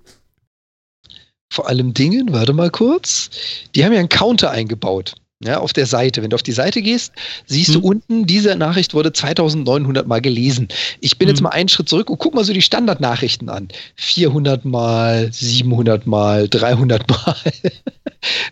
vor 1.52 1.68
allem 1.68 1.94
Dingen, 1.94 2.32
warte 2.32 2.52
mal 2.52 2.70
kurz, 2.70 3.30
die 3.74 3.84
haben 3.84 3.92
ja 3.92 3.98
einen 3.98 4.08
Counter 4.08 4.50
eingebaut. 4.50 5.14
Ja, 5.42 5.58
auf 5.60 5.72
der 5.72 5.86
Seite. 5.86 6.22
Wenn 6.22 6.28
du 6.28 6.34
auf 6.34 6.42
die 6.42 6.52
Seite 6.52 6.82
gehst, 6.82 7.12
siehst 7.46 7.74
hm. 7.74 7.80
du 7.80 7.88
unten, 7.88 8.26
diese 8.26 8.54
Nachricht 8.56 8.92
wurde 8.92 9.10
2900 9.10 10.06
Mal 10.06 10.20
gelesen. 10.20 10.68
Ich 11.00 11.16
bin 11.16 11.28
hm. 11.28 11.34
jetzt 11.34 11.40
mal 11.40 11.48
einen 11.50 11.70
Schritt 11.70 11.88
zurück 11.88 12.10
und 12.10 12.18
guck 12.18 12.34
mal 12.34 12.44
so 12.44 12.52
die 12.52 12.60
Standardnachrichten 12.60 13.48
an. 13.48 13.68
400 13.96 14.66
Mal, 14.66 15.32
700 15.32 16.06
Mal, 16.06 16.48
300 16.48 17.08
Mal. 17.08 17.36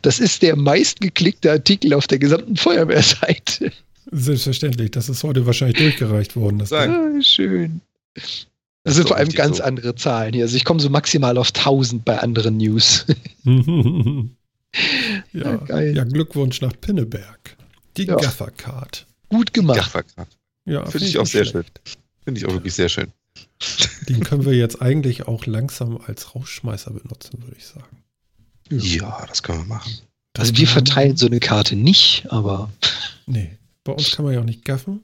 Das 0.00 0.18
ist 0.18 0.40
der 0.40 0.56
meistgeklickte 0.56 1.50
Artikel 1.50 1.92
auf 1.92 2.06
der 2.06 2.18
gesamten 2.18 2.56
Feuerwehrseite. 2.56 3.70
Selbstverständlich. 4.10 4.92
Das 4.92 5.10
ist 5.10 5.22
heute 5.24 5.44
wahrscheinlich 5.44 5.76
durchgereicht 5.76 6.36
worden. 6.36 6.58
Das 6.58 6.72
ah, 6.72 6.88
schön. 7.20 7.82
Das 8.84 8.94
sind 8.94 9.08
vor 9.08 9.18
allem 9.18 9.28
ganz 9.28 9.58
so. 9.58 9.64
andere 9.64 9.94
Zahlen 9.94 10.32
hier. 10.32 10.44
Also 10.44 10.56
ich 10.56 10.64
komme 10.64 10.80
so 10.80 10.88
maximal 10.88 11.36
auf 11.36 11.48
1000 11.48 12.02
bei 12.02 12.18
anderen 12.18 12.56
News. 12.56 13.04
ja, 15.32 15.52
ja, 15.52 15.56
geil. 15.56 15.96
ja, 15.96 16.04
Glückwunsch 16.04 16.60
nach 16.60 16.72
Pinneberg. 16.80 17.56
Die 17.96 18.04
ja. 18.04 18.16
Gaffercard. 18.16 19.06
Gut 19.28 19.52
gemacht. 19.52 19.78
Gaffercard. 19.78 20.28
Ja, 20.64 20.84
finde 20.84 20.98
find 20.98 21.10
ich 21.10 21.18
auch 21.18 21.26
sehr 21.26 21.44
schön. 21.44 21.64
Finde 22.24 22.40
ich 22.40 22.46
auch 22.46 22.52
wirklich 22.52 22.74
sehr 22.74 22.88
schön. 22.88 23.12
Den 24.08 24.22
können 24.22 24.44
wir 24.44 24.54
jetzt 24.54 24.80
eigentlich 24.80 25.26
auch 25.26 25.46
langsam 25.46 25.98
als 26.06 26.34
Rausschmeißer 26.34 26.92
benutzen, 26.92 27.42
würde 27.42 27.56
ich 27.56 27.66
sagen. 27.66 28.04
Ja, 28.70 29.24
das 29.26 29.42
können 29.42 29.60
wir 29.60 29.66
machen. 29.66 29.92
Das 30.34 30.48
also 30.48 30.58
wir 30.58 30.68
verteilen 30.68 31.16
so 31.16 31.26
eine 31.26 31.40
Karte 31.40 31.74
nicht, 31.74 32.26
aber. 32.30 32.70
Nee, 33.26 33.58
bei 33.84 33.92
uns 33.92 34.14
kann 34.14 34.24
man 34.24 34.34
ja 34.34 34.40
auch 34.40 34.44
nicht 34.44 34.64
gaffen. 34.64 35.02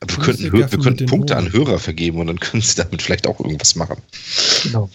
Aber 0.00 0.16
wir 0.16 0.24
könnten, 0.24 0.52
wir 0.52 0.66
könnten 0.66 1.06
Punkte 1.06 1.34
Ohren. 1.34 1.46
an 1.46 1.52
Hörer 1.52 1.78
vergeben 1.78 2.18
und 2.18 2.26
dann 2.26 2.40
können 2.40 2.62
sie 2.62 2.74
damit 2.74 3.02
vielleicht 3.02 3.26
auch 3.26 3.38
irgendwas 3.38 3.76
machen. 3.76 4.02
Genau. 4.64 4.90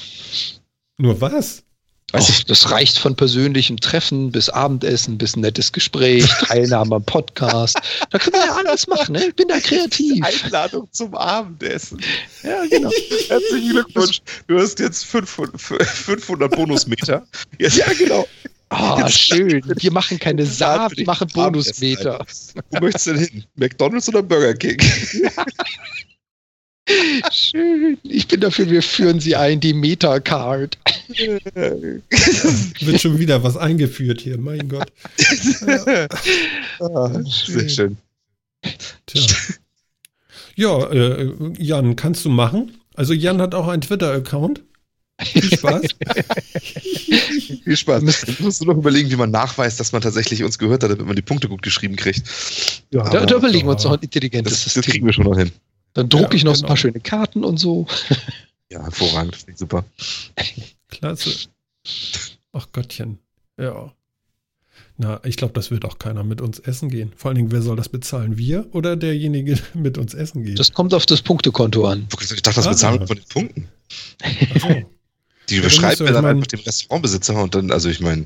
Nur 0.97 1.21
was? 1.21 1.63
Weiß 2.13 2.29
ich, 2.29 2.45
das 2.45 2.71
reicht 2.71 2.97
von 2.99 3.17
persönlichem 3.17 3.77
Treffen 3.81 4.31
bis 4.31 4.47
Abendessen, 4.49 5.17
bis 5.17 5.35
nettes 5.35 5.73
Gespräch, 5.73 6.25
Teilnahme 6.47 6.95
am 6.95 7.03
Podcast. 7.03 7.77
Da 8.09 8.17
können 8.17 8.35
wir 8.37 8.45
ja 8.45 8.55
alles 8.55 8.87
machen, 8.87 9.11
ne? 9.11 9.25
Ich 9.27 9.35
bin 9.35 9.49
da 9.49 9.59
kreativ. 9.59 10.23
Einladung 10.23 10.87
zum 10.91 11.13
Abendessen. 11.15 11.99
Ja, 12.43 12.65
genau. 12.65 12.91
Herzlichen 13.27 13.69
Glückwunsch. 13.71 14.21
Du 14.47 14.57
hast 14.57 14.79
jetzt 14.79 15.05
500, 15.05 15.59
500 15.59 16.49
Bonusmeter. 16.55 17.27
Jetzt 17.59 17.75
ja, 17.75 17.91
genau. 17.91 18.25
Ah, 18.69 19.09
schön. 19.09 19.61
Wir 19.65 19.91
machen 19.91 20.17
keine 20.17 20.45
Saat, 20.45 20.95
wir 20.95 21.05
machen 21.05 21.27
Bonusmeter. 21.33 22.25
Wo 22.69 22.79
möchtest 22.79 23.07
du 23.07 23.13
denn 23.15 23.25
hin? 23.25 23.43
McDonalds 23.55 24.07
oder 24.07 24.23
Burger 24.23 24.53
King? 24.53 24.79
Schön. 27.31 27.97
Ich 28.03 28.27
bin 28.27 28.39
dafür, 28.39 28.69
wir 28.69 28.81
führen 28.81 29.19
sie 29.19 29.35
ein, 29.35 29.59
die 29.59 29.73
Metacard. 29.73 30.77
Wird 31.17 33.01
schon 33.01 33.19
wieder 33.19 33.43
was 33.43 33.57
eingeführt 33.57 34.21
hier, 34.21 34.37
mein 34.37 34.69
Gott. 34.69 34.91
ah, 36.79 37.21
sehr 37.25 37.69
schön. 37.69 37.97
Tja. 39.05 39.21
Ja, 40.55 40.89
äh, 40.91 41.33
Jan, 41.59 41.95
kannst 41.95 42.25
du 42.25 42.29
machen? 42.29 42.71
Also 42.95 43.13
Jan 43.13 43.41
hat 43.41 43.53
auch 43.53 43.67
einen 43.67 43.81
Twitter-Account. 43.81 44.63
Viel 45.21 45.43
Spaß. 45.43 45.81
Viel 47.63 47.77
Spaß. 47.77 48.03
Jetzt 48.03 48.39
musst 48.39 48.61
du 48.61 48.65
noch 48.65 48.77
überlegen, 48.77 49.09
wie 49.09 49.15
man 49.15 49.31
nachweist, 49.31 49.79
dass 49.79 49.91
man 49.91 50.01
tatsächlich 50.01 50.43
uns 50.43 50.57
gehört 50.57 50.83
hat, 50.83 50.91
damit 50.91 51.05
man 51.05 51.15
die 51.15 51.21
Punkte 51.21 51.47
gut 51.47 51.61
geschrieben 51.61 51.95
kriegt. 51.95 52.23
Ja, 52.91 53.09
da, 53.09 53.25
da 53.25 53.35
überlegen 53.35 53.67
wir 53.67 53.71
uns 53.73 53.83
noch 53.83 53.93
ein 53.93 53.99
intelligentes 54.01 54.53
das, 54.53 54.63
System. 54.63 54.81
Das 54.81 54.91
kriegen 54.91 55.05
wir 55.05 55.13
schon 55.13 55.25
noch 55.25 55.37
hin. 55.37 55.51
Dann 55.97 56.09
drucke 56.09 56.29
ja, 56.29 56.35
ich 56.35 56.43
noch 56.43 56.53
genau. 56.53 56.65
ein 56.65 56.67
paar 56.67 56.77
schöne 56.77 56.99
Karten 56.99 57.43
und 57.43 57.57
so. 57.57 57.87
Ja, 58.69 58.83
hervorragend. 58.83 59.37
Finde 59.37 59.51
ich 59.53 59.57
super. 59.59 59.85
Klasse. 60.89 61.47
Ach 62.51 62.67
Gottchen. 62.73 63.17
Ja. 63.57 63.93
Na, 64.97 65.21
ich 65.23 65.37
glaube, 65.37 65.53
das 65.53 65.71
wird 65.71 65.85
auch 65.85 65.99
keiner 65.99 66.25
mit 66.25 66.41
uns 66.41 66.59
essen 66.59 66.89
gehen. 66.89 67.13
Vor 67.15 67.29
allen 67.29 67.37
Dingen, 67.37 67.51
wer 67.53 67.61
soll 67.61 67.77
das 67.77 67.87
bezahlen? 67.87 68.37
Wir 68.37 68.67
oder 68.73 68.97
derjenige, 68.97 69.55
der 69.55 69.81
mit 69.81 69.97
uns 69.97 70.13
essen 70.13 70.43
geht? 70.43 70.59
Das 70.59 70.73
kommt 70.73 70.93
auf 70.93 71.05
das 71.05 71.21
Punktekonto 71.21 71.87
an. 71.87 72.09
Ich 72.19 72.41
dachte, 72.41 72.57
das 72.57 72.67
ah. 72.67 72.71
bezahlen 72.71 72.99
wir 72.99 73.07
von 73.07 73.15
den 73.15 73.25
Punkten. 73.29 73.69
So. 74.59 74.83
Die 75.47 75.61
beschreibt 75.61 76.01
mir 76.01 76.11
dann 76.11 76.25
einfach 76.25 76.47
dem 76.47 76.59
Restaurantbesitzer 76.59 77.41
und 77.41 77.55
dann, 77.55 77.71
also 77.71 77.87
ich 77.87 78.01
meine. 78.01 78.25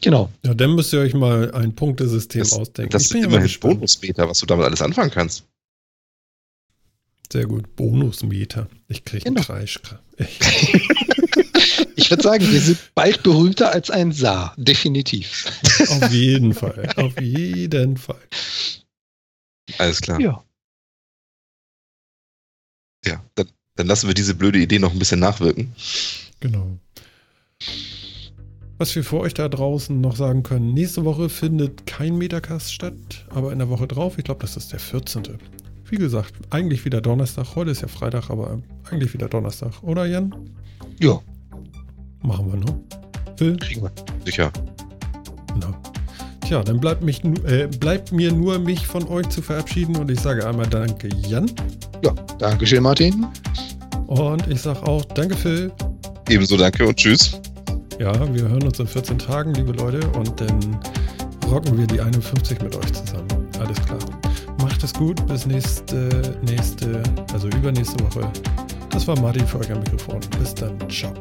Genau. 0.00 0.30
Ja, 0.44 0.54
dann 0.54 0.76
müsst 0.76 0.92
ihr 0.92 1.00
euch 1.00 1.14
mal 1.14 1.52
ein 1.54 1.74
Punktesystem 1.74 2.42
das, 2.42 2.52
ausdenken. 2.52 2.92
Das 2.92 3.06
ist 3.06 3.16
immerhin 3.16 3.50
Bonusmeter, 3.58 4.28
was 4.28 4.38
du 4.38 4.46
damit 4.46 4.64
alles 4.64 4.80
anfangen 4.80 5.10
kannst. 5.10 5.44
Sehr 7.32 7.46
gut. 7.46 7.76
Bonusmeter. 7.76 8.68
Ich 8.88 9.04
kriege 9.04 9.24
genau. 9.24 9.40
einen 9.40 9.46
Kreisch. 9.46 9.80
ich 11.96 12.10
würde 12.10 12.22
sagen, 12.22 12.50
wir 12.50 12.60
sind 12.60 12.78
bald 12.94 13.22
berühmter 13.22 13.72
als 13.72 13.90
ein 13.90 14.12
Saar. 14.12 14.54
Definitiv. 14.56 15.46
Auf 15.88 16.10
jeden 16.10 16.54
Fall. 16.54 16.88
Auf 16.96 17.20
jeden 17.20 17.96
Fall. 17.96 18.20
Alles 19.76 20.00
klar. 20.00 20.20
Ja. 20.20 20.42
Ja, 23.04 23.22
dann, 23.34 23.48
dann 23.76 23.86
lassen 23.86 24.08
wir 24.08 24.14
diese 24.14 24.34
blöde 24.34 24.58
Idee 24.58 24.78
noch 24.78 24.92
ein 24.92 24.98
bisschen 24.98 25.20
nachwirken. 25.20 25.72
Genau. 26.40 26.78
Was 28.78 28.94
wir 28.94 29.02
für 29.02 29.18
euch 29.18 29.34
da 29.34 29.48
draußen 29.48 30.00
noch 30.00 30.16
sagen 30.16 30.44
können, 30.44 30.72
nächste 30.72 31.04
Woche 31.04 31.28
findet 31.28 31.84
kein 31.86 32.16
Metacast 32.16 32.72
statt, 32.72 33.26
aber 33.28 33.52
in 33.52 33.58
der 33.58 33.68
Woche 33.68 33.88
drauf, 33.88 34.18
ich 34.18 34.24
glaube, 34.24 34.42
das 34.42 34.56
ist 34.56 34.72
der 34.72 34.78
14. 34.78 35.38
Wie 35.90 35.96
gesagt, 35.96 36.34
eigentlich 36.50 36.84
wieder 36.84 37.00
Donnerstag. 37.00 37.56
Heute 37.56 37.70
ist 37.70 37.80
ja 37.80 37.88
Freitag, 37.88 38.28
aber 38.28 38.58
eigentlich 38.90 39.14
wieder 39.14 39.28
Donnerstag. 39.28 39.82
Oder 39.82 40.04
Jan? 40.04 40.34
Ja. 41.00 41.18
Machen 42.22 42.52
wir, 42.52 42.58
ne? 42.58 42.80
Phil? 43.36 43.56
Kriegen 43.56 43.82
wir. 43.82 43.92
Sicher. 44.24 44.52
Genau. 45.54 45.74
Tja, 46.46 46.62
dann 46.62 46.78
bleibt, 46.78 47.02
mich, 47.02 47.24
äh, 47.24 47.68
bleibt 47.80 48.12
mir 48.12 48.32
nur, 48.32 48.58
mich 48.58 48.86
von 48.86 49.06
euch 49.08 49.28
zu 49.30 49.40
verabschieden 49.40 49.96
und 49.96 50.10
ich 50.10 50.20
sage 50.20 50.46
einmal 50.46 50.66
Danke, 50.66 51.08
Jan. 51.26 51.50
Ja, 52.04 52.14
danke 52.38 52.66
schön, 52.66 52.82
Martin. 52.82 53.26
Und 54.06 54.46
ich 54.48 54.60
sage 54.60 54.82
auch 54.86 55.04
Danke, 55.06 55.36
Phil. 55.36 55.72
Ebenso 56.28 56.56
danke 56.58 56.86
und 56.86 56.96
tschüss. 56.96 57.40
Ja, 57.98 58.12
wir 58.34 58.48
hören 58.48 58.62
uns 58.62 58.78
in 58.78 58.86
14 58.86 59.18
Tagen, 59.18 59.54
liebe 59.54 59.72
Leute, 59.72 60.06
und 60.10 60.38
dann 60.38 60.78
rocken 61.50 61.78
wir 61.78 61.86
die 61.86 62.00
51 62.00 62.60
mit 62.60 62.76
euch 62.76 62.92
zusammen. 62.92 63.48
Alles 63.58 63.80
klar. 63.84 63.98
Es 64.88 64.94
gut, 64.94 65.26
bis 65.26 65.44
nächste, 65.44 66.08
nächste, 66.40 67.02
also 67.34 67.48
übernächste 67.48 68.02
Woche. 68.04 68.32
Das 68.88 69.06
war 69.06 69.20
Martin 69.20 69.44
am 69.70 69.80
Mikrofon. 69.80 70.20
Bis 70.40 70.54
dann. 70.54 70.78
Ciao. 70.88 71.12